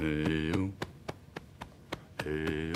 Eu. 0.00 0.72
Eu. 2.24 2.75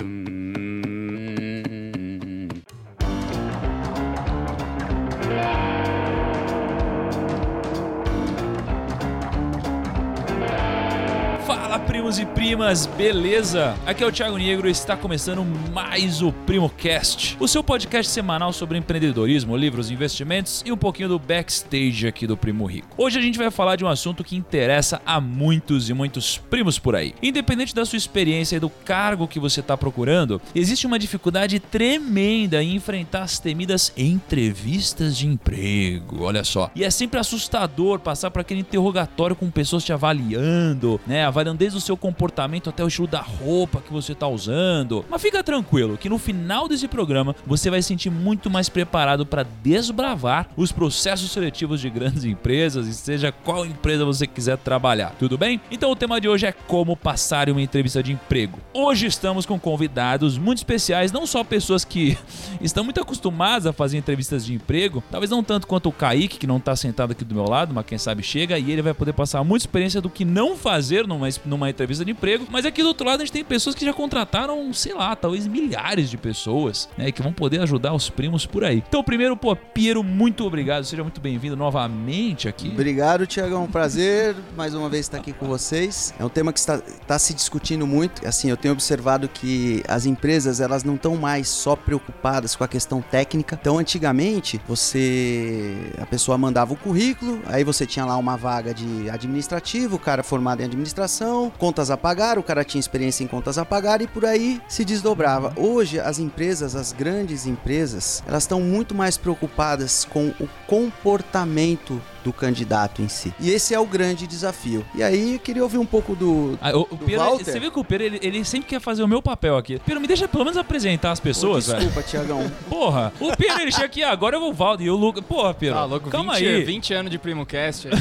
primos 12.11 12.19
e 12.19 12.25
primas, 12.25 12.85
beleza? 12.85 13.75
Aqui 13.85 14.03
é 14.03 14.07
o 14.07 14.11
Thiago 14.11 14.37
Negro 14.37 14.67
e 14.67 14.71
está 14.71 14.97
começando 14.97 15.45
mais 15.71 16.21
o 16.21 16.31
PrimoCast, 16.31 17.37
o 17.39 17.47
seu 17.47 17.63
podcast 17.63 18.11
semanal 18.11 18.51
sobre 18.51 18.77
empreendedorismo, 18.77 19.55
livros, 19.55 19.89
investimentos 19.89 20.61
e 20.65 20.71
um 20.71 20.77
pouquinho 20.77 21.07
do 21.07 21.19
backstage 21.19 22.07
aqui 22.07 22.27
do 22.27 22.35
Primo 22.35 22.65
Rico. 22.65 22.89
Hoje 22.97 23.17
a 23.17 23.21
gente 23.21 23.37
vai 23.37 23.49
falar 23.49 23.77
de 23.77 23.85
um 23.85 23.87
assunto 23.87 24.23
que 24.23 24.35
interessa 24.35 25.01
a 25.05 25.21
muitos 25.21 25.89
e 25.89 25.93
muitos 25.93 26.37
primos 26.37 26.77
por 26.77 26.95
aí. 26.95 27.13
Independente 27.21 27.73
da 27.73 27.85
sua 27.85 27.97
experiência 27.97 28.57
e 28.57 28.59
do 28.59 28.69
cargo 28.69 29.27
que 29.27 29.39
você 29.39 29.61
está 29.61 29.77
procurando, 29.77 30.41
existe 30.53 30.85
uma 30.85 30.99
dificuldade 30.99 31.59
tremenda 31.59 32.61
em 32.61 32.75
enfrentar 32.75 33.21
as 33.21 33.39
temidas 33.39 33.93
entrevistas 33.95 35.15
de 35.15 35.27
emprego, 35.27 36.23
olha 36.23 36.43
só. 36.43 36.71
E 36.75 36.83
é 36.83 36.89
sempre 36.89 37.19
assustador 37.19 37.99
passar 37.99 38.31
por 38.31 38.41
aquele 38.41 38.61
interrogatório 38.61 39.35
com 39.35 39.49
pessoas 39.49 39.83
te 39.85 39.93
avaliando, 39.93 40.99
né? 41.07 41.23
Avaliando 41.23 41.59
desde 41.59 41.77
o 41.77 41.81
seu 41.81 42.00
comportamento 42.01 42.67
até 42.67 42.83
o 42.83 42.87
estilo 42.87 43.07
da 43.07 43.21
roupa 43.21 43.79
que 43.79 43.93
você 43.93 44.15
tá 44.15 44.27
usando. 44.27 45.05
Mas 45.07 45.21
fica 45.21 45.43
tranquilo 45.43 45.97
que 45.97 46.09
no 46.09 46.17
final 46.17 46.67
desse 46.67 46.87
programa 46.87 47.35
você 47.45 47.69
vai 47.69 47.81
se 47.81 47.89
sentir 47.89 48.09
muito 48.09 48.49
mais 48.49 48.67
preparado 48.67 49.25
para 49.25 49.45
desbravar 49.63 50.49
os 50.57 50.71
processos 50.71 51.31
seletivos 51.31 51.79
de 51.79 51.89
grandes 51.89 52.25
empresas 52.25 52.87
e 52.87 52.93
seja 52.93 53.31
qual 53.31 53.65
empresa 53.65 54.03
você 54.03 54.25
quiser 54.25 54.57
trabalhar. 54.57 55.15
Tudo 55.19 55.37
bem? 55.37 55.61
Então 55.69 55.91
o 55.91 55.95
tema 55.95 56.19
de 56.19 56.27
hoje 56.27 56.47
é 56.47 56.51
como 56.51 56.97
passar 56.97 57.49
uma 57.49 57.61
entrevista 57.61 58.01
de 58.01 58.11
emprego. 58.11 58.59
Hoje 58.73 59.05
estamos 59.05 59.45
com 59.45 59.59
convidados 59.59 60.39
muito 60.39 60.57
especiais, 60.57 61.11
não 61.11 61.27
só 61.27 61.43
pessoas 61.43 61.85
que 61.85 62.17
estão 62.59 62.83
muito 62.83 62.99
acostumadas 62.99 63.67
a 63.67 63.73
fazer 63.73 63.97
entrevistas 63.97 64.43
de 64.43 64.53
emprego, 64.55 65.03
talvez 65.11 65.29
não 65.29 65.43
tanto 65.43 65.67
quanto 65.67 65.89
o 65.89 65.91
Kaique, 65.91 66.39
que 66.39 66.47
não 66.47 66.59
tá 66.59 66.75
sentado 66.75 67.11
aqui 67.11 67.23
do 67.23 67.35
meu 67.35 67.45
lado, 67.45 67.75
mas 67.75 67.85
quem 67.85 67.97
sabe 67.97 68.23
chega 68.23 68.57
e 68.57 68.71
ele 68.71 68.81
vai 68.81 68.93
poder 68.93 69.13
passar 69.13 69.43
muita 69.43 69.63
experiência 69.63 70.01
do 70.01 70.09
que 70.09 70.25
não 70.25 70.57
fazer 70.57 71.05
numa, 71.05 71.27
numa 71.45 71.69
entrevista 71.69 71.90
de 71.99 72.11
emprego. 72.11 72.45
Mas 72.49 72.65
aqui 72.65 72.81
do 72.81 72.87
outro 72.89 73.05
lado 73.05 73.21
a 73.21 73.25
gente 73.25 73.33
tem 73.33 73.43
pessoas 73.43 73.75
que 73.75 73.85
já 73.85 73.93
contrataram, 73.93 74.73
sei 74.73 74.93
lá, 74.93 75.15
talvez 75.15 75.47
milhares 75.47 76.09
de 76.09 76.17
pessoas, 76.17 76.89
né, 76.97 77.11
que 77.11 77.21
vão 77.21 77.33
poder 77.33 77.61
ajudar 77.61 77.93
os 77.93 78.09
primos 78.09 78.45
por 78.45 78.63
aí. 78.63 78.83
Então, 78.87 79.03
primeiro, 79.03 79.35
pô, 79.35 79.55
Piero, 79.55 80.03
muito 80.03 80.45
obrigado, 80.45 80.83
seja 80.83 81.03
muito 81.03 81.21
bem-vindo 81.21 81.55
novamente 81.55 82.47
aqui. 82.47 82.69
Obrigado, 82.69 83.25
Tiagão. 83.27 83.67
Prazer 83.67 84.35
mais 84.55 84.73
uma 84.73 84.89
vez 84.89 85.05
estar 85.05 85.17
aqui 85.17 85.33
com 85.33 85.47
vocês. 85.47 86.13
É 86.19 86.25
um 86.25 86.29
tema 86.29 86.53
que 86.53 86.59
está, 86.59 86.75
está 86.75 87.19
se 87.19 87.33
discutindo 87.33 87.85
muito. 87.85 88.27
Assim, 88.27 88.49
eu 88.49 88.57
tenho 88.57 88.73
observado 88.73 89.27
que 89.27 89.83
as 89.87 90.05
empresas 90.05 90.59
elas 90.59 90.83
não 90.83 90.95
estão 90.95 91.15
mais 91.15 91.47
só 91.49 91.75
preocupadas 91.75 92.55
com 92.55 92.63
a 92.63 92.67
questão 92.67 93.01
técnica. 93.01 93.57
Então, 93.59 93.77
antigamente, 93.77 94.59
você 94.67 95.91
a 95.99 96.05
pessoa 96.05 96.37
mandava 96.37 96.73
o 96.73 96.75
currículo, 96.75 97.41
aí 97.45 97.63
você 97.63 97.85
tinha 97.85 98.05
lá 98.05 98.17
uma 98.17 98.37
vaga 98.37 98.73
de 98.73 99.09
administrativo, 99.09 99.95
o 99.95 99.99
cara 99.99 100.23
formado 100.23 100.61
em 100.61 100.65
administração, 100.65 101.51
contas 101.81 101.89
a 101.89 101.97
pagar, 101.97 102.37
o 102.37 102.43
cara 102.43 102.63
tinha 102.63 102.79
experiência 102.79 103.23
em 103.23 103.27
contas 103.27 103.57
a 103.57 103.65
pagar 103.65 104.01
e 104.03 104.07
por 104.07 104.23
aí 104.23 104.61
se 104.67 104.85
desdobrava. 104.85 105.51
Hoje, 105.57 105.99
as 105.99 106.19
empresas, 106.19 106.75
as 106.75 106.91
grandes 106.93 107.47
empresas, 107.47 108.23
elas 108.27 108.43
estão 108.43 108.61
muito 108.61 108.93
mais 108.93 109.17
preocupadas 109.17 110.05
com 110.05 110.27
o 110.39 110.47
comportamento 110.67 111.99
do 112.23 112.31
candidato 112.31 113.01
em 113.01 113.07
si. 113.07 113.33
E 113.39 113.49
esse 113.49 113.73
é 113.73 113.79
o 113.79 113.85
grande 113.85 114.27
desafio. 114.27 114.85
E 114.93 115.01
aí, 115.01 115.33
eu 115.33 115.39
queria 115.39 115.63
ouvir 115.63 115.79
um 115.79 115.85
pouco 115.87 116.15
do, 116.15 116.55
Ah, 116.61 116.69
o, 116.77 116.81
o 116.91 116.95
do 116.95 117.03
Piero, 117.05 117.23
Walter. 117.23 117.45
você 117.45 117.59
viu 117.59 117.71
que 117.71 117.79
o 117.79 117.83
Piero, 117.83 118.03
ele, 118.03 118.19
ele 118.21 118.45
sempre 118.45 118.69
quer 118.69 118.79
fazer 118.79 119.01
o 119.01 119.07
meu 119.07 119.23
papel 119.23 119.57
aqui. 119.57 119.79
Piero, 119.79 119.99
me 119.99 120.05
deixa 120.05 120.27
pelo 120.27 120.43
menos 120.43 120.55
apresentar 120.55 121.09
as 121.11 121.19
pessoas, 121.19 121.65
Pô. 121.65 121.73
Desculpa, 121.73 122.03
Tiagão. 122.03 122.51
Porra, 122.69 123.11
o 123.19 123.35
Piero 123.35 123.61
ele 123.61 123.71
chega 123.71 123.85
aqui, 123.87 124.03
agora 124.03 124.35
eu 124.35 124.39
vou 124.39 124.51
o 124.51 124.53
Valdo 124.53 124.83
e 124.83 124.89
o 124.91 124.95
Lucas. 124.95 125.23
Porra, 125.25 125.51
Piero. 125.55 125.73
Tá 125.75 125.83
louco, 125.85 126.09
calma 126.11 126.35
20, 126.35 126.47
aí. 126.47 126.63
20 126.63 126.93
anos 126.93 127.11
de 127.11 127.17
PrimoCast 127.17 127.87
aí. 127.87 127.93
né? 127.95 127.99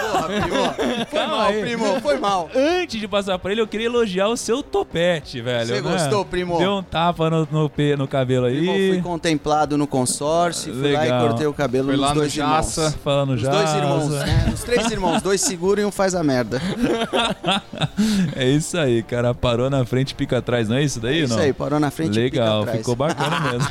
Porra, 0.00 0.28
primo. 0.28 1.06
Foi 1.06 1.18
Calma 1.20 1.36
mal, 1.36 1.46
aí. 1.50 1.60
primo. 1.60 2.00
Foi 2.00 2.18
mal. 2.18 2.50
Antes 2.56 3.00
de 3.00 3.06
passar 3.10 3.38
pra 3.38 3.52
ele, 3.52 3.60
eu 3.60 3.66
queria 3.66 3.86
elogiar 3.86 4.28
o 4.28 4.36
seu 4.36 4.62
topete, 4.62 5.40
velho. 5.40 5.66
Você 5.66 5.80
né? 5.80 5.90
gostou, 5.90 6.24
primo? 6.24 6.56
Deu 6.58 6.76
um 6.76 6.82
tapa 6.82 7.28
no, 7.28 7.46
no, 7.50 7.70
no 7.98 8.08
cabelo 8.08 8.46
aí. 8.46 8.56
Primo, 8.58 8.72
fui 8.72 9.02
contemplado 9.02 9.76
no 9.76 9.86
consórcio, 9.86 10.72
fui 10.72 10.92
lá 10.92 11.00
e 11.00 11.10
Legal. 11.10 11.28
cortei 11.28 11.46
o 11.46 11.52
cabelo 11.52 11.86
Foi 11.86 11.94
dos 11.96 12.02
lá 12.02 12.08
no 12.08 12.14
dois 12.20 12.32
Jaça. 12.32 12.80
irmãos. 12.80 12.94
Falando 13.02 13.30
Os 13.34 13.40
já. 13.40 13.50
dois 13.50 13.74
irmãos, 13.74 14.08
né? 14.08 14.50
Os 14.54 14.62
três 14.62 14.90
irmãos, 14.90 15.22
dois 15.22 15.40
seguram 15.40 15.82
e 15.82 15.84
um 15.84 15.90
faz 15.90 16.14
a 16.14 16.22
merda. 16.22 16.60
é 18.36 18.48
isso 18.48 18.78
aí, 18.78 19.02
cara. 19.02 19.34
Parou 19.34 19.68
na 19.68 19.84
frente, 19.84 20.14
pica 20.14 20.38
atrás, 20.38 20.68
não 20.68 20.76
é 20.76 20.82
isso 20.82 21.00
daí? 21.00 21.20
É 21.20 21.24
isso 21.24 21.34
não? 21.34 21.42
aí, 21.42 21.52
parou 21.52 21.80
na 21.80 21.90
frente 21.90 22.18
e 22.18 22.30
pica 22.30 22.40
Legal, 22.40 22.60
atrás. 22.62 22.78
ficou 22.78 22.96
bacana 22.96 23.40
mesmo. 23.52 23.68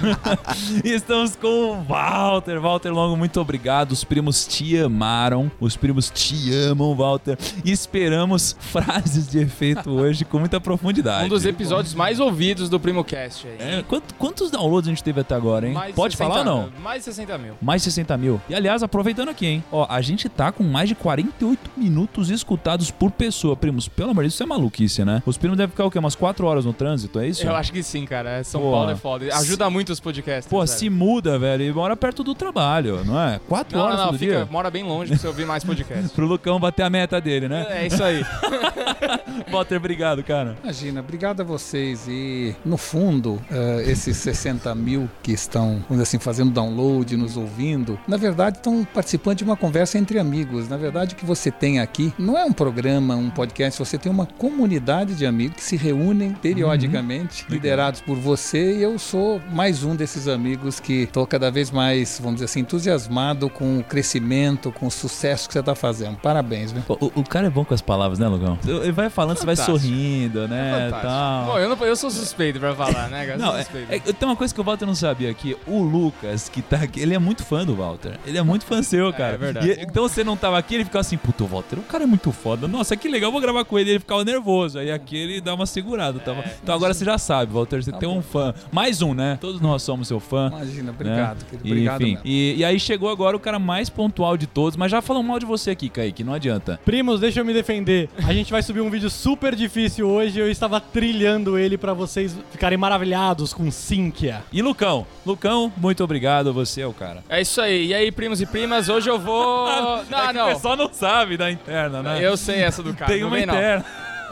E 0.83 0.89
Estamos 0.99 1.35
com 1.35 1.47
o 1.47 1.83
Walter. 1.83 2.59
Walter 2.59 2.91
Longo, 2.91 3.15
muito 3.15 3.39
obrigado. 3.39 3.93
Os 3.93 4.03
primos 4.03 4.45
te 4.45 4.77
amaram. 4.77 5.49
Os 5.59 5.77
primos 5.77 6.09
te 6.09 6.53
amam, 6.53 6.93
Walter. 6.93 7.37
E 7.63 7.71
esperamos 7.71 8.55
frases 8.59 9.28
de 9.29 9.39
efeito 9.39 9.89
hoje 9.89 10.25
com 10.25 10.39
muita 10.39 10.59
profundidade. 10.59 11.25
Um 11.25 11.29
dos 11.29 11.45
episódios 11.45 11.93
mais 11.93 12.19
ouvidos 12.19 12.69
do 12.69 12.79
PrimoCast 12.79 13.47
aí. 13.47 13.57
É, 13.79 13.83
quanto- 13.87 14.13
quantos 14.15 14.51
downloads 14.51 14.87
a 14.87 14.91
gente 14.91 15.03
teve 15.03 15.21
até 15.21 15.35
agora, 15.35 15.67
hein? 15.67 15.73
Mais 15.73 15.87
de 15.89 15.93
Pode 15.93 16.15
60 16.17 16.29
falar 16.33 16.39
ou 16.51 16.61
não? 16.63 16.69
Mais 16.81 16.99
de 16.99 17.03
60 17.05 17.37
mil. 17.37 17.53
Mais 17.61 17.83
60 17.83 18.17
mil. 18.17 18.41
E 18.49 18.55
aliás, 18.55 18.83
aproveitando 18.83 19.29
aqui, 19.29 19.45
hein? 19.45 19.63
Ó, 19.71 19.85
a 19.89 20.01
gente 20.01 20.27
tá 20.29 20.51
com 20.51 20.63
mais 20.63 20.89
de 20.89 20.95
48 20.95 21.71
minutos 21.77 22.29
escutados 22.29 22.91
por 22.91 23.11
pessoa, 23.11 23.55
primos. 23.55 23.87
Pelo 23.87 24.11
amor 24.11 24.21
de 24.23 24.27
Deus, 24.27 24.33
isso 24.35 24.43
é 24.43 24.45
maluquice, 24.45 25.03
né? 25.05 25.21
Os 25.25 25.37
primos 25.37 25.57
devem 25.57 25.71
ficar 25.71 25.85
o 25.85 25.91
quê? 25.91 25.99
Umas 25.99 26.15
4 26.15 26.45
horas 26.45 26.65
no 26.65 26.73
trânsito, 26.73 27.19
é 27.19 27.27
isso? 27.27 27.45
Eu 27.45 27.55
acho 27.55 27.71
que 27.71 27.81
sim, 27.83 28.05
cara. 28.05 28.43
São 28.43 28.61
Pô. 28.61 28.71
Paulo 28.71 28.91
é 28.91 28.95
foda. 28.95 29.25
Ajuda 29.35 29.69
muito 29.69 29.91
os 29.91 29.99
podcasts. 29.99 30.49
Pô, 30.49 30.57
velho. 30.57 30.67
se 30.67 30.89
muda, 30.89 31.37
velho, 31.37 31.63
e 31.63 31.71
mora 31.71 31.95
perto 31.95 32.23
do 32.23 32.33
trabalho, 32.35 33.03
não 33.05 33.19
é? 33.19 33.39
4 33.47 33.77
Não, 33.77 33.85
horas 33.85 33.97
não, 33.99 34.05
não. 34.11 34.13
Fica, 34.19 34.31
dia. 34.37 34.47
mora 34.49 34.69
bem 34.69 34.83
longe 34.83 35.11
pra 35.11 35.19
você 35.19 35.27
ouvir 35.27 35.45
mais 35.45 35.63
podcasts. 35.65 36.11
Pro 36.11 36.25
Lucão 36.25 36.59
bater 36.59 36.83
a 36.83 36.89
meta 36.89 37.19
dele, 37.21 37.47
né? 37.47 37.65
É 37.69 37.87
isso 37.87 38.03
aí. 38.03 38.23
Walter, 39.51 39.77
obrigado, 39.77 40.23
cara. 40.23 40.57
Imagina, 40.63 40.99
obrigado 40.99 41.41
a 41.41 41.43
vocês. 41.43 42.05
E, 42.07 42.55
no 42.65 42.77
fundo, 42.77 43.41
eh, 43.51 43.83
esses 43.87 44.17
60 44.17 44.73
mil 44.75 45.09
que 45.23 45.31
estão, 45.31 45.73
vamos 45.73 45.87
dizer 45.89 46.03
assim, 46.03 46.19
fazendo 46.19 46.51
download, 46.51 47.15
nos 47.17 47.37
ouvindo, 47.37 47.99
na 48.07 48.17
verdade 48.17 48.57
estão 48.57 48.85
participando 48.93 49.37
de 49.39 49.43
uma 49.43 49.55
conversa 49.57 49.97
entre 49.97 50.19
amigos. 50.19 50.67
Na 50.69 50.77
verdade, 50.77 51.13
o 51.13 51.17
que 51.17 51.25
você 51.25 51.49
tem 51.51 51.79
aqui 51.79 52.13
não 52.17 52.37
é 52.37 52.43
um 52.45 52.53
programa, 52.53 53.15
um 53.15 53.29
podcast, 53.29 53.79
você 53.79 53.97
tem 53.97 54.11
uma 54.11 54.25
comunidade 54.25 55.15
de 55.15 55.25
amigos 55.25 55.57
que 55.57 55.63
se 55.63 55.75
reúnem 55.75 56.33
periodicamente, 56.33 57.45
liderados 57.49 58.01
por 58.01 58.15
você, 58.17 58.77
e 58.77 58.83
eu 58.83 58.97
sou 58.99 59.41
mais 59.51 59.83
um 59.83 59.95
desses 59.95 60.27
amigos 60.27 60.79
que 60.79 61.03
estou 61.03 61.25
cada 61.25 61.49
vez 61.51 61.71
mais, 61.71 62.17
vamos 62.19 62.35
dizer 62.35 62.45
assim, 62.45 62.59
entusiasmado 62.61 63.49
com 63.49 63.79
o 63.79 63.83
crescimento, 63.83 64.71
com 64.71 64.87
o 64.87 64.91
sucesso 64.91 65.47
que 65.47 65.53
você 65.53 65.59
está 65.59 65.75
fazendo. 65.75 66.17
Parabéns, 66.17 66.71
viu? 66.71 66.83
O, 66.87 67.11
o- 67.19 67.23
cara 67.23 67.47
é 67.47 67.49
bom 67.49 67.63
com 67.63 67.73
as 67.73 67.81
palavras, 67.81 68.17
né, 68.19 68.27
Lucão? 68.27 68.57
Ele 68.65 68.91
vai 68.91 69.09
falando, 69.19 69.37
você 69.37 69.45
vai 69.45 69.55
Fantástico. 69.55 69.79
sorrindo, 69.79 70.47
né? 70.47 70.71
Fantástico. 70.91 71.01
tal. 71.01 71.45
Bom, 71.45 71.57
eu, 71.59 71.69
não, 71.75 71.85
eu 71.85 71.95
sou 71.95 72.09
suspeito 72.09 72.59
pra 72.59 72.73
falar, 72.75 73.09
né, 73.09 73.35
Não, 73.37 73.55
é, 73.57 73.65
é- 73.89 73.99
tem 73.99 74.27
uma 74.27 74.35
coisa 74.35 74.53
que 74.53 74.61
o 74.61 74.63
Walter 74.63 74.85
não 74.85 74.95
sabia 74.95 75.29
aqui. 75.29 75.57
O 75.67 75.81
Lucas, 75.83 76.47
que 76.49 76.61
tá 76.61 76.77
aqui, 76.77 76.99
ele 77.01 77.13
é 77.13 77.19
muito 77.19 77.43
fã 77.43 77.65
do 77.65 77.75
Walter. 77.75 78.17
Ele 78.25 78.37
é 78.37 78.41
muito 78.41 78.65
fã 78.65 78.81
seu, 78.81 79.11
cara. 79.13 79.33
é 79.33 79.37
verdade. 79.37 79.69
E- 79.71 79.81
então 79.81 80.07
você 80.07 80.23
não 80.23 80.37
tava 80.37 80.57
aqui, 80.57 80.75
ele 80.75 80.85
ficava 80.85 81.01
assim, 81.01 81.17
puto, 81.17 81.43
o 81.43 81.47
Walter, 81.47 81.77
o 81.79 81.81
cara 81.83 82.03
é 82.03 82.07
muito 82.07 82.31
foda. 82.31 82.67
Nossa, 82.67 82.95
que 82.95 83.07
legal, 83.09 83.31
vou 83.31 83.41
gravar 83.41 83.65
com 83.65 83.77
ele. 83.77 83.89
Ele 83.91 83.99
ficava 83.99 84.23
nervoso. 84.23 84.79
Aí 84.79 84.91
aqui 84.91 85.17
ele 85.17 85.41
dá 85.41 85.53
uma 85.53 85.65
segurada. 85.65 86.19
tava- 86.19 86.43
então 86.63 86.73
agora 86.75 86.93
você 86.93 87.03
já 87.03 87.17
sabe, 87.17 87.51
Walter, 87.53 87.83
você 87.83 87.91
Tá 87.91 87.97
tem 87.97 88.07
um 88.09 88.15
bom. 88.15 88.21
fã. 88.21 88.53
Mais 88.71 89.01
um, 89.01 89.13
né? 89.13 89.37
Todos 89.41 89.59
nós 89.61 89.83
somos 89.83 90.07
seu 90.07 90.19
fã. 90.19 90.47
Imagina, 90.47 90.83
né? 90.83 90.89
obrigado, 90.91 91.45
querido. 91.45 91.67
Obrigado 91.69 92.01
Enfim, 92.01 92.11
mesmo. 92.13 92.21
e, 92.25 92.55
e 92.57 92.65
aí 92.65 92.79
chegou 92.79 93.09
agora 93.09 93.35
o 93.35 93.39
cara 93.39 93.59
mais 93.59 93.89
pontual 93.89 94.37
de 94.37 94.47
todos, 94.47 94.77
mas 94.77 94.91
já 94.91 95.01
falou 95.01 95.21
mal 95.23 95.39
de 95.39 95.45
você 95.45 95.71
aqui, 95.71 95.89
Kaique, 95.89 96.23
não 96.23 96.33
adianta. 96.33 96.79
Primos, 96.85 97.19
deixa 97.19 97.39
eu 97.41 97.45
me 97.45 97.53
defender. 97.53 98.09
A 98.25 98.33
gente 98.33 98.51
vai 98.51 98.61
subir 98.61 98.81
um 98.81 98.89
vídeo 98.89 99.08
super 99.09 99.55
difícil 99.55 100.07
hoje. 100.07 100.39
Eu 100.39 100.49
estava 100.49 100.79
trilhando 100.79 101.57
ele 101.57 101.77
pra 101.77 101.93
vocês 101.93 102.35
ficarem 102.51 102.77
maravilhados 102.77 103.53
com 103.53 103.69
Cynthia. 103.71 104.43
E 104.51 104.61
Lucão? 104.61 105.05
Lucão, 105.25 105.71
muito 105.77 106.03
obrigado, 106.03 106.53
você 106.53 106.81
é 106.81 106.87
o 106.87 106.93
cara. 106.93 107.23
É 107.29 107.41
isso 107.41 107.59
aí. 107.61 107.87
E 107.87 107.93
aí, 107.93 108.11
primos 108.11 108.41
e 108.41 108.45
primas, 108.45 108.89
hoje 108.89 109.09
eu 109.09 109.19
vou. 109.19 109.67
é 109.69 109.81
Não, 110.09 110.27
que 110.27 110.33
não. 110.33 110.49
O 110.49 110.53
pessoal 110.53 110.75
não 110.75 110.93
sabe 110.93 111.37
da 111.37 111.51
interna, 111.51 112.01
né? 112.01 112.19
Eu 112.21 112.37
sei 112.37 112.61
essa 112.61 112.81
do 112.83 112.93
cara. 112.93 113.11
Tem 113.11 113.21
não 113.21 113.27
uma 113.27 113.37
vem, 113.37 113.45
não. 113.45 113.53
interna. 113.55 113.85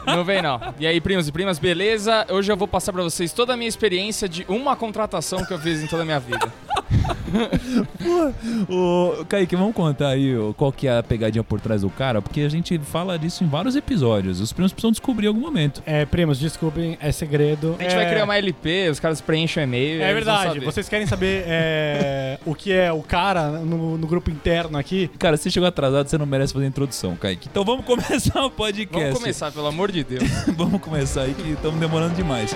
Não 0.06 0.24
vem 0.24 0.40
não. 0.40 0.60
E 0.78 0.86
aí, 0.86 1.00
primos 1.00 1.28
e 1.28 1.32
primas, 1.32 1.58
beleza? 1.58 2.26
Hoje 2.30 2.50
eu 2.50 2.56
vou 2.56 2.66
passar 2.66 2.92
pra 2.92 3.02
vocês 3.02 3.32
toda 3.32 3.52
a 3.52 3.56
minha 3.56 3.68
experiência 3.68 4.28
de 4.28 4.44
uma 4.48 4.74
contratação 4.74 5.44
que 5.44 5.52
eu 5.52 5.58
fiz 5.58 5.82
em 5.82 5.86
toda 5.86 6.02
a 6.02 6.04
minha 6.04 6.20
vida. 6.20 6.50
Ô, 8.68 9.24
Kaique, 9.26 9.56
vamos 9.56 9.74
contar 9.74 10.08
aí 10.08 10.34
qual 10.56 10.72
que 10.72 10.86
é 10.86 10.98
a 10.98 11.02
pegadinha 11.02 11.44
por 11.44 11.60
trás 11.60 11.82
do 11.82 11.90
cara, 11.90 12.20
porque 12.20 12.40
a 12.40 12.48
gente 12.48 12.78
fala 12.78 13.18
disso 13.18 13.44
em 13.44 13.48
vários 13.48 13.76
episódios. 13.76 14.40
Os 14.40 14.52
primos 14.52 14.72
precisam 14.72 14.90
descobrir 14.90 15.26
em 15.26 15.28
algum 15.28 15.40
momento. 15.40 15.82
É, 15.86 16.04
primos, 16.04 16.38
desculpem, 16.38 16.96
é 17.00 17.12
segredo. 17.12 17.76
A 17.78 17.82
gente 17.82 17.92
é... 17.92 17.96
vai 17.96 18.08
criar 18.08 18.24
uma 18.24 18.36
LP, 18.36 18.88
os 18.90 19.00
caras 19.00 19.20
preenchem 19.20 19.62
o 19.62 19.64
e-mail. 19.64 20.02
É 20.02 20.14
verdade, 20.14 20.54
saber. 20.54 20.64
vocês 20.64 20.88
querem 20.88 21.06
saber 21.06 21.44
é, 21.46 22.38
o 22.44 22.54
que 22.54 22.72
é 22.72 22.92
o 22.92 23.02
cara 23.02 23.50
no, 23.50 23.96
no 23.98 24.06
grupo 24.06 24.30
interno 24.30 24.78
aqui? 24.78 25.08
Cara, 25.18 25.36
você 25.36 25.50
chegou 25.50 25.68
atrasado, 25.68 26.08
você 26.08 26.18
não 26.18 26.26
merece 26.26 26.52
fazer 26.52 26.64
a 26.64 26.68
introdução, 26.68 27.16
Kaique. 27.16 27.48
Então 27.50 27.64
vamos 27.64 27.84
começar 27.86 28.44
o 28.44 28.50
podcast. 28.50 29.04
Vamos 29.04 29.18
começar, 29.20 29.52
pelo 29.52 29.66
amor 29.66 29.90
de 29.90 30.04
Deus. 30.04 30.24
vamos 30.56 30.80
começar 30.80 31.22
aí 31.22 31.34
que 31.34 31.52
estamos 31.52 31.78
demorando 31.78 32.14
demais. 32.14 32.54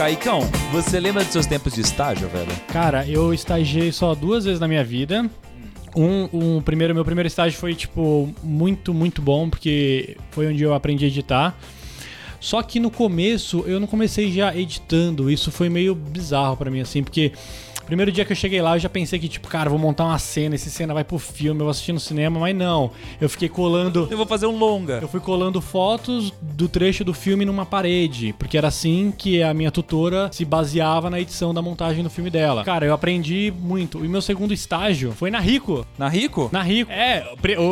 Caicão, 0.00 0.40
você 0.72 0.98
lembra 0.98 1.22
dos 1.22 1.30
seus 1.30 1.44
tempos 1.44 1.74
de 1.74 1.82
estágio, 1.82 2.26
velho? 2.26 2.50
Cara, 2.68 3.06
eu 3.06 3.34
estagiei 3.34 3.92
só 3.92 4.14
duas 4.14 4.46
vezes 4.46 4.58
na 4.58 4.66
minha 4.66 4.82
vida. 4.82 5.28
Um, 5.94 6.56
um 6.56 6.62
primeiro, 6.62 6.94
meu 6.94 7.04
primeiro 7.04 7.26
estágio 7.26 7.58
foi, 7.58 7.74
tipo, 7.74 8.34
muito, 8.42 8.94
muito 8.94 9.20
bom, 9.20 9.50
porque 9.50 10.16
foi 10.30 10.46
onde 10.46 10.62
eu 10.62 10.72
aprendi 10.72 11.04
a 11.04 11.08
editar. 11.08 11.54
Só 12.40 12.62
que 12.62 12.80
no 12.80 12.90
começo 12.90 13.62
eu 13.66 13.78
não 13.78 13.86
comecei 13.86 14.32
já 14.32 14.56
editando, 14.56 15.30
isso 15.30 15.52
foi 15.52 15.68
meio 15.68 15.94
bizarro 15.94 16.56
pra 16.56 16.70
mim, 16.70 16.80
assim, 16.80 17.02
porque 17.02 17.32
primeiro 17.90 18.12
dia 18.12 18.24
que 18.24 18.30
eu 18.30 18.36
cheguei 18.36 18.62
lá 18.62 18.76
eu 18.76 18.78
já 18.78 18.88
pensei 18.88 19.18
que, 19.18 19.28
tipo, 19.28 19.48
cara, 19.48 19.68
vou 19.68 19.78
montar 19.78 20.04
uma 20.04 20.18
cena, 20.18 20.54
essa 20.54 20.70
cena 20.70 20.94
vai 20.94 21.02
pro 21.02 21.18
filme, 21.18 21.60
eu 21.60 21.64
vou 21.64 21.70
assistir 21.70 21.92
no 21.92 21.98
cinema, 21.98 22.38
mas 22.38 22.54
não. 22.54 22.92
Eu 23.20 23.28
fiquei 23.28 23.48
colando. 23.48 24.06
Eu 24.08 24.16
vou 24.16 24.26
fazer 24.26 24.46
um 24.46 24.56
longa. 24.56 25.00
Eu 25.02 25.08
fui 25.08 25.18
colando 25.18 25.60
fotos 25.60 26.32
do 26.40 26.68
trecho 26.68 27.02
do 27.02 27.12
filme 27.12 27.44
numa 27.44 27.66
parede, 27.66 28.32
porque 28.38 28.56
era 28.56 28.68
assim 28.68 29.12
que 29.16 29.42
a 29.42 29.52
minha 29.52 29.72
tutora 29.72 30.30
se 30.32 30.44
baseava 30.44 31.10
na 31.10 31.18
edição 31.18 31.52
da 31.52 31.60
montagem 31.60 32.04
do 32.04 32.08
filme 32.08 32.30
dela. 32.30 32.62
Cara, 32.62 32.86
eu 32.86 32.94
aprendi 32.94 33.52
muito. 33.58 34.04
E 34.04 34.08
meu 34.08 34.22
segundo 34.22 34.54
estágio 34.54 35.10
foi 35.10 35.28
na 35.28 35.40
Rico. 35.40 35.84
Na 35.98 36.08
Rico? 36.08 36.48
Na 36.52 36.62
Rico. 36.62 36.92
É, 36.92 37.26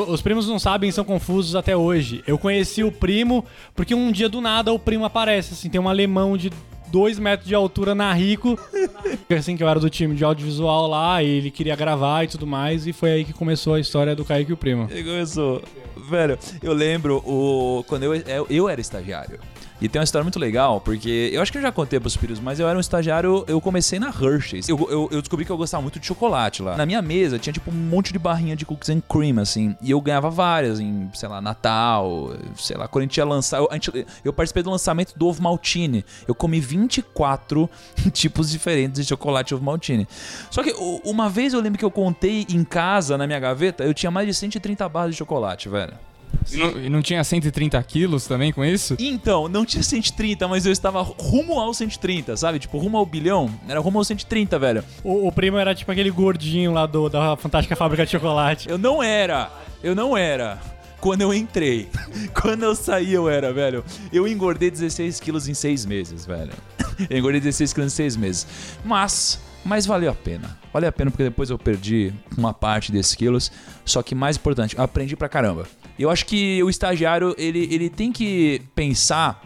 os 0.09 0.21
primos 0.21 0.49
não 0.49 0.59
sabem, 0.59 0.91
são 0.91 1.05
confusos 1.05 1.55
até 1.55 1.77
hoje. 1.77 2.25
Eu 2.27 2.39
conheci 2.39 2.83
o 2.83 2.91
primo 2.91 3.45
porque 3.73 3.95
um 3.95 4.11
dia 4.11 4.29
do 4.29 4.41
nada 4.41 4.73
o 4.73 4.81
primo 4.81 5.05
aparece, 5.05 5.55
assim, 5.55 5.71
tem 5.71 5.81
um 5.81 5.89
alemão 5.89 6.37
de 6.37 6.51
2 6.91 7.19
metros 7.19 7.49
de 7.49 7.55
altura 7.55 7.95
na 7.95 8.13
Rico. 8.13 8.59
assim 9.31 9.57
que 9.57 9.63
eu 9.63 9.69
era 9.69 9.81
do 9.81 9.89
time 9.89 10.15
de 10.15 10.25
audiovisual 10.25 10.87
lá, 10.87 11.23
e 11.23 11.29
ele 11.29 11.51
queria 11.51 11.77
gravar 11.77 12.25
e 12.25 12.29
tudo 12.29 12.47
mais, 12.47 12.87
e 12.87 12.93
foi 12.93 13.11
aí 13.11 13.25
que 13.25 13.33
começou 13.33 13.75
a 13.75 13.81
história 13.81 14.15
do 14.15 14.25
Kaique 14.25 14.51
e 14.51 14.55
o 14.55 14.57
primo. 14.57 14.89
Ele 14.91 15.05
começou. 15.05 15.63
Velho, 16.09 16.39
eu 16.63 16.73
lembro 16.73 17.23
o 17.27 17.85
quando 17.87 18.05
eu, 18.05 18.15
eu, 18.15 18.47
eu 18.49 18.69
era 18.69 18.81
estagiário. 18.81 19.39
E 19.81 19.89
tem 19.89 20.01
uma 20.01 20.05
história 20.05 20.25
muito 20.25 20.39
legal, 20.41 20.81
porque 20.81 21.31
eu 21.33 21.41
acho 21.41 21.53
que 21.53 21.59
eu 21.59 21.63
já 21.63 21.71
contei 21.71 22.01
pros 22.01 22.17
filhos, 22.17 22.41
mas 22.41 22.59
eu 22.59 22.67
era 22.69 22.77
um 22.77 22.81
estagiário, 22.81 23.45
eu 23.47 23.61
comecei 23.61 23.99
na 24.01 24.09
Hershey's. 24.09 24.69
Eu, 24.69 24.77
eu, 24.91 25.09
eu 25.13 25.21
descobri 25.23 25.45
que 25.45 25.53
eu 25.53 25.57
gostava 25.57 25.81
muito 25.83 26.01
de 26.01 26.07
chocolate 26.07 26.63
lá. 26.63 26.77
Na 26.77 26.85
minha 26.85 27.01
mesa 27.01 27.39
tinha 27.39 27.53
tipo 27.53 27.71
um 27.71 27.75
monte 27.75 28.13
de 28.13 28.19
barrinha 28.19 28.57
de 28.57 28.67
cookies 28.67 28.91
and 28.91 29.01
cream, 29.09 29.39
assim. 29.39 29.77
E 29.81 29.91
eu 29.93 30.01
ganhava 30.01 30.31
várias 30.31 30.81
em, 30.81 31.09
sei 31.15 31.29
lá, 31.29 31.41
Natal, 31.41 32.33
sei 32.57 32.77
lá, 32.77 32.89
quando 32.89 33.03
a 33.03 33.05
gente 33.05 33.17
ia 33.19 33.25
lançar. 33.25 33.59
Eu, 33.59 33.69
gente- 33.73 34.07
eu 34.25 34.33
participei 34.33 34.65
do 34.65 34.71
lançamento 34.71 35.13
do 35.17 35.29
ovo 35.29 35.41
maltine. 35.43 36.05
Eu 36.27 36.35
comi 36.35 36.59
24 36.61 37.71
tipos 38.13 38.51
diferentes 38.51 39.03
de 39.03 39.09
chocolate 39.09 39.55
ovo 39.55 39.65
maltine. 39.65 40.09
Só 40.51 40.63
que 40.63 40.75
uma 41.05 41.29
vez 41.29 41.53
eu 41.55 41.61
lembro 41.61 41.79
que 41.79 41.85
eu 41.85 41.91
contei 41.91 42.45
em 42.51 42.65
casa, 42.65 43.17
na 43.17 43.27
minha 43.27 43.39
gaveta, 43.39 43.85
eu 43.85 43.95
tinha 43.95 44.11
mais 44.11 44.27
de 44.27 44.35
130 44.35 44.89
barras 44.89 45.13
de 45.13 45.17
chocolate, 45.19 45.69
velho. 45.69 45.93
E 46.51 46.57
não, 46.57 46.81
e 46.85 46.89
não 46.89 47.03
tinha 47.03 47.23
130 47.23 47.83
quilos 47.83 48.27
também 48.27 48.53
com 48.53 48.65
isso? 48.65 48.97
Então, 48.99 49.49
não 49.49 49.65
tinha 49.65 49.83
130, 49.83 50.49
mas 50.49 50.65
eu 50.65 50.73
estava 50.73 51.03
rumo 51.03 51.59
ao 51.59 51.75
130, 51.75 52.37
sabe? 52.37 52.59
Tipo, 52.59 52.79
rumo 52.79 52.97
ao 52.97 53.05
bilhão. 53.05 53.51
Era 53.69 53.81
rumo 53.81 53.99
ao 53.99 54.05
130, 54.05 54.59
velho. 54.59 54.85
O, 55.05 55.29
o 55.29 55.33
primo 55.33 55.59
era 55.59 55.75
tipo 55.75 55.91
aquele 55.91 56.11
gordinho 56.11 56.73
lá 56.73 56.87
do, 56.87 57.09
da 57.09 57.37
Fantástica 57.37 57.77
Fábrica 57.77 58.05
de 58.05 58.13
Chocolate. 58.13 58.69
Eu 58.69 58.79
não 58.79 59.03
era. 59.03 59.51
Eu 59.83 59.95
não 59.95 60.17
era. 60.17 60.59
Quando 61.01 61.21
eu 61.21 61.33
entrei. 61.33 61.89
Quando 62.41 62.65
eu 62.65 62.75
saí, 62.75 63.13
eu 63.13 63.29
era, 63.29 63.53
velho. 63.53 63.85
Eu 64.13 64.27
engordei 64.27 64.71
16 64.71 65.21
quilos 65.21 65.49
em 65.49 65.55
6 65.55 65.87
meses, 65.87 66.27
velho. 66.27 66.53
Eu 67.09 67.19
engordei 67.19 67.41
16 67.41 67.73
quilos 67.73 67.93
em 67.93 67.97
6 67.97 68.17
meses. 68.17 68.47
Mas. 68.85 69.39
Mas 69.65 69.87
valeu 69.87 70.11
a 70.11 70.15
pena. 70.15 70.59
Valeu 70.73 70.89
a 70.89 70.93
pena 70.93 71.11
porque 71.11 71.23
depois 71.23 71.51
eu 71.51 71.59
perdi 71.59 72.13
uma 72.37 72.53
parte 72.55 72.91
desses 72.91 73.15
quilos. 73.15 73.53
Só 73.85 74.03
que 74.03 74.15
mais 74.15 74.37
importante, 74.37 74.77
eu 74.77 74.83
aprendi 74.83 75.15
pra 75.15 75.29
caramba. 75.29 75.67
Eu 75.99 76.11
acho 76.11 76.25
que 76.27 76.63
o 76.63 76.71
estagiário, 76.71 77.35
ele, 77.39 77.69
ele 77.73 77.91
tem 77.91 78.13
que 78.13 78.63
pensar 78.75 79.43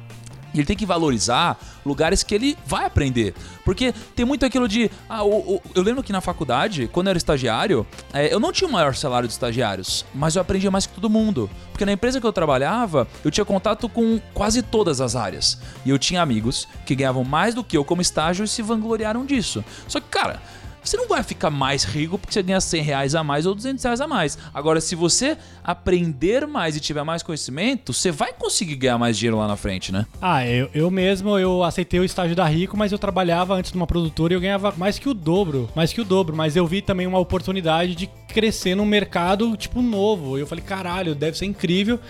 ele 0.55 0.67
tem 0.67 0.77
que 0.77 0.85
valorizar 0.85 1.59
lugares 1.83 2.23
que 2.23 2.35
ele 2.35 2.59
vai 2.67 2.85
aprender. 2.85 3.33
Porque 3.65 3.91
tem 4.15 4.27
muito 4.27 4.45
aquilo 4.45 4.69
de. 4.69 4.91
Ah, 5.09 5.25
o- 5.25 5.55
o- 5.55 5.63
eu 5.75 5.83
lembro 5.83 6.03
que 6.03 6.13
na 6.13 6.21
faculdade, 6.21 6.91
quando 6.93 7.07
eu 7.07 7.13
era 7.13 7.17
estagiário, 7.17 7.87
é, 8.13 8.31
eu 8.31 8.39
não 8.39 8.53
tinha 8.53 8.69
o 8.69 8.71
maior 8.71 8.95
salário 8.95 9.27
de 9.27 9.33
estagiários, 9.33 10.05
mas 10.15 10.37
eu 10.37 10.43
aprendia 10.43 10.71
mais 10.71 10.85
que 10.85 10.93
todo 10.93 11.09
mundo. 11.09 11.49
Porque 11.71 11.87
na 11.87 11.93
empresa 11.93 12.21
que 12.21 12.27
eu 12.27 12.33
trabalhava, 12.35 13.09
eu 13.25 13.31
tinha 13.31 13.47
contato 13.47 13.89
com 13.89 14.21
quase 14.35 14.61
todas 14.61 15.01
as 15.01 15.17
áreas. 15.17 15.59
E 15.87 15.89
eu 15.89 15.99
tinha 15.99 16.21
amigos 16.21 16.69
que 16.85 16.95
ganhavam 16.95 17.25
mais 17.25 17.55
do 17.55 17.65
que 17.65 17.75
eu 17.75 17.83
como 17.83 18.03
estágio 18.03 18.45
e 18.45 18.49
se 18.49 18.61
vangloriaram 18.61 19.25
disso. 19.25 19.65
Só 19.89 20.01
que, 20.01 20.09
cara. 20.09 20.39
Você 20.85 20.97
não 20.97 21.09
vai 21.09 21.23
ficar 21.23 21.51
mais 21.51 21.85
rico 21.85 22.19
porque 22.19 22.33
você 22.33 22.43
ganha 22.43 22.61
100 22.61 22.83
reais 22.83 23.15
a 23.15 23.23
mais 23.23 23.47
ou 23.47 23.55
200 23.55 23.83
reais 23.85 24.01
a 24.01 24.07
mais. 24.07 24.37
Agora, 24.53 24.81
se 24.81 24.95
você 24.95 25.39
aprender 25.63 26.47
mais 26.47 26.77
e 26.77 26.81
tiver 26.81 27.05
mais 27.05 27.23
conhecimento, 27.23 27.93
você 27.93 28.11
vai 28.11 28.33
conseguir 28.33 28.77
ganhar 28.77 28.99
mais 28.99 29.17
dinheiro 29.17 29.39
lá 29.39 29.47
na 29.47 29.57
frente, 29.57 29.93
né? 29.93 30.07
Ah, 30.21 30.47
eu, 30.47 30.69
eu 30.75 30.91
mesmo, 30.91 31.39
eu 31.39 31.63
aceitei 31.63 32.01
o 32.01 32.05
estágio 32.05 32.35
da 32.35 32.45
Rico, 32.47 32.77
mas 32.77 32.91
eu 32.91 32.99
trabalhava 32.99 33.55
antes 33.55 33.73
numa 33.73 33.87
produtora 33.87 34.33
e 34.33 34.37
eu 34.37 34.41
ganhava 34.41 34.75
mais 34.77 34.99
que 34.99 35.09
o 35.09 35.15
dobro. 35.15 35.71
Mais 35.75 35.93
que 35.93 36.01
o 36.01 36.05
dobro, 36.05 36.35
mas 36.35 36.57
eu 36.57 36.67
vi 36.67 36.83
também 36.83 37.07
uma 37.07 37.19
oportunidade 37.19 37.95
de 37.95 38.11
crescer 38.33 38.75
num 38.75 38.85
mercado, 38.85 39.57
tipo, 39.57 39.81
novo. 39.81 40.37
E 40.37 40.41
eu 40.41 40.47
falei, 40.47 40.65
caralho, 40.65 41.15
deve 41.15 41.39
ser 41.39 41.47
incrível. 41.47 42.01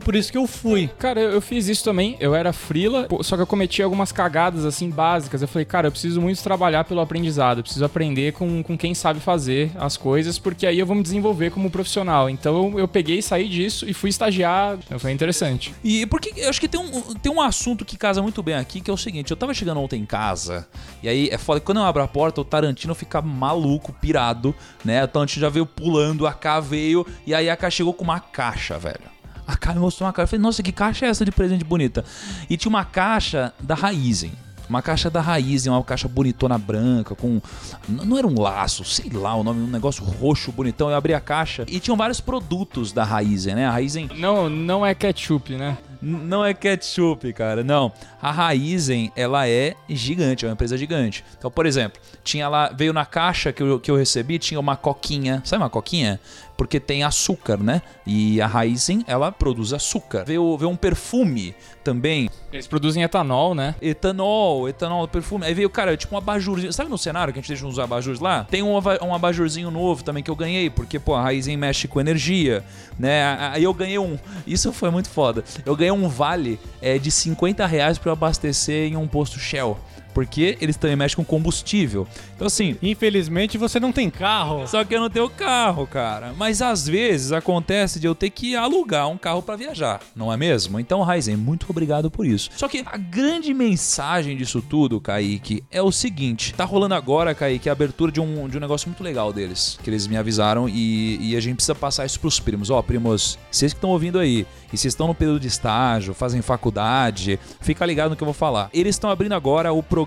E 0.00 0.02
por 0.02 0.16
isso 0.16 0.32
que 0.32 0.38
eu 0.38 0.46
fui. 0.46 0.88
Cara, 0.98 1.20
eu, 1.20 1.32
eu 1.32 1.42
fiz 1.42 1.68
isso 1.68 1.84
também. 1.84 2.16
Eu 2.18 2.34
era 2.34 2.54
frila, 2.54 3.06
só 3.20 3.36
que 3.36 3.42
eu 3.42 3.46
cometi 3.46 3.82
algumas 3.82 4.10
cagadas 4.10 4.64
assim 4.64 4.88
básicas. 4.88 5.42
Eu 5.42 5.48
falei, 5.48 5.66
cara, 5.66 5.88
eu 5.88 5.92
preciso 5.92 6.22
muito 6.22 6.42
trabalhar 6.42 6.84
pelo 6.84 7.02
aprendizado. 7.02 7.58
Eu 7.58 7.62
preciso 7.62 7.84
aprender 7.84 8.32
com, 8.32 8.62
com 8.62 8.78
quem 8.78 8.94
sabe 8.94 9.20
fazer 9.20 9.70
as 9.78 9.98
coisas, 9.98 10.38
porque 10.38 10.66
aí 10.66 10.78
eu 10.78 10.86
vou 10.86 10.96
me 10.96 11.02
desenvolver 11.02 11.50
como 11.50 11.70
profissional. 11.70 12.30
Então 12.30 12.72
eu, 12.72 12.78
eu 12.78 12.88
peguei, 12.88 13.20
saí 13.20 13.46
disso 13.46 13.86
e 13.86 13.92
fui 13.92 14.08
estagiar. 14.08 14.78
Então, 14.86 14.98
foi 14.98 15.12
interessante. 15.12 15.74
E 15.84 16.06
porque 16.06 16.32
eu 16.34 16.48
acho 16.48 16.60
que 16.60 16.68
tem 16.68 16.80
um, 16.80 17.02
tem 17.14 17.30
um 17.30 17.42
assunto 17.42 17.84
que 17.84 17.98
casa 17.98 18.22
muito 18.22 18.42
bem 18.42 18.54
aqui, 18.54 18.80
que 18.80 18.90
é 18.90 18.94
o 18.94 18.96
seguinte: 18.96 19.30
eu 19.30 19.36
tava 19.36 19.52
chegando 19.52 19.80
ontem 19.80 20.00
em 20.00 20.06
casa, 20.06 20.66
e 21.02 21.10
aí 21.10 21.28
é 21.30 21.36
foda 21.36 21.60
que 21.60 21.66
quando 21.66 21.78
eu 21.78 21.84
abro 21.84 22.02
a 22.02 22.08
porta, 22.08 22.40
o 22.40 22.44
Tarantino 22.44 22.94
fica 22.94 23.20
maluco, 23.20 23.92
pirado, 23.92 24.54
né? 24.82 25.04
O 25.04 25.08
Tarantino 25.08 25.42
já 25.42 25.50
veio 25.50 25.66
pulando, 25.66 26.26
a 26.26 26.32
K 26.32 26.58
veio, 26.60 27.06
e 27.26 27.34
aí 27.34 27.50
a 27.50 27.56
K 27.56 27.70
chegou 27.70 27.92
com 27.92 28.04
uma 28.04 28.18
caixa, 28.18 28.78
velho. 28.78 29.19
A 29.50 29.74
me 29.74 29.80
mostrou 29.80 30.06
uma 30.06 30.12
caixa. 30.12 30.24
Eu 30.24 30.28
falei, 30.28 30.42
nossa, 30.42 30.62
que 30.62 30.72
caixa 30.72 31.06
é 31.06 31.08
essa 31.08 31.24
de 31.24 31.32
presente 31.32 31.64
bonita? 31.64 32.04
E 32.48 32.56
tinha 32.56 32.70
uma 32.70 32.84
caixa 32.84 33.52
da 33.60 33.74
Raizen. 33.74 34.32
Uma 34.68 34.80
caixa 34.80 35.10
da 35.10 35.20
Raizen, 35.20 35.72
uma 35.72 35.82
caixa 35.82 36.06
bonitona 36.06 36.56
branca, 36.56 37.16
com. 37.16 37.42
Não 37.88 38.16
era 38.16 38.26
um 38.26 38.40
laço, 38.40 38.84
sei 38.84 39.10
lá 39.10 39.34
o 39.34 39.42
nome, 39.42 39.60
um 39.62 39.66
negócio 39.66 40.04
roxo 40.04 40.52
bonitão. 40.52 40.88
Eu 40.88 40.96
abri 40.96 41.12
a 41.12 41.20
caixa 41.20 41.64
e 41.66 41.80
tinham 41.80 41.96
vários 41.96 42.20
produtos 42.20 42.92
da 42.92 43.02
Raizen, 43.02 43.56
né? 43.56 43.66
A 43.66 43.72
Raizen 43.72 44.08
Não, 44.16 44.48
não 44.48 44.86
é 44.86 44.94
ketchup, 44.94 45.56
né? 45.56 45.76
Não 46.02 46.44
é 46.44 46.54
ketchup, 46.54 47.32
cara, 47.32 47.62
não. 47.62 47.92
A 48.20 48.30
Raizen, 48.30 49.12
ela 49.14 49.48
é 49.48 49.74
gigante, 49.88 50.44
é 50.44 50.48
uma 50.48 50.54
empresa 50.54 50.76
gigante. 50.76 51.24
Então, 51.38 51.50
por 51.50 51.66
exemplo, 51.66 52.00
tinha 52.24 52.48
lá, 52.48 52.70
veio 52.74 52.92
na 52.92 53.04
caixa 53.04 53.52
que 53.52 53.62
eu, 53.62 53.78
que 53.78 53.90
eu 53.90 53.96
recebi, 53.96 54.38
tinha 54.38 54.58
uma 54.58 54.76
coquinha. 54.76 55.42
Sabe 55.44 55.62
uma 55.62 55.70
coquinha? 55.70 56.20
Porque 56.56 56.78
tem 56.78 57.02
açúcar, 57.02 57.56
né? 57.56 57.80
E 58.06 58.40
a 58.40 58.46
Raizen, 58.46 59.02
ela 59.06 59.32
produz 59.32 59.72
açúcar. 59.72 60.24
Veio, 60.24 60.58
veio 60.58 60.70
um 60.70 60.76
perfume 60.76 61.54
também, 61.82 62.28
Eles 62.52 62.66
produzem 62.66 63.02
etanol, 63.02 63.54
né? 63.54 63.74
etanol, 63.80 64.68
etanol, 64.68 65.08
perfume. 65.08 65.46
Aí 65.46 65.54
veio, 65.54 65.70
cara, 65.70 65.96
tipo 65.96 66.14
um 66.14 66.18
abajurzinho. 66.18 66.72
Sabe 66.72 66.90
no 66.90 66.98
cenário 66.98 67.32
que 67.32 67.38
a 67.38 67.42
gente 67.42 67.48
deixa 67.48 67.66
uns 67.66 67.78
abajures 67.78 68.20
lá? 68.20 68.44
Tem 68.44 68.62
um, 68.62 68.74
um 68.74 69.14
abajurzinho 69.14 69.70
novo 69.70 70.04
também 70.04 70.22
que 70.22 70.30
eu 70.30 70.36
ganhei, 70.36 70.68
porque, 70.68 70.98
pô, 70.98 71.14
a 71.14 71.22
Raizen 71.22 71.56
mexe 71.56 71.88
com 71.88 71.98
energia, 71.98 72.62
né? 72.98 73.50
Aí 73.52 73.64
eu 73.64 73.72
ganhei 73.72 73.98
um. 73.98 74.18
Isso 74.46 74.70
foi 74.72 74.90
muito 74.90 75.08
foda. 75.08 75.42
Eu 75.64 75.74
ganhei 75.74 75.89
um 75.92 76.08
vale 76.08 76.58
é, 76.80 76.98
de 76.98 77.10
50 77.10 77.66
reais 77.66 77.98
eu 78.08 78.12
abastecer 78.12 78.92
em 78.92 78.96
um 78.96 79.06
posto 79.06 79.38
Shell. 79.38 79.78
Porque 80.12 80.56
eles 80.60 80.76
também 80.76 80.96
mexem 80.96 81.16
com 81.16 81.24
combustível. 81.24 82.06
Então, 82.34 82.46
assim, 82.46 82.76
Infelizmente 82.82 83.56
você 83.58 83.78
não 83.78 83.92
tem 83.92 84.10
carro. 84.10 84.66
só 84.66 84.84
que 84.84 84.94
eu 84.94 85.00
não 85.00 85.10
tenho 85.10 85.28
carro, 85.28 85.86
cara. 85.86 86.32
Mas 86.36 86.60
às 86.62 86.86
vezes 86.88 87.32
acontece 87.32 88.00
de 88.00 88.06
eu 88.06 88.14
ter 88.14 88.30
que 88.30 88.56
alugar 88.56 89.08
um 89.08 89.16
carro 89.18 89.42
pra 89.42 89.56
viajar, 89.56 90.00
não 90.14 90.32
é 90.32 90.36
mesmo? 90.36 90.80
Então, 90.80 91.02
Raizen, 91.02 91.36
muito 91.36 91.66
obrigado 91.68 92.10
por 92.10 92.26
isso. 92.26 92.50
Só 92.56 92.68
que 92.68 92.82
a 92.84 92.96
grande 92.96 93.52
mensagem 93.54 94.36
disso 94.36 94.62
tudo, 94.62 95.00
Kaique, 95.00 95.62
é 95.70 95.82
o 95.82 95.92
seguinte: 95.92 96.54
tá 96.54 96.64
rolando 96.64 96.94
agora, 96.94 97.34
Kaique, 97.34 97.68
a 97.68 97.72
abertura 97.72 98.10
de 98.10 98.20
um, 98.20 98.48
de 98.48 98.56
um 98.56 98.60
negócio 98.60 98.88
muito 98.88 99.02
legal 99.04 99.32
deles, 99.32 99.78
que 99.82 99.90
eles 99.90 100.06
me 100.06 100.16
avisaram 100.16 100.68
e, 100.68 101.18
e 101.20 101.36
a 101.36 101.40
gente 101.40 101.56
precisa 101.56 101.74
passar 101.74 102.06
isso 102.06 102.18
pros 102.20 102.40
primos. 102.40 102.70
Ó, 102.70 102.80
primos, 102.82 103.38
vocês 103.50 103.72
que 103.72 103.78
estão 103.78 103.90
ouvindo 103.90 104.18
aí, 104.18 104.46
e 104.72 104.76
vocês 104.76 104.92
estão 104.92 105.06
no 105.06 105.14
período 105.14 105.40
de 105.40 105.48
estágio, 105.48 106.14
fazem 106.14 106.42
faculdade, 106.42 107.38
fica 107.60 107.84
ligado 107.84 108.10
no 108.10 108.16
que 108.16 108.22
eu 108.22 108.26
vou 108.26 108.34
falar. 108.34 108.70
Eles 108.72 108.94
estão 108.96 109.10
abrindo 109.10 109.32
agora 109.32 109.72
o 109.72 109.82
programa 109.82 109.99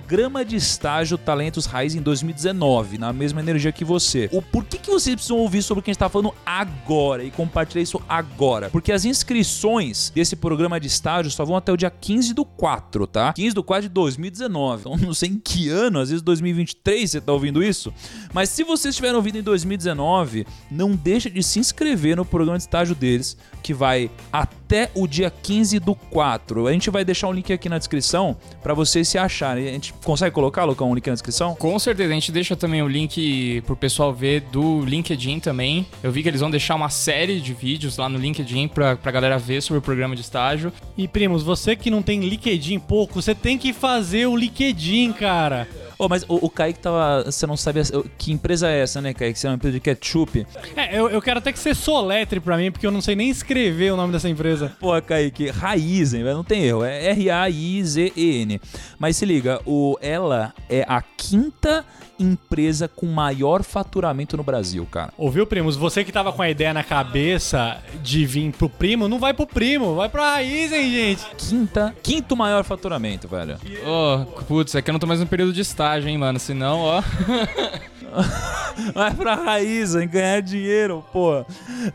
de 0.46 0.56
estágio 0.56 1.18
Talentos 1.18 1.66
Raiz 1.66 1.96
em 1.96 2.02
2019, 2.02 2.98
na 2.98 3.12
mesma 3.12 3.40
energia 3.40 3.72
que 3.72 3.84
você. 3.84 4.30
O 4.32 4.42
por 4.42 4.64
que, 4.64 4.78
que 4.78 4.90
vocês 4.90 5.16
precisam 5.16 5.38
ouvir 5.38 5.62
sobre 5.62 5.80
o 5.80 5.84
que 5.84 5.90
a 5.90 5.94
gente 5.94 6.00
tá 6.00 6.10
falando 6.10 6.34
agora 6.46 7.24
e 7.24 7.32
compartilhar 7.32 7.82
isso 7.82 8.02
agora? 8.08 8.70
Porque 8.70 8.92
as 8.92 9.06
inscrições 9.06 10.12
desse 10.14 10.36
programa 10.36 10.80
de 10.80 10.88
estágio 10.88 11.32
só 11.32 11.44
vão 11.46 11.56
até 11.56 11.72
o 11.72 11.78
dia 11.78 11.90
15 11.90 12.34
do 12.34 12.46
4, 12.46 13.08
tá? 13.08 13.34
15 13.34 13.56
do 13.56 13.64
4 13.64 13.84
de 13.84 13.90
2019. 13.90 14.82
Então 14.82 14.98
não 14.98 15.14
sei 15.14 15.30
em 15.30 15.40
que 15.40 15.70
ano, 15.70 16.00
às 16.00 16.10
vezes 16.10 16.22
2023 16.22 17.12
você 17.12 17.22
tá 17.22 17.32
ouvindo 17.32 17.64
isso. 17.64 17.94
Mas 18.34 18.50
se 18.50 18.64
vocês 18.64 18.94
estiverem 18.94 19.16
ouvindo 19.16 19.38
em 19.38 19.44
2019, 19.44 20.46
não 20.70 20.96
deixa 20.96 21.30
de 21.30 21.42
se 21.44 21.60
inscrever 21.60 22.16
no 22.16 22.26
programa 22.26 22.58
de 22.58 22.64
estágio 22.64 22.96
deles, 22.96 23.38
que 23.64 23.74
vai 23.74 24.12
até 24.32 24.92
o 24.94 25.08
dia 25.08 25.32
15 25.32 25.80
do 25.80 25.96
4. 25.96 26.68
A 26.68 26.74
gente 26.74 26.90
vai 26.90 27.06
deixar 27.06 27.30
um 27.30 27.32
link 27.32 27.52
aqui 27.54 27.70
na 27.70 27.78
descrição 27.78 28.36
para 28.62 28.74
vocês 28.74 29.08
se 29.08 29.18
acharem. 29.18 29.70
A 29.70 29.72
gente 29.72 29.94
consegue 30.04 30.36
colocar, 30.36 30.66
Lucão, 30.66 30.92
um 30.92 30.96
link 30.96 31.08
na 31.08 31.14
descrição? 31.14 31.56
Com 31.56 31.80
certeza, 31.80 32.12
a 32.12 32.14
gente 32.14 32.32
deixa 32.32 32.56
também 32.56 32.84
o 32.84 32.88
link 32.88 33.64
pro 33.66 33.76
pessoal 33.76 34.14
ver 34.14 34.42
do 34.52 34.82
LinkedIn 34.82 35.40
também. 35.40 35.88
Eu 36.04 36.12
vi 36.12 36.22
que 36.22 36.28
eles 36.28 36.42
vão 36.42 36.52
deixar 36.52 36.76
uma 36.76 36.90
série 36.90 37.40
de 37.40 37.54
vídeos 37.54 37.98
lá 37.98 38.10
no 38.10 38.20
LinkedIn 38.20 38.68
pra, 38.68 38.98
pra 38.98 39.12
galera 39.12 39.40
ver 39.40 39.62
sobre 39.62 39.80
o 39.80 39.82
programa 39.82 40.16
de 40.16 40.22
estágio. 40.22 40.74
E 40.98 41.08
primos, 41.08 41.42
você 41.42 41.76
que 41.76 41.90
não 41.90 42.02
tem 42.02 42.20
LinkedIn 42.20 42.80
pouco, 42.80 43.22
você 43.22 43.34
tem 43.34 43.58
que 43.58 43.72
fazer 43.72 44.28
o 44.28 44.36
LinkedIn, 44.36 45.14
cara. 45.14 45.68
Oh, 45.98 46.08
mas 46.10 46.24
o, 46.28 46.46
o 46.46 46.50
Kaique 46.50 46.80
tava. 46.80 47.24
Você 47.26 47.46
não 47.46 47.58
sabe 47.58 47.82
que 48.18 48.32
empresa 48.32 48.70
é 48.70 48.82
essa, 48.82 49.02
né, 49.02 49.14
Kaique? 49.14 49.38
Você 49.38 49.48
é 49.48 49.50
uma 49.50 49.56
empresa 49.56 49.74
de 49.74 49.80
ketchup. 49.80 50.46
É, 50.76 50.98
eu, 50.98 51.10
eu 51.10 51.22
quero 51.22 51.40
até 51.40 51.52
que 51.52 51.60
você 51.60 51.74
soletre 51.74 52.40
pra 52.40 52.58
mim, 52.58 52.72
porque 52.72 52.86
eu 52.86 52.92
não 52.92 53.02
sei 53.02 53.16
nem 53.16 53.30
escrever 53.30 53.94
o 53.94 53.98
nome 53.98 54.12
dessa 54.12 54.30
empresa. 54.30 54.76
Pô, 54.80 55.00
Kaique, 55.02 55.50
Raizen, 55.50 56.24
não 56.24 56.44
tem 56.44 56.64
erro, 56.64 56.84
é 56.84 57.08
R-A-I-Z-E-N. 57.12 58.60
Mas 58.98 59.18
se 59.18 59.26
liga, 59.26 59.62
o, 59.66 59.98
ela 60.02 60.54
é 60.70 60.86
a 60.88 61.02
quinta 61.02 61.86
empresa 62.20 62.88
com 62.88 63.06
maior 63.06 63.64
faturamento 63.64 64.38
no 64.38 64.44
Brasil, 64.44 64.86
cara. 64.90 65.14
Ouviu, 65.18 65.46
primos? 65.46 65.76
Você 65.76 66.04
que 66.04 66.12
tava 66.12 66.32
com 66.32 66.42
a 66.42 66.50
ideia 66.50 66.74
na 66.74 66.84
cabeça 66.84 67.82
de 68.02 68.26
vir 68.26 68.52
pro 68.52 68.70
primo, 68.70 69.08
não 69.08 69.20
vai 69.20 69.34
pro 69.34 69.48
primo, 69.48 69.96
vai 69.96 70.10
pra 70.10 70.32
raiz, 70.34 70.72
hein, 70.72 70.92
gente? 70.92 71.26
Quinta, 71.38 71.96
quinto 72.02 72.36
maior 72.36 72.64
faturamento, 72.64 73.28
velho. 73.28 73.58
Ô, 73.86 74.26
putz, 74.44 74.76
é 74.76 74.82
que 74.82 74.90
eu 74.90 74.94
não 74.94 75.00
tô 75.00 75.08
mais 75.08 75.20
no 75.20 75.28
período 75.28 75.54
de 75.54 75.62
estágio, 75.62 76.10
hein, 76.10 76.18
mano. 76.18 76.40
Senão, 76.40 76.80
ó. 76.80 77.04
Vai 78.94 79.14
pra 79.14 79.36
raiz, 79.36 79.96
em 79.96 80.08
ganhar 80.08 80.42
dinheiro, 80.42 81.04
pô. 81.12 81.46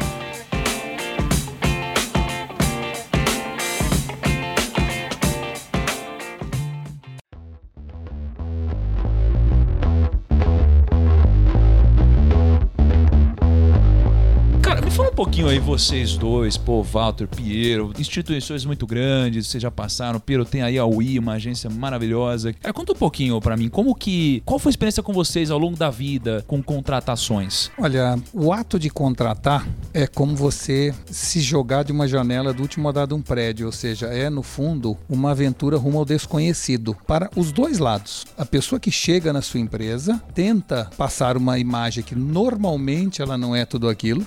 Pouquinho 15.39 15.49
aí, 15.49 15.61
vocês 15.61 16.17
dois, 16.17 16.57
pô, 16.57 16.83
Walter, 16.83 17.29
Piero, 17.29 17.93
instituições 17.97 18.65
muito 18.65 18.85
grandes, 18.85 19.47
vocês 19.47 19.63
já 19.63 19.71
passaram. 19.71 20.19
Piero 20.19 20.45
tem 20.45 20.63
aí 20.63 20.77
a 20.77 20.85
UI, 20.85 21.17
uma 21.17 21.35
agência 21.35 21.71
maravilhosa. 21.71 22.53
Cara, 22.55 22.73
conta 22.73 22.93
um 22.93 22.97
pouquinho 22.97 23.41
pra 23.41 23.57
mim, 23.57 23.69
como 23.69 23.95
que. 23.95 24.43
Qual 24.45 24.59
foi 24.59 24.71
a 24.71 24.73
experiência 24.73 25.01
com 25.01 25.13
vocês 25.13 25.53
ao 25.53 25.59
longo 25.59 25.77
da 25.77 25.91
vida 25.91 26.45
com 26.49 26.61
contratações? 26.61 27.71
Olha, 27.79 28.19
o 28.33 28.53
ato 28.53 28.81
de 28.81 28.91
contratar 28.91 29.65
é 29.95 30.09
como 30.09 30.35
você 30.35 30.93
se 31.07 31.41
jogar 31.41 31.85
de 31.85 31.93
uma 31.93 32.09
janela 32.09 32.53
do 32.53 32.63
último 32.63 32.89
andar 32.89 33.07
de 33.07 33.15
um 33.15 33.23
prédio, 33.23 33.67
ou 33.67 33.73
seja, 33.73 34.07
é 34.07 34.29
no 34.29 34.43
fundo 34.43 34.97
uma 35.09 35.31
aventura 35.31 35.77
rumo 35.77 35.99
ao 35.99 36.05
desconhecido 36.05 36.97
para 37.07 37.31
os 37.37 37.53
dois 37.53 37.79
lados. 37.79 38.27
A 38.37 38.45
pessoa 38.45 38.81
que 38.81 38.91
chega 38.91 39.33
na 39.33 39.43
sua 39.43 39.61
empresa 39.61 40.21
tenta 40.35 40.91
passar 40.97 41.37
uma 41.37 41.61
imagem 41.61 42.03
que 42.03 42.17
normalmente 42.17 43.23
ela 43.23 43.39
não 43.39 43.55
é 43.55 43.65
tudo 43.65 43.89
aquilo. 43.89 44.27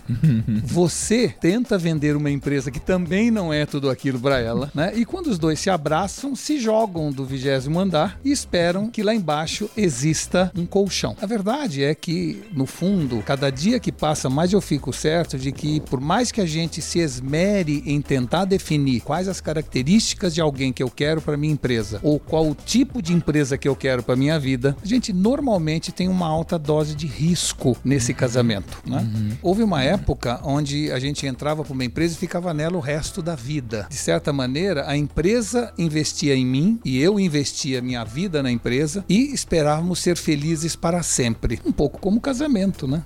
Você 0.63 1.00
tenta 1.39 1.77
vender 1.77 2.15
uma 2.15 2.29
empresa 2.29 2.71
que 2.71 2.79
também 2.79 3.31
não 3.31 3.53
é 3.53 3.65
tudo 3.65 3.89
aquilo 3.89 4.19
para 4.19 4.39
ela, 4.39 4.71
né? 4.73 4.91
E 4.95 5.05
quando 5.05 5.27
os 5.27 5.39
dois 5.39 5.59
se 5.59 5.69
abraçam, 5.69 6.35
se 6.35 6.59
jogam 6.59 7.11
do 7.11 7.25
vigésimo 7.25 7.79
andar 7.79 8.19
e 8.23 8.31
esperam 8.31 8.89
que 8.89 9.03
lá 9.03 9.13
embaixo 9.13 9.69
exista 9.75 10.51
um 10.55 10.65
colchão. 10.65 11.15
A 11.21 11.25
verdade 11.25 11.83
é 11.83 11.95
que, 11.95 12.43
no 12.53 12.65
fundo, 12.65 13.23
cada 13.25 13.49
dia 13.49 13.79
que 13.79 13.91
passa, 13.91 14.29
mais 14.29 14.53
eu 14.53 14.61
fico 14.61 14.93
certo 14.93 15.37
de 15.37 15.51
que, 15.51 15.79
por 15.81 15.99
mais 15.99 16.31
que 16.31 16.41
a 16.41 16.45
gente 16.45 16.81
se 16.81 16.99
esmere 16.99 17.83
em 17.85 18.01
tentar 18.01 18.45
definir 18.45 19.01
quais 19.01 19.27
as 19.27 19.41
características 19.41 20.33
de 20.33 20.41
alguém 20.41 20.71
que 20.71 20.83
eu 20.83 20.89
quero 20.89 21.21
para 21.21 21.37
minha 21.37 21.53
empresa 21.53 21.99
ou 22.03 22.19
qual 22.19 22.47
o 22.47 22.55
tipo 22.55 23.01
de 23.01 23.13
empresa 23.13 23.57
que 23.57 23.67
eu 23.67 23.75
quero 23.75 24.03
para 24.03 24.15
minha 24.15 24.39
vida, 24.39 24.75
a 24.81 24.87
gente 24.87 25.13
normalmente 25.13 25.91
tem 25.91 26.07
uma 26.07 26.27
alta 26.27 26.57
dose 26.57 26.95
de 26.95 27.07
risco 27.07 27.77
nesse 27.83 28.13
casamento. 28.13 28.81
Né? 28.85 29.07
Houve 29.41 29.63
uma 29.63 29.83
época 29.83 30.39
onde 30.43 30.90
a 30.91 30.99
gente 30.99 31.25
entrava 31.25 31.63
para 31.63 31.73
uma 31.73 31.85
empresa 31.85 32.13
e 32.13 32.17
ficava 32.17 32.53
nela 32.53 32.77
o 32.77 32.79
resto 32.79 33.21
da 33.21 33.35
vida. 33.35 33.87
De 33.89 33.95
certa 33.95 34.31
maneira, 34.33 34.87
a 34.87 34.95
empresa 34.95 35.73
investia 35.77 36.35
em 36.35 36.45
mim 36.45 36.79
e 36.83 37.01
eu 37.01 37.19
investia 37.19 37.81
minha 37.81 38.03
vida 38.03 38.43
na 38.43 38.51
empresa 38.51 39.03
e 39.07 39.33
esperávamos 39.33 39.99
ser 39.99 40.17
felizes 40.17 40.75
para 40.75 41.03
sempre. 41.03 41.59
Um 41.65 41.71
pouco 41.71 41.99
como 41.99 42.19
casamento, 42.19 42.87
né? 42.87 43.03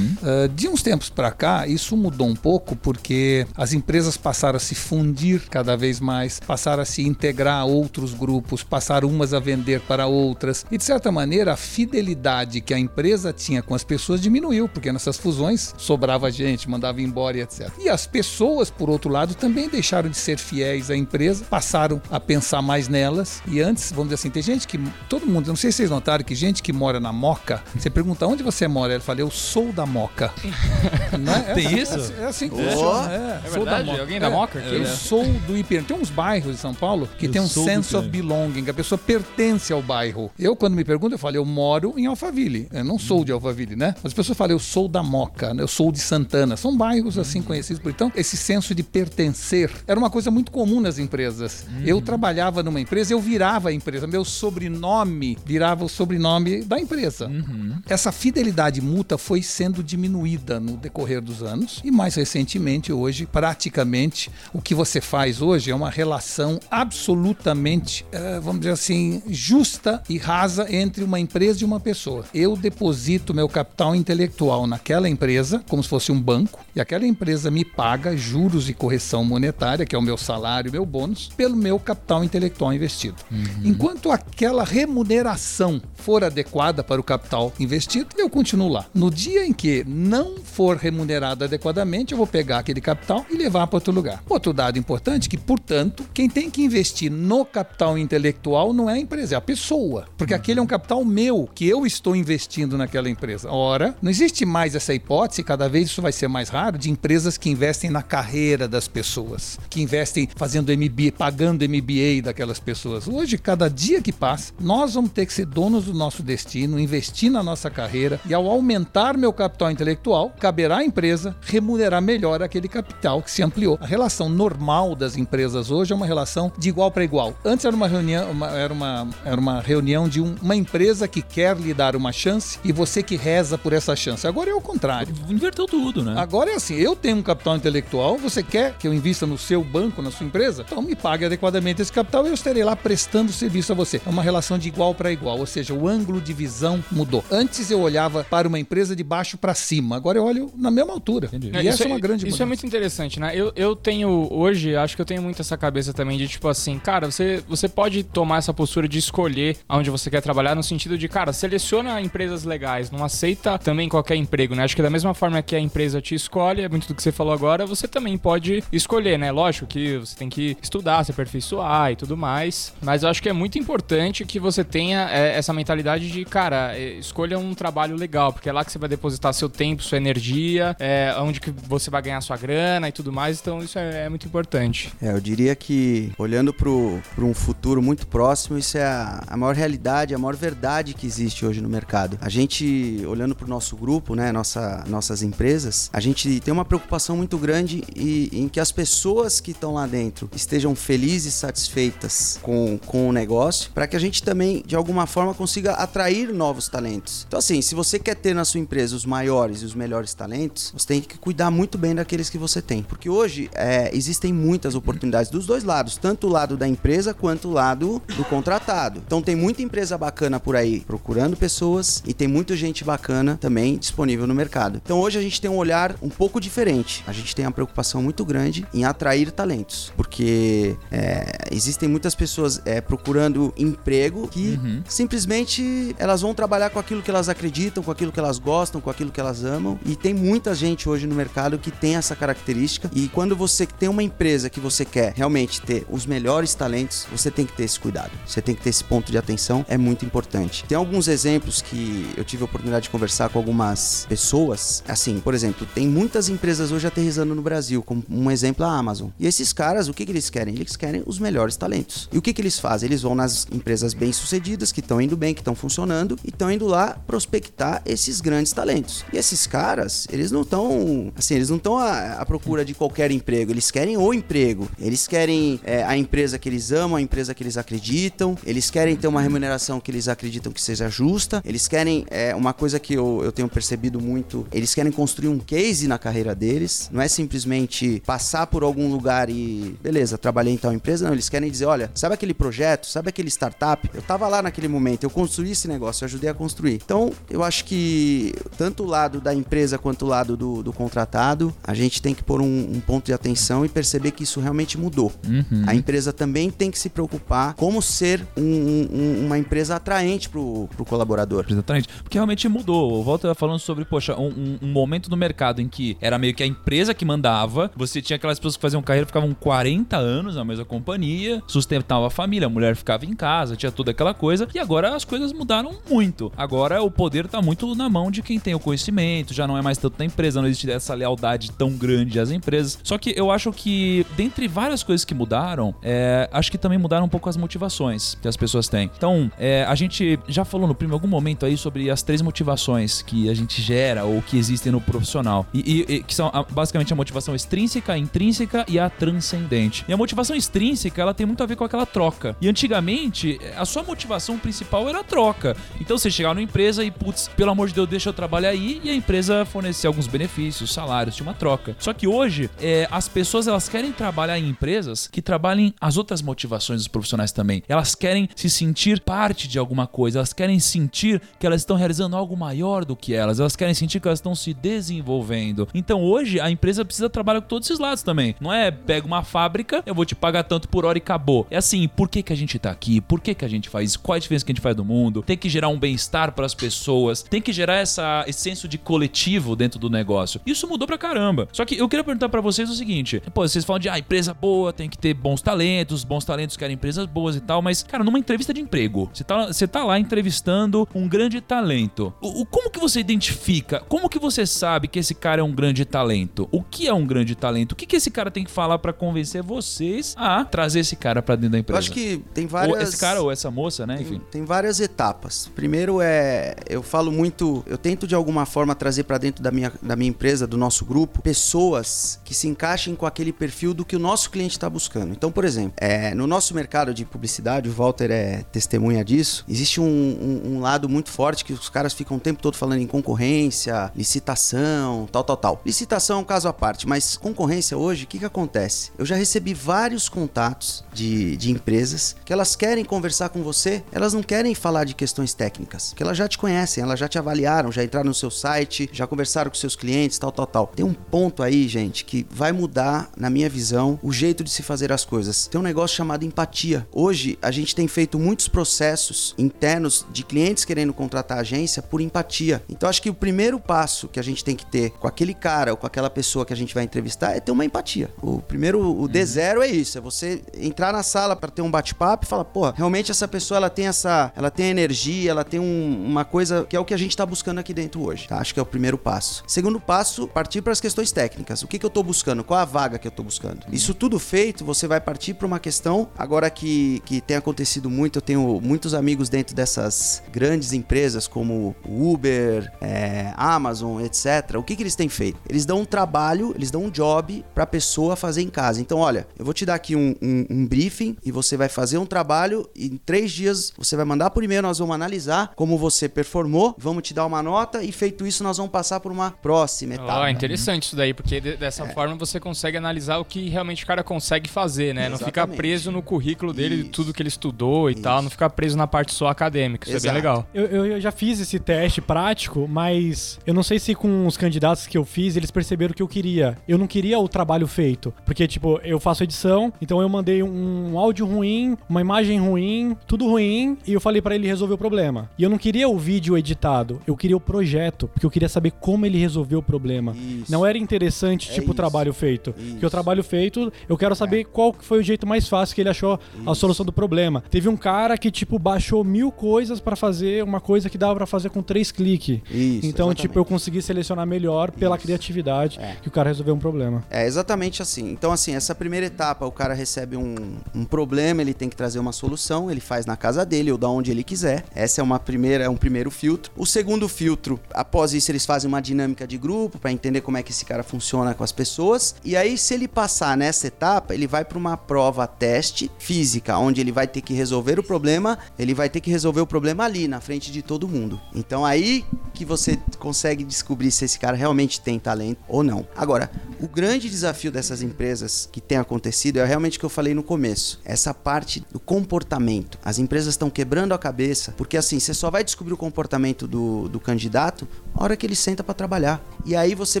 Uh, 0.22 0.48
de 0.48 0.68
uns 0.68 0.82
tempos 0.82 1.08
para 1.08 1.30
cá, 1.30 1.66
isso 1.66 1.96
mudou 1.96 2.26
um 2.26 2.36
pouco 2.36 2.76
porque 2.76 3.46
as 3.56 3.72
empresas 3.72 4.16
passaram 4.16 4.56
a 4.56 4.60
se 4.60 4.74
fundir 4.74 5.42
cada 5.48 5.76
vez 5.76 6.00
mais, 6.00 6.40
passaram 6.40 6.82
a 6.82 6.86
se 6.86 7.02
integrar 7.02 7.60
a 7.60 7.64
outros 7.64 8.14
grupos, 8.14 8.62
passaram 8.62 9.08
umas 9.08 9.34
a 9.34 9.40
vender 9.40 9.80
para 9.80 10.06
outras. 10.06 10.64
E 10.70 10.78
de 10.78 10.84
certa 10.84 11.10
maneira, 11.10 11.52
a 11.52 11.56
fidelidade 11.56 12.60
que 12.60 12.74
a 12.74 12.78
empresa 12.78 13.32
tinha 13.32 13.62
com 13.62 13.74
as 13.74 13.84
pessoas 13.84 14.20
diminuiu, 14.20 14.68
porque 14.68 14.92
nessas 14.92 15.16
fusões 15.16 15.74
sobrava 15.76 16.30
gente, 16.30 16.68
mandava 16.68 17.00
embora 17.00 17.29
e 17.36 17.40
etc. 17.40 17.68
E 17.78 17.88
as 17.88 18.06
pessoas, 18.06 18.70
por 18.70 18.88
outro 18.90 19.10
lado, 19.10 19.34
também 19.34 19.68
deixaram 19.68 20.08
de 20.10 20.16
ser 20.16 20.38
fiéis 20.38 20.90
à 20.90 20.96
empresa, 20.96 21.44
passaram 21.48 22.00
a 22.10 22.18
pensar 22.20 22.62
mais 22.62 22.88
nelas. 22.88 23.42
E 23.46 23.60
antes, 23.60 23.90
vamos 23.90 24.06
dizer 24.06 24.14
assim, 24.16 24.30
tem 24.30 24.42
gente 24.42 24.66
que. 24.66 24.78
Todo 25.08 25.26
mundo, 25.26 25.46
não 25.48 25.56
sei 25.56 25.70
se 25.72 25.78
vocês 25.78 25.90
notaram 25.90 26.24
que 26.24 26.34
gente 26.34 26.62
que 26.62 26.72
mora 26.72 26.98
na 27.00 27.12
Moca, 27.12 27.62
você 27.74 27.88
pergunta 27.90 28.26
onde 28.26 28.42
você 28.42 28.66
mora, 28.68 28.92
ele 28.94 29.02
fala, 29.02 29.20
eu 29.20 29.30
sou 29.30 29.72
da 29.72 29.86
Moca. 29.86 30.32
Não 31.18 31.32
é? 31.34 31.50
É 31.50 31.54
Tem 31.54 31.66
assim- 31.66 31.76
isso? 31.80 32.12
É, 32.20 32.24
assim 32.26 32.48
que 32.48 32.54
Oh. 32.54 32.70
funciona. 32.70 33.12
É, 33.12 33.40
É 33.46 33.50
sou 33.50 33.64
da 33.64 33.70
verdade? 33.76 33.86
Moca. 33.90 34.00
Alguém 34.02 34.20
da 34.20 34.30
Moca? 34.30 34.58
Eu 34.60 34.86
sou 34.86 35.24
do 35.46 35.56
Ipiranga. 35.56 35.88
Tem 35.88 35.96
uns 35.96 36.10
bairros 36.10 36.54
de 36.54 36.60
São 36.60 36.74
Paulo 36.74 37.08
que 37.18 37.26
Eu 37.26 37.32
tem 37.32 37.40
um 37.40 37.46
sense 37.48 37.96
of 37.96 38.08
belonging, 38.08 38.64
que 38.64 38.70
a 38.70 38.74
pessoa 38.74 38.98
pertence 38.98 39.72
ao 39.72 39.82
bairro. 39.82 40.30
Eu, 40.38 40.54
quando 40.56 40.74
me 40.74 40.84
perguntam, 40.84 41.14
eu 41.14 41.18
falo, 41.18 41.36
eu 41.36 41.44
moro 41.44 41.94
em 41.96 42.06
Alphaville. 42.06 42.68
Eu 42.72 42.84
não 42.84 42.98
sou 42.98 43.24
de 43.24 43.32
Alphaville, 43.32 43.76
né? 43.76 43.94
Mas 44.02 44.10
as 44.10 44.14
pessoas 44.14 44.36
falam, 44.36 44.52
eu 44.54 44.58
sou 44.58 44.88
da 44.88 45.02
Moca, 45.02 45.52
né? 45.54 45.62
eu 45.62 45.68
sou 45.68 45.90
de 45.92 45.98
Santana. 45.98 46.56
São 46.56 46.76
bairros 46.76 47.18
assim 47.20 47.42
conhecidos 47.42 47.82
por 47.82 47.90
então 47.90 48.12
esse 48.14 48.36
senso 48.36 48.74
de 48.74 48.82
pertencer 48.82 49.70
era 49.86 49.98
uma 49.98 50.10
coisa 50.10 50.30
muito 50.30 50.50
comum 50.50 50.80
nas 50.80 50.98
empresas. 50.98 51.66
Uhum. 51.68 51.84
Eu 51.84 52.00
trabalhava 52.00 52.62
numa 52.62 52.80
empresa, 52.80 53.12
eu 53.12 53.20
virava 53.20 53.68
a 53.68 53.72
empresa, 53.72 54.06
meu 54.06 54.24
sobrenome 54.24 55.38
virava 55.44 55.84
o 55.84 55.88
sobrenome 55.88 56.62
da 56.64 56.78
empresa. 56.78 57.26
Uhum. 57.28 57.76
Essa 57.88 58.12
fidelidade 58.12 58.80
mútua 58.80 59.18
foi 59.18 59.42
sendo 59.42 59.82
diminuída 59.82 60.60
no 60.60 60.76
decorrer 60.76 61.20
dos 61.20 61.42
anos 61.42 61.80
e 61.84 61.90
mais 61.90 62.14
recentemente 62.14 62.92
hoje 62.92 63.26
praticamente 63.26 64.30
o 64.52 64.60
que 64.60 64.74
você 64.74 65.00
faz 65.00 65.40
hoje 65.42 65.70
é 65.70 65.74
uma 65.74 65.90
relação 65.90 66.58
absolutamente, 66.70 68.04
uh, 68.12 68.40
vamos 68.40 68.60
dizer 68.60 68.72
assim, 68.72 69.22
justa 69.28 70.02
e 70.08 70.18
rasa 70.18 70.66
entre 70.74 71.04
uma 71.04 71.18
empresa 71.18 71.62
e 71.62 71.64
uma 71.64 71.80
pessoa. 71.80 72.24
Eu 72.34 72.56
deposito 72.56 73.34
meu 73.34 73.48
capital 73.48 73.94
intelectual 73.94 74.66
naquela 74.66 75.08
empresa 75.08 75.62
como 75.68 75.82
se 75.82 75.88
fosse 75.88 76.12
um 76.12 76.20
banco 76.20 76.60
e 76.74 76.80
aquela 76.80 77.06
empresa 77.10 77.50
me 77.50 77.64
paga 77.64 78.16
juros 78.16 78.68
e 78.68 78.74
correção 78.74 79.24
monetária, 79.24 79.84
que 79.84 79.94
é 79.94 79.98
o 79.98 80.02
meu 80.02 80.16
salário, 80.16 80.72
meu 80.72 80.86
bônus, 80.86 81.30
pelo 81.36 81.56
meu 81.56 81.78
capital 81.78 82.24
intelectual 82.24 82.72
investido. 82.72 83.16
Uhum. 83.30 83.46
Enquanto 83.64 84.10
aquela 84.10 84.64
remuneração 84.64 85.80
for 85.94 86.24
adequada 86.24 86.82
para 86.82 87.00
o 87.00 87.04
capital 87.04 87.52
investido, 87.60 88.08
eu 88.16 88.30
continuo 88.30 88.68
lá. 88.68 88.86
No 88.94 89.10
dia 89.10 89.46
em 89.46 89.52
que 89.52 89.84
não 89.86 90.38
for 90.38 90.76
remunerado 90.76 91.44
adequadamente, 91.44 92.12
eu 92.12 92.18
vou 92.18 92.26
pegar 92.26 92.58
aquele 92.58 92.80
capital 92.80 93.24
e 93.30 93.36
levar 93.36 93.66
para 93.66 93.76
outro 93.76 93.92
lugar. 93.92 94.22
Outro 94.28 94.52
dado 94.52 94.78
importante 94.78 95.28
que, 95.28 95.36
portanto, 95.36 96.04
quem 96.14 96.28
tem 96.28 96.50
que 96.50 96.62
investir 96.62 97.10
no 97.10 97.44
capital 97.44 97.98
intelectual 97.98 98.72
não 98.72 98.88
é 98.88 98.94
a 98.94 98.98
empresa, 98.98 99.34
é 99.34 99.38
a 99.38 99.40
pessoa, 99.40 100.06
porque 100.16 100.34
aquele 100.34 100.60
é 100.60 100.62
um 100.62 100.66
capital 100.66 101.04
meu 101.04 101.48
que 101.54 101.68
eu 101.68 101.84
estou 101.86 102.14
investindo 102.14 102.78
naquela 102.78 103.08
empresa. 103.08 103.50
Ora, 103.50 103.94
não 104.00 104.10
existe 104.10 104.44
mais 104.46 104.74
essa 104.74 104.94
hipótese, 104.94 105.42
cada 105.42 105.68
vez 105.68 105.88
isso 105.88 106.02
vai 106.02 106.12
ser 106.12 106.28
mais 106.28 106.48
raro, 106.48 106.78
de 106.78 106.90
empresas 107.00 107.38
que 107.38 107.48
investem 107.48 107.88
na 107.88 108.02
carreira 108.02 108.68
das 108.68 108.86
pessoas, 108.86 109.58
que 109.70 109.80
investem 109.80 110.28
fazendo 110.36 110.70
MBA, 110.70 111.12
pagando 111.16 111.64
MBA 111.64 112.20
daquelas 112.22 112.60
pessoas. 112.60 113.08
Hoje, 113.08 113.38
cada 113.38 113.70
dia 113.70 114.02
que 114.02 114.12
passa, 114.12 114.52
nós 114.60 114.92
vamos 114.92 115.10
ter 115.10 115.24
que 115.24 115.32
ser 115.32 115.46
donos 115.46 115.86
do 115.86 115.94
nosso 115.94 116.22
destino, 116.22 116.78
investir 116.78 117.30
na 117.30 117.42
nossa 117.42 117.70
carreira 117.70 118.20
e 118.26 118.34
ao 118.34 118.46
aumentar 118.46 119.16
meu 119.16 119.32
capital 119.32 119.70
intelectual, 119.70 120.30
caberá 120.38 120.78
à 120.78 120.84
empresa 120.84 121.34
remunerar 121.40 122.02
melhor 122.02 122.42
aquele 122.42 122.68
capital 122.68 123.22
que 123.22 123.30
se 123.30 123.42
ampliou. 123.42 123.78
A 123.80 123.86
relação 123.86 124.28
normal 124.28 124.94
das 124.94 125.16
empresas 125.16 125.70
hoje 125.70 125.94
é 125.94 125.96
uma 125.96 126.06
relação 126.06 126.52
de 126.58 126.68
igual 126.68 126.90
para 126.90 127.02
igual. 127.02 127.34
Antes 127.42 127.64
era 127.64 127.74
uma 127.74 127.88
reunião, 127.88 128.30
uma, 128.30 128.50
era, 128.50 128.74
uma, 128.74 129.08
era 129.24 129.40
uma 129.40 129.60
reunião 129.62 130.06
de 130.06 130.20
um, 130.20 130.34
uma 130.42 130.54
empresa 130.54 131.08
que 131.08 131.22
quer 131.22 131.56
lhe 131.56 131.72
dar 131.72 131.96
uma 131.96 132.12
chance 132.12 132.58
e 132.62 132.72
você 132.72 133.02
que 133.02 133.16
reza 133.16 133.56
por 133.56 133.72
essa 133.72 133.96
chance. 133.96 134.26
Agora 134.26 134.50
é 134.50 134.54
o 134.54 134.60
contrário. 134.60 135.14
Inverteu 135.30 135.64
tudo, 135.64 136.04
né? 136.04 136.14
Agora 136.18 136.50
é 136.50 136.56
assim, 136.56 136.74
eu 136.80 136.96
tenho 136.96 137.18
um 137.18 137.22
capital 137.22 137.56
intelectual, 137.56 138.16
você 138.16 138.42
quer 138.42 138.74
que 138.78 138.88
eu 138.88 138.94
invista 138.94 139.26
no 139.26 139.36
seu 139.36 139.62
banco, 139.62 140.00
na 140.00 140.10
sua 140.10 140.26
empresa? 140.26 140.64
Então 140.66 140.80
me 140.80 140.96
pague 140.96 141.24
adequadamente 141.24 141.82
esse 141.82 141.92
capital 141.92 142.24
e 142.24 142.28
eu 142.28 142.34
estarei 142.34 142.64
lá 142.64 142.74
prestando 142.74 143.32
serviço 143.32 143.72
a 143.72 143.74
você. 143.74 144.00
É 144.04 144.08
uma 144.08 144.22
relação 144.22 144.58
de 144.58 144.68
igual 144.68 144.94
para 144.94 145.12
igual, 145.12 145.38
ou 145.38 145.46
seja, 145.46 145.74
o 145.74 145.86
ângulo 145.86 146.20
de 146.20 146.32
visão 146.32 146.82
mudou. 146.90 147.24
Antes 147.30 147.70
eu 147.70 147.80
olhava 147.80 148.24
para 148.24 148.48
uma 148.48 148.58
empresa 148.58 148.96
de 148.96 149.04
baixo 149.04 149.36
para 149.36 149.54
cima, 149.54 149.96
agora 149.96 150.18
eu 150.18 150.24
olho 150.24 150.50
na 150.56 150.70
mesma 150.70 150.92
altura. 150.92 151.26
Entendi. 151.26 151.50
E 151.54 151.68
essa 151.68 151.84
é, 151.84 151.86
é 151.86 151.90
uma 151.90 151.98
grande 151.98 152.26
Isso 152.26 152.28
é 152.28 152.30
mudança. 152.30 152.42
é 152.42 152.46
muito 152.46 152.66
interessante, 152.66 153.20
né? 153.20 153.32
Eu, 153.34 153.52
eu 153.54 153.76
tenho, 153.76 154.28
hoje, 154.30 154.74
acho 154.74 154.96
que 154.96 155.02
eu 155.02 155.06
tenho 155.06 155.22
muito 155.22 155.42
essa 155.42 155.56
cabeça 155.58 155.92
também 155.92 156.16
de 156.16 156.28
tipo 156.28 156.48
assim, 156.48 156.78
cara, 156.78 157.10
você, 157.10 157.42
você 157.46 157.68
pode 157.68 158.02
tomar 158.04 158.38
essa 158.38 158.54
postura 158.54 158.88
de 158.88 158.98
escolher 158.98 159.58
onde 159.68 159.90
você 159.90 160.10
quer 160.10 160.22
trabalhar 160.22 160.54
no 160.54 160.62
sentido 160.62 160.96
de, 160.96 161.08
cara, 161.08 161.32
seleciona 161.32 162.00
empresas 162.00 162.44
legais, 162.44 162.90
não 162.90 163.04
aceita 163.04 163.58
também 163.58 163.88
qualquer 163.88 164.16
emprego, 164.16 164.54
né? 164.54 164.64
Acho 164.64 164.76
que 164.76 164.82
da 164.82 164.90
mesma 164.90 165.12
forma 165.12 165.42
que 165.42 165.54
a 165.54 165.60
empresa 165.60 166.00
te 166.00 166.14
escolhe, 166.14 166.62
é 166.62 166.69
muito 166.70 166.88
do 166.88 166.94
que 166.94 167.02
você 167.02 167.12
falou 167.12 167.32
agora, 167.32 167.66
você 167.66 167.86
também 167.86 168.16
pode 168.16 168.62
escolher, 168.72 169.18
né? 169.18 169.30
Lógico 169.30 169.66
que 169.66 169.98
você 169.98 170.16
tem 170.16 170.28
que 170.28 170.56
estudar, 170.62 171.04
se 171.04 171.10
aperfeiçoar 171.10 171.92
e 171.92 171.96
tudo 171.96 172.16
mais, 172.16 172.72
mas 172.82 173.02
eu 173.02 173.08
acho 173.08 173.22
que 173.22 173.28
é 173.28 173.32
muito 173.32 173.58
importante 173.58 174.24
que 174.24 174.38
você 174.38 174.64
tenha 174.64 175.08
é, 175.10 175.36
essa 175.36 175.52
mentalidade 175.52 176.10
de, 176.10 176.24
cara, 176.24 176.76
é, 176.76 176.92
escolha 176.94 177.38
um 177.38 177.54
trabalho 177.54 177.96
legal, 177.96 178.32
porque 178.32 178.48
é 178.48 178.52
lá 178.52 178.64
que 178.64 178.72
você 178.72 178.78
vai 178.78 178.88
depositar 178.88 179.32
seu 179.32 179.48
tempo, 179.48 179.82
sua 179.82 179.98
energia, 179.98 180.76
é 180.78 181.14
onde 181.18 181.40
que 181.40 181.50
você 181.50 181.90
vai 181.90 182.02
ganhar 182.02 182.20
sua 182.20 182.36
grana 182.36 182.88
e 182.88 182.92
tudo 182.92 183.12
mais, 183.12 183.40
então 183.40 183.60
isso 183.62 183.78
é, 183.78 184.06
é 184.06 184.08
muito 184.08 184.26
importante. 184.26 184.92
É, 185.00 185.12
eu 185.12 185.20
diria 185.20 185.54
que, 185.54 186.12
olhando 186.18 186.52
para 186.52 186.68
um 186.70 187.34
futuro 187.34 187.82
muito 187.82 188.06
próximo, 188.06 188.58
isso 188.58 188.78
é 188.78 188.84
a, 188.84 189.22
a 189.26 189.36
maior 189.36 189.54
realidade, 189.54 190.14
a 190.14 190.18
maior 190.18 190.36
verdade 190.36 190.94
que 190.94 191.06
existe 191.06 191.44
hoje 191.44 191.60
no 191.60 191.68
mercado. 191.68 192.18
A 192.20 192.28
gente, 192.28 193.04
olhando 193.06 193.34
para 193.34 193.46
o 193.46 193.48
nosso 193.48 193.76
grupo, 193.76 194.14
né, 194.14 194.32
nossa, 194.32 194.84
nossas 194.86 195.22
empresas, 195.22 195.90
a 195.92 196.00
gente 196.00 196.40
tem 196.40 196.52
uma 196.52 196.59
preocupação 196.64 197.16
muito 197.16 197.38
grande 197.38 197.82
e, 197.94 198.30
em 198.32 198.48
que 198.48 198.60
as 198.60 198.72
pessoas 198.72 199.40
que 199.40 199.52
estão 199.52 199.74
lá 199.74 199.86
dentro 199.86 200.28
estejam 200.34 200.74
felizes, 200.74 201.34
satisfeitas 201.34 202.38
com, 202.42 202.78
com 202.78 203.08
o 203.08 203.12
negócio, 203.12 203.70
para 203.72 203.86
que 203.86 203.96
a 203.96 204.00
gente 204.00 204.22
também, 204.22 204.62
de 204.66 204.76
alguma 204.76 205.06
forma, 205.06 205.34
consiga 205.34 205.72
atrair 205.72 206.32
novos 206.32 206.68
talentos. 206.68 207.24
Então, 207.26 207.38
assim, 207.38 207.62
se 207.62 207.74
você 207.74 207.98
quer 207.98 208.14
ter 208.14 208.34
na 208.34 208.44
sua 208.44 208.60
empresa 208.60 208.96
os 208.96 209.04
maiores 209.04 209.62
e 209.62 209.64
os 209.64 209.74
melhores 209.74 210.14
talentos, 210.14 210.72
você 210.76 210.86
tem 210.86 211.00
que 211.00 211.18
cuidar 211.18 211.50
muito 211.50 211.78
bem 211.78 211.94
daqueles 211.94 212.30
que 212.30 212.38
você 212.38 212.60
tem. 212.60 212.82
Porque 212.82 213.08
hoje 213.08 213.50
é, 213.54 213.90
existem 213.94 214.32
muitas 214.32 214.74
oportunidades 214.74 215.30
dos 215.30 215.46
dois 215.46 215.64
lados, 215.64 215.96
tanto 215.96 216.26
o 216.26 216.30
lado 216.30 216.56
da 216.56 216.66
empresa 216.66 217.14
quanto 217.14 217.48
o 217.48 217.52
lado 217.52 218.02
do 218.16 218.24
contratado. 218.24 219.02
Então, 219.06 219.22
tem 219.22 219.36
muita 219.36 219.62
empresa 219.62 219.96
bacana 219.96 220.40
por 220.40 220.56
aí 220.56 220.80
procurando 220.80 221.36
pessoas 221.36 222.02
e 222.06 222.14
tem 222.14 222.28
muita 222.28 222.56
gente 222.56 222.84
bacana 222.84 223.38
também 223.40 223.76
disponível 223.76 224.26
no 224.26 224.34
mercado. 224.34 224.80
Então, 224.82 225.00
hoje 225.00 225.18
a 225.18 225.22
gente 225.22 225.40
tem 225.40 225.50
um 225.50 225.56
olhar 225.56 225.94
um 226.02 226.08
pouco 226.08 226.40
diferente. 226.50 227.04
A 227.06 227.12
gente 227.12 227.34
tem 227.34 227.46
uma 227.46 227.52
preocupação 227.52 228.02
muito 228.02 228.24
grande 228.24 228.66
em 228.74 228.84
atrair 228.84 229.30
talentos, 229.30 229.92
porque 229.96 230.76
é, 230.90 231.48
existem 231.50 231.88
muitas 231.88 232.14
pessoas 232.14 232.60
é, 232.64 232.80
procurando 232.80 233.54
emprego 233.56 234.26
que 234.26 234.58
uhum. 234.60 234.82
simplesmente 234.88 235.94
elas 235.98 236.20
vão 236.20 236.34
trabalhar 236.34 236.70
com 236.70 236.78
aquilo 236.78 237.02
que 237.02 237.10
elas 237.10 237.28
acreditam, 237.28 237.82
com 237.82 237.90
aquilo 237.90 238.10
que 238.10 238.18
elas 238.18 238.38
gostam, 238.38 238.80
com 238.80 238.90
aquilo 238.90 239.10
que 239.10 239.20
elas 239.20 239.44
amam. 239.44 239.78
E 239.86 239.94
tem 239.94 240.12
muita 240.12 240.54
gente 240.54 240.88
hoje 240.88 241.06
no 241.06 241.14
mercado 241.14 241.58
que 241.58 241.70
tem 241.70 241.96
essa 241.96 242.16
característica. 242.16 242.90
E 242.92 243.08
quando 243.08 243.36
você 243.36 243.64
tem 243.64 243.88
uma 243.88 244.02
empresa 244.02 244.50
que 244.50 244.58
você 244.58 244.84
quer 244.84 245.12
realmente 245.14 245.62
ter 245.62 245.86
os 245.88 246.04
melhores 246.04 246.54
talentos, 246.54 247.06
você 247.10 247.30
tem 247.30 247.46
que 247.46 247.52
ter 247.52 247.64
esse 247.64 247.78
cuidado. 247.78 248.10
Você 248.26 248.42
tem 248.42 248.54
que 248.54 248.62
ter 248.62 248.70
esse 248.70 248.82
ponto 248.82 249.12
de 249.12 249.18
atenção, 249.18 249.64
é 249.68 249.78
muito 249.78 250.04
importante. 250.04 250.64
Tem 250.66 250.76
alguns 250.76 251.06
exemplos 251.06 251.62
que 251.62 252.10
eu 252.16 252.24
tive 252.24 252.42
a 252.42 252.46
oportunidade 252.46 252.84
de 252.84 252.90
conversar 252.90 253.28
com 253.28 253.38
algumas 253.38 254.04
pessoas. 254.08 254.82
Assim, 254.88 255.20
por 255.20 255.32
exemplo, 255.34 255.66
tem 255.74 255.86
muitas 255.86 256.28
empresas 256.28 256.39
hoje 256.72 256.86
aterrizando 256.86 257.34
no 257.34 257.42
Brasil, 257.42 257.82
como 257.82 258.02
um 258.08 258.30
exemplo 258.30 258.64
a 258.64 258.72
Amazon. 258.72 259.10
E 259.18 259.26
esses 259.26 259.52
caras, 259.52 259.88
o 259.88 259.94
que, 259.94 260.06
que 260.06 260.12
eles 260.12 260.30
querem? 260.30 260.54
Eles 260.54 260.74
querem 260.74 261.02
os 261.06 261.18
melhores 261.18 261.54
talentos. 261.54 262.08
E 262.10 262.18
o 262.18 262.22
que, 262.22 262.32
que 262.32 262.40
eles 262.40 262.58
fazem? 262.58 262.88
Eles 262.88 263.02
vão 263.02 263.14
nas 263.14 263.46
empresas 263.52 263.92
bem-sucedidas, 263.92 264.72
que 264.72 264.80
estão 264.80 265.00
indo 265.00 265.16
bem, 265.16 265.34
que 265.34 265.40
estão 265.40 265.54
funcionando, 265.54 266.18
e 266.24 266.30
estão 266.30 266.50
indo 266.50 266.66
lá 266.66 266.96
prospectar 267.06 267.82
esses 267.84 268.20
grandes 268.20 268.52
talentos. 268.52 269.04
E 269.12 269.18
esses 269.18 269.46
caras, 269.46 270.08
eles 270.10 270.30
não 270.30 270.42
estão, 270.42 271.12
assim, 271.16 271.34
eles 271.34 271.50
não 271.50 271.58
estão 271.58 271.78
à, 271.78 272.14
à, 272.14 272.26
procura 272.26 272.64
de 272.64 272.72
qualquer 272.74 273.10
emprego, 273.10 273.52
eles 273.52 273.70
querem 273.70 273.96
o 273.96 274.14
emprego. 274.14 274.68
Eles 274.78 275.06
querem 275.06 275.60
é, 275.62 275.84
a 275.84 275.96
empresa 275.96 276.38
que 276.38 276.48
eles 276.48 276.72
amam, 276.72 276.96
a 276.96 277.02
empresa 277.02 277.34
que 277.34 277.42
eles 277.42 277.56
acreditam, 277.56 278.36
eles 278.44 278.70
querem 278.70 278.96
ter 278.96 279.08
uma 279.08 279.20
remuneração 279.20 279.78
que 279.78 279.90
eles 279.90 280.08
acreditam 280.08 280.52
que 280.52 280.60
seja 280.60 280.88
justa, 280.88 281.42
eles 281.44 281.68
querem, 281.68 282.06
é, 282.10 282.34
uma 282.34 282.52
coisa 282.52 282.80
que 282.80 282.94
eu, 282.94 283.20
eu 283.22 283.30
tenho 283.30 283.48
percebido 283.48 284.00
muito, 284.00 284.46
eles 284.52 284.74
querem 284.74 284.90
construir 284.90 285.28
um 285.28 285.38
case 285.38 285.86
na 285.86 285.98
carreira 285.98 286.29
deles, 286.34 286.88
não 286.92 287.00
é 287.00 287.08
simplesmente 287.08 288.02
passar 288.06 288.46
por 288.46 288.62
algum 288.62 288.90
lugar 288.90 289.28
e, 289.30 289.76
beleza, 289.82 290.18
trabalhei 290.18 290.54
em 290.54 290.56
tal 290.56 290.72
empresa, 290.72 291.06
não, 291.06 291.12
eles 291.12 291.28
querem 291.28 291.50
dizer, 291.50 291.66
olha, 291.66 291.90
sabe 291.94 292.14
aquele 292.14 292.34
projeto, 292.34 292.86
sabe 292.86 293.08
aquele 293.08 293.28
startup? 293.28 293.88
Eu 293.92 294.02
tava 294.02 294.26
lá 294.28 294.42
naquele 294.42 294.68
momento, 294.68 295.04
eu 295.04 295.10
construí 295.10 295.52
esse 295.52 295.68
negócio, 295.68 296.04
eu 296.04 296.06
ajudei 296.06 296.30
a 296.30 296.34
construir. 296.34 296.74
Então, 296.74 297.12
eu 297.28 297.42
acho 297.42 297.64
que 297.64 298.32
tanto 298.56 298.84
o 298.84 298.86
lado 298.86 299.20
da 299.20 299.34
empresa 299.34 299.78
quanto 299.78 300.04
o 300.04 300.08
lado 300.08 300.36
do, 300.36 300.62
do 300.62 300.72
contratado, 300.72 301.54
a 301.62 301.74
gente 301.74 302.00
tem 302.00 302.14
que 302.14 302.22
pôr 302.22 302.40
um, 302.40 302.46
um, 302.46 302.80
ponto 302.80 303.06
de 303.06 303.12
atenção 303.12 303.64
e 303.64 303.68
perceber 303.68 304.10
que 304.12 304.22
isso 304.22 304.40
realmente 304.40 304.78
mudou. 304.78 305.12
Uhum. 305.26 305.64
A 305.66 305.74
empresa 305.74 306.12
também 306.12 306.50
tem 306.50 306.70
que 306.70 306.78
se 306.78 306.88
preocupar 306.88 307.54
como 307.54 307.80
ser 307.82 308.26
um, 308.36 308.42
um, 308.42 309.26
uma 309.26 309.38
empresa 309.38 309.76
atraente 309.76 310.28
pro, 310.28 310.68
pro 310.68 310.84
colaborador. 310.84 311.44
Exatamente. 311.48 311.88
Porque 312.02 312.18
realmente 312.18 312.48
mudou. 312.48 312.92
O 312.92 313.02
Walter 313.02 313.34
falando 313.34 313.58
sobre, 313.58 313.84
poxa, 313.84 314.16
um, 314.16 314.58
um, 314.62 314.68
momento 314.68 315.10
no 315.10 315.16
mercado 315.16 315.60
em 315.60 315.68
que 315.68 315.96
era 316.00 316.18
meio 316.20 316.34
que 316.34 316.42
a 316.42 316.46
empresa 316.46 316.94
que 316.94 317.04
mandava, 317.04 317.70
você 317.74 318.00
tinha 318.02 318.16
aquelas 318.16 318.38
pessoas 318.38 318.56
que 318.56 318.62
faziam 318.62 318.82
carreira, 318.82 319.06
ficavam 319.06 319.32
40 319.34 319.96
anos 319.96 320.36
na 320.36 320.44
mesma 320.44 320.64
companhia, 320.64 321.42
sustentavam 321.46 322.06
a 322.06 322.10
família, 322.10 322.46
a 322.46 322.50
mulher 322.50 322.76
ficava 322.76 323.04
em 323.06 323.14
casa, 323.14 323.56
tinha 323.56 323.72
toda 323.72 323.90
aquela 323.90 324.12
coisa, 324.12 324.46
e 324.54 324.58
agora 324.58 324.94
as 324.94 325.04
coisas 325.04 325.32
mudaram 325.32 325.72
muito. 325.88 326.30
Agora 326.36 326.82
o 326.82 326.90
poder 326.90 327.26
tá 327.26 327.40
muito 327.40 327.74
na 327.74 327.88
mão 327.88 328.10
de 328.10 328.22
quem 328.22 328.38
tem 328.38 328.54
o 328.54 328.60
conhecimento, 328.60 329.32
já 329.32 329.46
não 329.46 329.56
é 329.56 329.62
mais 329.62 329.78
tanto 329.78 329.96
da 329.96 330.04
empresa, 330.04 330.40
não 330.40 330.48
existe 330.48 330.70
essa 330.70 330.94
lealdade 330.94 331.50
tão 331.52 331.70
grande 331.70 332.20
às 332.20 332.30
empresas. 332.30 332.78
Só 332.82 332.98
que 332.98 333.14
eu 333.16 333.30
acho 333.30 333.50
que, 333.52 334.06
dentre 334.16 334.46
várias 334.46 334.82
coisas 334.82 335.04
que 335.04 335.14
mudaram, 335.14 335.74
é, 335.82 336.28
acho 336.32 336.50
que 336.50 336.58
também 336.58 336.78
mudaram 336.78 337.06
um 337.06 337.08
pouco 337.08 337.28
as 337.28 337.36
motivações 337.36 338.16
que 338.20 338.28
as 338.28 338.36
pessoas 338.36 338.68
têm. 338.68 338.90
Então, 338.96 339.30
é, 339.38 339.64
a 339.66 339.74
gente 339.74 340.18
já 340.28 340.44
falou 340.44 340.68
no 340.68 340.74
primeiro 340.74 340.96
algum 340.96 341.08
momento 341.08 341.46
aí 341.46 341.56
sobre 341.56 341.90
as 341.90 342.02
três 342.02 342.20
motivações 342.20 343.02
que 343.02 343.30
a 343.30 343.34
gente 343.34 343.62
gera 343.62 344.04
ou 344.04 344.20
que 344.20 344.36
existem 344.36 344.70
no 344.70 344.80
profissional. 344.80 345.46
E 345.54 345.70
e, 345.70 345.84
e, 345.88 346.04
que 346.10 346.14
são 346.16 346.28
a, 346.34 346.42
basicamente 346.42 346.92
a 346.92 346.96
motivação 346.96 347.36
extrínseca, 347.36 347.92
a 347.92 347.98
intrínseca 347.98 348.66
e 348.66 348.80
a 348.80 348.90
transcendente. 348.90 349.84
E 349.86 349.92
a 349.92 349.96
motivação 349.96 350.34
extrínseca, 350.34 351.00
ela 351.00 351.14
tem 351.14 351.24
muito 351.24 351.40
a 351.40 351.46
ver 351.46 351.54
com 351.54 351.62
aquela 351.62 351.86
troca. 351.86 352.36
E 352.40 352.48
antigamente, 352.48 353.38
a 353.56 353.64
sua 353.64 353.84
motivação 353.84 354.36
principal 354.36 354.88
era 354.88 355.00
a 355.00 355.04
troca. 355.04 355.56
Então 355.80 355.96
você 355.96 356.10
chegava 356.10 356.34
numa 356.34 356.42
empresa 356.42 356.82
e, 356.84 356.90
putz, 356.90 357.28
pelo 357.28 357.52
amor 357.52 357.68
de 357.68 357.74
Deus, 357.74 357.88
deixa 357.88 358.08
eu 358.08 358.12
trabalhar 358.12 358.48
aí, 358.48 358.80
e 358.82 358.90
a 358.90 358.94
empresa 358.94 359.44
fornecer 359.44 359.86
alguns 359.86 360.08
benefícios, 360.08 360.74
salários, 360.74 361.14
tinha 361.14 361.28
uma 361.28 361.34
troca. 361.34 361.76
Só 361.78 361.92
que 361.92 362.08
hoje, 362.08 362.50
é, 362.60 362.88
as 362.90 363.08
pessoas 363.08 363.46
elas 363.46 363.68
querem 363.68 363.92
trabalhar 363.92 364.36
em 364.36 364.48
empresas 364.48 365.06
que 365.06 365.22
trabalhem 365.22 365.72
as 365.80 365.96
outras 365.96 366.20
motivações 366.20 366.80
dos 366.80 366.88
profissionais 366.88 367.30
também. 367.30 367.62
Elas 367.68 367.94
querem 367.94 368.28
se 368.34 368.50
sentir 368.50 369.00
parte 369.00 369.46
de 369.46 369.60
alguma 369.60 369.86
coisa, 369.86 370.18
elas 370.18 370.32
querem 370.32 370.58
sentir 370.58 371.22
que 371.38 371.46
elas 371.46 371.60
estão 371.60 371.76
realizando 371.76 372.16
algo 372.16 372.36
maior 372.36 372.84
do 372.84 372.96
que 372.96 373.14
elas, 373.14 373.38
elas 373.38 373.54
querem 373.54 373.74
sentir 373.74 374.00
que 374.00 374.08
elas 374.08 374.18
estão 374.18 374.34
se 374.34 374.52
desenvolvendo. 374.52 375.68
Então 375.72 375.99
hoje 376.02 376.40
a 376.40 376.50
empresa 376.50 376.84
precisa 376.84 377.08
trabalhar 377.08 377.40
com 377.40 377.48
todos 377.48 377.68
esses 377.68 377.78
lados 377.78 378.02
também. 378.02 378.34
Não 378.40 378.52
é 378.52 378.70
pega 378.70 379.06
uma 379.06 379.22
fábrica, 379.22 379.82
eu 379.86 379.94
vou 379.94 380.04
te 380.04 380.14
pagar 380.14 380.44
tanto 380.44 380.68
por 380.68 380.84
hora 380.84 380.98
e 380.98 381.00
acabou. 381.00 381.46
É 381.50 381.56
assim, 381.56 381.88
por 381.88 382.08
que, 382.08 382.22
que 382.22 382.32
a 382.32 382.36
gente 382.36 382.58
tá 382.58 382.70
aqui? 382.70 383.00
Por 383.00 383.20
que, 383.20 383.34
que 383.34 383.44
a 383.44 383.48
gente 383.48 383.68
faz? 383.68 383.96
Qual 383.96 384.16
a 384.16 384.18
diferença 384.18 384.44
que 384.44 384.52
a 384.52 384.54
gente 384.54 384.62
faz 384.62 384.76
do 384.76 384.84
mundo? 384.84 385.22
Tem 385.22 385.36
que 385.36 385.48
gerar 385.48 385.68
um 385.68 385.78
bem-estar 385.78 386.32
para 386.32 386.46
as 386.46 386.54
pessoas, 386.54 387.22
tem 387.22 387.40
que 387.40 387.52
gerar 387.52 387.76
essa, 387.76 388.24
esse 388.26 388.40
senso 388.40 388.68
de 388.68 388.78
coletivo 388.78 389.56
dentro 389.56 389.78
do 389.78 389.90
negócio. 389.90 390.40
Isso 390.46 390.66
mudou 390.66 390.86
pra 390.86 390.98
caramba. 390.98 391.48
Só 391.52 391.64
que 391.64 391.76
eu 391.76 391.88
queria 391.88 392.04
perguntar 392.04 392.28
para 392.28 392.40
vocês 392.40 392.70
o 392.70 392.74
seguinte: 392.74 393.22
pô, 393.32 393.46
vocês 393.46 393.64
falam 393.64 393.80
de 393.80 393.88
ah, 393.88 393.98
empresa 393.98 394.34
boa, 394.34 394.72
tem 394.72 394.88
que 394.88 394.98
ter 394.98 395.14
bons 395.14 395.42
talentos, 395.42 396.04
bons 396.04 396.24
talentos 396.24 396.56
querem 396.56 396.74
empresas 396.74 397.06
boas 397.06 397.36
e 397.36 397.40
tal, 397.40 397.62
mas, 397.62 397.82
cara, 397.82 398.04
numa 398.04 398.18
entrevista 398.18 398.52
de 398.52 398.60
emprego, 398.60 399.10
você 399.12 399.24
tá, 399.24 399.46
você 399.46 399.66
tá 399.66 399.84
lá 399.84 399.98
entrevistando 399.98 400.88
um 400.94 401.08
grande 401.08 401.40
talento. 401.40 402.12
O, 402.20 402.42
o, 402.42 402.46
como 402.46 402.70
que 402.70 402.78
você 402.78 403.00
identifica? 403.00 403.80
Como 403.88 404.08
que 404.08 404.18
você 404.18 404.46
sabe 404.46 404.88
que 404.88 404.98
esse 404.98 405.14
cara 405.14 405.40
é 405.40 405.44
um 405.44 405.52
grande 405.52 405.79
talento? 405.84 406.48
O 406.50 406.62
que 406.62 406.86
é 406.86 406.94
um 406.94 407.06
grande 407.06 407.34
talento? 407.34 407.72
O 407.72 407.76
que, 407.76 407.86
que 407.86 407.96
esse 407.96 408.10
cara 408.10 408.30
tem 408.30 408.44
que 408.44 408.50
falar 408.50 408.78
para 408.78 408.92
convencer 408.92 409.42
vocês 409.42 410.14
a 410.16 410.44
trazer 410.44 410.80
esse 410.80 410.96
cara 410.96 411.22
para 411.22 411.36
dentro 411.36 411.52
da 411.52 411.58
empresa? 411.58 411.76
Eu 411.76 411.78
acho 411.78 411.92
que 411.92 412.18
tem 412.34 412.46
várias. 412.46 412.76
Ou 412.76 412.82
esse 412.82 412.96
cara 412.98 413.22
ou 413.22 413.30
essa 413.30 413.50
moça, 413.50 413.86
né? 413.86 413.96
Tem, 413.96 414.06
Enfim. 414.06 414.20
tem 414.30 414.44
várias 414.44 414.80
etapas. 414.80 415.50
Primeiro 415.54 416.00
é. 416.00 416.54
Eu 416.68 416.82
falo 416.82 417.10
muito. 417.10 417.62
Eu 417.66 417.78
tento 417.78 418.06
de 418.06 418.14
alguma 418.14 418.46
forma 418.46 418.74
trazer 418.74 419.04
para 419.04 419.18
dentro 419.18 419.42
da 419.42 419.50
minha, 419.50 419.72
da 419.82 419.96
minha 419.96 420.10
empresa, 420.10 420.46
do 420.46 420.56
nosso 420.56 420.84
grupo, 420.84 421.22
pessoas 421.22 422.20
que 422.24 422.34
se 422.34 422.48
encaixem 422.48 422.94
com 422.94 423.06
aquele 423.06 423.32
perfil 423.32 423.74
do 423.74 423.84
que 423.84 423.96
o 423.96 423.98
nosso 423.98 424.30
cliente 424.30 424.52
está 424.52 424.68
buscando. 424.68 425.12
Então, 425.12 425.30
por 425.30 425.44
exemplo, 425.44 425.72
é, 425.76 426.14
no 426.14 426.26
nosso 426.26 426.54
mercado 426.54 426.92
de 426.92 427.04
publicidade, 427.04 427.68
o 427.68 427.72
Walter 427.72 428.10
é 428.10 428.42
testemunha 428.52 429.04
disso, 429.04 429.44
existe 429.48 429.80
um, 429.80 429.84
um, 429.84 430.54
um 430.54 430.60
lado 430.60 430.88
muito 430.88 431.10
forte 431.10 431.44
que 431.44 431.52
os 431.52 431.68
caras 431.68 431.92
ficam 431.92 432.16
o 432.16 432.20
tempo 432.20 432.40
todo 432.42 432.56
falando 432.56 432.80
em 432.80 432.86
concorrência, 432.86 433.92
licitação, 433.94 435.08
tal, 435.10 435.24
tal, 435.24 435.36
tal. 435.36 435.62
Licitação 435.70 436.16
é 436.16 436.20
um 436.22 436.24
caso 436.24 436.48
à 436.48 436.52
parte, 436.52 436.84
mas 436.84 437.16
concorrência 437.16 437.78
hoje, 437.78 438.02
o 438.02 438.06
que, 438.08 438.18
que 438.18 438.24
acontece? 438.24 438.90
Eu 438.98 439.06
já 439.06 439.14
recebi 439.14 439.54
vários 439.54 440.08
contatos 440.08 440.82
de, 440.92 441.36
de 441.36 441.52
empresas 441.52 442.16
que 442.24 442.32
elas 442.32 442.56
querem 442.56 442.84
conversar 442.84 443.28
com 443.28 443.40
você, 443.40 443.80
elas 443.92 444.12
não 444.12 444.20
querem 444.20 444.52
falar 444.52 444.82
de 444.82 444.96
questões 444.96 445.32
técnicas, 445.32 445.90
porque 445.90 446.02
elas 446.02 446.18
já 446.18 446.26
te 446.26 446.36
conhecem, 446.38 446.82
elas 446.82 446.98
já 446.98 447.06
te 447.06 447.20
avaliaram, 447.20 447.70
já 447.70 447.84
entraram 447.84 448.08
no 448.08 448.14
seu 448.14 448.32
site, 448.32 448.90
já 448.92 449.06
conversaram 449.06 449.48
com 449.48 449.56
seus 449.56 449.76
clientes, 449.76 450.18
tal, 450.18 450.32
tal, 450.32 450.46
tal. 450.48 450.66
Tem 450.66 450.84
um 450.84 450.92
ponto 450.92 451.40
aí, 451.40 451.68
gente, 451.68 452.04
que 452.04 452.26
vai 452.28 452.50
mudar, 452.50 453.08
na 453.16 453.30
minha 453.30 453.48
visão, 453.48 453.96
o 454.02 454.12
jeito 454.12 454.42
de 454.42 454.50
se 454.50 454.64
fazer 454.64 454.90
as 454.90 455.04
coisas. 455.04 455.46
Tem 455.46 455.60
um 455.60 455.62
negócio 455.62 455.96
chamado 455.96 456.24
empatia. 456.24 456.84
Hoje, 456.90 457.38
a 457.40 457.52
gente 457.52 457.76
tem 457.76 457.86
feito 457.86 458.18
muitos 458.18 458.48
processos 458.48 459.36
internos 459.38 460.04
de 460.10 460.24
clientes 460.24 460.64
querendo 460.64 460.92
contratar 460.92 461.38
a 461.38 461.42
agência 461.42 461.80
por 461.80 462.00
empatia. 462.00 462.60
Então, 462.68 462.88
acho 462.88 463.00
que 463.00 463.08
o 463.08 463.14
primeiro 463.14 463.60
passo 463.60 464.08
que 464.08 464.18
a 464.18 464.24
gente 464.24 464.42
tem 464.42 464.56
que 464.56 464.66
ter 464.66 464.90
com 464.98 465.06
aquele 465.06 465.32
cara 465.32 465.59
ou 465.68 465.76
com 465.76 465.86
aquela 465.86 466.08
pessoa 466.08 466.46
que 466.46 466.52
a 466.52 466.56
gente 466.56 466.74
vai 466.74 466.84
entrevistar 466.84 467.32
é 467.32 467.40
ter 467.40 467.52
uma 467.52 467.64
empatia. 467.64 468.10
O 468.22 468.40
primeiro, 468.40 468.80
o 468.80 469.08
D0 469.08 469.62
é 469.62 469.66
isso, 469.66 469.98
é 469.98 470.00
você 470.00 470.42
entrar 470.56 470.92
na 470.92 471.02
sala 471.02 471.36
para 471.36 471.50
ter 471.50 471.62
um 471.62 471.70
bate-papo 471.70 472.24
e 472.24 472.28
falar, 472.28 472.44
pô, 472.44 472.70
realmente 472.70 473.10
essa 473.10 473.26
pessoa 473.26 473.58
ela 473.58 473.70
tem 473.70 473.86
essa, 473.86 474.32
ela 474.36 474.50
tem 474.50 474.70
energia, 474.70 475.30
ela 475.30 475.44
tem 475.44 475.60
um, 475.60 476.04
uma 476.06 476.24
coisa 476.24 476.64
que 476.68 476.76
é 476.76 476.80
o 476.80 476.84
que 476.84 476.94
a 476.94 476.96
gente 476.96 477.16
tá 477.16 477.26
buscando 477.26 477.58
aqui 477.58 477.74
dentro 477.74 478.02
hoje, 478.02 478.28
tá? 478.28 478.38
Acho 478.38 478.54
que 478.54 478.60
é 478.60 478.62
o 478.62 478.66
primeiro 478.66 478.96
passo. 478.96 479.42
Segundo 479.46 479.80
passo, 479.80 480.26
partir 480.28 480.62
para 480.62 480.72
as 480.72 480.80
questões 480.80 481.12
técnicas. 481.12 481.62
O 481.62 481.68
que, 481.68 481.78
que 481.78 481.86
eu 481.86 481.90
tô 481.90 482.02
buscando? 482.02 482.44
Qual 482.44 482.58
a 482.58 482.64
vaga 482.64 482.98
que 482.98 483.06
eu 483.06 483.12
tô 483.12 483.22
buscando? 483.22 483.66
Isso 483.72 483.94
tudo 483.94 484.18
feito, 484.18 484.64
você 484.64 484.86
vai 484.86 485.00
partir 485.00 485.34
para 485.34 485.46
uma 485.46 485.58
questão 485.58 486.08
agora 486.16 486.48
que, 486.50 487.02
que 487.04 487.20
tem 487.20 487.36
acontecido 487.36 487.90
muito, 487.90 488.16
eu 488.16 488.22
tenho 488.22 488.60
muitos 488.60 488.94
amigos 488.94 489.28
dentro 489.28 489.54
dessas 489.54 490.22
grandes 490.30 490.72
empresas 490.72 491.26
como 491.26 491.74
Uber, 491.84 492.70
é, 492.80 493.32
Amazon, 493.36 494.00
etc. 494.02 494.56
O 494.56 494.62
que, 494.62 494.76
que 494.76 494.82
eles 494.82 494.94
têm 494.94 495.08
feito? 495.08 495.38
Eles 495.50 495.66
dão 495.66 495.80
um 495.80 495.84
trabalho, 495.84 496.52
eles 496.56 496.70
dão 496.70 496.84
um 496.84 496.90
job 496.90 497.44
para 497.54 497.64
a 497.64 497.66
pessoa 497.66 498.14
fazer 498.16 498.40
em 498.42 498.48
casa. 498.48 498.80
Então, 498.80 498.98
olha, 499.00 499.26
eu 499.38 499.44
vou 499.44 499.52
te 499.52 499.66
dar 499.66 499.74
aqui 499.74 499.96
um, 499.96 500.14
um, 500.22 500.46
um 500.48 500.66
briefing 500.66 501.16
e 501.24 501.32
você 501.32 501.56
vai 501.56 501.68
fazer 501.68 501.98
um 501.98 502.06
trabalho 502.06 502.68
e 502.74 502.86
em 502.86 502.96
três 502.96 503.32
dias 503.32 503.72
você 503.76 503.96
vai 503.96 504.04
mandar 504.04 504.30
por 504.30 504.44
e-mail, 504.44 504.62
nós 504.62 504.78
vamos 504.78 504.94
analisar 504.94 505.52
como 505.56 505.76
você 505.76 506.08
performou, 506.08 506.74
vamos 506.78 507.02
te 507.02 507.12
dar 507.12 507.26
uma 507.26 507.42
nota 507.42 507.82
e 507.82 507.90
feito 507.90 508.24
isso 508.26 508.44
nós 508.44 508.56
vamos 508.56 508.70
passar 508.70 509.00
por 509.00 509.10
uma 509.10 509.30
próxima 509.32 509.94
etapa. 509.94 510.20
Ó, 510.20 510.28
interessante 510.28 510.84
isso 510.84 510.94
daí, 510.96 511.12
porque 511.12 511.40
de- 511.40 511.56
dessa 511.56 511.84
forma 511.86 512.14
você 512.16 512.38
consegue 512.38 512.76
analisar 512.76 513.18
o 513.18 513.24
que 513.24 513.48
realmente 513.48 513.82
o 513.82 513.86
cara 513.86 514.04
consegue 514.04 514.48
fazer, 514.48 514.94
né? 514.94 515.08
Não 515.08 515.18
ficar 515.18 515.30
Exatamente. 515.42 515.56
preso 515.56 515.90
no 515.90 516.00
currículo 516.02 516.52
dele, 516.52 516.76
Isso. 516.82 516.90
tudo 516.90 517.12
que 517.12 517.20
ele 517.22 517.28
estudou 517.28 517.90
e 517.90 517.94
tal, 517.96 518.22
não 518.22 518.30
ficar 518.30 518.50
preso 518.50 518.76
na 518.76 518.86
parte 518.86 519.12
só 519.12 519.26
acadêmica. 519.26 519.88
Isso 519.88 519.94
é 519.94 519.96
Exato. 519.96 520.12
bem 520.14 520.22
legal. 520.22 520.46
Eu, 520.54 520.66
eu- 520.66 520.86
eu 520.86 521.00
já 521.00 521.10
fiz 521.10 521.40
esse 521.40 521.58
teste 521.58 522.00
prático, 522.00 522.68
mas 522.68 523.38
eu 523.46 523.52
não 523.54 523.62
sei 523.62 523.78
se 523.78 523.94
com 523.94 524.26
os 524.26 524.36
candidatos 524.36 524.86
que 524.86 524.96
eu 524.96 525.04
fiz 525.04 525.36
eles 525.40 525.50
perceberam 525.50 525.92
o 525.92 525.94
que 525.94 526.02
eu 526.02 526.08
queria. 526.08 526.56
Eu 526.68 526.78
não 526.78 526.86
queria 526.86 527.18
o 527.18 527.28
trabalho 527.28 527.66
feito. 527.66 528.12
Porque, 528.24 528.46
tipo, 528.46 528.78
eu 528.84 529.00
faço 529.00 529.24
edição, 529.24 529.72
então 529.80 530.00
eu 530.00 530.08
mandei 530.08 530.42
um 530.42 530.98
áudio 530.98 531.26
ruim, 531.26 531.76
uma 531.88 532.00
imagem 532.00 532.38
ruim, 532.38 532.96
tudo 533.06 533.26
ruim, 533.28 533.76
e 533.86 533.92
eu 533.92 534.00
falei 534.00 534.20
pra 534.22 534.34
ele 534.34 534.46
resolver 534.46 534.74
o 534.74 534.78
problema. 534.78 535.30
E 535.38 535.42
eu 535.42 535.50
não 535.50 535.58
queria 535.58 535.88
o 535.88 535.98
vídeo 535.98 536.36
editado, 536.36 537.00
eu 537.06 537.16
queria 537.16 537.36
o 537.36 537.40
projeto, 537.40 538.08
porque 538.12 538.26
eu 538.26 538.30
queria 538.30 538.48
saber 538.48 538.72
como 538.72 539.06
ele 539.06 539.18
resolveu 539.18 539.58
o 539.58 539.62
problema. 539.62 540.14
Isso. 540.16 540.50
Não 540.52 540.64
era 540.64 540.76
interessante, 540.78 541.50
É 541.50 541.54
tipo, 541.54 541.68
o 541.68 541.70
isso. 541.70 541.74
trabalho 541.74 542.12
feito. 542.12 542.52
Porque 542.52 542.74
o 542.74 542.76
Isso. 542.86 542.90
trabalho 542.90 543.22
feito, 543.24 543.72
eu 543.88 543.96
quero 543.96 544.14
saber 544.14 544.44
qual 544.44 544.72
que 544.72 544.84
foi 544.84 544.98
o 545.00 545.02
jeito 545.02 545.26
mais 545.26 545.48
fácil 545.48 545.74
que 545.74 545.80
ele 545.80 545.88
achou 545.88 546.18
a 546.46 546.54
solução 546.54 546.84
do 546.84 546.92
problema. 546.92 547.42
Teve 547.50 547.68
um 547.68 547.76
cara 547.76 548.16
que, 548.18 548.30
tipo, 548.30 548.58
baixou 548.58 549.02
mil 549.04 549.30
coisas 549.32 549.80
pra 549.80 549.96
fazer 549.96 550.42
uma 550.44 550.60
coisa 550.60 550.88
que 550.90 550.98
dava 550.98 551.14
pra 551.16 551.26
fazer 551.26 551.50
com 551.50 551.62
três 551.62 551.90
cliques. 551.92 552.40
Isso, 552.50 552.86
então, 552.86 553.06
exatamente. 553.06 553.22
tipo, 553.22 553.38
eu 553.38 553.44
consegui 553.44 553.80
selecionar 553.82 554.26
melhor 554.26 554.70
pela 554.70 554.96
Isso. 554.96 555.04
Criatividade 555.30 555.78
É. 555.80 555.96
que 556.02 556.08
o 556.08 556.10
cara 556.10 556.28
resolveu 556.28 556.54
um 556.54 556.58
problema. 556.58 557.02
É 557.10 557.26
exatamente 557.26 557.80
assim. 557.82 558.10
Então, 558.10 558.32
assim, 558.32 558.54
essa 558.54 558.74
primeira 558.74 559.06
etapa, 559.06 559.46
o 559.46 559.52
cara 559.52 559.72
recebe 559.74 560.16
um, 560.16 560.34
um 560.74 560.84
problema, 560.84 561.40
ele 561.40 561.54
tem 561.54 561.68
que 561.68 561.76
trazer 561.76 561.98
uma 561.98 562.12
solução, 562.12 562.70
ele 562.70 562.80
faz 562.80 563.06
na 563.06 563.16
casa 563.16 563.44
dele 563.44 563.72
ou 563.72 563.78
da 563.78 563.88
onde 563.88 564.10
ele 564.10 564.24
quiser. 564.24 564.64
Essa 564.74 565.00
é 565.00 565.04
uma 565.04 565.18
primeira, 565.18 565.64
é 565.64 565.68
um 565.68 565.76
primeiro 565.76 566.10
filtro. 566.10 566.52
O 566.56 566.66
segundo 566.66 567.08
filtro, 567.08 567.60
após 567.72 568.12
isso, 568.12 568.30
eles 568.30 568.44
fazem 568.44 568.68
uma 568.68 568.80
dinâmica 568.82 569.26
de 569.26 569.38
grupo 569.38 569.78
para 569.78 569.92
entender 569.92 570.20
como 570.20 570.36
é 570.36 570.42
que 570.42 570.50
esse 570.50 570.64
cara 570.64 570.82
funciona 570.82 571.34
com 571.34 571.44
as 571.44 571.52
pessoas. 571.52 572.14
E 572.24 572.36
aí, 572.36 572.58
se 572.58 572.74
ele 572.74 572.88
passar 572.88 573.36
nessa 573.36 573.66
etapa, 573.66 574.14
ele 574.14 574.26
vai 574.26 574.44
para 574.44 574.58
uma 574.58 574.76
prova 574.76 575.26
teste 575.26 575.90
física, 575.98 576.58
onde 576.58 576.80
ele 576.80 576.92
vai 576.92 577.06
ter 577.06 577.20
que 577.20 577.32
resolver 577.32 577.78
o 577.78 577.82
problema, 577.82 578.38
ele 578.58 578.74
vai 578.74 578.88
ter 578.88 579.00
que 579.00 579.10
resolver 579.10 579.40
o 579.40 579.46
problema 579.46 579.84
ali, 579.84 580.08
na 580.08 580.20
frente 580.20 580.50
de 580.50 580.62
todo 580.62 580.88
mundo. 580.88 581.20
Então, 581.34 581.64
aí 581.64 582.04
que 582.34 582.44
você 582.44 582.78
consegue 582.98 583.44
descobrir 583.44 583.90
se 583.90 584.04
esse 584.04 584.18
cara 584.18 584.36
realmente 584.36 584.80
tem 584.80 584.98
talento 584.98 585.19
ou 585.48 585.62
não. 585.62 585.86
Agora, 585.96 586.30
o 586.60 586.68
grande 586.68 587.08
desafio 587.08 587.50
dessas 587.50 587.82
empresas 587.82 588.48
que 588.50 588.60
tem 588.60 588.78
acontecido 588.78 589.38
é 589.38 589.44
realmente 589.44 589.76
o 589.76 589.80
que 589.80 589.86
eu 589.86 589.90
falei 589.90 590.14
no 590.14 590.22
começo. 590.22 590.80
Essa 590.84 591.12
parte 591.14 591.64
do 591.72 591.80
comportamento. 591.80 592.78
As 592.84 592.98
empresas 592.98 593.34
estão 593.34 593.50
quebrando 593.50 593.92
a 593.92 593.98
cabeça, 593.98 594.52
porque 594.56 594.76
assim, 594.76 594.98
você 594.98 595.14
só 595.14 595.30
vai 595.30 595.42
descobrir 595.42 595.72
o 595.72 595.76
comportamento 595.76 596.46
do, 596.46 596.88
do 596.88 597.00
candidato 597.00 597.66
na 597.94 598.04
hora 598.04 598.16
que 598.16 598.26
ele 598.26 598.36
senta 598.36 598.62
para 598.62 598.74
trabalhar. 598.74 599.22
E 599.44 599.56
aí 599.56 599.74
você 599.74 600.00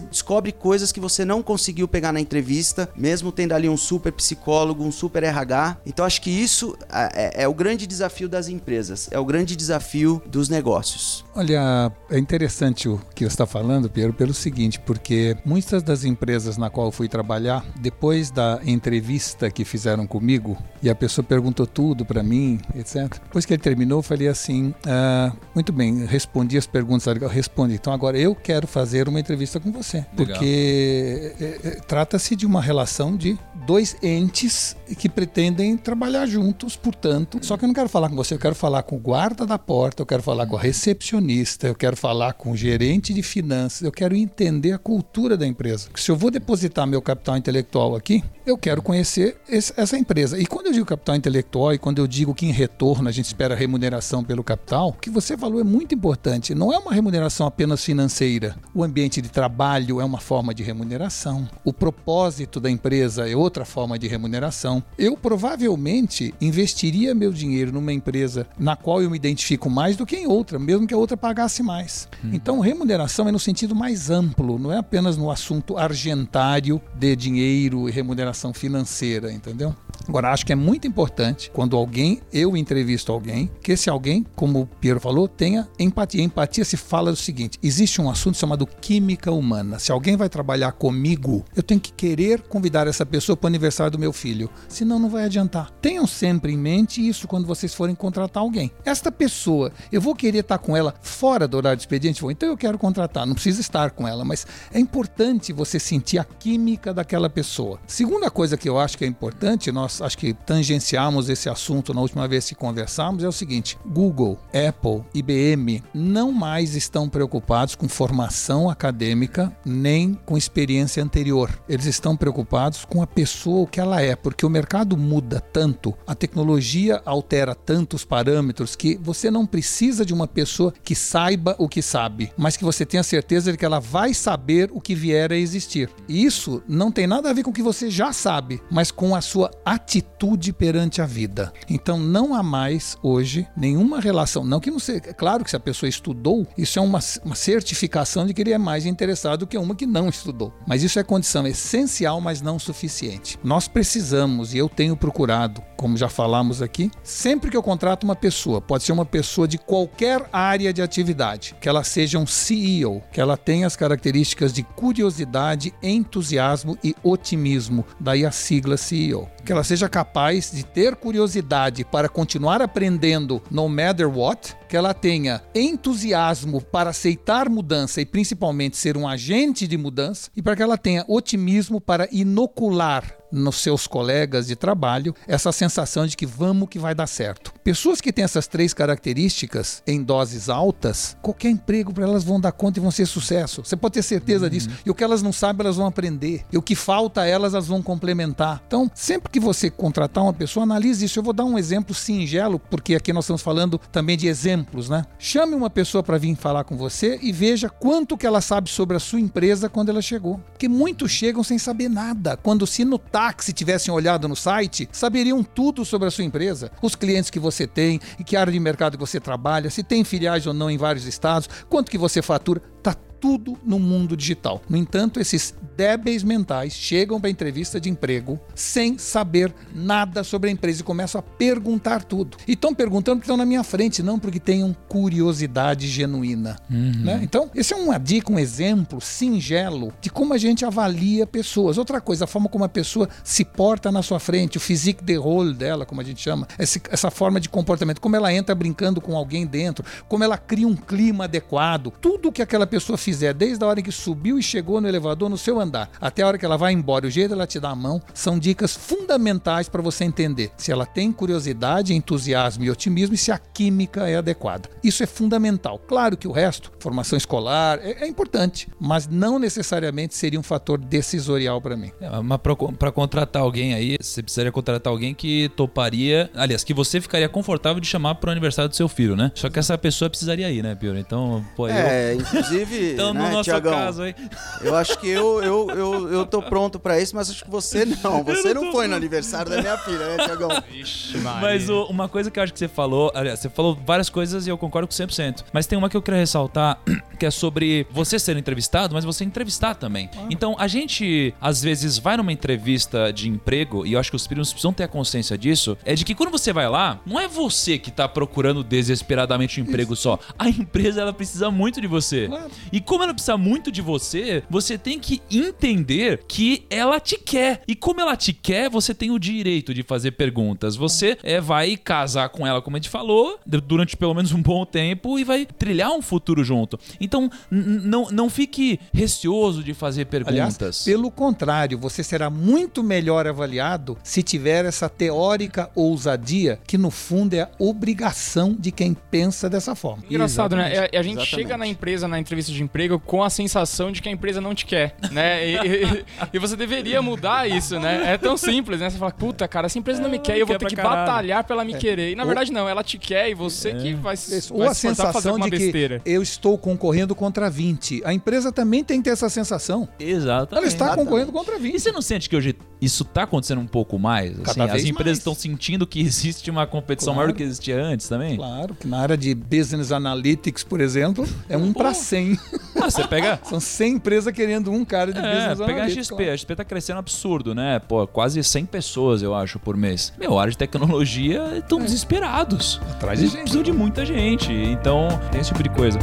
descobre 0.00 0.52
coisas 0.52 0.92
que 0.92 1.00
você 1.00 1.24
não 1.24 1.42
conseguiu 1.42 1.88
pegar 1.88 2.12
na 2.12 2.20
entrevista, 2.20 2.88
mesmo 2.96 3.32
tendo 3.32 3.52
ali 3.52 3.68
um 3.68 3.76
super 3.76 4.12
psicólogo, 4.12 4.84
um 4.84 4.92
super 4.92 5.22
RH. 5.22 5.78
Então 5.86 6.04
acho 6.04 6.20
que 6.20 6.30
isso 6.30 6.76
é, 6.92 7.42
é 7.42 7.48
o 7.48 7.54
grande 7.54 7.86
desafio 7.86 8.28
das 8.28 8.48
empresas, 8.48 9.08
é 9.10 9.18
o 9.18 9.24
grande 9.24 9.56
desafio 9.56 10.22
dos 10.26 10.48
negócios. 10.48 11.24
Olha, 11.34 11.92
é 12.10 12.18
interessante 12.18 12.88
o 12.88 13.00
que 13.14 13.24
você 13.24 13.28
está 13.28 13.46
falando, 13.46 13.88
Pedro, 13.88 14.12
pelo 14.12 14.34
seguinte, 14.34 14.78
porque 14.80 15.09
muitas 15.44 15.82
das 15.82 16.04
empresas 16.04 16.56
na 16.56 16.70
qual 16.70 16.88
eu 16.88 16.92
fui 16.92 17.08
trabalhar, 17.08 17.64
depois 17.80 18.30
da 18.30 18.60
entrevista 18.64 19.50
que 19.50 19.64
fizeram 19.64 20.06
comigo, 20.06 20.56
e 20.82 20.88
a 20.88 20.94
pessoa 20.94 21.24
perguntou 21.24 21.66
tudo 21.66 22.04
para 22.04 22.22
mim, 22.22 22.60
etc. 22.74 23.18
Depois 23.22 23.44
que 23.44 23.52
ele 23.52 23.62
terminou, 23.62 23.98
eu 23.98 24.02
falei 24.02 24.28
assim: 24.28 24.74
ah, 24.86 25.32
muito 25.54 25.72
bem, 25.72 26.04
respondi 26.06 26.56
as 26.56 26.66
perguntas, 26.66 27.06
eu 27.06 27.28
respondi. 27.28 27.74
Então 27.74 27.92
agora 27.92 28.18
eu 28.18 28.34
quero 28.34 28.66
fazer 28.66 29.08
uma 29.08 29.20
entrevista 29.20 29.60
com 29.60 29.70
você, 29.70 30.04
porque 30.16 31.34
é, 31.40 31.60
é, 31.64 31.70
trata-se 31.86 32.34
de 32.36 32.46
uma 32.46 32.60
relação 32.60 33.16
de 33.16 33.38
dois 33.66 33.96
entes 34.02 34.76
que 34.98 35.08
pretendem 35.08 35.76
trabalhar 35.76 36.26
juntos, 36.26 36.76
portanto. 36.76 37.38
Só 37.42 37.56
que 37.56 37.64
eu 37.64 37.68
não 37.68 37.74
quero 37.74 37.88
falar 37.88 38.08
com 38.08 38.16
você, 38.16 38.34
eu 38.34 38.38
quero 38.38 38.54
falar 38.54 38.82
com 38.82 38.96
o 38.96 38.98
guarda 38.98 39.46
da 39.46 39.58
porta, 39.58 40.02
eu 40.02 40.06
quero 40.06 40.22
falar 40.22 40.46
com 40.46 40.56
a 40.56 40.60
recepcionista, 40.60 41.66
eu 41.68 41.74
quero 41.74 41.96
falar 41.96 42.32
com 42.34 42.52
o 42.52 42.56
gerente 42.56 43.12
de 43.12 43.22
finanças, 43.22 43.82
eu 43.82 43.92
quero 43.92 44.16
entender 44.16 44.72
a 44.72 44.78
cultura 44.90 45.36
da 45.36 45.46
empresa. 45.46 45.88
Se 45.94 46.10
eu 46.10 46.16
vou 46.16 46.32
depositar 46.32 46.84
meu 46.84 47.00
capital 47.00 47.36
intelectual 47.36 47.94
aqui, 47.94 48.24
eu 48.46 48.56
quero 48.56 48.82
conhecer 48.82 49.36
esse, 49.48 49.72
essa 49.76 49.96
empresa. 49.96 50.38
E 50.38 50.46
quando 50.46 50.66
eu 50.66 50.72
digo 50.72 50.86
capital 50.86 51.16
intelectual 51.16 51.74
e 51.74 51.78
quando 51.78 51.98
eu 51.98 52.06
digo 52.06 52.34
que 52.34 52.46
em 52.46 52.52
retorno 52.52 53.08
a 53.08 53.12
gente 53.12 53.26
espera 53.26 53.54
remuneração 53.54 54.24
pelo 54.24 54.42
capital, 54.42 54.88
o 54.88 54.92
que 54.92 55.10
você 55.10 55.36
falou 55.36 55.60
é 55.60 55.64
muito 55.64 55.94
importante. 55.94 56.54
Não 56.54 56.72
é 56.72 56.78
uma 56.78 56.92
remuneração 56.92 57.46
apenas 57.46 57.84
financeira. 57.84 58.56
O 58.74 58.82
ambiente 58.82 59.20
de 59.20 59.28
trabalho 59.28 60.00
é 60.00 60.04
uma 60.04 60.20
forma 60.20 60.54
de 60.54 60.62
remuneração. 60.62 61.48
O 61.64 61.72
propósito 61.72 62.60
da 62.60 62.70
empresa 62.70 63.28
é 63.28 63.36
outra 63.36 63.64
forma 63.64 63.98
de 63.98 64.08
remuneração. 64.08 64.82
Eu 64.98 65.16
provavelmente 65.16 66.34
investiria 66.40 67.14
meu 67.14 67.32
dinheiro 67.32 67.72
numa 67.72 67.92
empresa 67.92 68.46
na 68.58 68.76
qual 68.76 69.02
eu 69.02 69.10
me 69.10 69.16
identifico 69.16 69.68
mais 69.68 69.96
do 69.96 70.06
que 70.06 70.16
em 70.16 70.26
outra, 70.26 70.58
mesmo 70.58 70.86
que 70.86 70.94
a 70.94 70.98
outra 70.98 71.16
pagasse 71.16 71.62
mais. 71.62 72.08
Hum. 72.24 72.30
Então, 72.32 72.60
remuneração 72.60 73.28
é 73.28 73.32
no 73.32 73.38
sentido 73.38 73.74
mais 73.74 74.10
amplo, 74.10 74.58
não 74.58 74.72
é 74.72 74.78
apenas 74.78 75.16
no 75.16 75.30
assunto 75.30 75.76
argentário 75.76 76.80
de 76.94 77.14
dinheiro 77.16 77.88
e 77.88 77.92
remuneração 77.92 78.39
financeira, 78.54 79.30
entendeu? 79.30 79.74
Agora, 80.08 80.32
acho 80.32 80.44
que 80.44 80.52
é 80.52 80.56
muito 80.56 80.86
importante 80.86 81.50
quando 81.52 81.76
alguém, 81.76 82.20
eu 82.32 82.56
entrevisto 82.56 83.12
alguém, 83.12 83.50
que 83.62 83.72
esse 83.72 83.90
alguém, 83.90 84.26
como 84.34 84.62
o 84.62 84.66
Piero 84.66 84.98
falou, 84.98 85.28
tenha 85.28 85.68
empatia. 85.78 86.22
Empatia 86.22 86.64
se 86.64 86.76
fala 86.76 87.10
do 87.10 87.16
seguinte: 87.16 87.58
existe 87.62 88.00
um 88.00 88.10
assunto 88.10 88.36
chamado 88.36 88.66
química 88.66 89.30
humana. 89.30 89.78
Se 89.78 89.92
alguém 89.92 90.16
vai 90.16 90.28
trabalhar 90.28 90.72
comigo, 90.72 91.44
eu 91.54 91.62
tenho 91.62 91.80
que 91.80 91.92
querer 91.92 92.42
convidar 92.42 92.86
essa 92.86 93.06
pessoa 93.06 93.36
para 93.36 93.46
o 93.46 93.48
aniversário 93.48 93.92
do 93.92 93.98
meu 93.98 94.12
filho. 94.12 94.50
Senão 94.68 94.98
não 94.98 95.08
vai 95.08 95.24
adiantar. 95.24 95.70
Tenham 95.80 96.06
sempre 96.06 96.52
em 96.52 96.58
mente 96.58 97.06
isso 97.06 97.28
quando 97.28 97.46
vocês 97.46 97.74
forem 97.74 97.94
contratar 97.94 98.42
alguém. 98.42 98.70
Esta 98.84 99.12
pessoa, 99.12 99.72
eu 99.92 100.00
vou 100.00 100.14
querer 100.14 100.40
estar 100.40 100.58
com 100.58 100.76
ela 100.76 100.94
fora 101.02 101.46
do 101.46 101.56
horário 101.56 101.76
de 101.76 101.82
expediente? 101.82 102.20
Vou, 102.20 102.30
então 102.30 102.48
eu 102.48 102.56
quero 102.56 102.78
contratar. 102.78 103.26
Não 103.26 103.34
precisa 103.34 103.60
estar 103.60 103.90
com 103.90 104.08
ela, 104.08 104.24
mas 104.24 104.46
é 104.72 104.78
importante 104.78 105.52
você 105.52 105.78
sentir 105.78 106.18
a 106.18 106.24
química 106.24 106.92
daquela 106.92 107.28
pessoa. 107.28 107.78
Segunda 108.20 108.36
coisa 108.36 108.58
que 108.58 108.68
eu 108.68 108.78
acho 108.78 108.98
que 108.98 109.04
é 109.06 109.08
importante, 109.08 109.72
nós 109.72 110.02
acho 110.02 110.18
que 110.18 110.34
tangenciamos 110.34 111.30
esse 111.30 111.48
assunto 111.48 111.94
na 111.94 112.02
última 112.02 112.28
vez 112.28 112.46
que 112.46 112.54
conversamos 112.54 113.24
é 113.24 113.26
o 113.26 113.32
seguinte: 113.32 113.78
Google, 113.86 114.38
Apple, 114.48 115.02
IBM 115.14 115.82
não 115.94 116.30
mais 116.30 116.74
estão 116.74 117.08
preocupados 117.08 117.74
com 117.74 117.88
formação 117.88 118.68
acadêmica 118.68 119.50
nem 119.64 120.12
com 120.26 120.36
experiência 120.36 121.02
anterior. 121.02 121.50
Eles 121.66 121.86
estão 121.86 122.14
preocupados 122.14 122.84
com 122.84 123.00
a 123.00 123.06
pessoa 123.06 123.62
o 123.62 123.66
que 123.66 123.80
ela 123.80 124.02
é, 124.02 124.14
porque 124.14 124.44
o 124.44 124.50
mercado 124.50 124.98
muda 124.98 125.40
tanto, 125.40 125.94
a 126.06 126.14
tecnologia 126.14 127.00
altera 127.06 127.54
tantos 127.54 128.04
parâmetros 128.04 128.76
que 128.76 129.00
você 129.02 129.30
não 129.30 129.46
precisa 129.46 130.04
de 130.04 130.12
uma 130.12 130.26
pessoa 130.26 130.74
que 130.84 130.94
saiba 130.94 131.56
o 131.58 131.66
que 131.66 131.80
sabe, 131.80 132.30
mas 132.36 132.54
que 132.54 132.64
você 132.64 132.84
tenha 132.84 133.02
certeza 133.02 133.50
de 133.50 133.56
que 133.56 133.64
ela 133.64 133.80
vai 133.80 134.12
saber 134.12 134.68
o 134.74 134.80
que 134.80 134.94
vier 134.94 135.32
a 135.32 135.36
existir. 135.36 135.88
E 136.06 136.22
isso 136.22 136.62
não 136.68 136.92
tem 136.92 137.06
nada 137.06 137.30
a 137.30 137.32
ver 137.32 137.44
com 137.44 137.50
o 137.50 137.54
que 137.54 137.62
você 137.62 137.88
já 137.88 138.09
sabe, 138.12 138.62
mas 138.70 138.90
com 138.90 139.14
a 139.14 139.20
sua 139.20 139.50
atitude 139.64 140.52
perante 140.52 141.00
a 141.02 141.06
vida. 141.06 141.52
Então 141.68 141.98
não 141.98 142.34
há 142.34 142.42
mais 142.42 142.96
hoje 143.02 143.46
nenhuma 143.56 144.00
relação, 144.00 144.44
não 144.44 144.60
que 144.60 144.70
não 144.70 144.78
seja, 144.78 145.02
é 145.06 145.12
claro 145.12 145.44
que 145.44 145.50
se 145.50 145.56
a 145.56 145.60
pessoa 145.60 145.88
estudou, 145.88 146.46
isso 146.56 146.78
é 146.78 146.82
uma, 146.82 147.00
uma 147.24 147.34
certificação 147.34 148.26
de 148.26 148.34
que 148.34 148.42
ele 148.42 148.52
é 148.52 148.58
mais 148.58 148.86
interessado 148.86 149.40
do 149.40 149.46
que 149.46 149.58
uma 149.58 149.74
que 149.74 149.86
não 149.86 150.08
estudou. 150.08 150.52
Mas 150.66 150.82
isso 150.82 150.98
é 150.98 151.02
condição 151.02 151.46
essencial, 151.46 152.20
mas 152.20 152.40
não 152.40 152.58
suficiente. 152.58 153.38
Nós 153.42 153.66
precisamos, 153.66 154.54
e 154.54 154.58
eu 154.58 154.68
tenho 154.68 154.96
procurado, 154.96 155.62
como 155.76 155.96
já 155.96 156.08
falamos 156.08 156.62
aqui, 156.62 156.90
sempre 157.02 157.50
que 157.50 157.56
eu 157.56 157.62
contrato 157.62 158.04
uma 158.04 158.16
pessoa, 158.16 158.60
pode 158.60 158.84
ser 158.84 158.92
uma 158.92 159.06
pessoa 159.06 159.48
de 159.48 159.58
qualquer 159.58 160.28
área 160.32 160.72
de 160.72 160.82
atividade, 160.82 161.54
que 161.60 161.68
ela 161.68 161.82
seja 161.82 162.18
um 162.18 162.26
CEO, 162.26 163.02
que 163.12 163.20
ela 163.20 163.36
tenha 163.36 163.66
as 163.66 163.76
características 163.76 164.52
de 164.52 164.62
curiosidade, 164.62 165.72
entusiasmo 165.82 166.78
e 166.84 166.94
otimismo, 167.02 167.84
daí 168.00 168.24
a 168.24 168.32
sigla 168.32 168.76
CEO. 168.76 169.28
Que 169.44 169.52
ela 169.52 169.64
seja 169.64 169.88
capaz 169.88 170.50
de 170.52 170.64
ter 170.64 170.96
curiosidade 170.96 171.84
para 171.84 172.08
continuar 172.08 172.62
aprendendo 172.62 173.42
no 173.50 173.68
matter 173.68 174.08
what, 174.08 174.56
que 174.68 174.76
ela 174.76 174.94
tenha 174.94 175.42
entusiasmo 175.54 176.60
para 176.60 176.90
aceitar 176.90 177.48
mudança 177.48 178.00
e 178.00 178.06
principalmente 178.06 178.76
ser 178.76 178.96
um 178.96 179.08
agente 179.08 179.66
de 179.66 179.76
mudança, 179.76 180.30
e 180.36 180.42
para 180.42 180.54
que 180.54 180.62
ela 180.62 180.78
tenha 180.78 181.04
otimismo 181.08 181.80
para 181.80 182.08
inocular 182.12 183.20
nos 183.32 183.56
seus 183.56 183.86
colegas 183.86 184.46
de 184.46 184.56
trabalho 184.56 185.14
essa 185.26 185.52
sensação 185.52 186.06
de 186.06 186.16
que 186.16 186.26
vamos 186.26 186.68
que 186.68 186.78
vai 186.78 186.94
dar 186.94 187.06
certo. 187.06 187.52
Pessoas 187.62 188.00
que 188.00 188.12
têm 188.12 188.24
essas 188.24 188.46
três 188.46 188.74
características 188.74 189.82
em 189.86 190.02
doses 190.02 190.48
altas, 190.48 191.16
qualquer 191.22 191.50
emprego 191.50 191.92
para 191.92 192.04
elas 192.04 192.24
vão 192.24 192.40
dar 192.40 192.52
conta 192.52 192.78
e 192.78 192.82
vão 192.82 192.90
ser 192.90 193.06
sucesso. 193.06 193.64
Você 193.64 193.76
pode 193.76 193.94
ter 193.94 194.02
certeza 194.02 194.44
uhum. 194.44 194.50
disso. 194.50 194.68
E 194.84 194.90
o 194.90 194.94
que 194.94 195.04
elas 195.04 195.22
não 195.22 195.32
sabem, 195.32 195.64
elas 195.64 195.76
vão 195.76 195.86
aprender. 195.86 196.44
E 196.52 196.58
o 196.58 196.62
que 196.62 196.74
falta 196.74 197.22
a 197.22 197.26
elas, 197.26 197.54
elas 197.54 197.68
vão 197.68 197.82
complementar. 197.82 198.62
Então, 198.66 198.90
sempre 198.94 199.29
que 199.30 199.40
você 199.40 199.70
contratar 199.70 200.24
uma 200.24 200.32
pessoa, 200.32 200.64
analise 200.64 201.04
isso. 201.04 201.18
Eu 201.18 201.22
vou 201.22 201.32
dar 201.32 201.44
um 201.44 201.58
exemplo 201.58 201.94
singelo, 201.94 202.58
porque 202.58 202.94
aqui 202.94 203.12
nós 203.12 203.24
estamos 203.24 203.42
falando 203.42 203.78
também 203.92 204.16
de 204.16 204.26
exemplos, 204.26 204.88
né? 204.88 205.04
Chame 205.18 205.54
uma 205.54 205.70
pessoa 205.70 206.02
para 206.02 206.18
vir 206.18 206.34
falar 206.36 206.64
com 206.64 206.76
você 206.76 207.18
e 207.22 207.32
veja 207.32 207.68
quanto 207.68 208.16
que 208.16 208.26
ela 208.26 208.40
sabe 208.40 208.70
sobre 208.70 208.96
a 208.96 209.00
sua 209.00 209.20
empresa 209.20 209.68
quando 209.68 209.88
ela 209.88 210.02
chegou. 210.02 210.40
Porque 210.50 210.68
muitos 210.68 211.10
chegam 211.10 211.42
sem 211.42 211.58
saber 211.58 211.88
nada. 211.88 212.36
Quando 212.36 212.66
se 212.66 212.84
notar 212.84 213.30
se 213.38 213.52
tivessem 213.52 213.92
olhado 213.92 214.28
no 214.28 214.36
site, 214.36 214.88
saberiam 214.92 215.42
tudo 215.42 215.84
sobre 215.84 216.08
a 216.08 216.10
sua 216.10 216.24
empresa, 216.24 216.70
os 216.82 216.94
clientes 216.94 217.30
que 217.30 217.38
você 217.38 217.66
tem, 217.66 218.00
e 218.18 218.24
que 218.24 218.36
área 218.36 218.52
de 218.52 218.58
mercado 218.60 218.98
que 218.98 219.06
você 219.06 219.20
trabalha, 219.20 219.70
se 219.70 219.82
tem 219.82 220.04
filiais 220.04 220.46
ou 220.46 220.54
não 220.54 220.70
em 220.70 220.76
vários 220.76 221.06
estados, 221.06 221.48
quanto 221.68 221.90
que 221.90 221.98
você 221.98 222.20
fatura, 222.22 222.60
tá 222.82 222.94
tudo 223.20 223.58
no 223.64 223.78
mundo 223.78 224.16
digital. 224.16 224.62
No 224.68 224.76
entanto, 224.76 225.20
esses 225.20 225.54
débeis 225.76 226.22
mentais 226.22 226.72
chegam 226.72 227.20
para 227.20 227.28
a 227.28 227.30
entrevista 227.30 227.80
de 227.80 227.88
emprego 227.88 228.40
sem 228.54 228.98
saber 228.98 229.54
nada 229.74 230.24
sobre 230.24 230.50
a 230.50 230.52
empresa 230.52 230.80
e 230.80 230.84
começam 230.84 231.18
a 231.18 231.22
perguntar 231.22 232.04
tudo. 232.04 232.36
E 232.46 232.52
estão 232.52 232.74
perguntando 232.74 233.18
porque 233.18 233.26
estão 233.26 233.36
na 233.36 233.46
minha 233.46 233.62
frente, 233.62 234.02
não 234.02 234.18
porque 234.18 234.40
tenham 234.40 234.74
curiosidade 234.88 235.88
genuína. 235.88 236.56
Uhum. 236.70 237.04
Né? 237.04 237.20
Então, 237.22 237.50
esse 237.54 237.72
é 237.72 237.76
uma 237.76 237.98
dica, 237.98 238.32
um 238.32 238.38
exemplo 238.38 239.00
singelo 239.00 239.92
de 240.00 240.10
como 240.10 240.34
a 240.34 240.38
gente 240.38 240.64
avalia 240.64 241.26
pessoas. 241.26 241.78
Outra 241.78 242.00
coisa, 242.00 242.24
a 242.24 242.26
forma 242.26 242.48
como 242.48 242.64
a 242.64 242.68
pessoa 242.68 243.08
se 243.22 243.44
porta 243.44 243.92
na 243.92 244.02
sua 244.02 244.18
frente, 244.18 244.56
o 244.56 244.60
physique 244.60 245.04
de 245.04 245.16
role 245.16 245.54
dela, 245.54 245.84
como 245.86 246.00
a 246.00 246.04
gente 246.04 246.20
chama, 246.20 246.46
essa 246.58 247.10
forma 247.10 247.40
de 247.40 247.48
comportamento, 247.48 248.00
como 248.00 248.16
ela 248.16 248.32
entra 248.32 248.54
brincando 248.54 249.00
com 249.00 249.16
alguém 249.16 249.46
dentro, 249.46 249.84
como 250.08 250.24
ela 250.24 250.38
cria 250.38 250.66
um 250.66 250.76
clima 250.76 251.24
adequado, 251.24 251.92
tudo 252.00 252.32
que 252.32 252.42
aquela 252.42 252.66
pessoa 252.66 252.96
fizer, 253.10 253.34
desde 253.34 253.64
a 253.64 253.66
hora 253.66 253.82
que 253.82 253.90
subiu 253.90 254.38
e 254.38 254.42
chegou 254.42 254.80
no 254.80 254.86
elevador, 254.88 255.28
no 255.28 255.36
seu 255.36 255.60
andar, 255.60 255.90
até 256.00 256.22
a 256.22 256.28
hora 256.28 256.38
que 256.38 256.44
ela 256.44 256.56
vai 256.56 256.72
embora, 256.72 257.08
o 257.08 257.10
jeito 257.10 257.34
ela 257.34 257.46
te 257.46 257.58
dá 257.58 257.70
a 257.70 257.74
mão, 257.74 258.00
são 258.14 258.38
dicas 258.38 258.76
fundamentais 258.76 259.68
para 259.68 259.82
você 259.82 260.04
entender 260.04 260.52
se 260.56 260.70
ela 260.70 260.86
tem 260.86 261.10
curiosidade, 261.10 261.92
entusiasmo 261.92 262.62
e 262.62 262.70
otimismo 262.70 263.16
e 263.16 263.18
se 263.18 263.32
a 263.32 263.38
química 263.38 264.08
é 264.08 264.16
adequada. 264.16 264.68
Isso 264.84 265.02
é 265.02 265.06
fundamental. 265.06 265.80
Claro 265.88 266.16
que 266.16 266.28
o 266.28 266.30
resto, 266.32 266.70
formação 266.78 267.16
escolar, 267.16 267.80
é, 267.82 268.04
é 268.04 268.06
importante, 268.06 268.68
mas 268.78 269.08
não 269.08 269.38
necessariamente 269.40 270.14
seria 270.14 270.38
um 270.38 270.42
fator 270.42 270.78
decisorial 270.78 271.60
para 271.60 271.76
mim. 271.76 271.90
É, 272.00 272.08
mas 272.20 272.38
para 272.78 272.92
contratar 272.92 273.42
alguém 273.42 273.74
aí, 273.74 273.96
você 274.00 274.22
precisaria 274.22 274.52
contratar 274.52 274.92
alguém 274.92 275.12
que 275.14 275.48
toparia, 275.56 276.30
aliás, 276.34 276.62
que 276.62 276.72
você 276.72 277.00
ficaria 277.00 277.28
confortável 277.28 277.80
de 277.80 277.88
chamar 277.88 278.14
para 278.14 278.28
o 278.28 278.30
aniversário 278.30 278.68
do 278.68 278.76
seu 278.76 278.88
filho, 278.88 279.16
né? 279.16 279.32
Só 279.34 279.50
que 279.50 279.58
essa 279.58 279.76
pessoa 279.76 280.08
precisaria 280.08 280.48
ir, 280.50 280.62
né, 280.62 280.76
Pior? 280.76 280.96
Então, 280.96 281.44
pô, 281.56 281.66
É, 281.66 282.14
eu... 282.14 282.20
inclusive 282.20 282.94
então, 283.00 283.14
né, 283.14 283.28
no 283.28 283.32
nosso 283.32 283.50
Thiagão, 283.50 283.72
caso 283.72 284.02
aí. 284.02 284.14
Eu 284.62 284.76
acho 284.76 284.98
que 284.98 285.08
eu, 285.08 285.42
eu, 285.42 285.70
eu, 285.70 286.12
eu 286.12 286.26
tô 286.26 286.42
pronto 286.42 286.78
pra 286.78 287.00
isso, 287.00 287.16
mas 287.16 287.30
acho 287.30 287.44
que 287.44 287.50
você 287.50 287.84
não. 288.04 288.22
Você 288.24 288.52
não, 288.52 288.64
não 288.64 288.72
foi 288.72 288.86
no 288.86 288.94
aniversário 288.94 289.50
da 289.50 289.60
minha 289.60 289.76
filha, 289.78 290.16
né, 290.16 290.24
Thiagão? 290.24 290.48
Vixe, 290.70 291.16
Mas 291.40 291.68
o, 291.68 291.84
uma 291.84 292.08
coisa 292.08 292.30
que 292.30 292.38
eu 292.38 292.42
acho 292.42 292.52
que 292.52 292.58
você 292.58 292.68
falou, 292.68 293.10
aliás, 293.14 293.40
você 293.40 293.48
falou 293.48 293.78
várias 293.86 294.10
coisas 294.10 294.46
e 294.46 294.50
eu 294.50 294.58
concordo 294.58 294.86
com 294.86 294.94
100%. 294.94 295.44
Mas 295.52 295.66
tem 295.66 295.78
uma 295.78 295.88
que 295.88 295.96
eu 295.96 296.02
queria 296.02 296.20
ressaltar, 296.20 296.78
que 297.18 297.24
é 297.24 297.30
sobre 297.30 297.86
você 297.90 298.18
ser 298.18 298.36
entrevistado, 298.36 298.94
mas 298.94 299.04
você 299.04 299.24
entrevistar 299.24 299.74
também. 299.74 300.10
Ah. 300.16 300.26
Então, 300.30 300.54
a 300.58 300.68
gente, 300.68 301.34
às 301.40 301.62
vezes, 301.62 301.98
vai 301.98 302.16
numa 302.16 302.32
entrevista 302.32 303.12
de 303.12 303.28
emprego, 303.28 303.86
e 303.86 303.94
eu 303.94 304.00
acho 304.00 304.10
que 304.10 304.16
os 304.16 304.26
primos 304.26 304.52
precisam 304.52 304.72
ter 304.72 304.84
a 304.84 304.88
consciência 304.88 305.38
disso, 305.38 305.76
é 305.84 305.94
de 305.94 306.04
que 306.04 306.14
quando 306.14 306.30
você 306.30 306.52
vai 306.52 306.68
lá, 306.68 307.00
não 307.06 307.18
é 307.18 307.26
você 307.26 307.78
que 307.78 307.90
tá 307.90 308.08
procurando 308.08 308.62
desesperadamente 308.62 309.60
um 309.60 309.64
emprego 309.64 309.96
só. 309.96 310.18
A 310.38 310.48
empresa, 310.48 311.00
ela 311.00 311.12
precisa 311.12 311.50
muito 311.50 311.80
de 311.80 311.86
você. 311.86 312.28
E 312.72 312.80
como 312.90 313.04
ela 313.04 313.14
precisa 313.14 313.36
muito 313.36 313.70
de 313.70 313.80
você, 313.80 314.42
você 314.50 314.76
tem 314.76 314.98
que 314.98 315.22
entender 315.30 316.24
que 316.26 316.66
ela 316.68 316.98
te 316.98 317.16
quer. 317.16 317.62
E 317.68 317.76
como 317.76 318.00
ela 318.00 318.16
te 318.16 318.32
quer, 318.32 318.68
você 318.68 318.92
tem 318.92 319.12
o 319.12 319.18
direito 319.18 319.72
de 319.72 319.84
fazer 319.84 320.10
perguntas. 320.10 320.74
Você 320.74 321.16
é, 321.22 321.40
vai 321.40 321.76
casar 321.76 322.30
com 322.30 322.44
ela, 322.44 322.60
como 322.60 322.76
a 322.76 322.80
gente 322.80 322.88
falou, 322.88 323.38
durante 323.46 323.96
pelo 323.96 324.12
menos 324.12 324.32
um 324.32 324.42
bom 324.42 324.66
tempo 324.66 325.20
e 325.20 325.22
vai 325.22 325.46
trilhar 325.46 325.92
um 325.92 326.02
futuro 326.02 326.42
junto. 326.42 326.80
Então, 327.00 327.30
não, 327.48 328.08
não 328.10 328.28
fique 328.28 328.80
receoso 328.92 329.62
de 329.62 329.72
fazer 329.72 330.06
perguntas. 330.06 330.58
Aliás, 330.60 330.82
pelo 330.82 331.12
contrário, 331.12 331.78
você 331.78 332.02
será 332.02 332.28
muito 332.28 332.82
melhor 332.82 333.24
avaliado 333.24 333.96
se 334.02 334.20
tiver 334.20 334.64
essa 334.64 334.88
teórica 334.88 335.70
ousadia, 335.76 336.58
que 336.66 336.76
no 336.76 336.90
fundo 336.90 337.34
é 337.34 337.42
a 337.42 337.50
obrigação 337.56 338.56
de 338.58 338.72
quem 338.72 338.94
pensa 338.94 339.48
dessa 339.48 339.76
forma. 339.76 340.02
Engraçado, 340.10 340.56
Exatamente. 340.56 340.92
né? 340.92 340.98
A, 340.98 341.00
a 341.00 341.02
gente 341.04 341.18
Exatamente. 341.18 341.26
chega 341.28 341.56
na 341.56 341.68
empresa, 341.68 342.08
na 342.08 342.18
entrevista 342.18 342.50
de 342.50 342.60
emprego, 342.60 342.79
emprego 342.80 342.98
com 342.98 343.22
a 343.22 343.28
sensação 343.30 343.92
de 343.92 344.00
que 344.00 344.08
a 344.08 344.12
empresa 344.12 344.40
não 344.40 344.54
te 344.54 344.64
quer, 344.64 344.94
né? 345.10 345.46
E, 345.46 345.54
e- 345.56 346.04
e 346.34 346.38
você 346.38 346.56
deveria 346.56 347.02
mudar 347.02 347.48
isso, 347.48 347.78
né? 347.78 348.12
É 348.14 348.18
tão 348.18 348.36
simples, 348.36 348.80
né? 348.80 348.88
Você 348.88 348.98
fala, 348.98 349.10
puta, 349.12 349.46
cara, 349.46 349.66
essa 349.66 349.78
empresa 349.78 350.00
não 350.00 350.08
me 350.10 350.18
quer 350.18 350.36
e 350.36 350.40
eu 350.40 350.46
vou 350.46 350.54
quer 350.58 350.64
ter 350.66 350.70
que 350.70 350.76
caralho. 350.76 350.96
batalhar 351.06 351.44
pra 351.44 351.54
ela 351.56 351.64
me 351.64 351.74
querer. 351.74 352.12
E 352.12 352.14
na 352.14 352.24
verdade 352.24 352.52
não, 352.52 352.68
ela 352.68 352.82
te 352.82 352.98
quer 352.98 353.28
e 353.30 353.34
você 353.34 353.74
que 353.74 353.94
vai 353.94 354.14
Ou 354.50 354.62
a 354.64 354.74
se 354.74 354.80
sensação 354.80 355.38
de 355.38 355.50
que 355.50 355.58
besteira. 355.58 356.00
eu 356.04 356.22
estou 356.22 356.56
concorrendo 356.56 357.14
contra 357.14 357.50
20. 357.50 358.02
A 358.04 358.12
empresa 358.14 358.50
também 358.50 358.82
tem 358.82 358.98
que 358.98 359.04
ter 359.04 359.10
essa 359.10 359.28
sensação. 359.28 359.88
Exatamente. 359.98 360.56
Ela 360.56 360.66
está 360.66 360.84
Exatamente. 360.86 361.04
concorrendo 361.06 361.32
contra 361.32 361.58
20. 361.58 361.74
E 361.74 361.80
você 361.80 361.92
não 361.92 362.02
sente 362.02 362.28
que 362.28 362.36
hoje 362.36 362.56
isso 362.80 363.04
tá 363.04 363.24
acontecendo 363.24 363.60
um 363.60 363.66
pouco 363.66 363.98
mais? 363.98 364.32
Assim, 364.40 364.60
Cada 364.60 364.72
as 364.74 364.84
empresas 364.84 365.18
estão 365.18 365.34
sentindo 365.34 365.86
que 365.86 366.00
existe 366.02 366.50
uma 366.50 366.66
competição 366.66 367.12
Claro. 367.14 367.28
maior 367.28 367.32
do 367.34 367.36
que 367.36 367.42
existia 367.42 367.80
antes 367.82 368.08
também? 368.08 368.36
Claro 368.36 368.74
que 368.74 368.86
na 368.86 368.98
área 369.00 369.16
de 369.16 369.34
Business 369.34 369.92
Analytics, 369.92 370.64
por 370.64 370.80
exemplo, 370.80 371.26
é 371.48 371.56
um 371.56 371.72
para 371.72 371.92
100. 371.94 372.38
Ah, 372.76 372.90
você 372.90 373.06
pega. 373.06 373.38
São 373.44 373.58
100 373.60 373.94
empresas 373.94 374.32
querendo 374.32 374.70
um 374.70 374.84
cara 374.84 375.12
de 375.12 375.18
É, 375.18 375.22
Business 375.22 375.58
pega 375.58 375.72
a 375.72 375.74
Analytics. 375.76 376.06
XP. 376.06 376.16
claro. 376.16 376.32
A 376.32 376.36
XP 376.36 376.56
tá 376.56 376.64
crescendo 376.64 376.98
absurdo, 376.98 377.54
né? 377.54 377.78
Pô, 377.80 378.06
quase 378.06 378.42
100 378.42 378.66
pessoas, 378.66 379.22
eu 379.22 379.34
acho, 379.34 379.58
por 379.58 379.76
mês. 379.76 380.12
Meu, 380.18 380.38
área 380.38 380.50
de 380.50 380.58
tecnologia 380.58 381.56
estão 381.58 381.78
desesperados. 381.80 382.80
Atrás 382.92 383.18
de 383.20 383.26
gente. 383.26 383.40
Precisam 383.40 383.62
de 383.62 383.72
muita 383.72 384.04
gente. 384.04 384.52
Então, 384.52 385.08
tem 385.30 385.40
esse 385.40 385.50
tipo 385.50 385.62
de 385.62 385.68
coisa. 385.70 385.98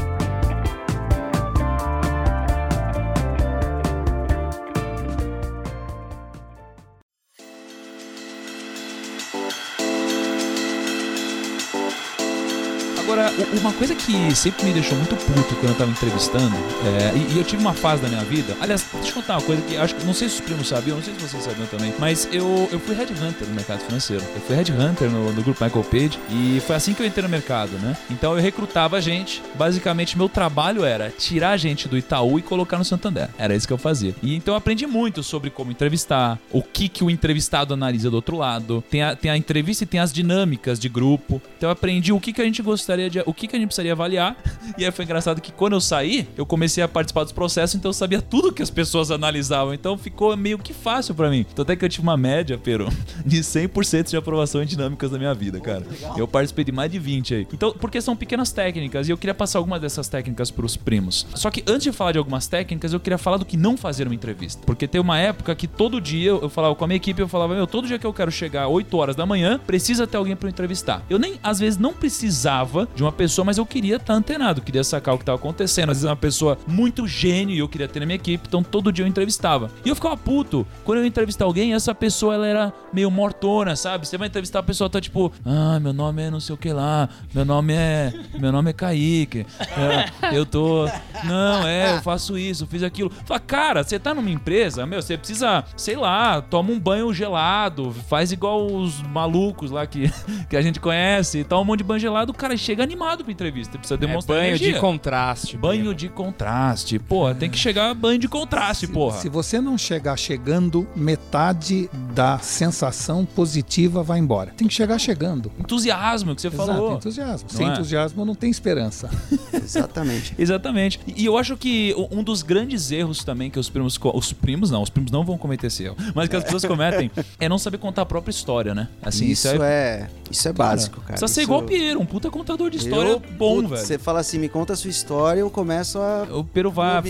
Uma 13.59 13.73
coisa 13.73 13.95
que 13.95 14.35
sempre 14.35 14.65
me 14.65 14.73
deixou 14.73 14.97
muito 14.97 15.15
puto 15.15 15.55
quando 15.55 15.69
eu 15.69 15.75
tava 15.75 15.91
entrevistando, 15.91 16.55
é, 16.55 17.17
e, 17.17 17.35
e 17.35 17.37
eu 17.37 17.43
tive 17.43 17.61
uma 17.61 17.73
fase 17.73 18.01
da 18.01 18.07
minha 18.07 18.23
vida. 18.23 18.55
Aliás, 18.59 18.85
deixa 18.93 19.09
eu 19.09 19.15
contar 19.15 19.35
uma 19.35 19.41
coisa 19.41 19.61
que 19.63 19.77
acho 19.77 19.95
que 19.95 20.05
não 20.05 20.13
sei 20.13 20.29
se 20.29 20.35
os 20.35 20.41
primos 20.41 20.67
sabiam, 20.67 20.97
não 20.97 21.03
sei 21.03 21.13
se 21.13 21.21
vocês 21.21 21.43
sabiam 21.43 21.67
também, 21.67 21.93
mas 21.99 22.27
eu, 22.31 22.69
eu 22.71 22.79
fui 22.79 22.95
headhunter 22.95 23.47
no 23.47 23.53
mercado 23.53 23.79
financeiro. 23.79 24.23
Eu 24.35 24.41
fui 24.41 24.55
headhunter 24.55 25.09
no, 25.09 25.31
no 25.31 25.41
grupo 25.41 25.63
Michael 25.63 25.83
Page 25.83 26.19
e 26.29 26.61
foi 26.65 26.75
assim 26.75 26.93
que 26.93 27.01
eu 27.01 27.05
entrei 27.05 27.23
no 27.23 27.29
mercado, 27.29 27.71
né? 27.79 27.95
Então 28.09 28.35
eu 28.35 28.41
recrutava 28.41 28.99
gente, 29.01 29.41
basicamente 29.55 30.17
meu 30.17 30.29
trabalho 30.29 30.83
era 30.83 31.09
tirar 31.09 31.51
a 31.51 31.57
gente 31.57 31.87
do 31.87 31.97
Itaú 31.97 32.39
e 32.39 32.41
colocar 32.41 32.77
no 32.77 32.85
Santander. 32.85 33.29
Era 33.37 33.55
isso 33.55 33.67
que 33.67 33.73
eu 33.73 33.77
fazia. 33.77 34.15
E 34.21 34.35
então 34.35 34.53
eu 34.53 34.57
aprendi 34.57 34.85
muito 34.87 35.23
sobre 35.23 35.49
como 35.49 35.71
entrevistar, 35.71 36.39
o 36.51 36.61
que 36.61 36.89
que 36.89 37.03
o 37.03 37.09
entrevistado 37.09 37.73
analisa 37.73 38.09
do 38.09 38.15
outro 38.15 38.37
lado. 38.37 38.83
Tem 38.89 39.03
a, 39.03 39.15
tem 39.15 39.31
a 39.31 39.37
entrevista 39.37 39.83
e 39.83 39.87
tem 39.87 39.99
as 39.99 40.11
dinâmicas 40.11 40.79
de 40.79 40.89
grupo. 40.89 41.41
Então 41.57 41.69
eu 41.69 41.71
aprendi 41.71 42.11
o 42.11 42.19
que 42.19 42.33
que 42.33 42.41
a 42.41 42.45
gente 42.45 42.61
gostaria 42.61 43.09
de, 43.09 43.16
o 43.25 43.33
que 43.33 43.47
que 43.47 43.55
a 43.55 43.59
gente 43.59 43.67
precisaria 43.67 43.93
avaliar. 43.93 44.35
E 44.77 44.85
aí 44.85 44.91
foi 44.91 45.05
engraçado 45.05 45.41
que 45.41 45.51
quando 45.51 45.73
eu 45.73 45.81
saí, 45.81 46.27
eu 46.37 46.45
comecei 46.45 46.83
a 46.83 46.87
participar 46.87 47.23
dos 47.23 47.31
processos, 47.31 47.75
então 47.75 47.89
eu 47.89 47.93
sabia 47.93 48.21
tudo 48.21 48.51
que 48.51 48.61
as 48.61 48.69
pessoas 48.69 49.11
analisavam. 49.11 49.73
Então 49.73 49.97
ficou 49.97 50.35
meio 50.35 50.57
que 50.57 50.73
fácil 50.73 51.15
pra 51.15 51.29
mim. 51.29 51.45
Então 51.51 51.63
até 51.63 51.75
que 51.75 51.83
eu 51.83 51.89
tive 51.89 52.03
uma 52.03 52.17
média, 52.17 52.59
Pero, 52.63 52.89
de 53.25 53.39
100% 53.39 54.09
de 54.09 54.17
aprovação 54.17 54.61
em 54.61 54.65
dinâmicas 54.65 55.11
da 55.11 55.17
minha 55.17 55.33
vida, 55.33 55.59
cara. 55.59 55.85
Eu 56.17 56.27
participei 56.27 56.65
de 56.65 56.71
mais 56.71 56.91
de 56.91 56.99
20 56.99 57.35
aí. 57.35 57.47
Então, 57.53 57.71
porque 57.71 58.01
são 58.01 58.15
pequenas 58.15 58.51
técnicas 58.51 59.07
e 59.07 59.11
eu 59.11 59.17
queria 59.17 59.33
passar 59.33 59.59
algumas 59.59 59.79
dessas 59.79 60.07
técnicas 60.07 60.51
pros 60.51 60.75
primos. 60.75 61.25
Só 61.35 61.49
que 61.49 61.63
antes 61.67 61.83
de 61.83 61.91
falar 61.91 62.11
de 62.11 62.17
algumas 62.17 62.47
técnicas, 62.47 62.93
eu 62.93 62.99
queria 62.99 63.17
falar 63.17 63.37
do 63.37 63.45
que 63.45 63.55
não 63.55 63.77
fazer 63.77 64.07
uma 64.07 64.15
entrevista. 64.15 64.61
Porque 64.65 64.87
tem 64.87 64.99
uma 64.99 65.17
época 65.17 65.55
que 65.55 65.67
todo 65.67 66.01
dia 66.01 66.29
eu 66.29 66.49
falava 66.49 66.75
com 66.75 66.83
a 66.83 66.87
minha 66.87 66.97
equipe, 66.97 67.21
eu 67.21 67.27
falava, 67.27 67.55
meu, 67.55 67.67
todo 67.67 67.87
dia 67.87 67.97
que 67.97 68.05
eu 68.05 68.13
quero 68.13 68.31
chegar 68.31 68.67
8 68.67 68.97
horas 68.97 69.15
da 69.15 69.25
manhã, 69.25 69.59
precisa 69.65 70.05
ter 70.05 70.17
alguém 70.17 70.35
pra 70.35 70.47
eu 70.47 70.51
entrevistar. 70.51 71.03
Eu 71.09 71.19
nem, 71.19 71.39
às 71.41 71.59
vezes, 71.59 71.79
não 71.79 71.93
precisava 71.93 72.87
de 72.95 73.03
uma 73.03 73.06
pessoa, 73.11 73.45
mas 73.45 73.57
eu 73.57 73.65
queria 73.65 73.97
estar 73.97 74.13
antenado, 74.13 74.61
queria 74.61 74.83
sacar 74.83 75.15
o 75.15 75.17
que 75.17 75.25
tava 75.25 75.37
acontecendo. 75.37 75.89
Às 75.91 75.97
vezes, 75.97 76.09
uma 76.09 76.15
pessoa 76.15 76.57
muito 76.67 77.07
gênio 77.07 77.55
e 77.55 77.59
eu 77.59 77.67
queria 77.67 77.87
ter 77.87 77.99
na 77.99 78.05
minha 78.05 78.15
equipe, 78.15 78.47
então 78.47 78.63
todo 78.63 78.91
dia 78.91 79.03
eu 79.03 79.07
entrevistava. 79.07 79.69
E 79.83 79.89
eu 79.89 79.95
ficava 79.95 80.15
puto. 80.17 80.65
Quando 80.83 80.99
eu 80.99 81.05
entrevistar 81.05 81.45
alguém, 81.45 81.73
essa 81.73 81.93
pessoa, 81.93 82.35
ela 82.35 82.47
era 82.47 82.73
meio 82.91 83.09
mortona, 83.11 83.75
sabe? 83.75 84.07
Você 84.07 84.17
vai 84.17 84.27
entrevistar 84.27 84.59
a 84.59 84.63
pessoa, 84.63 84.89
tá 84.89 85.01
tipo, 85.01 85.31
ah, 85.45 85.79
meu 85.79 85.93
nome 85.93 86.23
é 86.23 86.31
não 86.31 86.39
sei 86.39 86.55
o 86.55 86.57
que 86.57 86.71
lá, 86.71 87.09
meu 87.33 87.45
nome 87.45 87.73
é. 87.73 88.13
Meu 88.37 88.51
nome 88.51 88.69
é 88.69 88.73
Kaique. 88.73 89.45
É, 89.59 90.35
eu 90.35 90.45
tô. 90.45 90.85
Não, 91.23 91.67
é, 91.67 91.95
eu 91.95 92.01
faço 92.01 92.37
isso, 92.37 92.63
eu 92.63 92.67
fiz 92.67 92.83
aquilo. 92.83 93.11
Fala, 93.25 93.39
cara, 93.39 93.83
você 93.83 93.99
tá 93.99 94.13
numa 94.13 94.29
empresa, 94.29 94.85
meu, 94.85 95.01
você 95.01 95.17
precisa, 95.17 95.63
sei 95.75 95.95
lá, 95.95 96.41
toma 96.41 96.71
um 96.71 96.79
banho 96.79 97.13
gelado, 97.13 97.91
faz 98.07 98.31
igual 98.31 98.65
os 98.65 99.01
malucos 99.01 99.71
lá 99.71 99.85
que, 99.85 100.11
que 100.49 100.55
a 100.55 100.61
gente 100.61 100.79
conhece, 100.79 101.43
toma 101.43 101.61
um 101.61 101.65
monte 101.65 101.79
de 101.79 101.83
banho 101.83 101.99
gelado, 101.99 102.31
o 102.31 102.35
cara 102.35 102.55
chega 102.55 102.83
animado 102.87 103.23
pra 103.23 103.31
entrevista, 103.31 103.77
precisa 103.77 103.95
É 103.95 103.97
demonstrar 103.97 104.37
banho 104.39 104.57
de 104.57 104.63
energia. 104.63 104.81
contraste. 104.81 105.57
Banho 105.57 105.93
de 105.93 106.09
contraste. 106.09 106.99
Porra, 106.99 107.35
tem 107.35 107.49
que 107.49 107.57
chegar 107.57 107.93
banho 107.93 108.17
de 108.19 108.27
contraste, 108.27 108.87
porra. 108.87 109.17
Se 109.19 109.29
você 109.29 109.59
não 109.61 109.77
chegar 109.77 110.17
chegando, 110.17 110.87
metade 110.95 111.89
da 112.13 112.39
sensação 112.39 113.25
positiva 113.25 114.01
vai 114.03 114.19
embora. 114.19 114.51
Tem 114.55 114.67
que 114.67 114.73
chegar 114.73 114.97
chegando. 114.99 115.51
Entusiasmo 115.59 116.33
que 116.35 116.41
você 116.41 116.47
Exato, 116.47 116.65
falou. 116.67 116.93
entusiasmo. 116.95 117.49
Não 117.51 117.57
Sem 117.57 117.67
é? 117.67 117.71
entusiasmo 117.73 118.25
não 118.25 118.35
tem 118.35 118.49
esperança. 118.49 119.09
Exatamente. 119.53 120.33
Exatamente. 120.37 120.99
E 121.15 121.25
eu 121.25 121.37
acho 121.37 121.57
que 121.57 121.93
um 122.11 122.23
dos 122.23 122.41
grandes 122.41 122.91
erros 122.91 123.23
também 123.23 123.49
que 123.49 123.59
os 123.59 123.69
primos. 123.69 123.99
Os 124.13 124.33
primos 124.33 124.71
não, 124.71 124.81
os 124.81 124.89
primos 124.89 125.11
não 125.11 125.23
vão 125.25 125.37
cometer 125.37 125.67
esse 125.67 125.83
erro. 125.83 125.97
Mas 126.15 126.29
que 126.29 126.35
as 126.35 126.43
pessoas 126.43 126.63
cometem 126.65 127.11
é 127.39 127.49
não 127.49 127.57
saber 127.57 127.77
contar 127.77 128.03
a 128.03 128.05
própria 128.05 128.31
história, 128.31 128.73
né? 128.73 128.87
Assim, 129.01 129.25
isso, 129.25 129.47
é, 129.61 130.09
isso 130.31 130.47
é 130.47 130.53
básico, 130.53 131.01
cara. 131.01 131.13
Precisa 131.13 131.27
ser 131.27 131.41
Isso- 131.41 131.47
igual 131.49 131.61
o 131.61 131.63
Piero, 131.63 131.99
um 131.99 132.05
puta 132.05 132.29
contador 132.29 132.69
de 132.69 132.76
história 132.77 133.09
Eu, 133.09 133.19
bom, 133.19 133.55
putz, 133.57 133.69
velho. 133.69 133.81
Você 133.85 133.97
fala 133.97 134.19
assim, 134.19 134.37
me 134.39 134.49
conta 134.49 134.73
a 134.73 134.75
sua 134.75 134.89
história, 134.89 135.39
eu 135.41 135.49
começo 135.49 135.99
a. 135.99 136.23
O 136.31 136.43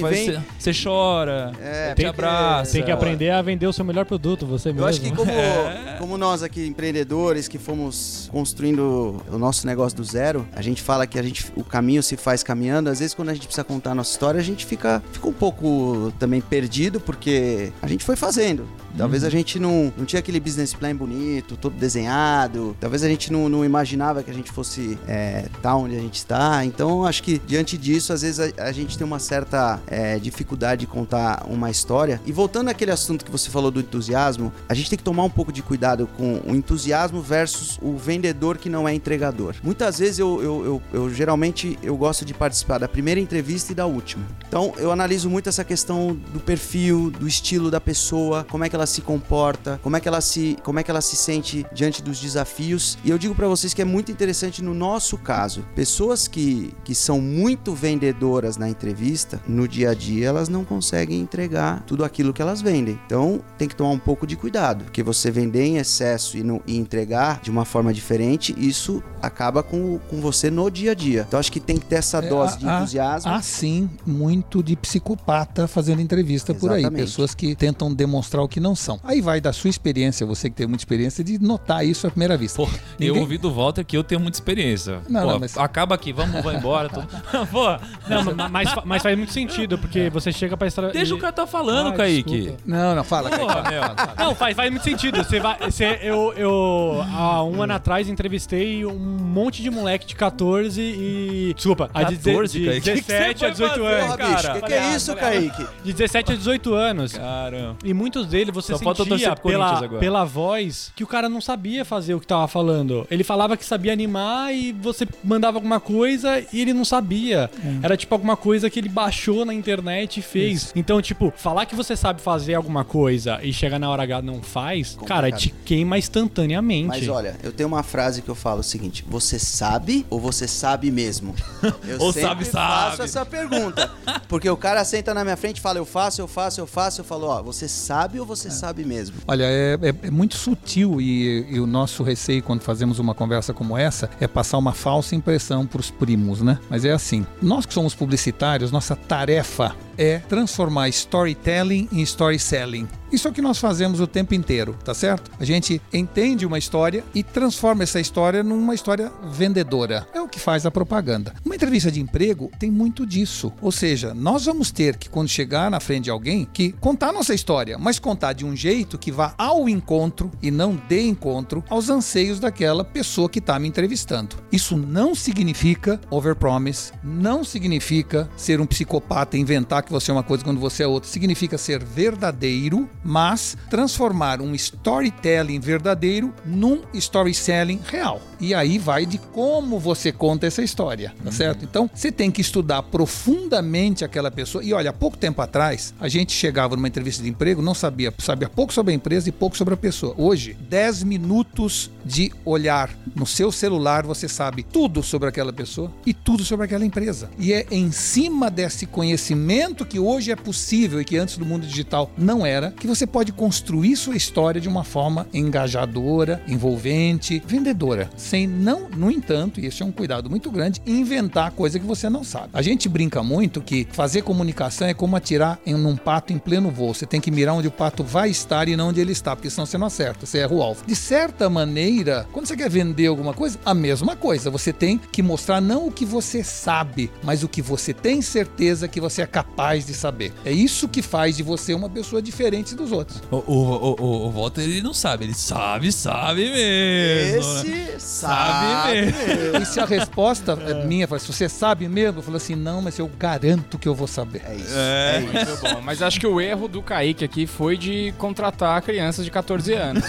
faz, 0.01 0.15
vem- 0.15 0.43
você 0.57 0.71
chora, 0.73 1.51
É, 1.61 1.89
te 1.93 1.97
tem- 1.97 2.05
abraça. 2.07 2.71
Tem 2.71 2.83
que 2.83 2.91
aprender 2.91 3.29
a 3.31 3.41
vender 3.41 3.67
o 3.67 3.73
seu 3.73 3.85
melhor 3.85 4.05
produto, 4.05 4.45
você 4.45 4.69
mesmo. 4.69 4.81
Eu 4.81 4.87
acho 4.87 5.01
que 5.01 5.11
como, 5.11 5.29
É. 5.31 5.95
como 5.99 6.17
nós 6.17 6.41
aqui, 6.43 6.65
empreendedores, 6.65 7.47
que 7.47 7.57
fomos 7.57 8.29
construindo 8.31 9.21
o 9.31 9.37
nosso 9.37 9.65
negócio 9.67 9.97
do 9.97 10.03
zero, 10.03 10.47
a 10.55 10.61
gente 10.61 10.81
fala 10.81 11.05
que 11.05 11.19
a 11.19 11.23
gente, 11.23 11.45
o 11.55 11.63
caminho 11.63 12.01
se 12.01 12.15
faz 12.17 12.43
caminhando. 12.43 12.89
Às 12.89 12.99
vezes, 12.99 13.13
quando 13.13 13.29
a 13.29 13.33
gente 13.33 13.45
precisa 13.45 13.63
contar 13.63 13.91
a 13.91 13.95
nossa 13.95 14.11
história, 14.11 14.39
a 14.39 14.43
gente 14.43 14.65
fica, 14.65 15.01
fica 15.11 15.27
um 15.27 15.33
pouco 15.33 16.11
também 16.19 16.41
perdido, 16.41 16.99
porque 16.99 17.71
a 17.81 17.87
gente 17.87 18.03
foi 18.03 18.15
fazendo. 18.15 18.67
Talvez 18.97 19.21
Uhum. 19.21 19.27
a 19.27 19.31
gente 19.31 19.59
não, 19.59 19.93
não 19.97 20.05
tinha 20.05 20.19
aquele 20.19 20.39
business 20.39 20.73
plan 20.73 20.95
bonito, 20.95 21.55
todo 21.55 21.73
desenhado. 21.75 22.75
Talvez 22.79 23.03
a 23.03 23.07
gente 23.07 23.31
não, 23.31 23.47
não 23.49 23.63
imaginava 23.63 24.23
que 24.23 24.31
a 24.31 24.33
gente 24.33 24.51
fosse 24.51 24.97
é, 25.07 25.45
tá 25.61 25.75
onde 25.75 25.95
a 25.95 25.99
gente 25.99 26.15
está. 26.15 26.63
Então, 26.65 27.05
acho 27.05 27.23
que 27.23 27.39
diante 27.39 27.77
disso, 27.77 28.13
às 28.13 28.21
vezes 28.21 28.39
a, 28.39 28.63
a 28.63 28.71
gente 28.71 28.97
tem 28.97 29.05
uma 29.05 29.19
certa 29.19 29.79
é, 29.87 30.17
dificuldade 30.19 30.81
de 30.81 30.87
contar 30.87 31.45
uma 31.47 31.69
história. 31.69 32.21
E 32.25 32.31
voltando 32.31 32.69
àquele 32.69 32.91
assunto 32.91 33.25
que 33.25 33.31
você 33.31 33.49
falou 33.49 33.71
do 33.71 33.79
entusiasmo, 33.79 34.51
a 34.67 34.73
gente 34.73 34.89
tem 34.89 34.97
que 34.97 35.03
tomar 35.03 35.23
um 35.23 35.29
pouco 35.29 35.51
de 35.51 35.61
cuidado 35.61 36.07
com 36.17 36.41
o 36.45 36.55
entusiasmo 36.55 37.21
versus 37.21 37.79
o 37.81 37.97
vendedor 37.97 38.57
que 38.57 38.69
não 38.69 38.87
é 38.87 38.93
entregador. 38.93 39.55
Muitas 39.63 39.99
vezes 39.99 40.19
eu, 40.19 40.41
eu, 40.41 40.65
eu, 40.65 40.81
eu 40.93 41.13
geralmente 41.13 41.77
eu 41.81 41.95
gosto 41.97 42.25
de 42.25 42.33
participar 42.33 42.77
da 42.77 42.87
primeira 42.87 43.19
entrevista 43.19 43.71
e 43.71 43.75
da 43.75 43.85
última. 43.85 44.25
Então 44.47 44.73
eu 44.77 44.91
analiso 44.91 45.29
muito 45.29 45.49
essa 45.49 45.63
questão 45.63 46.17
do 46.33 46.39
perfil, 46.39 47.11
do 47.11 47.27
estilo 47.27 47.71
da 47.71 47.81
pessoa, 47.81 48.45
como 48.49 48.63
é 48.63 48.69
que 48.69 48.75
ela 48.75 48.85
se 48.85 49.01
comporta, 49.01 49.79
como 49.81 49.95
é 49.95 49.99
que 49.99 50.07
ela 50.07 50.21
se, 50.21 50.57
como 50.63 50.79
é 50.79 50.83
que 50.83 50.91
ela 50.91 51.01
se 51.01 51.15
sente 51.15 51.65
diante 51.73 52.01
dos 52.01 52.19
desafios. 52.19 52.97
E 53.03 53.09
eu 53.09 53.17
digo 53.17 53.33
pra 53.35 53.47
vocês 53.47 53.73
que 53.73 53.81
é 53.81 53.85
muito 53.85 54.11
interessante 54.11 54.61
no 54.61 54.73
nosso 54.73 55.17
caso, 55.17 55.46
pessoas 55.75 56.27
que, 56.27 56.73
que 56.83 56.93
são 56.93 57.21
muito 57.21 57.73
vendedoras 57.73 58.57
na 58.57 58.69
entrevista, 58.69 59.39
no 59.47 59.67
dia 59.67 59.91
a 59.91 59.93
dia 59.93 60.27
elas 60.27 60.49
não 60.49 60.63
conseguem 60.65 61.19
entregar 61.19 61.83
tudo 61.85 62.03
aquilo 62.03 62.33
que 62.33 62.41
elas 62.41 62.61
vendem. 62.61 62.99
Então 63.05 63.41
tem 63.57 63.67
que 63.67 63.75
tomar 63.75 63.91
um 63.91 63.99
pouco 63.99 64.25
de 64.27 64.35
cuidado, 64.35 64.83
porque 64.85 65.01
você 65.03 65.31
vender 65.31 65.63
em 65.65 65.77
excesso 65.77 66.37
e, 66.37 66.43
no- 66.43 66.61
e 66.67 66.77
entregar 66.77 67.39
de 67.41 67.49
uma 67.49 67.65
forma 67.65 67.93
diferente, 67.93 68.53
isso 68.57 69.01
acaba 69.21 69.61
com, 69.63 69.99
com 70.09 70.19
você 70.21 70.49
no 70.49 70.69
dia 70.69 70.91
a 70.91 70.95
dia. 70.95 71.25
Então 71.27 71.39
acho 71.39 71.51
que 71.51 71.59
tem 71.59 71.77
que 71.77 71.85
ter 71.85 71.95
essa 71.95 72.17
É, 72.19 72.29
dose 72.29 72.57
de 72.57 72.67
há- 72.67 72.77
entusiasmo. 72.79 73.31
Há 73.31 73.41
sim 73.41 73.89
muito 74.05 74.61
de 74.63 74.75
psicopata 74.75 75.67
fazendo 75.67 76.01
entrevista 76.01 76.53
por 76.53 76.71
aí. 76.71 76.81
Exatamente. 76.81 77.05
Pessoas 77.05 77.33
que 77.35 77.55
tentam 77.55 77.93
demonstrar 77.93 78.43
o 78.43 78.47
que 78.47 78.59
não 78.59 78.75
são. 78.75 78.99
Aí 79.03 79.21
vai 79.21 79.39
da 79.39 79.53
sua 79.53 79.69
experiência, 79.69 80.25
você 80.25 80.49
que 80.49 80.55
tem 80.55 80.67
muita 80.67 80.81
experiência, 80.81 81.23
de 81.23 81.39
notar 81.39 81.85
isso 81.85 82.07
à 82.07 82.09
primeira 82.09 82.37
vista. 82.37 82.57
Pô, 82.57 82.63
eu 82.67 82.79
Ninguém- 83.07 83.21
ouvi 83.21 83.37
do 83.37 83.51
Walter 83.53 83.83
que 83.85 83.95
eu 83.97 84.03
tenho 84.03 84.19
muita 84.21 84.37
experiência. 84.37 85.01
Não, 85.09 85.21
Pô, 85.21 85.27
não, 85.33 85.36
mas- 85.39 85.57
Acaba 85.57 85.95
aqui, 85.95 86.11
vamos, 86.13 86.41
vamos 86.41 86.59
embora. 86.59 86.89
Tô... 86.89 87.01
Pô, 87.51 87.65
Não, 88.09 88.23
ma- 88.35 88.49
mas, 88.49 88.69
mas 88.85 89.01
faz 89.03 89.17
muito 89.17 89.31
sentido, 89.33 89.77
porque 89.77 90.09
você 90.09 90.31
chega 90.31 90.55
pra 90.57 90.67
estar. 90.67 90.89
deixa 90.91 91.13
o 91.13 91.17
cara 91.17 91.33
tá 91.33 91.47
falando, 91.47 91.89
Ah, 91.89 91.93
Kaique. 91.93 92.31
desculpa. 92.41 92.61
Não, 92.65 92.95
não, 92.95 93.03
fala, 93.03 93.29
Kaique. 93.29 93.45
Porra, 93.45 93.63
meu. 93.69 93.81
Não, 94.25 94.35
faz, 94.35 94.55
faz 94.55 94.69
muito 94.71 94.83
sentido. 94.83 95.17
Você 95.23 95.39
vai, 95.39 95.57
você, 95.59 95.99
eu, 96.01 96.33
eu, 96.35 97.05
há 97.13 97.43
um 97.43 97.61
ano 97.61 97.73
atrás, 97.73 98.07
entrevistei 98.09 98.85
um 98.85 98.97
monte 98.97 99.61
de 99.61 99.69
moleque 99.69 100.05
de 100.05 100.15
14 100.15 100.81
e. 100.81 101.53
Desculpa, 101.55 101.89
a 101.93 102.03
de, 102.03 102.15
14, 102.17 102.59
de 102.59 102.65
Kaique? 102.65 102.81
Que 102.81 103.01
que 103.01 103.01
17 103.01 103.39
você 103.39 103.45
a 103.45 103.49
18 103.49 103.73
foi 103.73 103.85
anos. 103.93 104.07
fazer, 104.07 104.17
Porra, 104.17 104.29
bicho, 104.35 104.43
cara. 104.47 104.59
que, 104.61 104.67
que 104.67 104.73
é 104.73 104.95
isso, 104.95 105.15
Kaique? 105.15 105.67
De 105.83 105.93
17 105.93 106.31
a 106.31 106.35
18 106.35 106.73
anos. 106.73 107.13
Caramba. 107.13 107.75
E 107.83 107.93
muitos 107.93 108.25
deles 108.27 108.53
você 108.53 108.75
Só 108.77 108.93
sentia 108.93 109.35
pela, 109.35 109.87
pela 109.87 110.23
voz 110.25 110.91
que 110.95 111.03
o 111.03 111.07
cara 111.07 111.27
não 111.29 111.41
sabia 111.41 111.83
fazer 111.85 112.13
o 112.13 112.19
que 112.19 112.27
tava 112.27 112.47
falando. 112.47 113.07
Ele 113.09 113.23
falava 113.23 113.55
que 113.57 113.65
sabia 113.65 113.93
animar 113.93 114.53
e 114.53 114.71
você 114.73 115.05
mandava 115.27 115.57
alguma 115.57 115.79
coisa 115.79 116.43
e 116.53 116.61
ele 116.61 116.73
não 116.73 116.85
sabia. 116.85 117.49
Era 117.83 117.97
tipo 117.97 118.13
alguma 118.15 118.37
coisa 118.37 118.69
que 118.69 118.79
ele 118.79 118.89
baixou 118.89 119.45
na 119.45 119.53
internet 119.53 120.19
e 120.19 120.23
fez. 120.23 120.71
Então, 120.75 121.01
tipo, 121.01 121.33
falar 121.35 121.65
que 121.65 121.75
você 121.75 121.95
sabe 121.95 122.21
fazer 122.21 122.53
alguma 122.55 122.83
coisa 122.85 123.39
e 123.43 123.51
chegar 123.51 123.77
na 123.79 123.89
hora 123.89 124.03
H 124.03 124.21
não 124.21 124.41
faz, 124.41 124.97
cara, 125.05 125.27
Complicado. 125.31 125.39
te 125.39 125.49
queima 125.65 125.97
instantaneamente. 125.97 126.87
Mas 126.87 127.07
olha, 127.07 127.35
eu 127.43 127.51
tenho 127.51 127.67
uma 127.67 127.83
frase 127.83 128.21
que 128.21 128.29
eu 128.29 128.35
falo 128.35 128.61
o 128.61 128.63
seguinte: 128.63 129.03
você 129.07 129.37
sabe 129.39 130.05
ou 130.09 130.19
você 130.19 130.47
sabe 130.47 130.89
mesmo? 130.91 131.35
Eu 131.87 131.99
Ou 131.99 132.11
sempre 132.13 132.45
sabe, 132.45 132.45
faço 132.45 132.97
sabe. 132.97 133.03
essa 133.09 133.25
pergunta. 133.25 133.91
Porque 134.27 134.49
o 134.49 134.57
cara 134.57 134.83
senta 134.85 135.13
na 135.13 135.23
minha 135.23 135.37
frente 135.37 135.57
e 135.57 135.61
fala: 135.61 135.77
eu 135.79 135.85
faço, 135.85 136.21
eu 136.21 136.27
faço, 136.27 136.59
eu 136.61 136.67
faço. 136.67 137.01
Eu 137.01 137.05
falo: 137.05 137.27
ó, 137.27 137.41
você 137.41 137.67
sabe 137.67 138.19
ou 138.19 138.25
você 138.25 138.49
sabe 138.49 138.83
mesmo? 138.85 139.17
Olha, 139.27 139.43
é, 139.45 139.73
é- 139.81 140.07
é 140.07 140.11
muito 140.11 140.35
sutil 140.37 141.01
e, 141.01 141.45
e 141.49 141.59
o 141.59 141.65
nosso 141.67 142.03
receio 142.03 142.41
quando 142.43 142.61
fazemos 142.61 142.99
uma 142.99 143.13
conversa 143.13 143.53
como 143.53 143.77
essa 143.77 144.09
é 144.19 144.27
passar 144.27 144.57
uma 144.57 144.73
falsa 144.73 145.15
impressão 145.17 145.65
para 145.65 145.81
os 145.81 145.91
primos, 145.91 146.41
né? 146.41 146.59
Mas 146.69 146.85
é 146.85 146.91
assim, 146.91 147.25
nós 147.41 147.65
que 147.65 147.73
somos 147.73 147.93
publicitários, 147.93 148.71
nossa 148.71 148.95
tarefa 148.95 149.75
é 149.97 150.19
transformar 150.19 150.89
storytelling 150.89 151.87
em 151.91 152.01
story 152.01 152.39
selling. 152.39 152.87
Isso 153.11 153.25
é 153.27 153.31
o 153.31 153.33
que 153.33 153.41
nós 153.41 153.57
fazemos 153.57 154.01
o 154.01 154.07
tempo 154.07 154.33
inteiro, 154.33 154.77
tá 154.83 154.93
certo? 154.93 155.31
A 155.39 155.45
gente 155.45 155.81
entende 155.93 156.45
uma 156.45 156.57
história 156.57 157.05
e 157.15 157.23
transforma 157.23 157.83
essa 157.83 158.01
história 158.01 158.43
numa 158.43 158.75
história 158.75 159.09
vendedora. 159.31 160.05
É 160.13 160.19
o 160.19 160.27
que 160.27 160.39
faz 160.39 160.65
a 160.65 160.71
propaganda. 160.71 161.33
Uma 161.45 161.55
entrevista 161.55 161.89
de 161.89 162.01
emprego 162.01 162.51
tem 162.59 162.69
muito 162.69 163.05
disso. 163.05 163.53
Ou 163.61 163.71
seja, 163.71 164.13
nós 164.13 164.45
vamos 164.45 164.71
ter 164.71 164.97
que, 164.97 165.09
quando 165.09 165.29
chegar 165.29 165.71
na 165.71 165.79
frente 165.79 166.05
de 166.05 166.09
alguém, 166.09 166.45
que 166.51 166.73
contar 166.73 167.13
nossa 167.13 167.33
história, 167.33 167.77
mas 167.77 167.97
contar 167.97 168.33
de 168.33 168.45
um 168.45 168.53
jeito 168.53 168.97
que 168.97 169.11
vá 169.11 169.33
ao 169.37 169.69
encontro 169.69 170.29
e 170.41 170.51
não 170.51 170.75
de 170.75 171.07
encontro 171.07 171.63
aos 171.69 171.89
anseios 171.89 172.41
daquela 172.41 172.83
pessoa 172.83 173.29
que 173.29 173.39
está 173.39 173.57
me 173.57 173.69
entrevistando. 173.69 174.35
Isso 174.51 174.75
não 174.75 175.15
significa 175.15 175.99
overpromise, 176.09 176.91
não 177.01 177.41
significa 177.45 178.29
ser 178.35 178.59
um 178.59 178.65
psicopata 178.65 179.37
e 179.37 179.39
inventar 179.39 179.81
que 179.87 179.91
você 179.91 180.11
é 180.11 180.13
uma 180.13 180.23
coisa 180.23 180.43
quando 180.43 180.59
você 180.59 180.83
é 180.83 180.87
outra. 180.87 181.09
Significa 181.09 181.57
ser 181.57 181.83
verdadeiro, 181.83 182.87
mas 183.03 183.57
transformar 183.69 184.41
um 184.41 184.53
storytelling 184.53 185.59
verdadeiro 185.59 186.33
num 186.45 186.81
storytelling 186.93 187.79
real. 187.87 188.21
E 188.39 188.53
aí 188.53 188.77
vai 188.77 189.05
de 189.05 189.17
como 189.17 189.79
você 189.79 190.11
conta 190.11 190.45
essa 190.45 190.61
história, 190.61 191.15
tá 191.23 191.31
certo? 191.31 191.63
Então, 191.63 191.89
você 191.93 192.11
tem 192.11 192.29
que 192.29 192.41
estudar 192.41 192.83
profundamente 192.83 194.05
aquela 194.05 194.29
pessoa. 194.29 194.63
E 194.63 194.73
olha, 194.73 194.91
há 194.91 194.93
pouco 194.93 195.17
tempo 195.17 195.41
atrás, 195.41 195.93
a 195.99 196.07
gente 196.07 196.33
chegava 196.33 196.75
numa 196.75 196.87
entrevista 196.87 197.23
de 197.23 197.29
emprego, 197.29 197.61
não 197.61 197.73
sabia, 197.73 198.13
sabia 198.19 198.49
pouco 198.49 198.73
sobre 198.73 198.91
a 198.93 198.95
empresa 198.95 199.29
e 199.29 199.31
pouco 199.31 199.57
sobre 199.57 199.73
a 199.73 199.77
pessoa. 199.77 200.13
Hoje, 200.17 200.53
10 200.69 201.03
minutos 201.03 201.89
de 202.05 202.31
olhar 202.45 202.89
no 203.15 203.25
seu 203.25 203.51
celular, 203.51 204.05
você 204.05 204.27
sabe 204.27 204.63
tudo 204.63 205.01
sobre 205.01 205.29
aquela 205.29 205.53
pessoa 205.53 205.91
e 206.05 206.13
tudo 206.13 206.43
sobre 206.43 206.65
aquela 206.65 206.85
empresa. 206.85 207.29
E 207.39 207.53
é 207.53 207.65
em 207.71 207.91
cima 207.91 208.51
desse 208.51 208.85
conhecimento 208.85 209.76
que 209.85 209.99
hoje 209.99 210.31
é 210.31 210.35
possível 210.35 211.01
e 211.01 211.05
que 211.05 211.17
antes 211.17 211.37
do 211.37 211.45
mundo 211.45 211.65
digital 211.65 212.11
não 212.17 212.45
era, 212.45 212.71
que 212.71 212.87
você 212.87 213.05
pode 213.05 213.31
construir 213.31 213.95
sua 213.95 214.15
história 214.15 214.59
de 214.59 214.67
uma 214.67 214.83
forma 214.83 215.27
engajadora, 215.33 216.41
envolvente, 216.47 217.41
vendedora, 217.45 218.09
sem 218.15 218.47
não, 218.47 218.89
no 218.89 219.11
entanto, 219.11 219.59
e 219.59 219.65
esse 219.65 219.81
é 219.81 219.85
um 219.85 219.91
cuidado 219.91 220.29
muito 220.29 220.51
grande, 220.51 220.81
inventar 220.85 221.51
coisa 221.51 221.79
que 221.79 221.85
você 221.85 222.09
não 222.09 222.23
sabe. 222.23 222.49
A 222.53 222.61
gente 222.61 222.89
brinca 222.89 223.23
muito 223.23 223.61
que 223.61 223.87
fazer 223.91 224.21
comunicação 224.21 224.87
é 224.87 224.93
como 224.93 225.15
atirar 225.15 225.59
em 225.65 225.75
um 225.75 225.95
pato 225.95 226.33
em 226.33 226.37
pleno 226.37 226.69
voo. 226.69 226.93
Você 226.93 227.05
tem 227.05 227.21
que 227.21 227.31
mirar 227.31 227.53
onde 227.53 227.67
o 227.67 227.71
pato 227.71 228.03
vai 228.03 228.29
estar 228.29 228.67
e 228.67 228.75
não 228.75 228.89
onde 228.89 228.99
ele 228.99 229.11
está, 229.11 229.35
porque 229.35 229.49
senão 229.49 229.65
você 229.65 229.77
não 229.77 229.87
acerta, 229.87 230.25
você 230.25 230.39
erra 230.39 230.53
o 230.53 230.61
alvo. 230.61 230.85
De 230.85 230.95
certa 230.95 231.49
maneira, 231.49 232.25
quando 232.31 232.45
você 232.45 232.55
quer 232.55 232.69
vender 232.69 233.07
alguma 233.07 233.33
coisa, 233.33 233.59
a 233.65 233.73
mesma 233.73 234.15
coisa. 234.15 234.49
Você 234.49 234.71
tem 234.71 234.97
que 234.97 235.21
mostrar 235.21 235.61
não 235.61 235.87
o 235.87 235.91
que 235.91 236.05
você 236.05 236.43
sabe, 236.43 237.11
mas 237.23 237.43
o 237.43 237.49
que 237.49 237.61
você 237.61 237.93
tem 237.93 238.21
certeza 238.21 238.87
que 238.87 239.01
você 239.01 239.21
é 239.21 239.27
capaz 239.27 239.66
de 239.75 239.93
saber. 239.93 240.33
É 240.45 240.51
isso 240.51 240.87
que 240.87 241.01
faz 241.01 241.35
de 241.37 241.43
você 241.43 241.73
uma 241.73 241.89
pessoa 241.89 242.21
diferente 242.21 242.75
dos 242.75 242.91
outros. 242.91 243.21
O, 243.31 243.35
o, 243.37 243.41
o, 243.47 243.95
o, 243.99 244.27
o 244.27 244.31
Walter, 244.31 244.61
ele 244.61 244.81
não 244.81 244.93
sabe, 244.93 245.25
ele 245.25 245.33
sabe, 245.33 245.91
sabe 245.91 246.49
mesmo. 246.51 247.53
né? 247.63 247.67
Esse 247.95 247.99
Sabe 247.99 248.67
sabe, 248.67 249.01
mesmo. 249.01 249.17
mesmo. 249.27 249.57
E 249.57 249.65
se 249.65 249.79
a 249.79 249.85
resposta 249.85 250.53
é 250.65 250.85
minha, 250.85 251.07
fala, 251.07 251.19
se 251.19 251.31
você 251.31 251.49
sabe 251.49 251.87
mesmo, 251.87 252.19
eu 252.19 252.23
falo 252.23 252.37
assim, 252.37 252.55
não, 252.55 252.81
mas 252.81 252.97
eu 252.99 253.07
garanto 253.17 253.77
que 253.77 253.87
eu 253.87 253.95
vou 253.95 254.07
saber. 254.07 254.41
É 254.45 254.55
isso. 254.55 254.73
É. 254.75 255.15
É, 255.17 255.19
isso. 255.19 255.49
Muito 255.61 255.61
bom. 255.75 255.81
Mas 255.81 256.01
acho 256.01 256.19
que 256.19 256.27
o 256.27 256.39
erro 256.39 256.67
do 256.67 256.81
Kaique 256.81 257.23
aqui 257.25 257.45
foi 257.47 257.77
de 257.77 258.13
contratar 258.17 258.81
crianças 258.81 259.25
de 259.25 259.31
14 259.31 259.73
anos. 259.73 260.03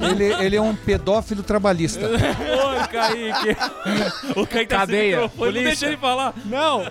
Ele, 0.00 0.24
ele 0.44 0.56
é 0.56 0.60
um 0.62 0.74
pedófilo 0.74 1.42
trabalhista. 1.42 2.06
Oi, 2.08 2.86
Kaique. 2.90 3.56
O 4.38 4.46
Kaique 4.46 4.74
tá 4.74 4.86
sem 4.86 5.10
microfone, 5.10 5.52
não 5.52 5.62
deixa 5.64 5.86
ele 5.86 5.96
falar. 5.96 6.34
Não! 6.44 6.84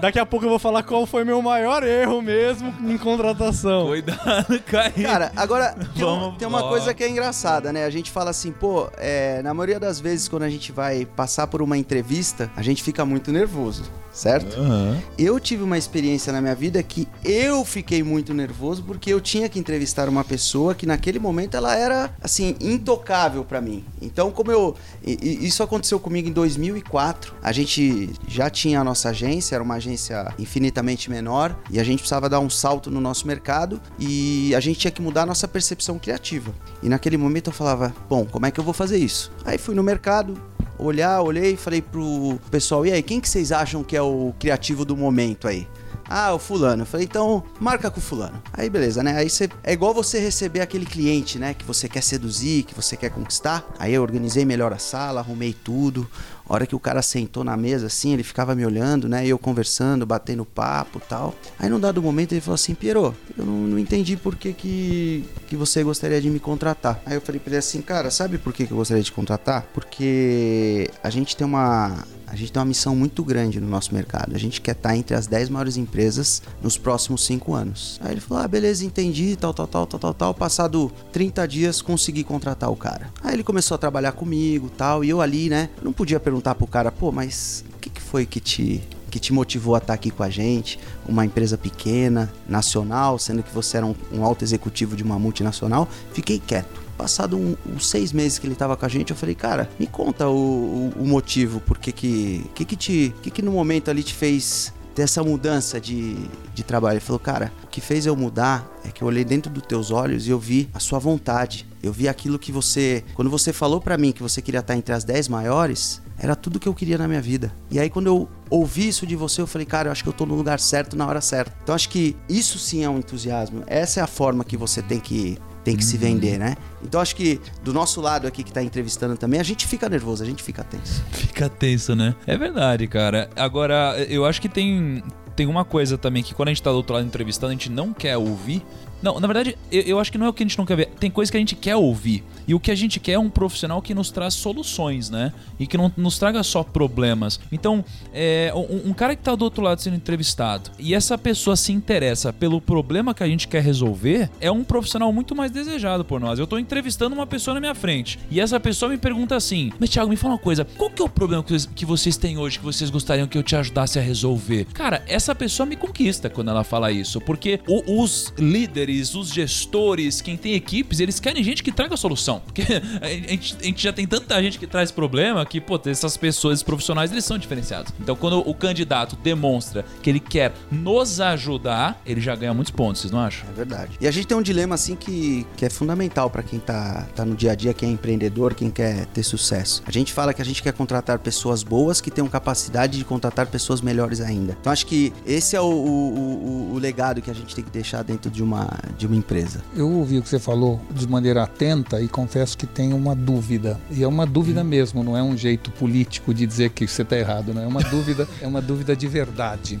Daqui 0.00 0.18
a 0.18 0.24
pouco 0.26 0.46
eu 0.46 0.50
vou 0.50 0.58
falar 0.58 0.82
qual 0.82 1.04
foi 1.06 1.24
meu 1.24 1.40
maior 1.42 1.82
erro 1.82 2.22
mesmo 2.22 2.72
em 2.90 2.96
contratação. 2.96 3.86
Cuidado, 3.86 4.58
Kaique. 4.66 5.02
Cara, 5.02 5.30
agora 5.36 5.74
tem, 5.94 6.04
um- 6.04 6.20
Vamos 6.20 6.38
tem 6.38 6.48
uma 6.48 6.62
coisa 6.68 6.94
que 6.94 7.04
é 7.04 7.08
engraçada, 7.08 7.72
né? 7.72 7.84
A 7.84 7.90
gente 7.90 8.10
fala 8.10 8.30
assim, 8.30 8.50
pô, 8.52 8.88
é, 8.96 9.42
na 9.42 9.52
maioria 9.52 9.78
das 9.78 10.00
vezes 10.00 10.28
quando 10.28 10.44
a 10.44 10.48
gente 10.50 10.72
vai 10.72 11.04
passar 11.04 11.46
por 11.46 11.60
uma 11.62 11.76
entrevista, 11.76 12.50
a 12.56 12.62
gente 12.62 12.82
fica 12.82 13.04
muito 13.04 13.30
nervoso, 13.30 13.84
certo? 14.12 14.58
Aham. 14.58 14.98
Eu 15.18 15.38
tive 15.38 15.62
uma 15.62 15.78
experiência 15.78 16.32
na 16.32 16.40
minha 16.40 16.54
vida 16.54 16.82
que 16.82 17.06
eu 17.24 17.64
fiquei 17.64 18.02
muito 18.02 18.34
nervoso 18.34 18.82
porque 18.82 19.12
eu 19.12 19.20
tinha 19.20 19.48
que 19.48 19.58
entrevistar 19.58 20.08
uma 20.08 20.24
pessoa 20.24 20.74
que 20.74 20.86
naquele 20.86 21.18
momento 21.18 21.56
ela 21.56 21.76
era 21.76 22.10
assim 22.20 22.56
intocável 22.60 23.44
pra 23.44 23.60
mim. 23.60 23.84
Então, 24.00 24.30
como 24.30 24.50
eu 24.50 24.74
isso 25.04 25.62
aconteceu 25.62 25.98
comigo 25.98 26.28
em 26.28 26.32
2004, 26.32 27.34
a 27.42 27.52
gente 27.52 28.10
já 28.26 28.50
tinha 28.50 28.80
a 28.80 28.84
nossa 28.84 29.10
agência, 29.10 29.54
era 29.54 29.64
uma 29.64 29.74
agência 29.74 30.32
infinitamente 30.38 31.10
menor 31.10 31.56
e 31.70 31.78
a 31.78 31.84
gente 31.84 32.00
precisava 32.00 32.28
dar 32.28 32.40
um 32.40 32.50
salto 32.50 32.90
no 32.90 33.00
nosso 33.00 33.26
mercado 33.26 33.80
e 33.98 34.54
a 34.54 34.60
gente 34.60 34.80
tinha 34.80 34.90
que 34.90 35.02
mudar 35.02 35.22
a 35.22 35.26
nossa 35.26 35.46
percepção 35.46 35.98
criativa. 35.98 36.54
E 36.82 36.88
naquele 36.88 37.16
momento 37.16 37.48
eu 37.48 37.52
falava, 37.52 37.94
bom, 38.08 38.24
como 38.24 38.46
é 38.46 38.50
que 38.50 38.58
eu 38.58 38.64
vou 38.64 38.74
fazer 38.74 38.98
isso? 38.98 39.30
Aí 39.44 39.58
fui 39.58 39.74
no 39.74 39.82
mercado, 39.82 40.40
olhar, 40.80 41.20
olhei 41.20 41.52
e 41.52 41.56
falei 41.56 41.82
pro 41.82 42.38
pessoal, 42.50 42.84
e 42.86 42.92
aí, 42.92 43.02
quem 43.02 43.20
que 43.20 43.28
vocês 43.28 43.52
acham 43.52 43.84
que 43.84 43.96
é 43.96 43.99
o 44.02 44.34
criativo 44.38 44.84
do 44.84 44.96
momento 44.96 45.48
aí? 45.48 45.66
Ah, 46.12 46.34
o 46.34 46.40
fulano. 46.40 46.82
Eu 46.82 46.86
falei, 46.86 47.06
então, 47.06 47.44
marca 47.60 47.88
com 47.88 48.00
o 48.00 48.02
fulano. 48.02 48.42
Aí, 48.52 48.68
beleza, 48.68 49.00
né? 49.00 49.16
Aí 49.16 49.30
você. 49.30 49.48
É 49.62 49.72
igual 49.72 49.94
você 49.94 50.18
receber 50.18 50.60
aquele 50.60 50.84
cliente, 50.84 51.38
né? 51.38 51.54
Que 51.54 51.64
você 51.64 51.88
quer 51.88 52.02
seduzir, 52.02 52.64
que 52.64 52.74
você 52.74 52.96
quer 52.96 53.10
conquistar. 53.10 53.64
Aí 53.78 53.94
eu 53.94 54.02
organizei 54.02 54.44
melhor 54.44 54.72
a 54.72 54.78
sala, 54.78 55.20
arrumei 55.20 55.52
tudo. 55.52 56.10
A 56.48 56.54
hora 56.54 56.66
que 56.66 56.74
o 56.74 56.80
cara 56.80 57.00
sentou 57.00 57.44
na 57.44 57.56
mesa, 57.56 57.86
assim, 57.86 58.12
ele 58.12 58.24
ficava 58.24 58.56
me 58.56 58.66
olhando, 58.66 59.08
né? 59.08 59.24
Eu 59.24 59.38
conversando, 59.38 60.04
batendo 60.04 60.44
papo 60.44 61.00
tal. 61.08 61.32
Aí, 61.56 61.68
num 61.68 61.78
dado 61.78 62.02
momento, 62.02 62.32
ele 62.32 62.40
falou 62.40 62.56
assim: 62.56 62.74
Piero, 62.74 63.14
eu 63.38 63.46
não, 63.46 63.54
não 63.68 63.78
entendi 63.78 64.16
por 64.16 64.34
que, 64.34 64.52
que, 64.52 65.24
que 65.46 65.54
você 65.54 65.84
gostaria 65.84 66.20
de 66.20 66.28
me 66.28 66.40
contratar. 66.40 67.00
Aí 67.06 67.14
eu 67.14 67.20
falei 67.20 67.38
pra 67.40 67.50
ele 67.50 67.58
assim: 67.58 67.80
Cara, 67.80 68.10
sabe 68.10 68.36
por 68.36 68.52
que, 68.52 68.66
que 68.66 68.72
eu 68.72 68.76
gostaria 68.76 69.00
de 69.00 69.12
contratar? 69.12 69.64
Porque 69.72 70.90
a 71.04 71.08
gente 71.08 71.36
tem 71.36 71.46
uma. 71.46 72.04
A 72.30 72.36
gente 72.36 72.52
tem 72.52 72.60
uma 72.60 72.66
missão 72.66 72.94
muito 72.94 73.24
grande 73.24 73.60
no 73.60 73.66
nosso 73.66 73.92
mercado. 73.92 74.36
A 74.36 74.38
gente 74.38 74.60
quer 74.60 74.70
estar 74.70 74.96
entre 74.96 75.16
as 75.16 75.26
10 75.26 75.48
maiores 75.48 75.76
empresas 75.76 76.40
nos 76.62 76.78
próximos 76.78 77.26
5 77.26 77.52
anos. 77.52 77.98
Aí 78.00 78.12
ele 78.12 78.20
falou: 78.20 78.44
Ah, 78.44 78.46
beleza, 78.48 78.84
entendi, 78.84 79.34
tal, 79.34 79.52
tal, 79.52 79.66
tal, 79.66 79.84
tal, 79.84 79.98
tal, 79.98 80.14
tal. 80.14 80.34
Passado 80.34 80.92
30 81.12 81.48
dias, 81.48 81.82
consegui 81.82 82.22
contratar 82.22 82.70
o 82.70 82.76
cara. 82.76 83.10
Aí 83.20 83.34
ele 83.34 83.42
começou 83.42 83.74
a 83.74 83.78
trabalhar 83.78 84.12
comigo 84.12 84.70
tal. 84.70 85.02
E 85.04 85.08
eu 85.08 85.20
ali, 85.20 85.50
né? 85.50 85.70
Não 85.82 85.92
podia 85.92 86.20
perguntar 86.20 86.54
pro 86.54 86.68
cara: 86.68 86.92
Pô, 86.92 87.10
mas 87.10 87.64
o 87.74 87.78
que, 87.78 87.90
que 87.90 88.00
foi 88.00 88.24
que 88.24 88.38
te 88.38 88.80
que 89.10 89.18
te 89.18 89.32
motivou 89.32 89.74
a 89.74 89.78
estar 89.78 89.92
aqui 89.92 90.08
com 90.08 90.22
a 90.22 90.30
gente, 90.30 90.78
uma 91.04 91.24
empresa 91.24 91.58
pequena, 91.58 92.32
nacional, 92.48 93.18
sendo 93.18 93.42
que 93.42 93.52
você 93.52 93.78
era 93.78 93.84
um, 93.84 93.94
um 94.12 94.24
alto 94.24 94.44
executivo 94.44 94.94
de 94.94 95.02
uma 95.02 95.18
multinacional, 95.18 95.88
fiquei 96.12 96.38
quieto. 96.38 96.80
Passado 97.00 97.34
um- 97.38 97.56
uns 97.74 97.86
seis 97.88 98.12
meses 98.12 98.38
que 98.38 98.46
ele 98.46 98.54
tava 98.54 98.76
com 98.76 98.84
a 98.84 98.88
gente, 98.88 99.10
eu 99.10 99.16
falei, 99.16 99.34
cara, 99.34 99.70
me 99.78 99.86
conta 99.86 100.28
o, 100.28 100.34
o- 100.34 100.92
o 101.02 101.06
motivo, 101.06 101.58
por 101.60 101.78
que 101.78 101.92
que, 101.92 102.44
que 102.54 102.76
te, 102.76 103.14
que 103.22 103.30
que 103.30 103.40
no 103.40 103.52
momento 103.52 103.90
ali 103.90 104.02
te 104.02 104.12
fez 104.12 104.70
ter 104.94 105.02
essa 105.02 105.22
mudança 105.24 105.80
de, 105.80 106.14
de 106.52 106.62
trabalho. 106.62 106.94
Ele 106.94 107.00
falou, 107.00 107.18
cara, 107.20 107.50
o 107.64 107.68
que 107.68 107.80
fez 107.80 108.04
eu 108.04 108.14
mudar 108.14 108.68
é 108.84 108.90
que 108.90 109.02
eu 109.02 109.08
olhei 109.08 109.24
dentro 109.24 109.50
dos 109.50 109.62
teus 109.64 109.90
olhos 109.90 110.26
e 110.26 110.30
eu 110.30 110.38
vi 110.38 110.68
a 110.74 110.78
sua 110.80 110.98
vontade. 110.98 111.66
Eu 111.82 111.90
vi 111.92 112.06
aquilo 112.06 112.38
que 112.38 112.52
você, 112.52 113.02
quando 113.14 113.30
você 113.30 113.50
falou 113.52 113.80
pra 113.80 113.96
mim 113.96 114.12
que 114.12 114.22
você 114.22 114.42
queria 114.42 114.60
estar 114.60 114.76
entre 114.76 114.92
as 114.92 115.02
10 115.04 115.28
maiores, 115.28 116.02
era 116.18 116.36
tudo 116.36 116.60
que 116.60 116.68
eu 116.68 116.74
queria 116.74 116.98
na 116.98 117.08
minha 117.08 117.22
vida. 117.22 117.50
E 117.70 117.78
aí 117.80 117.88
quando 117.88 118.08
eu 118.08 118.28
ouvi 118.50 118.88
isso 118.88 119.06
de 119.06 119.16
você, 119.16 119.40
eu 119.40 119.46
falei, 119.46 119.64
cara, 119.66 119.88
eu 119.88 119.92
acho 119.92 120.02
que 120.02 120.08
eu 120.08 120.12
tô 120.12 120.26
no 120.26 120.34
lugar 120.34 120.60
certo 120.60 120.96
na 120.96 121.06
hora 121.06 121.20
certa. 121.22 121.54
Então 121.62 121.74
acho 121.74 121.88
que 121.88 122.14
isso 122.28 122.58
sim 122.58 122.84
é 122.84 122.90
um 122.90 122.98
entusiasmo. 122.98 123.62
Essa 123.68 124.00
é 124.00 124.02
a 124.02 124.06
forma 124.08 124.44
que 124.44 124.56
você 124.56 124.82
tem 124.82 125.00
que 125.00 125.38
tem 125.64 125.76
que 125.76 125.84
se 125.84 125.96
vender, 125.96 126.38
né? 126.38 126.56
Então 126.82 127.00
acho 127.00 127.14
que 127.14 127.40
do 127.62 127.72
nosso 127.72 128.00
lado 128.00 128.26
aqui 128.26 128.42
que 128.42 128.52
tá 128.52 128.62
entrevistando 128.62 129.16
também, 129.16 129.40
a 129.40 129.42
gente 129.42 129.66
fica 129.66 129.88
nervoso, 129.88 130.22
a 130.22 130.26
gente 130.26 130.42
fica 130.42 130.64
tenso. 130.64 131.02
Fica 131.12 131.48
tenso, 131.48 131.94
né? 131.94 132.14
É 132.26 132.36
verdade, 132.36 132.86
cara. 132.86 133.30
Agora, 133.36 133.94
eu 134.08 134.24
acho 134.24 134.40
que 134.40 134.48
tem, 134.48 135.02
tem 135.36 135.46
uma 135.46 135.64
coisa 135.64 135.96
também 135.96 136.22
que 136.22 136.34
quando 136.34 136.48
a 136.48 136.52
gente 136.52 136.62
tá 136.62 136.70
do 136.70 136.76
outro 136.76 136.94
lado 136.94 137.06
entrevistando, 137.06 137.48
a 137.48 137.52
gente 137.52 137.70
não 137.70 137.92
quer 137.92 138.16
ouvir, 138.16 138.62
Não, 139.02 139.18
na 139.20 139.26
verdade, 139.26 139.56
eu, 139.70 139.82
eu 139.82 139.98
acho 140.00 140.10
que 140.12 140.18
não 140.18 140.26
é 140.26 140.28
o 140.28 140.32
que 140.32 140.42
a 140.42 140.46
gente 140.46 140.58
não 140.58 140.66
quer 140.66 140.76
ver. 140.76 140.88
Tem 140.98 141.10
coisa 141.10 141.30
que 141.30 141.36
a 141.36 141.40
gente 141.40 141.54
quer 141.56 141.76
ouvir. 141.76 142.22
E 142.46 142.54
o 142.54 142.60
que 142.60 142.70
a 142.70 142.74
gente 142.74 142.98
quer 142.98 143.12
é 143.12 143.18
um 143.18 143.30
profissional 143.30 143.80
que 143.80 143.94
nos 143.94 144.10
traz 144.10 144.34
soluções, 144.34 145.08
né? 145.08 145.32
E 145.58 145.66
que 145.66 145.76
não 145.76 145.92
nos 145.96 146.18
traga 146.18 146.42
só 146.42 146.62
problemas. 146.64 147.38
Então, 147.52 147.84
é, 148.12 148.52
um, 148.54 148.90
um 148.90 148.92
cara 148.92 149.14
que 149.14 149.22
tá 149.22 149.34
do 149.34 149.44
outro 149.44 149.62
lado 149.62 149.80
sendo 149.80 149.96
entrevistado 149.96 150.70
e 150.78 150.94
essa 150.94 151.16
pessoa 151.16 151.54
se 151.56 151.72
interessa 151.72 152.32
pelo 152.32 152.60
problema 152.60 153.14
que 153.14 153.22
a 153.22 153.26
gente 153.26 153.46
quer 153.46 153.62
resolver, 153.62 154.28
é 154.40 154.50
um 154.50 154.64
profissional 154.64 155.12
muito 155.12 155.34
mais 155.34 155.50
desejado 155.50 156.04
por 156.04 156.18
nós. 156.20 156.38
Eu 156.38 156.46
tô 156.46 156.58
entrevistando 156.58 157.14
uma 157.14 157.26
pessoa 157.26 157.54
na 157.54 157.60
minha 157.60 157.74
frente 157.74 158.18
e 158.30 158.40
essa 158.40 158.58
pessoa 158.58 158.90
me 158.90 158.98
pergunta 158.98 159.36
assim: 159.36 159.70
Mas 159.78 159.90
Thiago, 159.90 160.10
me 160.10 160.16
fala 160.16 160.34
uma 160.34 160.40
coisa, 160.40 160.64
qual 160.76 160.90
que 160.90 161.00
é 161.00 161.04
o 161.04 161.08
problema 161.08 161.42
que 161.44 161.50
vocês, 161.52 161.66
que 161.74 161.86
vocês 161.86 162.16
têm 162.16 162.36
hoje 162.36 162.58
que 162.58 162.64
vocês 162.64 162.90
gostariam 162.90 163.26
que 163.28 163.38
eu 163.38 163.42
te 163.42 163.54
ajudasse 163.54 163.98
a 163.98 164.02
resolver? 164.02 164.64
Cara, 164.74 165.04
essa 165.06 165.34
pessoa 165.34 165.66
me 165.66 165.76
conquista 165.76 166.28
quando 166.28 166.50
ela 166.50 166.64
fala 166.64 166.90
isso, 166.90 167.20
porque 167.20 167.60
o- 167.68 168.02
os 168.02 168.32
líderes, 168.38 168.89
os 168.90 169.32
gestores, 169.32 170.20
quem 170.20 170.36
tem 170.36 170.54
equipes, 170.54 171.00
eles 171.00 171.20
querem 171.20 171.42
gente 171.42 171.62
que 171.62 171.70
traga 171.72 171.96
solução. 171.96 172.40
Porque 172.44 172.62
a 173.00 173.08
gente, 173.08 173.56
a 173.60 173.64
gente 173.64 173.82
já 173.82 173.92
tem 173.92 174.06
tanta 174.06 174.40
gente 174.42 174.58
que 174.58 174.66
traz 174.66 174.90
problema 174.90 175.44
que, 175.46 175.60
pô, 175.60 175.80
essas 175.86 176.16
pessoas, 176.16 176.54
esses 176.54 176.62
profissionais, 176.62 177.10
eles 177.12 177.24
são 177.24 177.38
diferenciados. 177.38 177.92
Então, 178.00 178.16
quando 178.16 178.38
o 178.38 178.54
candidato 178.54 179.16
demonstra 179.16 179.84
que 180.02 180.10
ele 180.10 180.20
quer 180.20 180.52
nos 180.70 181.20
ajudar, 181.20 182.00
ele 182.06 182.20
já 182.20 182.34
ganha 182.34 182.52
muitos 182.54 182.70
pontos, 182.72 183.00
vocês 183.02 183.12
não 183.12 183.20
acham? 183.20 183.48
É 183.48 183.52
verdade. 183.52 183.92
E 184.00 184.06
a 184.06 184.10
gente 184.10 184.26
tem 184.26 184.36
um 184.36 184.42
dilema 184.42 184.74
assim 184.74 184.94
que, 184.96 185.46
que 185.56 185.64
é 185.64 185.70
fundamental 185.70 186.28
para 186.30 186.42
quem 186.42 186.58
tá, 186.58 187.06
tá 187.14 187.24
no 187.24 187.34
dia 187.34 187.52
a 187.52 187.54
dia, 187.54 187.72
quem 187.74 187.90
é 187.90 187.92
empreendedor, 187.92 188.54
quem 188.54 188.70
quer 188.70 189.06
ter 189.06 189.22
sucesso. 189.22 189.82
A 189.86 189.90
gente 189.90 190.12
fala 190.12 190.32
que 190.34 190.42
a 190.42 190.44
gente 190.44 190.62
quer 190.62 190.72
contratar 190.72 191.18
pessoas 191.18 191.62
boas 191.62 192.00
que 192.00 192.10
tenham 192.10 192.28
capacidade 192.28 192.98
de 192.98 193.04
contratar 193.04 193.46
pessoas 193.46 193.80
melhores 193.80 194.20
ainda. 194.20 194.56
Então 194.60 194.72
acho 194.72 194.86
que 194.86 195.12
esse 195.26 195.56
é 195.56 195.60
o, 195.60 195.64
o- 195.64 196.70
o- 196.70 196.74
o 196.74 196.78
legado 196.78 197.20
que 197.22 197.30
a 197.30 197.34
gente 197.34 197.54
tem 197.54 197.64
que 197.64 197.70
deixar 197.70 198.02
dentro 198.02 198.30
de 198.30 198.42
uma, 198.42 198.68
de 198.96 199.06
uma 199.06 199.16
empresa. 199.16 199.62
Eu 199.74 199.90
ouvi 199.90 200.18
o 200.18 200.22
que 200.22 200.28
você 200.28 200.38
falou 200.38 200.80
de 200.90 201.06
maneira 201.08 201.42
atenta 201.42 202.00
e 202.00 202.08
confesso 202.08 202.56
que 202.56 202.66
tenho 202.66 202.96
uma 202.96 203.14
dúvida. 203.14 203.80
E 203.90 204.02
é 204.02 204.08
uma 204.08 204.26
dúvida 204.26 204.62
mesmo, 204.62 205.02
não 205.02 205.16
é 205.16 205.22
um 205.22 205.36
jeito 205.36 205.70
político 205.70 206.34
de 206.34 206.46
dizer 206.46 206.70
que 206.70 206.86
você 206.86 207.02
está 207.02 207.16
errado, 207.16 207.54
não 207.54 207.62
é 207.62 207.66
uma 207.66 207.82
dúvida, 207.82 208.28
é 208.40 208.46
uma 208.46 208.60
dúvida 208.60 208.94
de 208.94 209.06
verdade. 209.08 209.80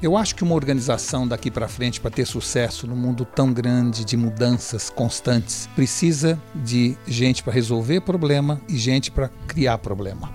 Eu 0.00 0.16
acho 0.16 0.34
que 0.34 0.42
uma 0.42 0.54
organização 0.54 1.26
daqui 1.26 1.50
para 1.50 1.68
frente, 1.68 2.00
para 2.00 2.10
ter 2.10 2.26
sucesso 2.26 2.86
num 2.86 2.96
mundo 2.96 3.24
tão 3.24 3.52
grande 3.52 4.04
de 4.04 4.16
mudanças 4.16 4.90
constantes, 4.90 5.68
precisa 5.74 6.40
de 6.54 6.96
gente 7.06 7.42
para 7.42 7.52
resolver 7.52 8.00
problema 8.00 8.60
e 8.68 8.76
gente 8.76 9.10
para 9.10 9.28
criar 9.46 9.78
problema. 9.78 10.30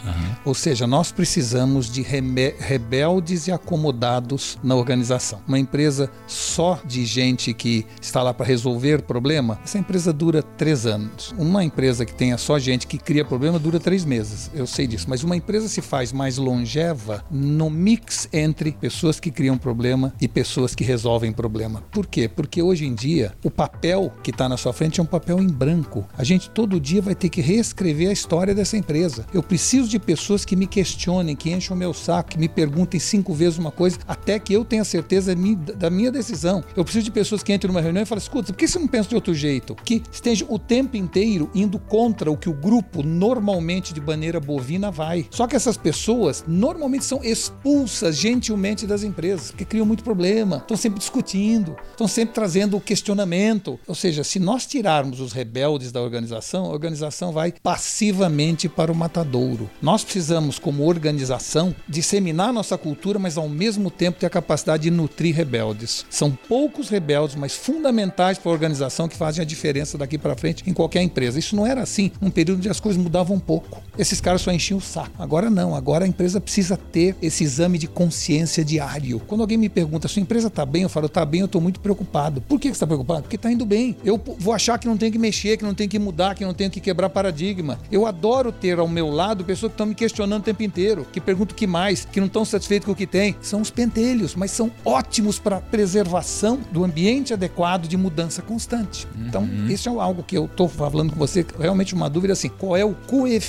Ou 0.45 0.53
seja, 0.53 0.86
nós 0.86 1.12
precisamos 1.12 1.89
de 1.89 2.01
rebeldes 2.01 3.47
e 3.47 3.51
acomodados 3.51 4.58
na 4.64 4.76
organização. 4.76 5.41
Uma 5.47 5.60
empresa 5.60 6.10
só 6.28 6.80
de 6.86 7.05
gente 7.05 7.53
que 7.53 7.86
está 8.02 8.22
lá 8.22 8.34
para 8.34 8.45
resolver 8.45 9.02
problema, 9.02 9.60
essa 9.64 9.78
empresa 9.78 10.14
dura 10.14 10.41
três 10.41 10.86
anos. 10.86 11.34
Uma 11.38 11.64
empresa 11.64 12.06
que 12.06 12.14
tenha 12.14 12.38
só 12.38 12.60
gente 12.60 12.88
que 12.88 12.98
cria 12.98 13.26
problema 13.26 13.60
dura 13.60 13.80
três 13.80 14.06
meses. 14.06 14.50
Eu 14.54 14.68
sei 14.68 14.88
disso. 14.88 15.08
Mas 15.10 15.24
uma 15.24 15.36
empresa 15.36 15.68
se 15.68 15.82
faz 15.82 16.12
mais 16.12 16.38
longeva 16.38 17.24
no 17.30 17.70
mix 17.70 18.28
entre 18.32 18.72
pessoas 18.72 19.20
que 19.20 19.32
criam 19.32 19.58
problema 19.58 20.14
e 20.20 20.28
pessoas 20.28 20.76
que 20.76 20.84
resolvem 20.84 21.32
problema. 21.32 21.84
Por 21.91 22.06
quê? 22.08 22.28
Porque 22.28 22.62
hoje 22.62 22.86
em 22.86 22.93
dia 22.93 23.34
o 23.43 23.52
papel 23.52 24.12
que 24.24 24.32
está 24.32 24.48
na 24.48 24.58
sua 24.58 24.74
frente 24.74 25.00
é 25.00 25.04
um 25.04 25.08
papel 25.08 25.39
em 25.39 25.48
branco. 25.48 26.08
A 26.18 26.24
gente 26.24 26.50
todo 26.50 26.80
dia 26.80 27.02
vai 27.02 27.16
ter 27.16 27.30
que 27.30 27.41
reescrever 27.41 28.10
a 28.10 28.14
história 28.14 28.54
dessa 28.54 28.78
empresa. 28.78 29.26
Eu 29.34 29.43
preciso 29.43 29.89
de 29.89 30.00
pessoas 30.00 30.45
que 30.45 30.56
me 30.56 30.68
questionem, 30.68 31.36
que 31.36 31.52
enchem 31.52 31.76
o 31.76 31.80
meu 31.80 31.93
saco, 31.93 32.32
que 32.32 32.39
me 32.39 32.50
perguntem 32.50 33.00
cinco 33.00 33.34
vezes 33.34 33.58
uma 33.58 33.72
coisa, 33.72 33.98
até 34.08 34.39
que 34.39 34.54
eu 34.54 34.66
tenha 34.66 34.84
certeza 34.84 35.36
da 35.78 35.89
minha 35.89 36.12
decisão. 36.12 36.64
Eu 36.76 36.84
preciso 36.84 37.06
de 37.06 37.12
pessoas 37.12 37.43
que 37.43 37.54
entrem 37.54 37.72
numa 37.72 37.82
reunião 37.88 38.04
e 38.04 38.06
falem: 38.06 38.22
escuta, 38.22 38.54
por 38.54 38.58
que 38.58 38.68
você 38.68 38.80
não 38.80 38.88
pensa 38.88 39.10
de 39.10 39.16
outro 39.16 39.34
jeito? 39.34 39.76
Que 39.76 40.02
esteja 40.12 40.46
o 40.50 40.60
tempo 40.60 40.96
inteiro 40.96 41.50
indo 41.54 41.80
contra 41.80 42.32
o 42.32 42.38
que 42.38 42.50
o 42.50 42.54
grupo 42.54 43.04
normalmente 43.04 43.94
de 43.94 44.02
maneira 44.02 44.40
bovina 44.40 44.92
vai. 44.92 45.26
Só 45.30 45.48
que 45.48 45.56
essas 45.56 45.78
pessoas 45.78 46.44
normalmente 46.48 47.06
são 47.06 47.24
expulsas 47.24 48.18
gentilmente 48.18 48.86
das 48.86 49.04
empresas, 49.04 49.52
porque 49.52 49.66
criam 49.66 49.86
muito 49.86 50.04
problema, 50.04 50.58
estão 50.58 50.78
sempre 50.78 51.00
discutindo, 51.00 51.76
estão 51.92 52.08
sempre 52.08 52.34
trazendo 52.34 52.80
questionamento. 52.80 53.80
Ou 53.88 53.96
seja, 53.96 54.24
se 54.24 54.40
nós 54.40 54.66
tirarmos 54.66 55.20
os 55.20 55.34
rebeldes 55.34 55.92
da 55.92 56.02
organização, 56.02 56.66
a 56.66 56.70
organização 56.70 57.32
vai 57.32 57.52
passivamente 57.52 58.70
para 58.70 58.92
o 58.92 58.96
matadouro. 58.96 59.70
Nós 59.82 60.04
precisamos, 60.04 60.60
como 60.60 60.88
organização, 60.88 61.76
disseminar 61.88 62.54
nossa 62.54 62.78
cultura, 62.78 63.20
mas 63.20 63.38
ao 63.38 63.50
mesmo 63.50 63.92
tempo 63.92 64.20
ter 64.20 64.26
a 64.26 64.30
capacidade 64.30 64.84
de 64.84 64.92
nutrir 64.92 65.36
rebeldes. 65.36 66.06
São 66.10 66.32
poucos 66.32 66.90
rebeldes, 66.90 67.36
mas 67.36 67.56
fundamentais 67.56 67.77
para 67.82 68.52
a 68.52 68.54
organização 68.54 69.08
que 69.08 69.16
fazem 69.16 69.42
a 69.42 69.46
diferença 69.46 69.98
daqui 69.98 70.18
para 70.18 70.36
frente 70.36 70.64
em 70.68 70.74
qualquer 70.74 71.02
empresa. 71.02 71.40
Isso 71.40 71.56
não 71.56 71.66
era 71.66 71.82
assim 71.82 72.12
num 72.20 72.30
período 72.30 72.60
onde 72.60 72.70
as 72.70 72.80
coisas 72.80 73.02
mudavam 73.02 73.38
um 73.38 73.40
pouco. 73.40 73.82
Esses 73.98 74.20
caras 74.20 74.42
só 74.42 74.52
enchiam 74.52 74.78
o 74.78 74.82
saco. 74.82 75.12
Agora 75.20 75.50
não, 75.50 75.76
agora 75.76 76.06
a 76.06 76.08
empresa 76.08 76.42
precisa 76.42 76.78
ter 76.78 77.16
esse 77.22 77.44
exame 77.44 77.78
de 77.78 77.88
consciência 77.88 78.64
diário. 78.64 79.20
Quando 79.28 79.42
alguém 79.42 79.58
me 79.58 79.70
pergunta, 79.70 80.08
sua 80.08 80.22
empresa 80.22 80.48
está 80.48 80.66
bem? 80.66 80.84
Eu 80.84 80.90
falo, 80.90 81.08
está 81.08 81.26
bem, 81.26 81.42
eu 81.42 81.46
estou 81.46 81.62
muito 81.62 81.80
preocupado. 81.80 82.42
Por 82.42 82.60
que 82.60 82.68
você 82.68 82.74
está 82.74 82.88
preocupado? 82.88 83.24
Porque 83.24 83.36
está 83.36 83.52
indo 83.52 83.66
bem. 83.66 83.96
Eu 84.04 84.22
vou 84.40 84.54
achar 84.54 84.78
que 84.78 84.88
não 84.88 84.98
tem 84.98 85.12
que 85.12 85.18
mexer, 85.18 85.58
que 85.58 85.64
não 85.64 85.74
tem 85.74 85.88
que 85.88 86.00
mudar, 86.00 86.36
que 86.36 86.46
não 86.46 86.54
tem 86.54 86.70
que 86.70 86.80
quebrar 86.80 87.10
paradigma. 87.10 87.80
Eu 87.92 88.06
adoro 88.06 88.52
ter 88.52 88.80
ao 88.80 88.88
meu 88.88 89.10
lado 89.10 89.44
pessoas 89.46 89.72
que 89.72 89.76
estão 89.76 89.88
me 89.88 89.96
questionando 89.96 90.42
o 90.42 90.46
tempo 90.46 90.64
inteiro, 90.64 91.06
que 91.12 91.22
perguntam 91.22 91.54
o 91.54 91.58
que 91.58 91.68
mais, 91.68 92.06
que 92.06 92.20
não 92.20 92.28
estão 92.28 92.44
satisfeitos 92.44 92.86
com 92.86 92.92
o 92.92 92.96
que 92.96 93.08
tem. 93.08 93.36
São 93.42 93.62
os 93.62 93.70
pentelhos, 93.70 94.36
mas 94.36 94.52
são 94.52 94.72
ótimos 94.84 95.40
para 95.40 95.60
preservação 95.60 96.60
do 96.72 96.84
ambiente 96.84 97.34
adequado 97.34 97.66
de 97.76 97.97
mudança 97.97 98.41
constante. 98.41 99.05
Então, 99.18 99.45
isso 99.68 99.89
é 99.89 99.91
algo 100.01 100.24
que 100.24 100.38
eu 100.38 100.45
estou 100.45 100.70
falando 100.70 101.11
com 101.11 101.18
você, 101.20 101.45
realmente 101.59 101.93
uma 101.93 102.09
dúvida 102.09 102.32
assim, 102.34 102.47
qual 102.47 102.78
é 102.78 102.86
o 102.86 102.93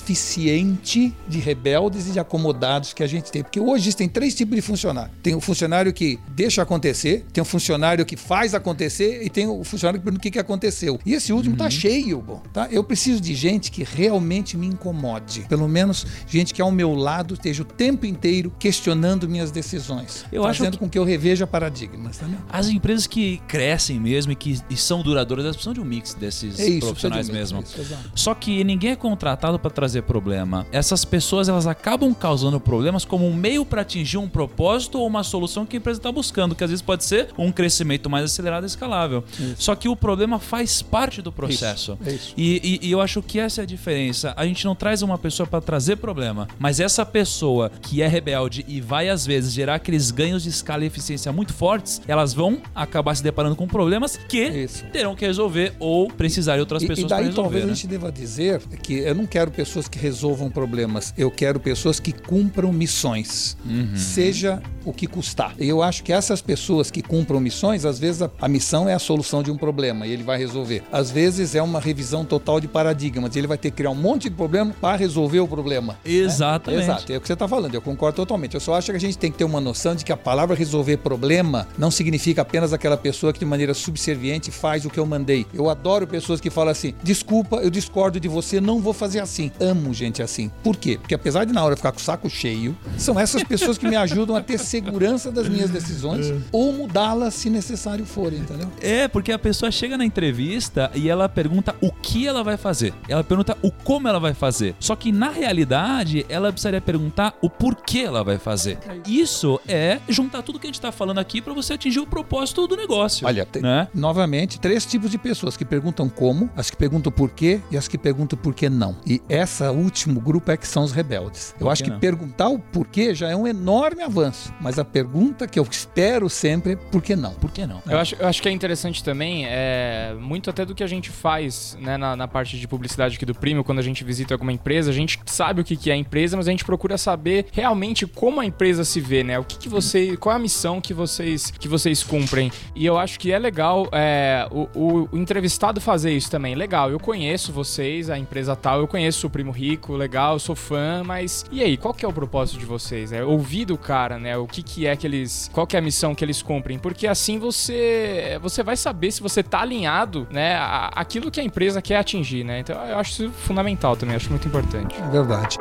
coeficiente 0.09 1.15
de 1.29 1.39
rebeldes 1.39 2.09
e 2.09 2.13
de 2.13 2.19
acomodados 2.19 2.93
que 2.93 3.03
a 3.03 3.07
gente 3.07 3.31
tem? 3.31 3.43
Porque 3.43 3.61
hoje 3.61 3.85
existem 3.85 4.09
três 4.09 4.35
tipos 4.35 4.57
de 4.57 4.63
funcionário. 4.63 5.11
Tem 5.23 5.35
o 5.35 5.41
funcionário 5.41 5.93
que 5.93 6.19
deixa 6.31 6.63
acontecer, 6.63 7.25
tem 7.33 7.43
o 7.43 7.45
funcionário 7.45 8.05
que 8.07 8.17
faz 8.17 8.55
acontecer 8.55 9.23
e 9.25 9.29
tem 9.31 9.47
o 9.47 9.63
funcionário 9.63 10.01
que 10.01 10.05
pergunta 10.05 10.21
o 10.21 10.23
que, 10.23 10.31
que 10.31 10.39
aconteceu. 10.39 10.99
E 11.05 11.13
esse 11.15 11.33
último 11.33 11.57
tá 11.57 11.69
cheio, 11.71 12.21
bom, 12.21 12.43
tá? 12.53 12.67
Eu 12.71 12.83
preciso 12.83 13.21
de 13.21 13.35
gente 13.35 13.71
que 13.71 13.85
realmente 13.85 14.57
me 14.57 14.67
incomode. 14.67 15.43
Pelo 15.49 15.69
menos 15.69 16.07
gente 16.27 16.55
que 16.55 16.63
ao 16.63 16.71
meu 16.73 16.95
lado 16.95 17.35
esteja 17.35 17.63
o 17.63 17.65
tempo 17.67 18.07
inteiro 18.07 18.53
questionando 18.59 19.29
minhas 19.29 19.51
decisões. 19.51 20.25
Eu 20.33 20.45
acho 20.47 20.59
fazendo 20.59 20.75
que- 20.75 20.79
com 20.79 20.89
que 20.89 20.99
eu 20.99 21.05
reveja 21.05 21.47
paradigmas, 21.47 22.19
tá? 22.19 22.27
As 22.49 22.69
empresas 22.69 23.07
que 23.07 23.41
crescem 23.47 23.98
mesmo 23.99 24.33
e 24.33 24.37
que 24.37 24.59
e 24.71 24.77
são 24.77 25.03
duradouras, 25.03 25.45
elas 25.45 25.57
precisam 25.57 25.75
de 25.75 25.81
um 25.81 25.85
mix 25.85 26.15
desses 26.15 26.59
É 26.59 26.69
isso, 26.69 26.81
profissionais 26.87 27.27
de 27.27 27.33
um 27.33 27.35
mesmo. 27.35 27.59
exato. 27.61 28.11
Só 28.15 28.35
que 28.35 28.63
ninguém 28.65 28.91
é 28.93 28.97
contratado 28.97 29.59
para 29.59 29.71
trazer 29.71 30.03
problema. 30.03 30.67
Essas 30.73 31.05
pessoas 31.05 31.49
elas 31.49 31.67
acabam 31.67 32.13
causando 32.15 32.59
problemas 32.61 33.05
como 33.05 33.27
um 33.27 33.35
meio 33.35 33.65
para 33.65 33.83
atingir 33.83 34.19
um 34.19 34.29
propósito 34.29 34.99
ou 34.99 35.07
uma 35.07 35.23
solução 35.23 35.65
que 35.67 35.77
a 35.77 35.79
empresa 35.79 35.99
está 35.99 36.11
buscando, 36.13 36.55
que 36.55 36.65
às 36.65 36.71
vezes 36.71 36.83
pode 36.83 37.05
ser 37.05 37.29
um 37.39 37.51
crescimento 37.53 38.09
mais 38.11 38.25
acelerado 38.25 38.65
e 38.65 38.67
escalável. 38.67 39.25
Só 39.57 39.75
que 39.75 39.89
o 39.89 39.97
problema 39.97 40.39
faz 40.39 40.83
parte 40.83 41.21
do 41.23 41.33
processo. 41.33 41.99
é 42.05 42.13
isso. 42.13 42.35
E, 42.37 42.79
e- 42.83 42.89
e 42.89 42.91
eu 42.93 43.01
acho 43.01 43.23
que 43.23 43.39
essa 43.39 43.61
é 43.61 43.65
a 43.65 43.67
diferença. 43.67 44.33
A 44.37 44.45
gente 44.47 44.65
não 44.65 44.75
traz 44.75 45.03
uma 45.03 45.19
pessoa 45.19 45.47
para 45.47 45.61
trazer 45.61 45.97
problema, 45.97 46.49
mas 46.59 46.81
essa 46.81 47.05
pessoa 47.05 47.71
que 47.83 48.01
é 48.03 48.07
rebelde 48.09 48.65
e 48.69 48.81
vai 48.81 49.09
às 49.09 49.27
vezes 49.27 49.53
gerar 49.53 49.77
aqueles 49.77 50.11
ganhos 50.11 50.43
de 50.43 50.49
escala 50.49 50.85
e 50.85 50.87
eficiência 50.87 51.33
muito 51.33 51.53
fortes, 51.53 52.01
elas 52.07 52.33
vão 52.33 52.61
acabar 52.75 53.15
se 53.15 53.23
deparando 53.23 53.57
com 53.57 53.67
problemas 53.89 54.19
que 54.29 54.45
Isso. 54.45 54.85
terão 54.93 55.15
que 55.17 55.25
resolver 55.25 55.73
ou 55.79 56.09
precisar 56.13 56.55
de 56.57 56.61
outras 56.61 56.83
E, 56.83 56.85
e 56.85 56.89
pessoas 56.89 57.07
para 57.07 57.17
daí 57.17 57.27
resolver. 57.27 57.43
talvez 57.43 57.65
né? 57.65 57.73
a 57.73 57.75
gente 57.75 57.87
deva 57.87 58.13
dizer 58.13 58.61
que 58.83 58.99
eu 58.99 59.15
não 59.15 59.25
quero 59.25 59.51
pessoas 59.51 59.89
que 59.89 59.99
resolvam 59.99 60.51
problemas, 60.51 61.15
eu 61.17 61.31
quero 61.31 61.59
pessoas 61.59 61.99
que 61.99 62.13
cumpram 62.13 62.71
missões, 62.73 63.57
Uhum. 63.65 63.97
seja 63.97 64.63
o 64.85 64.93
que 64.93 65.07
custar. 65.07 65.55
E 65.59 65.67
eu 65.69 65.83
acho 65.83 66.03
que 66.03 66.13
essas 66.13 66.41
pessoas 66.43 66.91
que 66.91 67.01
cumpram 67.03 67.41
missões, 67.41 67.85
às 67.87 67.99
vezes 67.99 68.23
a, 68.23 68.31
a 68.41 68.49
missão 68.49 68.89
é 68.89 68.93
a 68.95 68.99
solução 68.99 69.43
de 69.43 69.51
um 69.51 69.57
problema 69.57 70.07
e 70.07 70.13
ele 70.13 70.23
vai 70.23 70.39
resolver. 70.39 70.83
Às 70.93 71.11
vezes 71.11 71.55
é 71.55 71.63
uma 71.63 71.81
revisão 71.81 72.25
total 72.25 72.61
de 72.61 72.69
paradigmas, 72.69 73.35
e 73.35 73.39
ele 73.39 73.47
vai 73.47 73.57
ter 73.59 73.71
que 73.71 73.77
criar 73.79 73.91
um 73.91 73.95
monte 73.95 74.25
de 74.29 74.35
problema 74.37 74.75
para 74.81 74.97
resolver 74.97 75.41
o 75.41 75.49
problema. 75.49 75.95
né? 76.05 76.11
Exatamente. 76.13 76.83
Exato, 76.85 77.13
é 77.13 77.17
o 77.17 77.21
que 77.21 77.27
você 77.27 77.33
está 77.33 77.49
falando, 77.49 77.75
eu 77.75 77.83
concordo 77.83 78.17
totalmente. 78.17 78.55
Eu 78.55 78.61
só 78.61 78.75
acho 78.75 78.91
que 78.91 78.97
a 78.97 79.01
gente 79.01 79.17
tem 79.17 79.31
que 79.33 79.39
ter 79.39 79.45
uma 79.45 79.61
noção 79.61 79.95
de 79.95 80.05
que 80.05 80.13
a 80.13 80.17
palavra 80.17 80.55
resolver 80.55 80.99
problema 80.99 81.67
não 81.79 81.91
significa 81.91 82.43
apenas 82.43 82.73
aquela 82.73 82.97
pessoa 82.97 83.33
que 83.33 83.39
de 83.39 83.45
maneira 83.45 83.75
subserviente 83.79 84.51
faz 84.51 84.85
o 84.85 84.91
que 84.91 84.99
eu 84.99 85.07
mandei. 85.07 85.47
Eu 85.53 85.69
adoro 85.69 86.07
pessoas 86.07 86.41
que 86.41 86.51
falam 86.51 86.71
assim: 86.73 86.95
desculpa, 87.03 87.57
eu 87.57 87.71
discordo 87.71 88.21
de 88.21 88.29
você, 88.29 88.61
não 88.61 88.81
vou 88.81 88.93
fazer 88.93 89.21
assim. 89.21 89.51
Amo 89.61 89.93
gente 89.95 90.23
assim. 90.23 90.51
Por 90.63 90.77
quê? 90.77 90.99
Porque 90.99 91.15
apesar 91.15 91.45
de 91.45 91.53
na 91.53 91.65
hora 91.65 91.73
eu 91.73 91.77
ficar 91.77 91.93
com 91.93 91.99
o 91.99 92.03
saco 92.03 92.29
cheio, 92.29 92.77
são 92.97 93.19
essas 93.19 93.43
pessoas 93.43 93.79
que 93.79 93.89
me 93.89 93.97
ajudam 93.97 94.37
a 94.37 94.41
ter 94.41 94.59
segurança 94.59 95.31
das 95.31 95.49
minhas 95.49 95.71
decisões 95.71 96.33
ou 96.53 96.73
mudá-las 96.73 97.35
se 97.35 97.51
necessário 97.51 98.05
for, 98.05 98.33
entendeu? 98.33 98.69
É, 98.81 99.09
porque 99.09 99.33
a 99.33 99.39
pessoa 99.39 99.71
chega 99.71 99.97
na 99.97 100.05
entrevista 100.05 100.91
e 100.95 101.09
ela 101.09 101.29
pergunta 101.29 101.75
o 101.81 101.93
que 101.93 102.27
ela 102.27 102.43
vai 102.43 102.57
fazer. 102.57 102.93
Ela 103.09 103.25
pergunta 103.25 103.57
o 103.63 103.71
como 103.71 104.09
ela 104.09 104.19
vai 104.19 104.35
fazer. 104.35 104.75
Só 104.81 104.95
que 104.97 105.13
na 105.13 105.31
realidade, 105.31 106.27
ela 106.29 106.51
precisaria 106.53 106.81
perguntar 106.81 107.37
o 107.41 107.49
porquê 107.49 108.01
ela 108.01 108.23
vai 108.23 108.39
fazer. 108.39 108.79
Isso 109.07 109.61
é 109.67 110.01
juntar 110.09 110.43
tudo 110.43 110.59
que 110.59 110.67
a 110.67 110.69
gente 110.69 110.81
tá 110.81 110.93
falando 110.93 111.19
aqui 111.19 111.41
para 111.41 111.53
você 111.53 111.75
atingir 111.75 112.01
o 112.01 112.07
propósito 112.07 112.67
do 112.67 112.77
negócio. 112.77 113.27
Olha, 113.27 113.45
tem, 113.45 113.63
né? 113.69 113.89
Novamente, 113.95 114.61
três 114.61 114.87
tipos 114.87 115.11
de 115.11 115.19
pessoas 115.19 115.57
que 115.57 115.65
perguntam 115.65 116.09
como, 116.09 116.51
as 116.57 116.71
que 116.71 116.77
perguntam 116.77 117.11
por 117.11 117.31
quê 117.31 117.61
e 117.71 117.77
as 117.77 117.89
que 117.89 117.99
perguntam 117.99 118.39
por 118.39 118.55
que 118.55 118.69
não. 118.69 118.97
E 119.07 119.21
essa 119.29 119.71
último 119.73 120.21
grupo 120.21 120.51
é 120.51 120.57
que 120.57 120.67
são 120.67 120.85
os 120.85 120.93
rebeldes. 120.93 121.55
Eu 121.59 121.67
Por 121.67 121.73
acho 121.73 121.85
que 121.85 121.91
que 121.91 121.99
perguntar 121.99 122.49
o 122.49 122.59
porquê 122.59 123.15
já 123.15 123.29
é 123.29 123.37
um 123.37 123.47
enorme 123.47 124.03
avanço, 124.03 124.53
mas 124.61 124.79
a 124.79 124.85
pergunta 124.85 125.47
que 125.47 125.59
eu 125.59 125.67
espero 125.69 126.29
sempre 126.29 126.73
é 126.73 126.77
por 126.77 127.03
que 127.03 127.17
não? 127.17 127.33
Por 127.35 127.51
que 127.51 127.67
não? 127.67 127.83
Eu 127.87 127.99
acho, 127.99 128.15
eu 128.17 128.27
acho 128.27 128.43
que 128.43 128.49
é 128.49 128.53
interessante 128.53 129.03
também, 129.03 129.47
é, 129.47 130.15
muito 130.19 130.51
até 130.51 130.65
do 130.65 130.75
que 130.75 130.83
a 130.83 130.87
gente 130.87 131.11
faz 131.11 131.77
né, 131.81 131.97
na, 131.97 132.17
na 132.17 132.29
parte 132.29 132.59
de 132.59 132.69
publicidade 132.69 133.17
aqui 133.17 133.25
do 133.25 133.35
Primo, 133.35 133.65
quando 133.65 133.79
a 133.79 133.83
gente 133.83 134.05
visita 134.05 134.35
alguma 134.35 134.53
empresa, 134.53 134.91
a 134.91 134.95
gente 134.95 135.19
sabe 135.27 135.61
o 135.61 135.65
que, 135.65 135.77
que 135.77 135.91
é 135.91 135.95
a 135.95 135.97
empresa, 135.97 136.37
mas 136.37 136.47
a 136.47 136.51
gente 136.51 136.65
procura 136.65 136.99
saber 136.99 137.47
realmente 137.53 138.07
como 138.07 138.41
a 138.41 138.45
empresa 138.45 138.85
se 138.85 139.01
vê, 139.01 139.23
né? 139.23 139.39
O 139.39 139.45
que, 139.45 139.59
que 139.59 139.69
você. 139.69 140.17
Qual 140.17 140.33
é 140.33 140.37
a 140.37 140.39
missão 140.39 140.81
que 140.81 140.93
vocês, 140.95 141.51
que 141.51 141.69
vocês 141.69 142.03
cumprem. 142.03 142.51
E 142.75 142.85
eu 142.85 142.99
acho 142.99 143.19
que 143.19 143.33
é 143.33 143.39
legal 143.39 143.58
é, 143.93 144.47
o, 144.51 144.69
o- 144.75 145.09
o 145.13 145.19
entrevistado 145.19 145.81
fazer 145.81 146.13
isso 146.13 146.31
também. 146.31 146.55
Legal, 146.55 146.91
eu 146.91 146.99
conheço 147.01 147.53
vocês, 147.53 148.09
a 148.11 148.19
empresa 148.19 148.55
tal, 148.57 148.81
eu 148.81 148.87
conheço 148.89 149.27
o 149.27 149.31
Primo 149.31 149.51
Rico, 149.51 149.95
legal, 149.95 150.39
sou 150.39 150.55
fã, 150.55 151.03
mas 151.05 151.45
e 151.51 151.63
aí, 151.63 151.77
qual 151.77 151.93
que 151.95 152.05
é 152.05 152.09
o 152.09 152.13
propósito 152.13 152.59
de 152.59 152.67
vocês? 152.67 153.13
É 153.13 153.25
ouvir 153.25 153.65
do 153.65 153.77
cara, 153.79 154.19
né? 154.19 154.37
O 154.37 154.47
que, 154.47 154.63
que 154.63 154.87
é 154.87 154.95
que 154.97 155.07
eles. 155.07 155.51
Qual 155.53 155.67
que 155.67 155.77
é 155.77 155.79
a 155.79 155.83
missão 155.83 156.15
que 156.15 156.25
eles 156.25 156.43
cumprem? 156.43 156.79
Porque 156.79 157.07
assim 157.07 157.39
você 157.39 158.39
você 158.41 158.63
vai 158.63 158.77
saber 158.77 159.11
se 159.11 159.21
você 159.23 159.43
tá 159.43 159.61
alinhado, 159.61 160.27
né? 160.31 160.55
a- 160.57 160.91
Aquilo 160.95 161.31
que 161.31 161.41
a 161.41 161.45
empresa 161.45 161.81
quer 161.83 161.97
atingir, 161.97 162.45
né? 162.45 162.61
Então 162.61 162.77
eu 162.87 162.99
acho 162.99 163.11
isso 163.13 163.31
fundamental 163.31 163.97
também, 163.97 164.17
acho 164.17 164.31
muito 164.31 164.47
importante. 164.49 164.95
É 165.01 165.09
verdade. 165.11 165.57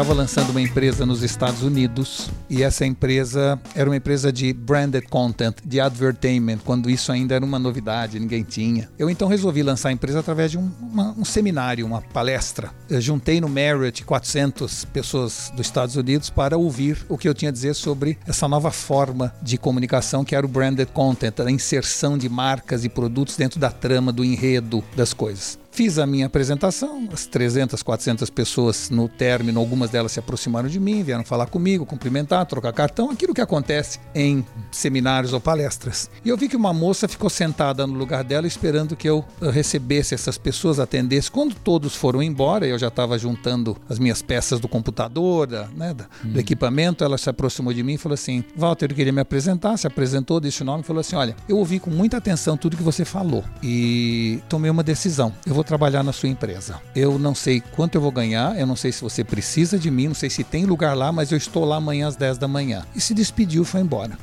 Estava 0.00 0.14
lançando 0.14 0.50
uma 0.50 0.60
empresa 0.60 1.04
nos 1.04 1.24
Estados 1.24 1.64
Unidos 1.64 2.30
e 2.48 2.62
essa 2.62 2.86
empresa 2.86 3.60
era 3.74 3.90
uma 3.90 3.96
empresa 3.96 4.32
de 4.32 4.52
branded 4.52 5.08
content, 5.08 5.56
de 5.64 5.80
advertainment, 5.80 6.58
quando 6.64 6.88
isso 6.88 7.10
ainda 7.10 7.34
era 7.34 7.44
uma 7.44 7.58
novidade, 7.58 8.20
ninguém 8.20 8.44
tinha. 8.44 8.88
Eu 8.96 9.10
então 9.10 9.26
resolvi 9.26 9.60
lançar 9.60 9.88
a 9.88 9.92
empresa 9.92 10.20
através 10.20 10.52
de 10.52 10.58
um, 10.58 10.70
uma- 10.80 11.16
um 11.18 11.24
seminário, 11.24 11.84
uma 11.84 12.00
palestra. 12.00 12.70
Eu 12.88 13.00
juntei 13.00 13.40
no 13.40 13.48
Marriott 13.48 14.04
400 14.04 14.84
pessoas 14.84 15.50
dos 15.56 15.66
Estados 15.66 15.96
Unidos 15.96 16.30
para 16.30 16.56
ouvir 16.56 17.04
o 17.08 17.18
que 17.18 17.28
eu 17.28 17.34
tinha 17.34 17.48
a 17.48 17.52
dizer 17.52 17.74
sobre 17.74 18.16
essa 18.24 18.46
nova 18.46 18.70
forma 18.70 19.34
de 19.42 19.58
comunicação 19.58 20.24
que 20.24 20.36
era 20.36 20.46
o 20.46 20.48
branded 20.48 20.88
content, 20.92 21.40
a 21.40 21.50
inserção 21.50 22.16
de 22.16 22.28
marcas 22.28 22.84
e 22.84 22.88
produtos 22.88 23.36
dentro 23.36 23.58
da 23.58 23.72
trama, 23.72 24.12
do 24.12 24.24
enredo 24.24 24.84
das 24.94 25.12
coisas. 25.12 25.58
Fiz 25.78 25.96
a 25.96 26.04
minha 26.08 26.26
apresentação, 26.26 27.08
as 27.12 27.24
300, 27.26 27.84
400 27.84 28.28
pessoas 28.30 28.90
no 28.90 29.08
término, 29.08 29.60
algumas 29.60 29.90
delas 29.90 30.10
se 30.10 30.18
aproximaram 30.18 30.68
de 30.68 30.80
mim, 30.80 31.04
vieram 31.04 31.22
falar 31.24 31.46
comigo, 31.46 31.86
cumprimentar, 31.86 32.44
trocar 32.46 32.72
cartão, 32.72 33.12
aquilo 33.12 33.32
que 33.32 33.40
acontece 33.40 34.00
em 34.12 34.44
seminários 34.72 35.32
ou 35.32 35.40
palestras. 35.40 36.10
E 36.24 36.30
eu 36.30 36.36
vi 36.36 36.48
que 36.48 36.56
uma 36.56 36.72
moça 36.72 37.06
ficou 37.06 37.30
sentada 37.30 37.86
no 37.86 37.94
lugar 37.94 38.24
dela 38.24 38.44
esperando 38.48 38.96
que 38.96 39.08
eu 39.08 39.24
eh, 39.40 39.50
recebesse 39.52 40.16
essas 40.16 40.36
pessoas, 40.36 40.80
atendesse. 40.80 41.30
Quando 41.30 41.54
todos 41.54 41.94
foram 41.94 42.20
embora, 42.24 42.66
eu 42.66 42.76
já 42.76 42.88
estava 42.88 43.16
juntando 43.16 43.76
as 43.88 44.00
minhas 44.00 44.20
peças 44.20 44.58
do 44.58 44.66
computador, 44.66 45.46
da, 45.46 45.68
né, 45.68 45.94
da- 45.94 46.08
do 46.24 46.40
equipamento, 46.40 47.04
ela 47.04 47.16
se 47.16 47.30
aproximou 47.30 47.72
de 47.72 47.84
mim 47.84 47.94
e 47.94 47.98
falou 47.98 48.14
assim: 48.14 48.42
Walter, 48.56 48.86
eu 48.90 48.96
queria 48.96 49.12
me 49.12 49.20
apresentar, 49.20 49.76
se 49.76 49.86
apresentou, 49.86 50.40
disse 50.40 50.62
o 50.62 50.64
nome 50.64 50.82
e 50.82 50.84
falou 50.84 50.98
assim: 51.02 51.14
Olha, 51.14 51.36
eu 51.48 51.56
ouvi 51.56 51.78
com 51.78 51.88
muita 51.90 52.16
atenção 52.16 52.56
tudo 52.56 52.76
que 52.76 52.82
você 52.82 53.04
falou 53.04 53.44
e 53.62 54.40
tomei 54.48 54.72
uma 54.72 54.82
decisão. 54.82 55.32
Eu 55.46 55.54
vou 55.54 55.67
trabalhar 55.68 56.02
na 56.02 56.12
sua 56.14 56.30
empresa. 56.30 56.80
Eu 56.96 57.18
não 57.18 57.34
sei 57.34 57.60
quanto 57.60 57.94
eu 57.94 58.00
vou 58.00 58.10
ganhar, 58.10 58.58
eu 58.58 58.66
não 58.66 58.74
sei 58.74 58.90
se 58.90 59.02
você 59.02 59.22
precisa 59.22 59.78
de 59.78 59.90
mim, 59.90 60.08
não 60.08 60.14
sei 60.14 60.30
se 60.30 60.42
tem 60.42 60.64
lugar 60.64 60.96
lá, 60.96 61.12
mas 61.12 61.30
eu 61.30 61.36
estou 61.36 61.66
lá 61.66 61.76
amanhã 61.76 62.08
às 62.08 62.16
10 62.16 62.38
da 62.38 62.48
manhã. 62.48 62.86
E 62.96 63.00
se 63.00 63.12
despediu 63.12 63.62
e 63.62 63.66
foi 63.66 63.82
embora. 63.82 64.16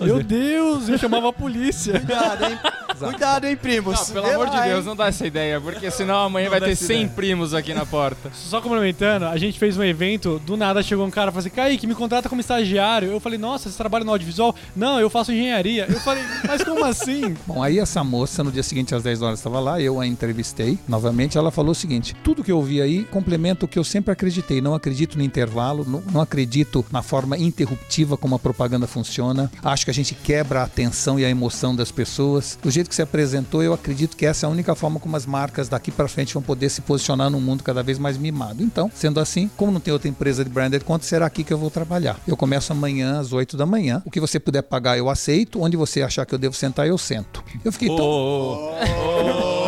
Meu 0.00 0.22
Deus, 0.22 0.88
eu 0.88 0.98
chamava 0.98 1.28
a 1.28 1.32
polícia. 1.32 2.00
Cuidado, 2.04 2.44
hein? 2.44 2.58
Cuidado, 2.98 3.44
hein, 3.46 3.56
primos? 3.56 3.98
Não, 3.98 4.14
pelo 4.14 4.26
Vê 4.26 4.34
amor 4.34 4.48
de 4.50 4.56
lá, 4.56 4.64
Deus, 4.66 4.78
hein? 4.80 4.84
não 4.86 4.96
dá 4.96 5.06
essa 5.08 5.26
ideia, 5.26 5.60
porque 5.60 5.90
senão 5.90 6.16
amanhã 6.26 6.44
Não 6.44 6.50
vai 6.52 6.60
ter 6.60 6.70
essa 6.70 6.84
100 6.86 6.96
ideia. 6.96 7.12
primos 7.14 7.52
aqui 7.54 7.74
na 7.74 7.84
porta. 7.84 8.30
Só 8.32 8.60
complementando, 8.60 9.26
a 9.26 9.36
gente 9.36 9.58
fez 9.58 9.76
um 9.76 9.82
evento, 9.82 10.40
do 10.46 10.56
nada 10.56 10.82
chegou 10.82 11.04
um 11.04 11.10
cara 11.10 11.30
e 11.30 11.32
falou 11.32 11.40
assim: 11.46 11.54
Kaique, 11.54 11.86
me 11.86 11.94
contrata 11.94 12.28
como 12.28 12.40
estagiário. 12.40 13.10
Eu 13.10 13.18
falei, 13.18 13.38
nossa, 13.38 13.68
você 13.68 13.76
trabalha 13.76 14.04
no 14.04 14.12
audiovisual? 14.12 14.54
Não, 14.76 15.00
eu 15.00 15.10
faço 15.10 15.32
engenharia. 15.32 15.86
Eu 15.88 16.00
falei, 16.00 16.22
mas 16.46 16.62
como 16.62 16.84
assim? 16.84 17.36
Bom, 17.46 17.62
aí 17.62 17.78
essa 17.78 18.04
moça, 18.04 18.44
no 18.44 18.52
dia 18.52 18.62
seguinte, 18.62 18.94
às 18.94 19.02
10 19.02 19.22
horas, 19.22 19.38
estava 19.40 19.58
lá, 19.58 19.80
eu 19.80 19.98
a 20.00 20.06
entrevistei 20.06 20.78
novamente. 20.86 21.36
Ela 21.36 21.50
falou 21.50 21.72
o 21.72 21.74
seguinte: 21.74 22.14
tudo 22.22 22.44
que 22.44 22.52
eu 22.52 22.58
ouvi 22.58 22.80
aí 22.80 23.04
complementa 23.04 23.64
o 23.64 23.68
que 23.68 23.78
eu 23.78 23.84
sempre 23.84 24.12
acreditei. 24.12 24.60
Não 24.60 24.74
acredito 24.74 25.18
no 25.18 25.24
intervalo, 25.24 25.84
não, 25.86 26.02
não 26.12 26.20
acredito 26.20 26.84
na 26.92 27.02
forma 27.02 27.36
interruptiva 27.36 28.16
como 28.16 28.36
a 28.36 28.38
propaganda 28.38 28.86
funciona. 28.86 29.50
Acho 29.62 29.84
que 29.84 29.90
a 29.90 29.94
gente 29.94 30.14
quebra 30.14 30.60
a 30.60 30.64
atenção 30.64 31.18
e 31.18 31.24
a 31.24 31.30
emoção 31.30 31.74
das 31.74 31.90
pessoas. 31.90 32.58
Do 32.62 32.70
jeito 32.70 32.88
que 32.88 32.94
você 32.94 33.02
apresentou, 33.02 33.62
eu 33.62 33.72
acredito 33.72 34.16
que 34.16 34.26
essa 34.26 34.46
é 34.46 34.48
a 34.48 34.50
única 34.50 34.74
forma 34.74 35.00
como 35.00 35.16
as 35.16 35.26
marcas 35.26 35.68
daqui 35.68 35.90
para 35.90 36.08
frente 36.08 36.34
vão 36.34 36.42
poder 36.42 36.68
se 36.68 36.80
posicionar 36.80 37.30
num 37.30 37.40
mundo 37.40 37.62
cada 37.62 37.82
vez 37.82 37.98
mais 37.98 38.16
mimado. 38.16 38.62
Então, 38.62 38.90
sendo 38.94 39.20
assim, 39.20 39.50
como 39.56 39.72
não 39.72 39.80
tem 39.80 39.92
outra 39.92 40.08
empresa 40.08 40.44
de 40.44 40.50
branded 40.50 40.84
content, 40.84 41.04
será 41.06 41.26
aqui 41.26 41.44
que 41.44 41.52
eu 41.52 41.58
vou 41.58 41.70
trabalhar. 41.70 42.18
Eu 42.26 42.36
começo 42.36 42.72
amanhã 42.72 43.18
às 43.18 43.32
8 43.32 43.56
da 43.56 43.66
manhã. 43.66 44.02
O 44.04 44.10
que 44.10 44.20
você 44.20 44.38
puder 44.38 44.62
pagar, 44.62 44.98
eu 44.98 45.08
aceito. 45.08 45.60
Onde 45.60 45.76
você 45.76 46.02
achar 46.02 46.26
que 46.26 46.34
eu 46.34 46.38
devo 46.38 46.54
sentar, 46.54 46.86
eu 46.86 46.98
sento. 46.98 47.42
Eu 47.64 47.72
fiquei 47.72 47.88
tão 47.88 48.04
ô, 48.04 48.70
ô, 48.70 49.60
ô, 49.60 49.63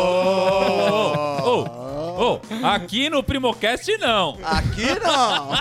ô, 2.17 2.33
ô, 2.35 2.65
Aqui 2.65 3.09
no 3.09 3.21
Primocast 3.23 3.97
não. 3.97 4.37
Aqui 4.43 4.87
não! 4.99 5.51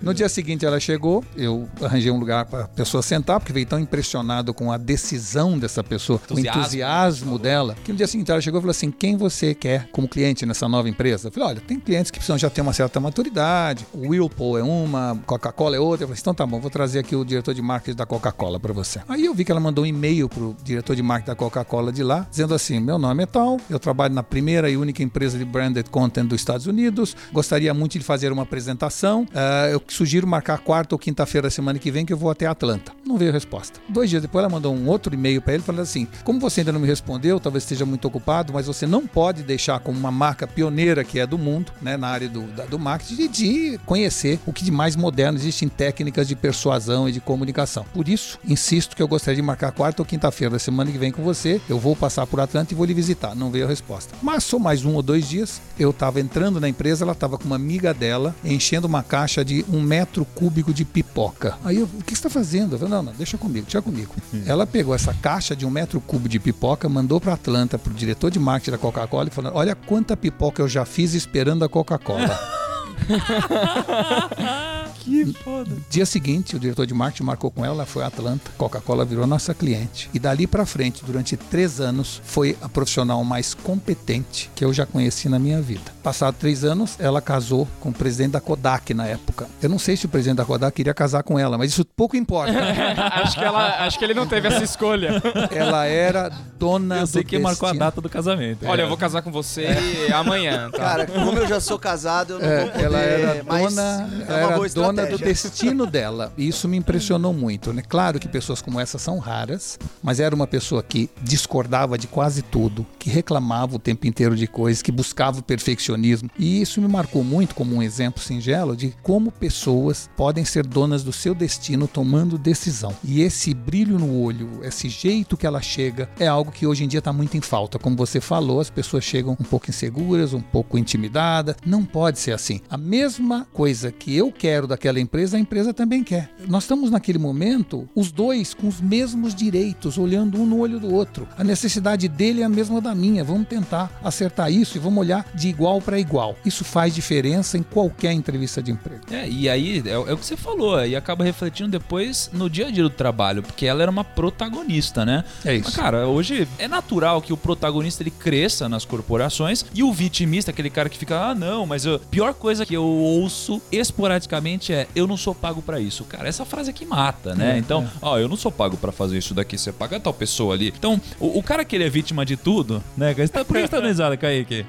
No 0.00 0.14
dia 0.14 0.28
seguinte 0.28 0.64
ela 0.64 0.78
chegou, 0.78 1.24
eu 1.36 1.68
arranjei 1.82 2.12
um 2.12 2.18
lugar 2.18 2.44
para 2.46 2.64
a 2.64 2.68
pessoa 2.68 3.02
sentar, 3.02 3.40
porque 3.40 3.52
veio 3.52 3.66
tão 3.66 3.80
impressionado 3.80 4.54
com 4.54 4.70
a 4.70 4.76
decisão 4.76 5.58
dessa 5.58 5.82
pessoa, 5.82 6.20
Entusiasmo. 6.22 6.60
o 6.60 6.60
entusiasmo 6.60 7.38
dela, 7.40 7.76
que 7.82 7.90
no 7.90 7.98
dia 7.98 8.06
seguinte 8.06 8.30
ela 8.30 8.40
chegou 8.40 8.60
e 8.60 8.62
falou 8.62 8.70
assim: 8.70 8.92
quem 8.92 9.16
você 9.16 9.52
quer 9.52 9.88
como 9.90 10.06
cliente 10.06 10.46
nessa 10.46 10.68
nova 10.68 10.88
empresa? 10.88 11.26
Eu 11.26 11.32
falei: 11.32 11.48
olha, 11.48 11.60
tem 11.60 11.80
clientes 11.80 12.12
que 12.12 12.18
precisam 12.18 12.38
já 12.38 12.48
ter 12.48 12.60
uma 12.60 12.72
certa 12.72 13.00
maturidade, 13.00 13.84
o 13.92 14.10
Whirlpool 14.10 14.56
é 14.58 14.62
uma, 14.62 15.18
Coca-Cola 15.26 15.74
é 15.74 15.80
outra. 15.80 16.04
Eu 16.04 16.08
falei: 16.08 16.20
então 16.20 16.34
tá 16.34 16.46
bom, 16.46 16.60
vou 16.60 16.70
trazer 16.70 17.00
aqui 17.00 17.16
o 17.16 17.24
diretor 17.24 17.52
de 17.52 17.60
marketing 17.60 17.96
da 17.96 18.06
Coca-Cola 18.06 18.60
para 18.60 18.72
você. 18.72 19.00
Aí 19.08 19.24
eu 19.24 19.34
vi 19.34 19.44
que 19.44 19.50
ela 19.50 19.60
mandou 19.60 19.82
um 19.82 19.88
e-mail 19.88 20.28
pro 20.28 20.54
diretor 20.62 20.94
de 20.94 21.02
marketing 21.02 21.30
da 21.30 21.34
Coca-Cola 21.34 21.90
de 21.90 22.04
lá, 22.04 22.24
dizendo 22.30 22.54
assim: 22.54 22.78
meu 22.78 22.96
nome 22.96 23.24
é 23.24 23.26
tal, 23.26 23.58
eu 23.68 23.80
trabalho 23.80 24.14
na 24.14 24.22
primeira 24.22 24.70
e 24.70 24.76
única 24.76 24.85
empresa 25.02 25.38
de 25.38 25.44
branded 25.44 25.88
content 25.90 26.26
dos 26.26 26.40
Estados 26.40 26.66
Unidos, 26.66 27.16
gostaria 27.32 27.72
muito 27.74 27.98
de 27.98 28.04
fazer 28.04 28.32
uma 28.32 28.42
apresentação, 28.42 29.26
ah, 29.34 29.68
eu 29.70 29.82
sugiro 29.88 30.26
marcar 30.26 30.58
quarta 30.58 30.94
ou 30.94 30.98
quinta-feira 30.98 31.46
da 31.46 31.50
semana 31.50 31.78
que 31.78 31.90
vem 31.90 32.04
que 32.04 32.12
eu 32.12 32.16
vou 32.16 32.30
até 32.30 32.46
Atlanta. 32.46 32.92
Não 33.06 33.16
veio 33.16 33.32
resposta. 33.32 33.78
Dois 33.88 34.10
dias 34.10 34.22
depois 34.22 34.42
ela 34.44 34.52
mandou 34.52 34.74
um 34.74 34.88
outro 34.88 35.14
e-mail 35.14 35.40
para 35.40 35.54
ele 35.54 35.62
falando 35.62 35.82
assim: 35.82 36.06
como 36.24 36.40
você 36.40 36.60
ainda 36.60 36.72
não 36.72 36.80
me 36.80 36.86
respondeu, 36.86 37.38
talvez 37.38 37.64
esteja 37.64 37.86
muito 37.86 38.06
ocupado, 38.06 38.52
mas 38.52 38.66
você 38.66 38.86
não 38.86 39.06
pode 39.06 39.42
deixar 39.42 39.78
como 39.80 39.98
uma 39.98 40.10
marca 40.10 40.46
pioneira 40.46 41.04
que 41.04 41.18
é 41.20 41.26
do 41.26 41.38
mundo, 41.38 41.72
né, 41.80 41.96
na 41.96 42.08
área 42.08 42.28
do, 42.28 42.42
da- 42.48 42.64
do 42.66 42.78
marketing, 42.78 43.16
de, 43.16 43.28
de 43.28 43.80
conhecer 43.86 44.38
o 44.46 44.52
que 44.52 44.64
de 44.64 44.70
mais 44.72 44.96
moderno 44.96 45.38
existe 45.38 45.64
em 45.64 45.68
técnicas 45.68 46.26
de 46.26 46.34
persuasão 46.34 47.08
e 47.08 47.12
de 47.12 47.20
comunicação. 47.20 47.84
Por 47.94 48.08
isso, 48.08 48.38
insisto 48.44 48.96
que 48.96 49.02
eu 49.02 49.08
gostaria 49.08 49.36
de 49.36 49.42
marcar 49.42 49.70
quarta 49.72 50.02
ou 50.02 50.06
quinta-feira 50.06 50.52
da 50.52 50.58
semana 50.58 50.90
que 50.90 50.98
vem 50.98 51.12
com 51.12 51.22
você. 51.22 51.60
Eu 51.68 51.78
vou 51.78 51.94
passar 51.94 52.26
por 52.26 52.40
Atlanta 52.40 52.72
e 52.72 52.76
vou 52.76 52.84
lhe 52.86 52.94
visitar. 52.94 53.34
Não 53.34 53.50
veio 53.50 53.64
a 53.66 53.68
resposta. 53.68 54.14
Mas 54.22 54.44
só 54.44 54.58
mais 54.58 54.75
um 54.84 54.94
ou 54.94 55.02
dois 55.02 55.28
dias, 55.28 55.60
eu 55.78 55.90
estava 55.90 56.20
entrando 56.20 56.60
na 56.60 56.68
empresa, 56.68 57.04
ela 57.04 57.12
estava 57.12 57.38
com 57.38 57.44
uma 57.44 57.56
amiga 57.56 57.94
dela 57.94 58.34
enchendo 58.44 58.86
uma 58.86 59.02
caixa 59.02 59.44
de 59.44 59.64
um 59.68 59.80
metro 59.80 60.24
cúbico 60.24 60.72
de 60.72 60.84
pipoca. 60.84 61.56
Aí 61.64 61.76
eu, 61.76 61.84
o 61.84 62.02
que 62.02 62.10
você 62.10 62.14
está 62.14 62.30
fazendo? 62.30 62.74
Eu 62.74 62.78
falei, 62.78 62.94
não, 62.94 63.02
não, 63.02 63.12
deixa 63.12 63.38
comigo, 63.38 63.64
deixa 63.66 63.82
comigo. 63.82 64.14
Ela 64.44 64.66
pegou 64.66 64.94
essa 64.94 65.14
caixa 65.14 65.54
de 65.54 65.64
um 65.64 65.70
metro 65.70 66.00
cúbico 66.00 66.28
de 66.28 66.38
pipoca, 66.38 66.88
mandou 66.88 67.20
para 67.20 67.34
Atlanta, 67.34 67.78
pro 67.78 67.92
diretor 67.94 68.30
de 68.30 68.38
marketing 68.38 68.72
da 68.72 68.78
Coca-Cola 68.78 69.28
e 69.28 69.30
falou: 69.30 69.52
olha 69.54 69.74
quanta 69.74 70.16
pipoca 70.16 70.62
eu 70.62 70.68
já 70.68 70.84
fiz 70.84 71.14
esperando 71.14 71.64
a 71.64 71.68
Coca-Cola. 71.68 72.38
Que 75.00 75.24
foda. 75.34 75.70
Dia 75.88 76.04
seguinte, 76.04 76.56
o 76.56 76.58
diretor 76.58 76.84
de 76.84 76.92
marketing 76.92 77.22
marcou 77.22 77.48
com 77.48 77.64
ela, 77.64 77.76
ela 77.76 77.86
foi 77.86 78.02
a 78.02 78.08
Atlanta. 78.08 78.50
Coca-Cola 78.58 79.04
virou 79.04 79.24
nossa 79.24 79.54
cliente. 79.54 80.10
E 80.12 80.18
dali 80.18 80.48
pra 80.48 80.66
frente, 80.66 81.04
durante 81.04 81.36
três 81.36 81.80
anos, 81.80 82.20
foi 82.24 82.56
a 82.60 82.68
profissional 82.68 83.22
mais 83.22 83.54
competente 83.54 84.50
que 84.56 84.64
eu 84.64 84.72
já 84.72 84.84
conheci 84.84 85.28
na 85.28 85.38
minha 85.38 85.60
vida. 85.62 85.92
Passado 86.02 86.34
três 86.40 86.64
anos, 86.64 86.96
ela 86.98 87.20
casou 87.20 87.68
com 87.78 87.90
o 87.90 87.92
presidente 87.92 88.32
da 88.32 88.40
Kodak 88.40 88.92
na 88.94 89.06
época. 89.06 89.46
Eu 89.62 89.68
não 89.68 89.78
sei 89.78 89.96
se 89.96 90.06
o 90.06 90.08
presidente 90.08 90.38
da 90.38 90.44
Kodak 90.44 90.74
queria 90.74 90.92
casar 90.94 91.22
com 91.22 91.38
ela, 91.38 91.56
mas 91.56 91.70
isso 91.70 91.84
pouco 91.84 92.16
importa. 92.16 92.52
acho, 93.22 93.38
que 93.38 93.44
ela, 93.44 93.86
acho 93.86 93.98
que 94.00 94.04
ele 94.04 94.14
não 94.14 94.26
teve 94.26 94.48
essa 94.48 94.64
escolha. 94.64 95.22
ela 95.52 95.84
era 95.86 96.30
dona 96.58 96.98
Eu 97.00 97.06
sei 97.06 97.22
do 97.22 97.28
quem 97.28 97.38
marcou 97.38 97.68
a 97.68 97.70
destino. 97.70 97.86
data 97.86 98.00
do 98.00 98.08
casamento. 98.08 98.66
Olha, 98.66 98.82
eu 98.82 98.88
vou 98.88 98.96
casar 98.96 99.22
com 99.22 99.30
você 99.30 99.68
amanhã, 100.12 100.68
tá? 100.70 100.78
Cara, 100.78 101.06
como 101.06 101.38
eu 101.38 101.46
já 101.46 101.60
sou 101.60 101.78
casado, 101.78 102.32
eu 102.34 102.38
não 102.40 102.46
É, 102.48 102.60
vou 102.64 102.70
poder 102.72 102.85
ela 102.86 102.98
era 103.00 103.42
dona, 103.42 104.10
é 104.28 104.40
ela 104.40 104.54
boa 104.54 104.66
era 104.66 104.74
dona 104.74 104.96
dona 104.96 105.06
do 105.06 105.18
destino 105.18 105.86
dela. 105.86 106.32
E 106.36 106.48
isso 106.48 106.68
me 106.68 106.76
impressionou 106.76 107.32
muito. 107.32 107.72
Né? 107.72 107.82
Claro 107.86 108.18
que 108.18 108.28
pessoas 108.28 108.62
como 108.62 108.80
essa 108.80 108.98
são 108.98 109.18
raras, 109.18 109.78
mas 110.02 110.20
era 110.20 110.34
uma 110.34 110.46
pessoa 110.46 110.82
que 110.82 111.10
discordava 111.22 111.98
de 111.98 112.06
quase 112.06 112.42
tudo, 112.42 112.86
que 112.98 113.10
reclamava 113.10 113.76
o 113.76 113.78
tempo 113.78 114.06
inteiro 114.06 114.36
de 114.36 114.46
coisas, 114.46 114.82
que 114.82 114.92
buscava 114.92 115.40
o 115.40 115.42
perfeccionismo. 115.42 116.30
E 116.38 116.60
isso 116.60 116.80
me 116.80 116.88
marcou 116.88 117.22
muito 117.22 117.54
como 117.54 117.74
um 117.76 117.82
exemplo 117.82 118.22
singelo 118.22 118.76
de 118.76 118.94
como 119.02 119.30
pessoas 119.30 120.08
podem 120.16 120.44
ser 120.44 120.66
donas 120.66 121.02
do 121.02 121.12
seu 121.12 121.34
destino 121.34 121.86
tomando 121.86 122.38
decisão. 122.38 122.94
E 123.04 123.20
esse 123.20 123.52
brilho 123.52 123.98
no 123.98 124.20
olho, 124.20 124.60
esse 124.62 124.88
jeito 124.88 125.36
que 125.36 125.46
ela 125.46 125.60
chega, 125.60 126.08
é 126.18 126.26
algo 126.26 126.52
que 126.52 126.66
hoje 126.66 126.84
em 126.84 126.88
dia 126.88 126.98
está 126.98 127.12
muito 127.12 127.36
em 127.36 127.40
falta. 127.40 127.78
Como 127.78 127.96
você 127.96 128.20
falou, 128.20 128.60
as 128.60 128.70
pessoas 128.70 129.04
chegam 129.04 129.36
um 129.38 129.44
pouco 129.44 129.68
inseguras, 129.68 130.32
um 130.32 130.40
pouco 130.40 130.78
intimidadas. 130.78 131.56
Não 131.64 131.84
pode 131.84 132.18
ser 132.18 132.32
assim. 132.32 132.60
A 132.70 132.75
mesma 132.76 133.46
coisa 133.52 133.90
que 133.92 134.16
eu 134.16 134.32
quero 134.32 134.66
daquela 134.66 135.00
empresa, 135.00 135.36
a 135.36 135.40
empresa 135.40 135.72
também 135.72 136.02
quer. 136.02 136.30
Nós 136.46 136.64
estamos 136.64 136.90
naquele 136.90 137.18
momento, 137.18 137.88
os 137.94 138.10
dois 138.10 138.54
com 138.54 138.68
os 138.68 138.80
mesmos 138.80 139.34
direitos, 139.34 139.98
olhando 139.98 140.40
um 140.40 140.46
no 140.46 140.58
olho 140.58 140.78
do 140.78 140.92
outro. 140.92 141.28
A 141.36 141.44
necessidade 141.44 142.08
dele 142.08 142.42
é 142.42 142.44
a 142.44 142.48
mesma 142.48 142.80
da 142.80 142.94
minha. 142.94 143.24
Vamos 143.24 143.48
tentar 143.48 144.00
acertar 144.02 144.50
isso 144.50 144.76
e 144.76 144.80
vamos 144.80 144.98
olhar 144.98 145.26
de 145.34 145.48
igual 145.48 145.80
para 145.80 145.98
igual. 145.98 146.36
Isso 146.44 146.64
faz 146.64 146.94
diferença 146.94 147.56
em 147.56 147.62
qualquer 147.62 148.12
entrevista 148.12 148.62
de 148.62 148.70
emprego. 148.70 149.02
É, 149.10 149.28
e 149.28 149.48
aí 149.48 149.82
é, 149.86 149.90
é 149.90 149.98
o 149.98 150.16
que 150.16 150.26
você 150.26 150.36
falou, 150.36 150.84
e 150.84 150.96
acaba 150.96 151.24
refletindo 151.24 151.70
depois 151.70 152.30
no 152.32 152.50
dia 152.50 152.68
a 152.68 152.70
dia 152.70 152.82
do 152.82 152.90
trabalho, 152.90 153.42
porque 153.42 153.66
ela 153.66 153.82
era 153.82 153.90
uma 153.90 154.04
protagonista, 154.04 155.04
né? 155.04 155.24
É 155.44 155.54
isso. 155.54 155.64
Mas, 155.66 155.76
cara, 155.76 156.06
hoje 156.06 156.46
é 156.58 156.68
natural 156.68 157.22
que 157.22 157.32
o 157.32 157.36
protagonista 157.36 158.02
ele 158.02 158.10
cresça 158.10 158.68
nas 158.68 158.84
corporações 158.84 159.64
e 159.74 159.82
o 159.82 159.92
vitimista, 159.92 160.50
aquele 160.50 160.70
cara 160.70 160.88
que 160.88 160.98
fica, 160.98 161.30
ah, 161.30 161.34
não, 161.34 161.66
mas 161.66 161.86
a 161.86 161.98
pior 161.98 162.34
coisa 162.34 162.65
que 162.66 162.74
eu 162.74 162.82
ouço 162.82 163.62
esporadicamente 163.70 164.72
é 164.72 164.88
eu 164.92 165.06
não 165.06 165.16
sou 165.16 165.32
pago 165.32 165.62
para 165.62 165.78
isso. 165.78 166.04
Cara, 166.04 166.28
essa 166.28 166.44
frase 166.44 166.70
aqui 166.70 166.84
mata, 166.84 167.32
né? 167.32 167.54
É, 167.54 167.58
então, 167.58 167.84
é. 167.84 167.88
ó, 168.02 168.18
eu 168.18 168.28
não 168.28 168.36
sou 168.36 168.50
pago 168.50 168.76
para 168.76 168.90
fazer 168.90 169.16
isso 169.16 169.32
daqui, 169.32 169.56
você 169.56 169.72
paga 169.72 170.00
tal 170.00 170.12
pessoa 170.12 170.54
ali. 170.54 170.74
Então, 170.76 171.00
o, 171.20 171.38
o 171.38 171.42
cara 171.44 171.64
que 171.64 171.76
ele 171.76 171.84
é 171.84 171.88
vítima 171.88 172.26
de 172.26 172.36
tudo, 172.36 172.82
né? 172.96 173.14
Tá- 173.28 173.44
Por 173.44 173.54
que 173.54 173.62
você 173.62 173.68
tá 173.68 173.78
dando 173.80 174.18
Kaique? 174.18 174.66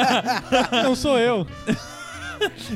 Não 0.82 0.96
sou 0.96 1.18
eu. 1.18 1.46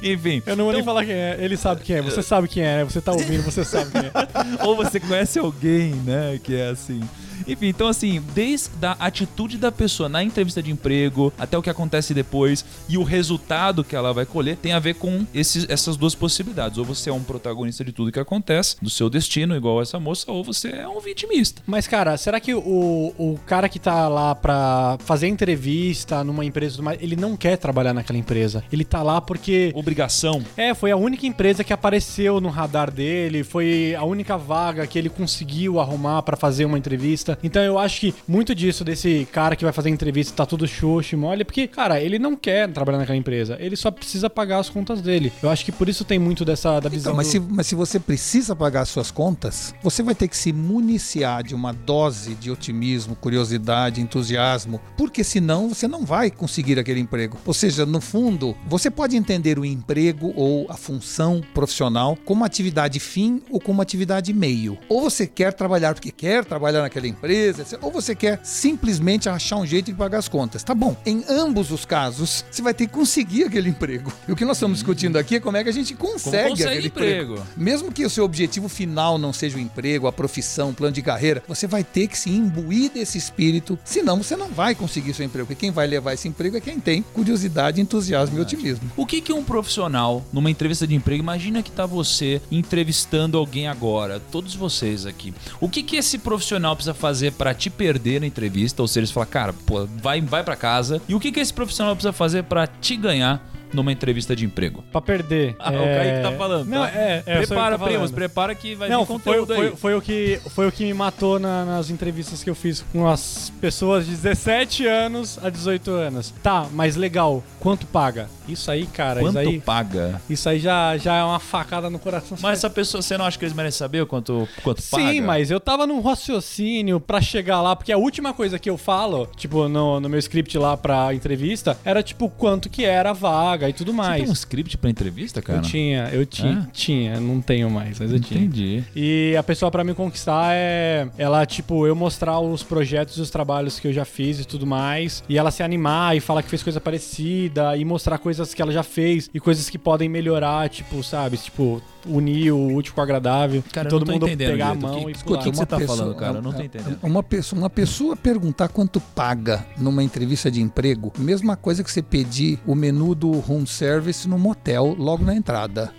Enfim. 0.02 0.42
Eu 0.44 0.56
não 0.56 0.64
vou 0.64 0.72
nem 0.72 0.82
falar 0.82 1.04
quem 1.04 1.14
é. 1.14 1.36
Ele 1.38 1.56
sabe 1.56 1.82
quem 1.82 1.96
é. 1.96 2.02
Você 2.02 2.22
sabe 2.22 2.48
quem 2.48 2.62
é, 2.62 2.78
né? 2.78 2.84
Você 2.84 3.00
tá 3.00 3.12
ouvindo, 3.12 3.42
você 3.42 3.64
sabe 3.64 3.90
quem 3.90 4.00
é. 4.02 4.12
ou 4.64 4.74
você 4.74 4.98
conhece 4.98 5.38
alguém, 5.38 5.92
né, 5.94 6.40
que 6.42 6.54
é 6.54 6.68
assim. 6.68 7.00
Enfim, 7.46 7.68
então 7.68 7.88
assim, 7.88 8.22
desde 8.34 8.70
a 8.82 8.92
atitude 8.92 9.58
da 9.58 9.72
pessoa 9.72 10.08
na 10.08 10.22
entrevista 10.22 10.62
de 10.62 10.70
emprego 10.70 11.32
até 11.38 11.56
o 11.56 11.62
que 11.62 11.70
acontece 11.70 12.14
depois 12.14 12.64
e 12.88 12.96
o 12.96 13.02
resultado 13.02 13.84
que 13.84 13.96
ela 13.96 14.12
vai 14.12 14.26
colher 14.26 14.56
tem 14.56 14.72
a 14.72 14.78
ver 14.78 14.94
com 14.94 15.26
esses, 15.34 15.68
essas 15.68 15.96
duas 15.96 16.14
possibilidades. 16.14 16.78
Ou 16.78 16.84
você 16.84 17.10
é 17.10 17.12
um 17.12 17.22
protagonista 17.22 17.84
de 17.84 17.92
tudo 17.92 18.12
que 18.12 18.20
acontece, 18.20 18.76
do 18.80 18.90
seu 18.90 19.08
destino, 19.10 19.56
igual 19.56 19.80
essa 19.80 19.98
moça, 19.98 20.30
ou 20.30 20.42
você 20.44 20.68
é 20.68 20.88
um 20.88 21.00
vitimista. 21.00 21.62
Mas, 21.66 21.86
cara, 21.86 22.16
será 22.16 22.40
que 22.40 22.54
o, 22.54 23.14
o 23.18 23.38
cara 23.46 23.68
que 23.68 23.78
tá 23.78 24.08
lá 24.08 24.34
pra 24.34 24.98
fazer 25.04 25.28
entrevista 25.28 26.22
numa 26.24 26.44
empresa, 26.44 26.82
ele 27.00 27.16
não 27.16 27.36
quer 27.36 27.56
trabalhar 27.56 27.94
naquela 27.94 28.18
empresa? 28.18 28.62
Ele 28.72 28.84
tá 28.84 29.02
lá 29.02 29.20
porque. 29.20 29.72
Obrigação. 29.74 30.42
É, 30.56 30.74
foi 30.74 30.90
a 30.90 30.96
única 30.96 31.26
empresa 31.26 31.64
que 31.64 31.72
apareceu 31.72 32.40
no 32.40 32.48
radar 32.48 32.90
dele, 32.90 33.44
foi 33.44 33.94
a 33.94 34.04
única 34.04 34.36
vaga 34.36 34.86
que 34.86 34.98
ele 34.98 35.08
conseguiu 35.08 35.80
arrumar 35.80 36.22
pra 36.22 36.36
fazer 36.36 36.64
uma 36.64 36.78
entrevista. 36.78 37.29
Então 37.42 37.62
eu 37.62 37.78
acho 37.78 38.00
que 38.00 38.14
muito 38.26 38.54
disso 38.54 38.84
desse 38.84 39.26
cara 39.32 39.56
que 39.56 39.64
vai 39.64 39.72
fazer 39.72 39.90
entrevista 39.90 40.34
tá 40.34 40.46
tudo 40.46 40.66
xoxo 40.66 41.14
e 41.14 41.18
mole, 41.18 41.44
porque, 41.44 41.66
cara, 41.66 42.00
ele 42.00 42.18
não 42.18 42.36
quer 42.36 42.68
trabalhar 42.72 42.98
naquela 42.98 43.16
empresa, 43.18 43.56
ele 43.60 43.76
só 43.76 43.90
precisa 43.90 44.28
pagar 44.30 44.58
as 44.58 44.68
contas 44.68 45.00
dele. 45.00 45.32
Eu 45.42 45.50
acho 45.50 45.64
que 45.64 45.72
por 45.72 45.88
isso 45.88 46.04
tem 46.04 46.18
muito 46.18 46.44
dessa 46.44 46.78
da 46.80 46.88
visão. 46.88 47.12
Então, 47.12 47.16
mas, 47.16 47.26
do- 47.26 47.30
se, 47.32 47.40
mas 47.40 47.66
se 47.66 47.74
você 47.74 47.98
precisa 47.98 48.54
pagar 48.56 48.84
suas 48.84 49.10
contas, 49.10 49.74
você 49.82 50.02
vai 50.02 50.14
ter 50.14 50.28
que 50.28 50.36
se 50.36 50.52
municiar 50.52 51.42
de 51.42 51.54
uma 51.54 51.72
dose 51.72 52.34
de 52.34 52.50
otimismo, 52.50 53.14
curiosidade, 53.16 54.00
entusiasmo, 54.00 54.80
porque 54.96 55.22
senão 55.24 55.68
você 55.68 55.86
não 55.86 56.04
vai 56.04 56.30
conseguir 56.30 56.78
aquele 56.78 57.00
emprego. 57.00 57.38
Ou 57.46 57.54
seja, 57.54 57.84
no 57.86 58.00
fundo, 58.00 58.56
você 58.66 58.90
pode 58.90 59.16
entender 59.16 59.58
o 59.58 59.64
emprego 59.64 60.32
ou 60.36 60.66
a 60.70 60.74
função 60.76 61.40
profissional 61.54 62.16
como 62.24 62.44
atividade 62.44 62.98
fim 63.00 63.42
ou 63.50 63.60
como 63.60 63.80
atividade 63.82 64.32
meio. 64.32 64.78
Ou 64.88 65.02
você 65.02 65.26
quer 65.26 65.52
trabalhar 65.52 65.94
porque 65.94 66.10
quer 66.10 66.44
trabalhar 66.44 66.82
naquela 66.82 67.06
empresa, 67.06 67.19
etc. 67.22 67.78
ou 67.82 67.90
você 67.90 68.14
quer 68.14 68.40
simplesmente 68.42 69.28
achar 69.28 69.56
um 69.56 69.66
jeito 69.66 69.86
de 69.86 69.94
pagar 69.94 70.18
as 70.18 70.28
contas. 70.28 70.62
Tá 70.62 70.74
bom, 70.74 70.96
em 71.04 71.24
ambos 71.28 71.70
os 71.70 71.84
casos, 71.84 72.44
você 72.50 72.62
vai 72.62 72.74
ter 72.74 72.86
que 72.86 72.92
conseguir 72.92 73.44
aquele 73.44 73.68
emprego. 73.68 74.12
E 74.26 74.32
o 74.32 74.36
que 74.36 74.44
nós 74.44 74.56
estamos 74.56 74.78
discutindo 74.78 75.16
aqui 75.16 75.36
é 75.36 75.40
como 75.40 75.56
é 75.56 75.62
que 75.62 75.68
a 75.68 75.72
gente 75.72 75.94
consegue, 75.94 76.50
consegue 76.50 76.68
aquele 76.68 76.86
emprego? 76.88 77.34
emprego. 77.34 77.46
Mesmo 77.56 77.92
que 77.92 78.04
o 78.04 78.10
seu 78.10 78.24
objetivo 78.24 78.68
final 78.68 79.18
não 79.18 79.32
seja 79.32 79.56
o 79.56 79.60
emprego, 79.60 80.06
a 80.06 80.12
profissão, 80.12 80.70
o 80.70 80.74
plano 80.74 80.92
de 80.92 81.02
carreira, 81.02 81.42
você 81.46 81.66
vai 81.66 81.84
ter 81.84 82.08
que 82.08 82.18
se 82.18 82.30
imbuir 82.30 82.90
desse 82.90 83.18
espírito, 83.18 83.78
senão 83.84 84.22
você 84.22 84.36
não 84.36 84.48
vai 84.48 84.74
conseguir 84.74 85.14
seu 85.14 85.24
emprego. 85.24 85.46
Porque 85.46 85.60
quem 85.60 85.70
vai 85.70 85.86
levar 85.86 86.14
esse 86.14 86.28
emprego 86.28 86.56
é 86.56 86.60
quem 86.60 86.78
tem 86.78 87.02
curiosidade, 87.02 87.80
entusiasmo 87.80 88.38
e 88.38 88.40
otimismo. 88.40 88.90
O 88.96 89.06
que 89.06 89.20
que 89.20 89.32
um 89.32 89.44
profissional 89.44 90.24
numa 90.32 90.50
entrevista 90.50 90.86
de 90.86 90.94
emprego, 90.94 91.22
imagina 91.22 91.62
que 91.62 91.70
tá 91.70 91.86
você 91.86 92.40
entrevistando 92.50 93.38
alguém 93.38 93.68
agora, 93.68 94.20
todos 94.30 94.54
vocês 94.54 95.06
aqui. 95.06 95.34
O 95.60 95.68
que 95.68 95.82
que 95.82 95.96
esse 95.96 96.18
profissional 96.18 96.74
precisa 96.74 96.94
fazer 96.94 97.09
pra 97.36 97.54
te 97.54 97.68
perder 97.68 98.20
na 98.20 98.26
entrevista, 98.26 98.82
ou 98.82 98.88
seja, 98.88 99.06
você 99.06 99.12
fala, 99.12 99.26
cara, 99.26 99.52
pô, 99.52 99.86
vai 99.86 100.20
vai 100.20 100.42
para 100.44 100.56
casa. 100.56 101.00
E 101.08 101.14
o 101.14 101.20
que 101.20 101.32
que 101.32 101.40
esse 101.40 101.52
profissional 101.52 101.94
precisa 101.94 102.12
fazer 102.12 102.44
pra 102.44 102.66
te 102.66 102.96
ganhar 102.96 103.49
numa 103.72 103.92
entrevista 103.92 104.34
de 104.36 104.44
emprego? 104.44 104.84
Pra 104.92 105.00
perder. 105.00 105.54
Ah, 105.60 105.70
o 105.72 105.76
é... 105.76 105.98
Kaique 105.98 106.22
tá 106.22 106.32
falando. 106.38 106.66
Não, 106.68 106.82
tá? 106.82 106.90
é, 106.90 107.22
é. 107.26 107.36
prepara, 107.38 107.78
tô 107.78 107.84
primos, 107.84 108.10
prepara 108.10 108.54
que 108.54 108.74
vai 108.74 108.88
Não, 108.88 109.00
vir 109.00 109.06
foi, 109.06 109.16
conteúdo 109.16 109.54
foi, 109.54 109.66
aí. 109.66 109.76
foi 109.76 109.94
o 109.94 110.00
que, 110.02 110.40
foi 110.50 110.66
o 110.66 110.72
que 110.72 110.84
me 110.84 110.94
matou 110.94 111.38
na- 111.38 111.64
nas 111.64 111.90
entrevistas 111.90 112.42
que 112.42 112.50
eu 112.50 112.54
fiz 112.54 112.84
com 112.92 113.06
as 113.06 113.52
pessoas 113.60 114.06
de 114.06 114.12
17 114.12 114.86
anos 114.86 115.38
a 115.42 115.50
18 115.50 115.90
anos. 115.90 116.32
Tá, 116.42 116.66
mas 116.72 116.96
legal, 116.96 117.42
quanto 117.60 117.86
paga? 117.86 118.28
Isso 118.48 118.70
aí, 118.70 118.86
cara, 118.86 119.20
Quanto 119.20 119.38
isso 119.38 119.48
aí, 119.48 119.60
paga? 119.60 120.20
isso 120.28 120.48
aí 120.48 120.58
já, 120.58 120.96
já 120.96 121.16
é 121.16 121.22
uma 121.22 121.38
facada 121.38 121.88
no 121.88 121.98
coração. 121.98 122.36
Mas 122.40 122.58
essa 122.58 122.70
pessoa, 122.70 123.00
você 123.02 123.16
não 123.16 123.24
acha 123.24 123.38
que 123.38 123.44
eles 123.44 123.54
merecem 123.54 123.78
saber 123.78 124.02
o 124.02 124.06
quanto, 124.06 124.48
quanto 124.64 124.82
paga? 124.82 125.04
Sim, 125.04 125.20
mas 125.20 125.50
eu 125.50 125.60
tava 125.60 125.86
num 125.86 126.00
raciocínio 126.00 126.98
pra 126.98 127.20
chegar 127.20 127.60
lá, 127.60 127.76
porque 127.76 127.92
a 127.92 127.98
última 127.98 128.32
coisa 128.32 128.58
que 128.58 128.68
eu 128.70 128.76
falo, 128.78 129.28
tipo, 129.36 129.68
no, 129.68 130.00
no 130.00 130.08
meu 130.08 130.18
script 130.18 130.56
lá 130.58 130.76
pra 130.76 131.14
entrevista, 131.14 131.78
era 131.84 132.02
tipo 132.02 132.28
quanto 132.30 132.68
que 132.68 132.84
era 132.84 133.10
a 133.10 133.14
vaga 133.14 133.59
e 133.68 133.72
tudo 133.72 133.90
Você 133.92 133.96
mais. 133.96 134.22
tem 134.22 134.30
um 134.30 134.32
script 134.32 134.78
pra 134.78 134.88
entrevista, 134.88 135.42
cara? 135.42 135.58
Eu 135.58 135.62
tinha, 135.62 136.08
eu 136.12 136.24
tinha, 136.26 136.66
É? 136.68 136.70
tinha, 136.72 137.20
não 137.20 137.40
tenho 137.40 137.68
mais, 137.70 137.98
mas 138.00 138.12
eu 138.12 138.20
tinha. 138.20 138.40
Entendi. 138.40 138.82
E 138.96 139.34
a 139.36 139.42
pessoa 139.42 139.70
pra 139.70 139.84
me 139.84 139.92
conquistar 139.94 140.52
é 140.54 141.08
ela, 141.18 141.44
tipo, 141.44 141.86
eu 141.86 141.94
mostrar 141.94 142.38
os 142.40 142.62
projetos 142.62 143.16
e 143.16 143.20
os 143.20 143.30
trabalhos 143.30 143.78
que 143.80 143.88
eu 143.88 143.92
já 143.92 144.04
fiz 144.04 144.40
e 144.40 144.44
tudo 144.44 144.66
mais. 144.66 145.22
E 145.28 145.36
ela 145.38 145.50
se 145.50 145.62
animar 145.62 146.16
e 146.16 146.20
falar 146.20 146.42
que 146.42 146.48
fez 146.48 146.62
coisa 146.62 146.80
parecida 146.80 147.76
e 147.76 147.84
mostrar 147.84 148.18
coisas 148.18 148.54
que 148.54 148.62
ela 148.62 148.72
já 148.72 148.82
fez 148.82 149.28
e 149.32 149.40
coisas 149.40 149.68
que 149.68 149.78
podem 149.78 150.08
melhorar, 150.08 150.68
tipo, 150.68 151.02
sabe? 151.02 151.36
Tipo, 151.36 151.82
unir 152.06 152.52
o 152.52 152.74
útil 152.74 152.94
com 152.94 153.00
o 153.00 153.04
agradável. 153.04 153.62
Cara, 153.72 153.88
todo 153.88 154.10
mundo 154.10 154.26
pegar 154.26 154.70
a 154.70 154.74
mão 154.74 155.04
Que- 155.04 155.10
e 155.10 155.14
pular. 155.24 155.40
o 155.40 155.42
que 155.42 155.56
você 155.56 155.66
tá 155.66 155.80
falando, 155.80 156.14
cara? 156.14 156.38
Eu 156.38 156.42
não 156.42 156.52
tô 156.52 156.62
entendendo. 156.62 156.98
Uma 157.02 157.22
pessoa, 157.22 157.58
uma 157.60 157.70
pessoa 157.70 158.16
perguntar 158.16 158.68
quanto 158.68 159.00
paga 159.00 159.66
numa 159.78 160.02
entrevista 160.02 160.50
de 160.50 160.60
emprego, 160.60 161.12
mesma 161.18 161.56
coisa 161.56 161.82
que 161.84 161.90
você 161.90 162.02
pedir 162.02 162.58
o 162.66 162.74
menu 162.74 163.14
do 163.14 163.30
room 163.32 163.66
service 163.66 164.28
no 164.28 164.38
motel 164.38 164.94
logo 164.98 165.24
na 165.24 165.34
entrada. 165.34 165.92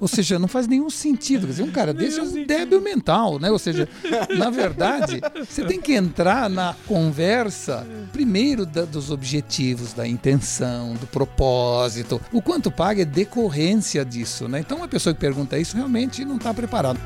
Ou 0.00 0.08
seja, 0.08 0.38
não 0.38 0.48
faz 0.48 0.66
nenhum 0.66 0.90
sentido. 0.90 1.46
Quer 1.46 1.52
dizer, 1.52 1.62
um 1.62 1.70
cara 1.70 1.92
desse 1.94 2.18
é 2.18 2.22
um 2.22 2.44
débil 2.46 2.80
mental, 2.80 3.38
né? 3.38 3.50
Ou 3.50 3.58
seja, 3.58 3.88
na 4.36 4.50
verdade, 4.50 5.20
você 5.48 5.64
tem 5.64 5.80
que 5.80 5.92
entrar 5.94 6.48
na 6.50 6.74
conversa 6.86 7.86
primeiro 8.12 8.64
da- 8.66 8.84
dos 8.84 9.10
objetivos, 9.10 9.92
da 9.92 10.06
intenção, 10.06 10.94
do 10.94 11.06
propósito. 11.06 12.20
O 12.32 12.40
quanto 12.42 12.70
paga 12.70 13.02
é 13.02 13.04
decorrência 13.04 14.04
disso, 14.04 14.48
né? 14.48 14.60
Então, 14.60 14.78
uma 14.78 14.88
pessoa 14.88 15.14
que 15.14 15.20
pergunta 15.20 15.58
isso 15.58 15.76
realmente 15.76 16.24
não 16.24 16.36
está 16.36 16.52
preparada. 16.54 16.98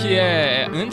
Que 0.00 0.18
é 0.18 0.39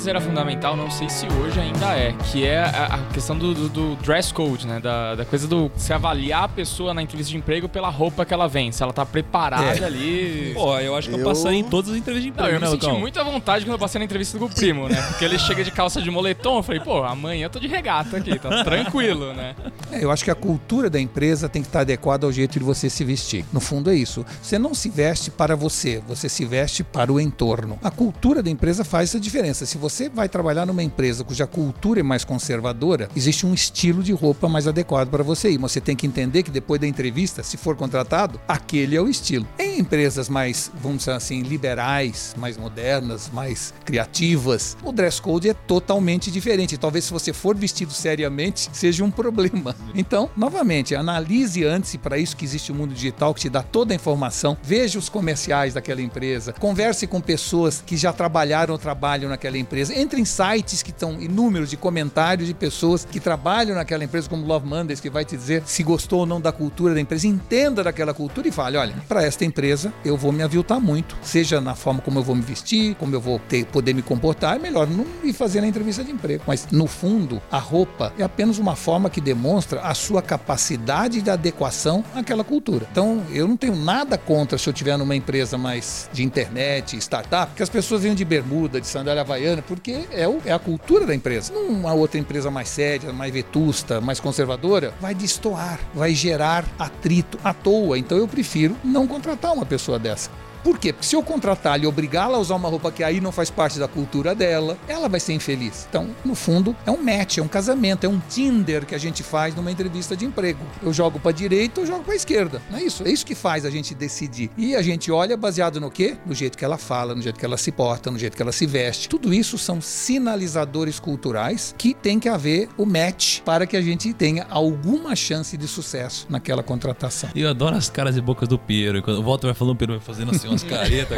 antes 0.07 0.17
era 0.17 0.21
fundamental, 0.21 0.75
não 0.75 0.89
sei 0.89 1.09
se 1.09 1.27
hoje 1.27 1.59
ainda 1.59 1.93
é, 1.97 2.13
que 2.31 2.45
é 2.45 2.59
a, 2.59 2.99
questão 3.13 3.37
do, 3.37 3.53
do, 3.53 3.69
do 3.69 3.95
dress 3.97 4.33
code, 4.33 4.65
né? 4.65 4.79
Da, 4.79 5.15
da 5.15 5.25
coisa 5.25 5.47
do 5.47 5.69
se 5.75 5.91
avaliar 5.91 6.43
a 6.43 6.47
pessoa 6.47 6.93
na 6.93 7.01
entrevista 7.01 7.31
de 7.31 7.37
emprego 7.37 7.67
pela 7.67 7.89
roupa 7.89 8.25
que 8.25 8.33
ela 8.33 8.47
vem, 8.47 8.71
se 8.71 8.81
ela 8.81 8.93
tá 8.93 9.05
preparada 9.05 9.85
ali. 9.85 10.51
Pô, 10.53 10.77
eu 10.79 10.95
acho 10.95 11.09
que 11.09 11.15
eu, 11.15 11.19
Eu- 11.19 11.25
passaria 11.25 11.59
em 11.59 11.63
todas 11.63 11.91
as 11.91 11.97
entrevistas 11.97 12.23
de 12.23 12.37
Não, 12.39 12.45
emprego, 12.45 12.55
eu 12.55 12.59
me 12.59 12.65
né, 12.65 12.71
senti 12.71 12.85
Lucão? 12.85 12.99
muita 12.99 13.23
vontade 13.23 13.65
quando 13.65 13.73
eu 13.73 13.79
passei 13.79 13.99
na 13.99 14.05
entrevista 14.05 14.37
com 14.37 14.45
o 14.45 14.49
primo, 14.49 14.87
né? 14.87 15.01
Porque 15.01 15.25
ele 15.25 15.37
chega 15.37 15.63
de 15.63 15.71
calça 15.71 16.01
de 16.01 16.09
moletom, 16.09 16.57
eu 16.57 16.63
falei, 16.63 16.79
pô, 16.79 17.03
amanhã 17.03 17.45
eu 17.45 17.49
tô 17.49 17.59
de 17.59 17.67
regata 17.67 18.17
aqui, 18.17 18.39
tá 18.39 18.63
tranquilo, 18.63 19.33
né? 19.33 19.55
É, 19.91 20.03
eu 20.03 20.11
acho 20.11 20.23
que 20.23 20.31
a 20.31 20.35
cultura 20.35 20.89
da 20.89 20.99
empresa 20.99 21.49
tem 21.49 21.61
que 21.61 21.67
estar 21.67 21.81
adequada 21.81 22.25
ao 22.25 22.31
jeito 22.31 22.57
de 22.59 22.63
você 22.65 22.89
se 22.89 23.03
vestir. 23.03 23.45
No 23.51 23.59
fundo 23.59 23.89
é 23.89 23.95
isso. 23.95 24.25
Você 24.41 24.57
não 24.57 24.73
se 24.73 24.89
veste 24.89 25.31
para 25.31 25.55
você, 25.55 26.01
você 26.07 26.29
se 26.29 26.45
veste 26.45 26.83
para 26.83 27.11
o 27.11 27.19
entorno. 27.19 27.77
A 27.83 27.91
cultura 27.91 28.41
da 28.41 28.49
empresa 28.49 28.83
faz 28.83 29.09
essa 29.09 29.19
diferença. 29.19 29.65
Se 29.65 29.77
você 29.77 29.96
vai 30.07 30.29
trabalhar 30.29 30.65
numa 30.65 30.83
empresa 30.83 31.23
cuja 31.23 31.47
cultura 31.47 31.99
é 31.99 32.03
mais 32.03 32.23
conservadora, 32.23 33.09
existe 33.15 33.45
um 33.45 33.53
estilo 33.53 34.03
de 34.03 34.13
roupa 34.13 34.47
mais 34.47 34.67
adequado 34.67 35.09
para 35.09 35.23
você 35.23 35.49
ir. 35.49 35.57
Você 35.57 35.81
tem 35.81 35.95
que 35.95 36.05
entender 36.05 36.43
que 36.43 36.51
depois 36.51 36.79
da 36.79 36.87
entrevista, 36.87 37.41
se 37.41 37.57
for 37.57 37.75
contratado, 37.75 38.39
aquele 38.47 38.95
é 38.95 39.01
o 39.01 39.09
estilo. 39.09 39.47
Em 39.57 39.79
empresas 39.79 40.29
mais, 40.29 40.71
vamos 40.81 40.99
dizer 40.99 41.11
assim, 41.11 41.41
liberais, 41.41 42.35
mais 42.37 42.57
modernas, 42.57 43.29
mais 43.33 43.73
criativas, 43.83 44.77
o 44.83 44.91
dress 44.91 45.21
code 45.21 45.49
é 45.49 45.53
totalmente 45.53 46.29
diferente. 46.29 46.77
Talvez 46.77 47.05
se 47.05 47.11
você 47.11 47.33
for 47.33 47.55
vestido 47.55 47.91
seriamente, 47.91 48.69
seja 48.73 49.03
um 49.03 49.11
problema. 49.11 49.75
Então, 49.95 50.29
novamente, 50.37 50.95
analise 50.95 51.63
antes, 51.63 51.93
e 51.93 51.97
para 51.97 52.17
isso 52.17 52.35
que 52.35 52.45
existe 52.45 52.71
o 52.71 52.75
mundo 52.75 52.93
digital 52.93 53.33
que 53.33 53.41
te 53.41 53.49
dá 53.49 53.63
toda 53.63 53.93
a 53.93 53.95
informação. 53.95 54.57
Veja 54.61 54.99
os 54.99 55.09
comerciais 55.09 55.73
daquela 55.73 56.01
empresa, 56.01 56.53
converse 56.53 57.07
com 57.07 57.19
pessoas 57.19 57.81
que 57.85 57.97
já 57.97 58.13
trabalharam 58.13 58.73
ou 58.73 58.77
trabalham 58.77 59.29
naquela 59.29 59.57
empresa. 59.57 59.76
Entre 59.77 60.19
em 60.19 60.25
sites 60.25 60.81
que 60.81 60.91
estão 60.91 61.21
inúmeros 61.21 61.69
de 61.69 61.77
comentários 61.77 62.47
de 62.47 62.53
pessoas 62.53 63.05
que 63.05 63.19
trabalham 63.19 63.75
naquela 63.75 64.03
empresa, 64.03 64.29
como 64.29 64.45
Love 64.45 64.67
Mondays, 64.67 64.99
que 64.99 65.09
vai 65.09 65.23
te 65.23 65.37
dizer 65.37 65.63
se 65.65 65.83
gostou 65.83 66.21
ou 66.21 66.25
não 66.25 66.41
da 66.41 66.51
cultura 66.51 66.93
da 66.93 67.01
empresa. 67.01 67.27
Entenda 67.27 67.83
daquela 67.83 68.13
cultura 68.13 68.47
e 68.47 68.51
fale: 68.51 68.77
olha, 68.77 68.95
para 69.07 69.23
esta 69.23 69.45
empresa 69.45 69.93
eu 70.03 70.17
vou 70.17 70.31
me 70.31 70.43
aviltar 70.43 70.79
muito, 70.79 71.15
seja 71.21 71.61
na 71.61 71.75
forma 71.75 72.01
como 72.01 72.19
eu 72.19 72.23
vou 72.23 72.35
me 72.35 72.41
vestir, 72.41 72.95
como 72.95 73.13
eu 73.15 73.21
vou 73.21 73.39
ter, 73.39 73.65
poder 73.65 73.93
me 73.93 74.01
comportar. 74.01 74.55
É 74.55 74.59
melhor 74.59 74.87
não 74.87 75.05
ir 75.23 75.33
fazer 75.33 75.61
na 75.61 75.67
entrevista 75.67 76.03
de 76.03 76.11
emprego. 76.11 76.43
Mas, 76.47 76.67
no 76.71 76.87
fundo, 76.87 77.41
a 77.51 77.57
roupa 77.57 78.13
é 78.17 78.23
apenas 78.23 78.57
uma 78.57 78.75
forma 78.75 79.09
que 79.09 79.21
demonstra 79.21 79.81
a 79.81 79.93
sua 79.93 80.21
capacidade 80.21 81.21
de 81.21 81.29
adequação 81.29 82.03
àquela 82.15 82.43
cultura. 82.43 82.87
Então, 82.91 83.23
eu 83.31 83.47
não 83.47 83.57
tenho 83.57 83.75
nada 83.75 84.17
contra 84.17 84.57
se 84.57 84.67
eu 84.67 84.73
estiver 84.73 84.97
numa 84.97 85.15
empresa 85.15 85.57
mais 85.57 86.09
de 86.11 86.23
internet, 86.23 86.97
startup, 86.97 87.53
que 87.55 87.63
as 87.63 87.69
pessoas 87.69 88.01
venham 88.01 88.15
de 88.15 88.25
bermuda, 88.25 88.79
de 88.79 88.87
sandália 88.87 89.21
havaiana, 89.21 89.61
porque 89.67 90.05
é, 90.11 90.27
o- 90.27 90.41
é 90.45 90.51
a 90.51 90.59
cultura 90.59 91.05
da 91.05 91.13
empresa. 91.13 91.53
Numa 91.53 91.93
outra 91.93 92.19
empresa 92.19 92.49
mais 92.49 92.69
séria, 92.69 93.11
mais 93.11 93.31
vetusta, 93.33 93.99
mais 94.01 94.19
conservadora, 94.19 94.93
vai 95.01 95.13
destoar, 95.13 95.79
vai 95.93 96.13
gerar 96.15 96.65
atrito 96.79 97.37
à 97.43 97.53
toa. 97.53 97.97
Então, 97.99 98.17
eu 98.17 98.27
prefiro 98.27 98.75
não 98.83 99.05
contratar 99.07 99.53
uma 99.53 99.65
pessoa 99.65 99.99
dessa. 99.99 100.29
Por 100.67 100.77
quê? 100.77 100.91
Porque 100.91 101.05
se 101.05 101.15
eu 101.15 101.23
contratar 101.23 101.81
e 101.81 101.87
obrigá-la 101.87 102.37
a 102.37 102.41
usar 102.41 102.55
uma 102.55 102.67
roupa 102.67 102.91
que 102.91 103.01
aí 103.01 103.21
não 103.21 103.31
faz 103.31 103.49
parte 103.49 103.79
da 103.79 103.87
cultura 103.87 104.35
dela, 104.35 104.77
ela 104.85 105.07
vai 105.07 105.17
ser 105.17 105.31
infeliz. 105.31 105.87
Então, 105.89 106.09
no 106.25 106.35
fundo, 106.35 106.75
é 106.85 106.91
um 106.91 107.01
match, 107.01 107.37
é 107.37 107.41
um 107.41 107.47
casamento, 107.47 108.05
é 108.05 108.09
um 108.09 108.19
Tinder 108.19 108.85
que 108.85 108.93
a 108.93 108.97
gente 108.97 109.23
faz 109.23 109.55
numa 109.55 109.71
entrevista 109.71 110.13
de 110.13 110.25
emprego. 110.25 110.59
Eu 110.83 110.91
jogo 110.91 111.21
para 111.21 111.31
direita, 111.31 111.79
eu 111.79 111.85
jogo 111.85 112.03
para 112.03 112.15
esquerda. 112.15 112.61
Não 112.69 112.77
é 112.77 112.83
isso? 112.83 113.07
É 113.07 113.09
isso 113.09 113.25
que 113.25 113.33
faz 113.33 113.63
a 113.63 113.69
gente 113.69 113.95
decidir. 113.95 114.49
E 114.57 114.75
a 114.75 114.81
gente 114.81 115.09
olha 115.09 115.37
baseado 115.37 115.79
no 115.79 115.89
quê? 115.89 116.17
No 116.25 116.35
jeito 116.35 116.57
que 116.57 116.65
ela 116.65 116.77
fala, 116.77 117.15
no 117.15 117.21
jeito 117.21 117.39
que 117.39 117.45
ela 117.45 117.57
se 117.57 117.71
porta, 117.71 118.11
no 118.11 118.19
jeito 118.19 118.35
que 118.35 118.41
ela 118.41 118.51
se 118.51 118.65
veste. 118.65 119.07
Tudo 119.07 119.33
isso 119.33 119.57
são 119.57 119.79
sinalizadores 119.79 120.99
culturais 120.99 121.73
que 121.77 121.93
tem 121.93 122.19
que 122.19 122.27
haver 122.27 122.67
o 122.77 122.85
match 122.85 123.39
para 123.39 123.65
que 123.65 123.77
a 123.77 123.81
gente 123.81 124.11
tenha 124.13 124.45
alguma 124.49 125.15
chance 125.15 125.55
de 125.55 125.67
sucesso 125.67 126.27
naquela 126.29 126.61
contratação. 126.61 127.29
E 127.33 127.41
eu 127.41 127.49
adoro 127.49 127.77
as 127.77 127.89
caras 127.89 128.17
e 128.17 128.21
bocas 128.21 128.49
do 128.49 128.59
Piero. 128.59 129.01
Quando 129.01 129.19
o 129.19 129.23
Walter 129.23 129.47
vai 129.47 129.55
falando, 129.55 129.73
o 129.73 129.77
Piero 129.77 129.93
vai 129.93 130.01
fazendo 130.01 130.31
assim 130.31 130.56
umas 130.63 130.63
caretas. 130.63 131.17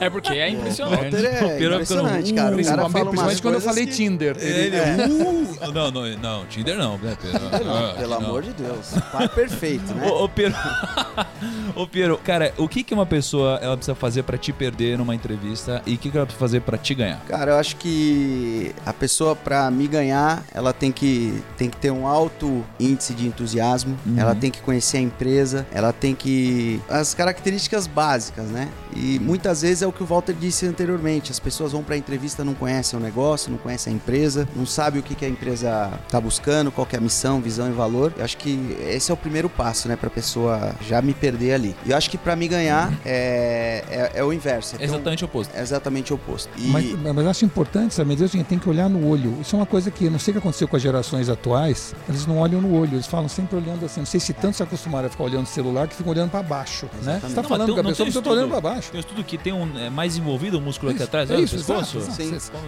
É 0.00 0.10
porque 0.10 0.32
é 0.32 0.48
impressionante. 0.50 1.16
É 1.16 1.36
ficando, 1.36 1.74
impressionante, 1.74 2.32
cara. 2.34 2.56
O 2.56 2.64
cara 2.64 2.88
fala 2.90 3.10
umas 3.10 3.40
quando 3.40 3.54
eu 3.54 3.60
falei 3.60 3.86
que- 3.86 3.92
Tinder. 3.92 4.36
Ele, 4.38 4.76
É. 4.76 5.06
uh, 5.66 5.72
não, 5.72 5.90
não, 5.90 6.06
não, 6.18 6.46
Tinder 6.46 6.76
não, 6.76 6.98
né, 6.98 7.16
Piero? 7.20 7.38
Ah, 7.52 7.94
Pelo 7.98 8.10
não. 8.20 8.26
amor 8.28 8.42
de 8.42 8.52
Deus. 8.52 8.92
Par 9.12 9.28
perfeito, 9.28 9.92
né? 9.94 10.08
Ô, 10.08 10.24
ô 10.24 10.28
Piero, 10.28 10.54
ô 11.74 11.86
Piero, 11.86 12.18
cara, 12.18 12.52
o 12.56 12.68
que 12.68 12.82
que 12.82 12.92
uma 12.94 13.06
pessoa 13.06 13.58
ela 13.62 13.76
precisa 13.76 13.94
fazer 13.94 14.22
pra 14.22 14.36
te 14.36 14.52
perder 14.52 14.98
numa 14.98 15.14
entrevista 15.14 15.82
e 15.86 15.94
o 15.94 15.98
que 15.98 16.10
que 16.10 16.16
ela 16.16 16.26
precisa 16.26 16.40
fazer 16.40 16.60
pra 16.60 16.76
te 16.78 16.94
ganhar? 16.94 17.20
Cara, 17.28 17.52
eu 17.52 17.56
acho 17.58 17.76
que 17.76 18.74
a 18.84 18.92
pessoa, 18.92 19.34
pra 19.36 19.70
me 19.70 19.86
ganhar, 19.86 20.42
ela 20.54 20.72
tem 20.72 20.90
que, 20.92 21.42
tem 21.56 21.68
que 21.70 21.76
ter 21.76 21.90
um 21.90 22.06
alto 22.06 22.64
índice 22.78 23.14
de 23.14 23.26
entusiasmo, 23.26 23.98
Uhum. 24.06 24.18
ela 24.18 24.34
tem 24.34 24.50
que 24.50 24.60
conhecer 24.60 24.96
a 24.98 25.00
empresa, 25.00 25.66
ela 25.72 25.92
tem 25.92 26.14
que. 26.14 26.80
as 26.88 27.14
características 27.14 27.86
básicas, 27.86 28.41
né? 28.48 28.68
E 28.94 29.18
muitas 29.18 29.62
vezes 29.62 29.82
é 29.82 29.86
o 29.86 29.92
que 29.92 30.02
o 30.02 30.06
Walter 30.06 30.34
disse 30.34 30.66
anteriormente: 30.66 31.30
as 31.30 31.38
pessoas 31.38 31.72
vão 31.72 31.82
pra 31.82 31.96
entrevista, 31.96 32.44
não 32.44 32.54
conhecem 32.54 32.98
o 32.98 33.02
negócio, 33.02 33.50
não 33.50 33.58
conhecem 33.58 33.92
a 33.92 33.96
empresa, 33.96 34.48
não 34.56 34.66
sabem 34.66 35.00
o 35.00 35.02
que, 35.02 35.14
que 35.14 35.24
a 35.24 35.28
empresa 35.28 35.90
tá 36.08 36.20
buscando, 36.20 36.70
qual 36.70 36.86
que 36.86 36.96
é 36.96 36.98
a 36.98 37.02
missão, 37.02 37.40
visão 37.40 37.68
e 37.68 37.72
valor. 37.72 38.12
Eu 38.16 38.24
acho 38.24 38.36
que 38.36 38.76
esse 38.88 39.10
é 39.10 39.14
o 39.14 39.16
primeiro 39.16 39.48
passo, 39.48 39.88
né, 39.88 39.96
pra 39.96 40.10
pessoa 40.10 40.74
já 40.86 41.00
me 41.02 41.14
perder 41.14 41.54
ali. 41.54 41.76
E 41.86 41.90
eu 41.90 41.96
acho 41.96 42.10
que 42.10 42.18
pra 42.18 42.34
me 42.36 42.46
ganhar 42.48 42.92
é, 43.04 43.84
é, 43.90 44.12
é 44.20 44.24
o 44.24 44.32
inverso. 44.32 44.74
É 44.76 44.78
ter 44.78 44.84
um- 44.84 44.94
Exatamente 44.94 45.24
o 45.24 45.26
oposto. 45.26 45.56
é 45.56 45.62
exatamente 45.62 46.12
o 46.12 46.16
oposto. 46.16 46.50
E 46.56 46.66
Mas, 46.68 46.92
mas 47.00 47.16
eu 47.24 47.30
acho 47.30 47.44
importante, 47.44 47.94
sabe, 47.94 48.14
Deus, 48.16 48.30
a 48.34 48.36
gente 48.36 48.46
tem 48.46 48.58
que 48.58 48.68
olhar 48.68 48.88
no 48.88 49.06
olho. 49.08 49.38
Isso 49.40 49.54
é 49.54 49.58
uma 49.58 49.66
coisa 49.66 49.90
que 49.90 50.04
eu 50.06 50.10
não 50.10 50.18
sei 50.18 50.32
o 50.32 50.34
que 50.34 50.38
aconteceu 50.38 50.66
com 50.68 50.76
as 50.76 50.82
gerações 50.82 51.28
atuais. 51.28 51.94
Eles 52.08 52.26
não 52.26 52.38
olham 52.38 52.60
no 52.60 52.74
olho, 52.78 52.94
eles 52.94 53.06
falam 53.06 53.28
sempre 53.28 53.56
olhando 53.56 53.84
assim. 53.86 54.00
Não 54.00 54.06
sei 54.06 54.20
se 54.20 54.32
tanto 54.32 54.56
se 54.56 54.62
acostumaram 54.62 55.06
a 55.06 55.10
ficar 55.10 55.24
olhando 55.24 55.44
o 55.44 55.48
celular 55.48 55.88
que 55.88 55.94
ficam 55.94 56.12
olhando 56.12 56.30
para 56.30 56.42
baixo, 56.42 56.86
né? 57.02 57.20
Você 57.22 57.34
tá 57.34 57.42
Não, 57.42 57.48
falando 57.48 57.74
com 57.74 57.80
a 57.80 57.84
pessoa, 57.84 58.21
tem 58.22 58.32
tá 58.32 58.38
estudo. 58.38 58.38
olhando 58.38 58.50
para 58.50 58.60
baixo. 58.74 58.90
Tem 58.90 58.98
um 58.98 59.00
estudo 59.00 59.24
que 59.24 59.38
tem 59.38 59.52
um 59.52 59.78
é, 59.78 59.90
mais 59.90 60.16
envolvido 60.16 60.58
o 60.58 60.60
músculo 60.60 60.90
aqui 60.90 60.98
Isso, 61.00 61.08
atrás, 61.08 61.30
é 61.30 61.36
o 61.36 61.40
isso, 61.40 61.56
pescoço. 61.56 61.98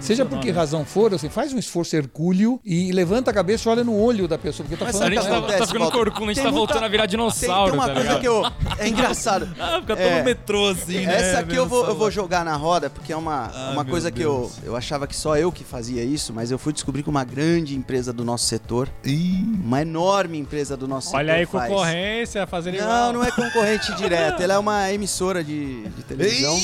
Seja 0.01 0.25
por 0.25 0.39
que 0.41 0.51
razão 0.51 0.85
for, 0.85 1.15
assim, 1.15 1.29
faz 1.29 1.53
um 1.53 1.59
esforço 1.59 1.97
hercúleo 1.97 2.61
e 2.65 2.93
levanta 2.93 3.31
a 3.31 3.35
cabeça 3.35 3.69
e 3.69 3.73
olha 3.73 3.85
no 3.85 3.97
olho 3.99 4.27
da 4.29 4.37
pessoa, 4.39 4.67
porque 4.69 4.77
tá 4.79 4.87
Mas 4.87 4.95
A 4.97 4.99
falando 4.99 5.15
sabe 5.15 5.31
gente 5.35 5.47
tá, 5.53 5.59
tá 5.59 5.67
ficando 5.67 5.91
corcunda, 5.91 6.25
a 6.31 6.35
gente 6.35 6.35
Tem 6.37 6.45
tá 6.45 6.51
muita- 6.51 6.59
voltando 6.67 6.85
a 6.85 6.89
virar 6.89 7.03
tem, 7.05 7.11
dinossauro, 7.11 7.71
tem 7.73 7.81
uma 7.81 7.89
tá 7.89 7.95
coisa 7.95 8.21
que 8.21 8.27
eu. 8.29 8.43
É 8.79 8.89
engraçado. 8.89 9.49
Ah, 9.65 9.81
fica 9.81 9.97
todo 9.97 10.05
É. 10.07 10.23
metrô 10.23 10.69
assim, 10.69 11.07
né? 11.07 11.15
Essa 11.17 11.39
aqui 11.41 11.55
eu 11.57 11.67
vou, 11.67 11.87
eu 11.87 11.95
vou 11.95 12.11
jogar 12.11 12.45
na 12.45 12.55
roda, 12.57 12.91
porque 12.91 13.13
é 13.13 13.17
uma, 13.17 13.51
Ah, 13.55 13.71
uma 13.73 13.85
coisa 13.85 14.11
que 14.11 14.21
eu, 14.21 14.41
Deus. 14.53 14.59
eu 14.65 14.77
achava 14.77 15.07
que 15.07 15.17
só 15.17 15.37
eu 15.37 15.51
que 15.51 15.65
fazia 15.65 16.03
isso, 16.05 16.33
mas 16.33 16.51
eu 16.51 16.59
fui 16.59 16.73
descobrir 16.73 17.03
que 17.03 17.09
uma 17.09 17.25
grande 17.25 17.75
empresa 17.77 18.13
do 18.13 18.25
nosso 18.25 18.47
setor, 18.47 18.89
Ih, 19.05 19.45
uma 19.65 19.81
enorme 19.83 20.39
empresa 20.39 20.77
do 20.77 20.87
nosso 20.89 21.15
Olha 21.17 21.35
aí, 21.35 21.45
setor. 21.47 21.59
faz. 21.61 21.71
concorrência, 21.73 22.47
fazendo 22.47 22.75
igual. 22.77 22.89
Não, 22.89 23.13
não 23.21 23.25
é 23.25 23.31
concorrente 23.31 23.95
direto. 23.95 24.43
Ela 24.43 24.55
é 24.55 24.59
uma 24.59 24.91
emissora 24.93 25.44
de, 25.45 25.89
de 25.89 26.03
televisão. 26.03 26.59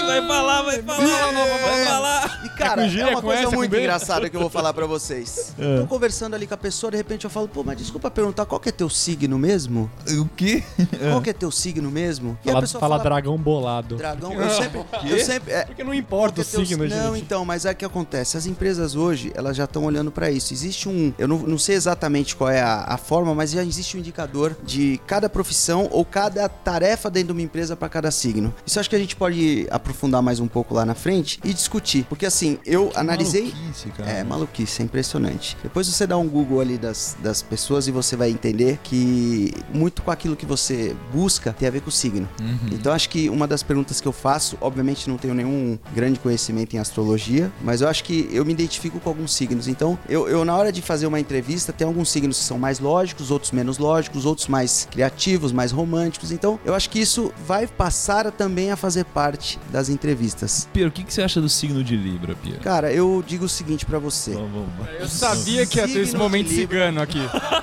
Ih, 0.00 0.06
vai 0.06 0.26
falar, 0.26 0.62
vai 0.62 0.82
falar, 0.82 1.32
vai 1.32 1.84
falar. 1.84 2.40
E, 2.44 2.48
cara, 2.50 2.86
É 2.86 2.88
é, 2.90 3.00
é 3.00 3.06
uma 3.06 3.22
coisa 3.22 3.42
é 3.42 3.46
muito 3.48 3.76
engraçada 3.76 4.28
que 4.28 4.36
eu 4.36 4.40
vou 4.40 4.50
falar 4.50 4.72
pra 4.72 4.86
vocês. 4.86 5.54
É. 5.60 5.80
Tô 5.80 5.86
conversando 5.86 6.34
ali 6.34 6.46
com 6.46 6.54
a 6.54 6.56
pessoa, 6.56 6.90
de 6.90 6.96
repente 6.96 7.24
eu 7.24 7.30
falo, 7.30 7.46
pô, 7.46 7.62
mas 7.62 7.76
desculpa 7.76 8.10
perguntar, 8.10 8.46
qual 8.46 8.58
que 8.60 8.70
é 8.70 8.72
teu 8.72 8.88
signo 8.88 9.38
mesmo? 9.38 9.90
O 10.18 10.26
quê? 10.34 10.62
Qual 11.10 11.20
que 11.20 11.30
é 11.30 11.32
teu 11.32 11.50
signo 11.50 11.90
mesmo? 11.90 12.38
E 12.44 12.48
a 12.48 12.52
Fala, 12.52 12.62
pessoa 12.62 12.80
fala 12.80 12.98
dragão 12.98 13.36
bolado. 13.36 13.96
dragão. 13.96 14.32
Eu 14.40 14.50
sempre, 14.50 14.80
eu 15.10 15.18
sempre, 15.24 15.52
é, 15.52 15.64
Porque 15.64 15.84
não 15.84 15.92
importa 15.92 16.40
o 16.40 16.44
teus- 16.44 16.66
signo, 16.68 16.86
Não, 16.88 17.14
gente. 17.14 17.24
então, 17.24 17.44
mas 17.44 17.64
é 17.66 17.74
que 17.74 17.84
acontece. 17.84 18.36
As 18.38 18.46
empresas 18.46 18.94
hoje, 18.94 19.30
elas 19.34 19.56
já 19.56 19.64
estão 19.64 19.84
olhando 19.84 20.10
pra 20.10 20.30
isso. 20.30 20.54
Existe 20.54 20.88
um. 20.88 21.12
Eu 21.18 21.28
não, 21.28 21.38
não 21.38 21.58
sei 21.58 21.74
exatamente 21.76 22.34
qual 22.34 22.48
é 22.50 22.60
a, 22.62 22.84
a 22.86 22.96
forma, 22.96 23.34
mas 23.34 23.50
já 23.50 23.62
existe 23.62 23.96
um 23.96 24.00
indicador 24.00 24.56
de 24.64 24.98
cada 25.06 25.28
profissão 25.28 25.88
ou 25.90 26.04
cada 26.04 26.48
tarefa 26.48 27.10
dentro 27.10 27.28
de 27.28 27.32
uma 27.32 27.42
empresa 27.42 27.76
pra 27.76 27.88
cada 27.88 28.10
signo. 28.10 28.54
Isso 28.64 28.80
acho 28.80 28.88
que 28.88 28.96
a 28.96 28.98
gente 28.98 29.14
pode 29.16 29.66
aprofundar 29.70 29.89
mais 30.22 30.40
um 30.40 30.48
pouco 30.48 30.74
lá 30.74 30.84
na 30.84 30.94
frente 30.94 31.38
e 31.44 31.52
discutir. 31.52 32.04
Porque 32.08 32.26
assim, 32.26 32.58
eu 32.64 32.90
analisei. 32.94 33.52
Maluquice, 33.52 33.88
cara. 33.90 34.10
É, 34.10 34.24
maluquice, 34.24 34.82
é 34.82 34.84
impressionante. 34.84 35.56
Depois 35.62 35.86
você 35.86 36.06
dá 36.06 36.16
um 36.16 36.28
Google 36.28 36.60
ali 36.60 36.78
das, 36.78 37.16
das 37.22 37.42
pessoas 37.42 37.86
e 37.86 37.90
você 37.90 38.16
vai 38.16 38.30
entender 38.30 38.78
que 38.82 39.52
muito 39.72 40.02
com 40.02 40.10
aquilo 40.10 40.36
que 40.36 40.46
você 40.46 40.96
busca 41.12 41.52
tem 41.52 41.68
a 41.68 41.70
ver 41.70 41.80
com 41.80 41.88
o 41.88 41.92
signo. 41.92 42.28
Uhum. 42.40 42.70
Então 42.72 42.92
acho 42.92 43.08
que 43.08 43.28
uma 43.28 43.46
das 43.46 43.62
perguntas 43.62 44.00
que 44.00 44.08
eu 44.08 44.12
faço, 44.12 44.56
obviamente 44.60 45.08
não 45.08 45.16
tenho 45.16 45.34
nenhum 45.34 45.78
grande 45.94 46.18
conhecimento 46.18 46.74
em 46.74 46.78
astrologia, 46.78 47.50
mas 47.62 47.80
eu 47.80 47.88
acho 47.88 48.04
que 48.04 48.28
eu 48.32 48.44
me 48.44 48.52
identifico 48.52 49.00
com 49.00 49.08
alguns 49.08 49.32
signos. 49.32 49.68
Então, 49.68 49.98
eu, 50.08 50.28
eu, 50.28 50.44
na 50.44 50.56
hora 50.56 50.72
de 50.72 50.82
fazer 50.82 51.06
uma 51.06 51.20
entrevista, 51.20 51.72
tem 51.72 51.86
alguns 51.86 52.10
signos 52.10 52.38
que 52.38 52.44
são 52.44 52.58
mais 52.58 52.78
lógicos, 52.78 53.30
outros 53.30 53.52
menos 53.52 53.78
lógicos, 53.78 54.24
outros 54.24 54.48
mais 54.48 54.88
criativos, 54.90 55.52
mais 55.52 55.72
românticos. 55.72 56.32
Então, 56.32 56.58
eu 56.64 56.74
acho 56.74 56.90
que 56.90 56.98
isso 56.98 57.32
vai 57.46 57.66
passar 57.66 58.30
também 58.32 58.70
a 58.70 58.76
fazer 58.76 59.04
parte 59.04 59.58
das 59.80 59.88
entrevistas. 59.88 60.68
Piero, 60.72 60.90
o 60.90 60.92
que, 60.92 61.02
que 61.02 61.12
você 61.12 61.22
acha 61.22 61.40
do 61.40 61.48
signo 61.48 61.82
de 61.82 61.96
Libra, 61.96 62.34
Piero? 62.34 62.60
Cara, 62.60 62.92
eu 62.92 63.24
digo 63.26 63.46
o 63.46 63.48
seguinte 63.48 63.86
pra 63.86 63.98
você. 63.98 64.32
Vamos, 64.32 64.50
vamos. 64.76 65.00
Eu 65.00 65.08
sabia 65.08 65.64
que 65.66 65.78
ia 65.78 65.88
ter 65.88 66.00
esse 66.00 66.16
momento 66.16 66.50
cigano 66.50 67.00
aqui. 67.00 67.18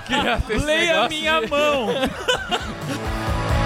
Leia 0.65 1.07
minha 1.07 1.39
de- 1.41 1.47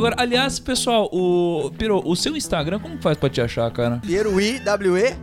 mão! 0.00 0.12
aliás, 0.16 0.58
pessoal, 0.58 1.08
o 1.12 1.70
Piro, 1.76 2.02
o 2.04 2.16
seu 2.16 2.36
Instagram, 2.36 2.78
como 2.78 3.00
faz 3.00 3.16
pra 3.18 3.28
te 3.28 3.40
achar, 3.40 3.70
cara? 3.70 3.98
Piero 4.04 4.40
I, 4.40 4.58
W-E. 4.60 5.16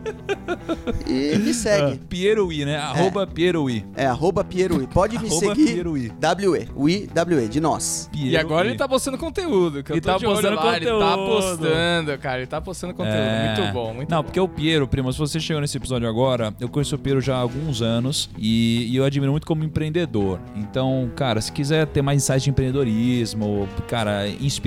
E 1.06 1.38
me 1.38 1.52
segue. 1.52 1.98
Pieroi, 2.08 2.64
né? 2.64 2.76
Arroba 2.76 3.26
Pieroi. 3.26 3.84
É, 3.96 4.06
arroba. 4.06 4.44
Pode 4.92 5.18
me 5.18 5.26
Arroba 5.26 5.46
seguir. 5.46 5.72
Pieroi. 5.72 6.12
W-E. 6.18 7.06
W-E, 7.08 7.48
de 7.48 7.60
nós. 7.60 8.08
E 8.14 8.36
agora 8.36 8.68
ele 8.68 8.76
tá 8.76 8.88
postando 8.88 9.18
conteúdo, 9.18 9.82
que 9.82 9.90
eu 9.92 9.96
Ele 9.96 10.00
tô 10.00 10.12
tá 10.12 10.18
de 10.18 10.26
olho 10.26 10.34
postando 10.36 10.56
lá, 10.56 10.76
Ele 10.76 10.86
tá 10.86 10.92
conteúdo. 10.92 11.26
postando, 11.26 12.18
cara. 12.18 12.38
Ele 12.38 12.46
tá 12.46 12.60
postando 12.60 12.94
conteúdo. 12.94 13.16
É. 13.16 13.54
Muito 13.56 13.72
bom, 13.72 13.94
muito 13.94 14.10
Não, 14.10 14.18
bom. 14.18 14.24
porque 14.24 14.40
o 14.40 14.48
Piero, 14.48 14.86
primo, 14.86 15.12
se 15.12 15.18
você 15.18 15.40
chegou 15.40 15.60
nesse 15.60 15.76
episódio 15.76 16.08
agora, 16.08 16.54
eu 16.60 16.68
conheço 16.68 16.94
o 16.94 16.98
Piero 16.98 17.20
já 17.20 17.34
há 17.36 17.38
alguns 17.38 17.82
anos 17.82 18.30
e, 18.38 18.86
e 18.90 18.96
eu 18.96 19.04
admiro 19.04 19.32
muito 19.32 19.46
como 19.46 19.64
empreendedor. 19.64 20.38
Então, 20.56 21.10
cara, 21.16 21.40
se 21.40 21.50
quiser 21.52 21.86
ter 21.86 22.02
mais 22.02 22.22
insights 22.22 22.44
de 22.44 22.50
empreendedorismo, 22.50 23.68
cara, 23.88 24.28
inspiração, 24.28 24.63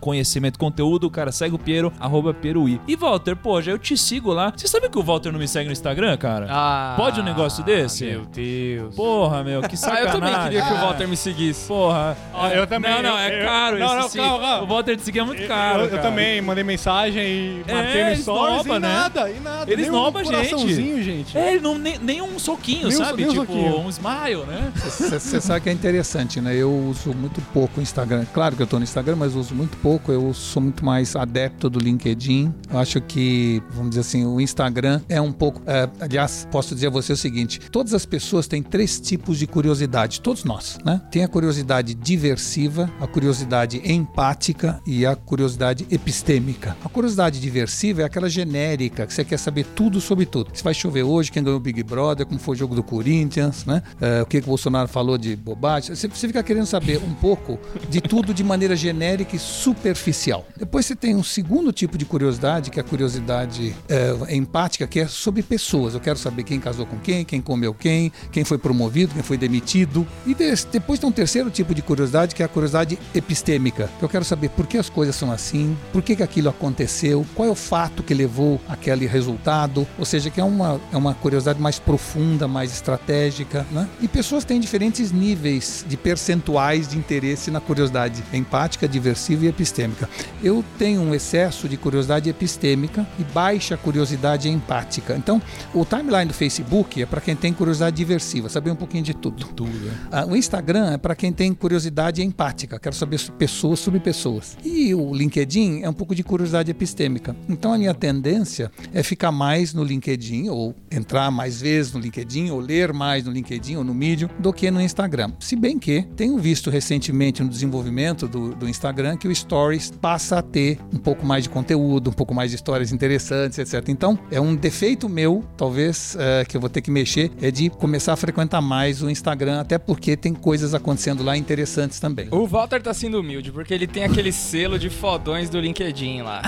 conhecimento, 0.00 0.58
conteúdo, 0.58 1.10
cara, 1.10 1.30
segue 1.32 1.54
o 1.54 1.58
Piero, 1.58 1.92
arroba 1.98 2.32
Pierui. 2.34 2.80
E 2.86 2.96
Walter, 2.96 3.36
pô, 3.36 3.60
já 3.60 3.72
eu 3.72 3.78
te 3.78 3.96
sigo 3.96 4.32
lá. 4.32 4.52
Você 4.56 4.66
sabe 4.68 4.88
que 4.88 4.98
o 4.98 5.02
Walter 5.02 5.32
não 5.32 5.38
me 5.38 5.46
segue 5.48 5.66
no 5.66 5.72
Instagram, 5.72 6.16
cara? 6.16 6.46
Ah, 6.50 6.94
Pode 6.96 7.20
um 7.20 7.24
negócio 7.24 7.62
desse? 7.64 8.04
Meu 8.06 8.24
Deus. 8.26 8.94
Porra, 8.94 9.42
meu, 9.44 9.60
que 9.62 9.74
ah, 9.76 9.78
sacanagem. 9.78 10.06
eu 10.06 10.20
também 10.20 10.42
queria 10.44 10.62
que 10.62 10.72
o 10.72 10.76
Ah, 10.76 10.80
Walter 10.80 11.08
me 11.08 11.16
seguisse. 11.16 11.68
Porra. 11.68 12.16
Ó, 12.34 12.48
eu 12.48 12.66
também, 12.66 12.90
Não, 12.90 13.02
não, 13.02 13.10
eu- 13.10 13.16
é 13.18 13.40
eu- 13.42 13.46
caro 13.46 13.78
não, 13.78 14.00
esse 14.06 14.16
não, 14.18 14.24
calma, 14.24 14.46
calma. 14.46 14.62
O 14.62 14.66
Walter 14.66 14.96
de 14.96 15.02
seguir 15.02 15.18
é 15.20 15.24
muito 15.24 15.46
caro, 15.46 15.80
eu, 15.80 15.84
eu 15.84 15.90
cara. 15.90 16.02
também 16.02 16.40
mandei 16.42 16.64
mensagem 16.64 17.22
e 17.24 17.64
marquei 17.72 18.00
É, 18.00 18.04
no 18.04 18.10
eles 18.10 18.20
stories 18.22 18.56
nobam, 18.56 18.76
e 18.76 18.80
né? 18.80 18.88
nada, 18.88 19.30
e 19.30 19.40
nada. 19.40 19.72
Eles 19.72 19.86
nem 19.86 19.90
nobam 19.92 20.22
um 20.22 20.28
a 20.30 20.42
gente. 20.42 21.02
gente. 21.02 21.38
É, 21.38 21.58
não, 21.60 21.78
nem, 21.78 21.98
nem 21.98 22.22
um 22.22 22.38
soquinho, 22.38 22.88
Nem 22.88 22.96
um- 22.96 23.04
sabe? 23.04 23.24
nem 23.24 23.26
um 23.26 23.40
tipo, 23.40 23.46
soquinho. 23.52 23.78
um 23.80 23.88
smile, 23.88 24.44
né? 24.46 24.72
Você 24.76 25.40
sabe 25.40 25.60
que 25.60 25.68
é 25.68 25.72
interessante, 25.72 26.40
né? 26.40 26.54
Eu 26.54 26.72
uso 26.72 27.14
muito 27.14 27.40
pouco 27.52 27.80
o 27.80 27.82
Instagram. 27.82 28.24
Claro 28.32 28.56
que 28.56 28.62
eu 28.62 28.66
tô 28.66 28.78
no 28.78 28.84
Instagram, 28.84 29.16
mas 29.20 29.34
uso 29.34 29.54
muito 29.54 29.76
pouco. 29.76 30.10
Eu 30.10 30.32
sou 30.32 30.62
muito 30.62 30.82
mais 30.82 31.14
adepto 31.14 31.68
do 31.68 31.78
LinkedIn. 31.78 32.54
Eu 32.70 32.78
acho 32.78 33.00
que, 33.02 33.62
vamos 33.70 33.90
dizer 33.90 34.00
assim, 34.00 34.24
o 34.24 34.40
Instagram 34.40 35.02
é 35.10 35.20
um 35.20 35.30
pouco. 35.30 35.60
é, 35.66 35.88
aliás, 36.00 36.48
posso 36.50 36.74
dizer 36.74 36.86
a 36.86 36.90
você 36.90 37.12
o 37.12 37.16
seguinte: 37.16 37.60
todas 37.70 37.92
as 37.92 38.06
pessoas 38.06 38.46
têm 38.46 38.62
três 38.62 38.98
tipos 38.98 39.38
de 39.38 39.46
curiosidade, 39.46 40.22
todos 40.22 40.42
nós, 40.42 40.78
né? 40.84 41.02
Tem 41.10 41.22
a 41.22 41.28
curiosidade 41.28 41.92
diversiva, 41.94 42.90
a 42.98 43.06
curiosidade 43.06 43.82
empática 43.84 44.80
e 44.86 45.04
a 45.04 45.14
curiosidade 45.14 45.86
epistêmica. 45.90 46.74
A 46.82 46.88
curiosidade 46.88 47.38
diversiva 47.38 48.00
é 48.00 48.04
aquela 48.04 48.30
genérica, 48.30 49.06
que 49.06 49.12
você 49.12 49.24
quer 49.24 49.38
saber 49.38 49.66
tudo 49.74 50.00
sobre 50.00 50.24
tudo. 50.24 50.50
Se 50.54 50.64
vai 50.64 50.72
chover 50.72 51.02
hoje, 51.02 51.30
quem 51.30 51.44
ganhou 51.44 51.58
o 51.58 51.62
Big 51.62 51.82
Brother, 51.82 52.24
como 52.24 52.40
foi 52.40 52.54
o 52.54 52.58
jogo 52.58 52.74
do 52.74 52.82
Corinthians, 52.82 53.66
né? 53.66 53.82
É, 54.00 54.22
o 54.22 54.26
que, 54.26 54.40
que 54.40 54.46
o 54.46 54.48
Bolsonaro 54.48 54.88
falou 54.88 55.18
de 55.18 55.36
bobagem. 55.36 55.94
Você, 55.94 56.08
você 56.08 56.26
fica 56.26 56.42
querendo 56.42 56.66
saber 56.66 56.98
um 56.98 57.12
pouco 57.12 57.58
de 57.90 58.00
tudo 58.00 58.32
de 58.32 58.42
maneira 58.42 58.74
genérica 58.74 59.09
e 59.18 59.38
superficial. 59.38 60.46
Depois 60.56 60.86
você 60.86 60.94
tem 60.94 61.16
um 61.16 61.22
segundo 61.22 61.72
tipo 61.72 61.98
de 61.98 62.04
curiosidade, 62.04 62.70
que 62.70 62.78
é 62.78 62.82
a 62.82 62.84
curiosidade 62.84 63.74
é, 63.88 64.34
empática, 64.34 64.86
que 64.86 65.00
é 65.00 65.06
sobre 65.06 65.42
pessoas. 65.42 65.94
Eu 65.94 66.00
quero 66.00 66.18
saber 66.18 66.44
quem 66.44 66.60
casou 66.60 66.86
com 66.86 66.98
quem, 66.98 67.24
quem 67.24 67.40
comeu 67.40 67.74
quem, 67.74 68.12
quem 68.30 68.44
foi 68.44 68.58
promovido, 68.58 69.14
quem 69.14 69.22
foi 69.22 69.36
demitido. 69.36 70.06
E 70.26 70.34
depois 70.70 70.98
tem 70.98 71.08
um 71.08 71.12
terceiro 71.12 71.50
tipo 71.50 71.74
de 71.74 71.82
curiosidade, 71.82 72.34
que 72.34 72.42
é 72.42 72.46
a 72.46 72.48
curiosidade 72.48 72.98
epistêmica. 73.14 73.90
que 73.98 74.04
Eu 74.04 74.08
quero 74.08 74.24
saber 74.24 74.50
por 74.50 74.66
que 74.66 74.78
as 74.78 74.88
coisas 74.88 75.16
são 75.16 75.32
assim, 75.32 75.76
por 75.92 76.02
que, 76.02 76.16
que 76.16 76.22
aquilo 76.22 76.48
aconteceu, 76.48 77.26
qual 77.34 77.48
é 77.48 77.50
o 77.50 77.54
fato 77.54 78.02
que 78.02 78.14
levou 78.14 78.60
aquele 78.68 79.06
resultado. 79.06 79.86
Ou 79.98 80.04
seja, 80.04 80.30
que 80.30 80.40
é 80.40 80.44
uma, 80.44 80.80
é 80.92 80.96
uma 80.96 81.14
curiosidade 81.14 81.60
mais 81.60 81.78
profunda, 81.78 82.46
mais 82.46 82.72
estratégica. 82.72 83.66
Né? 83.70 83.88
E 84.00 84.08
pessoas 84.08 84.44
têm 84.44 84.60
diferentes 84.60 85.10
níveis 85.10 85.84
de 85.88 85.96
percentuais 85.96 86.88
de 86.88 86.98
interesse 86.98 87.50
na 87.50 87.60
curiosidade 87.60 88.22
empática, 88.32 88.88
diversiva 89.00 89.46
e 89.46 89.48
epistêmica. 89.48 90.08
Eu 90.42 90.64
tenho 90.78 91.00
um 91.00 91.14
excesso 91.14 91.68
de 91.68 91.76
curiosidade 91.76 92.28
epistêmica 92.28 93.06
e 93.18 93.24
baixa 93.24 93.76
curiosidade 93.76 94.48
empática. 94.48 95.16
Então, 95.16 95.40
o 95.74 95.84
timeline 95.84 96.26
do 96.26 96.34
Facebook 96.34 97.02
é 97.02 97.06
para 97.06 97.20
quem 97.20 97.34
tem 97.34 97.52
curiosidade 97.52 97.96
diversiva, 97.96 98.48
saber 98.48 98.70
um 98.70 98.76
pouquinho 98.76 99.02
de 99.02 99.14
tudo. 99.14 99.46
Tudo. 99.48 99.90
Ah, 100.10 100.26
o 100.26 100.36
Instagram 100.36 100.92
é 100.92 100.98
para 100.98 101.14
quem 101.14 101.32
tem 101.32 101.52
curiosidade 101.52 102.22
empática, 102.22 102.78
quero 102.78 102.94
saber 102.94 103.20
pessoas 103.38 103.80
sobre 103.80 104.00
pessoas. 104.00 104.56
E 104.64 104.94
o 104.94 105.14
LinkedIn 105.14 105.82
é 105.82 105.88
um 105.88 105.92
pouco 105.92 106.14
de 106.14 106.22
curiosidade 106.22 106.70
epistêmica. 106.70 107.34
Então 107.48 107.72
a 107.72 107.78
minha 107.78 107.94
tendência 107.94 108.70
é 108.92 109.02
ficar 109.02 109.32
mais 109.32 109.74
no 109.74 109.82
LinkedIn, 109.82 110.48
ou 110.48 110.74
entrar 110.90 111.30
mais 111.30 111.60
vezes 111.60 111.92
no 111.92 112.00
LinkedIn, 112.00 112.50
ou 112.50 112.60
ler 112.60 112.92
mais 112.92 113.24
no 113.24 113.32
LinkedIn 113.32 113.76
ou 113.76 113.84
no 113.84 113.94
Medium, 113.94 114.28
do 114.38 114.52
que 114.52 114.70
no 114.70 114.80
Instagram. 114.80 115.32
Se 115.40 115.56
bem 115.56 115.78
que 115.78 116.02
tenho 116.16 116.38
visto 116.38 116.70
recentemente 116.70 117.42
no 117.42 117.48
desenvolvimento 117.48 118.28
do, 118.28 118.54
do 118.54 118.68
Instagram 118.90 119.16
que 119.16 119.28
o 119.28 119.34
Stories 119.34 119.92
passa 120.00 120.38
a 120.38 120.42
ter 120.42 120.78
um 120.92 120.98
pouco 120.98 121.24
mais 121.24 121.44
de 121.44 121.50
conteúdo, 121.50 122.10
um 122.10 122.12
pouco 122.12 122.34
mais 122.34 122.50
de 122.50 122.56
histórias 122.56 122.90
interessantes, 122.90 123.56
etc. 123.56 123.88
Então 123.88 124.18
é 124.32 124.40
um 124.40 124.56
defeito 124.56 125.08
meu, 125.08 125.44
talvez, 125.56 126.16
eh, 126.18 126.44
que 126.44 126.56
eu 126.56 126.60
vou 126.60 126.68
ter 126.68 126.80
que 126.80 126.90
mexer, 126.90 127.30
é 127.40 127.52
de 127.52 127.70
começar 127.70 128.12
a 128.14 128.16
frequentar 128.16 128.60
mais 128.60 129.00
o 129.00 129.08
Instagram, 129.08 129.60
até 129.60 129.78
porque 129.78 130.16
tem 130.16 130.34
coisas 130.34 130.74
acontecendo 130.74 131.22
lá 131.22 131.36
interessantes 131.36 132.00
também. 132.00 132.26
O 132.32 132.46
Walter 132.46 132.82
tá 132.82 132.92
sendo 132.92 133.20
humilde, 133.20 133.52
porque 133.52 133.72
ele 133.72 133.86
tem 133.86 134.02
aquele 134.02 134.32
selo 134.32 134.76
de 134.76 134.90
fodões 134.90 135.48
do 135.48 135.60
LinkedIn 135.60 136.22
lá. 136.22 136.42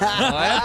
Não 0.00 0.40
é? 0.42 0.60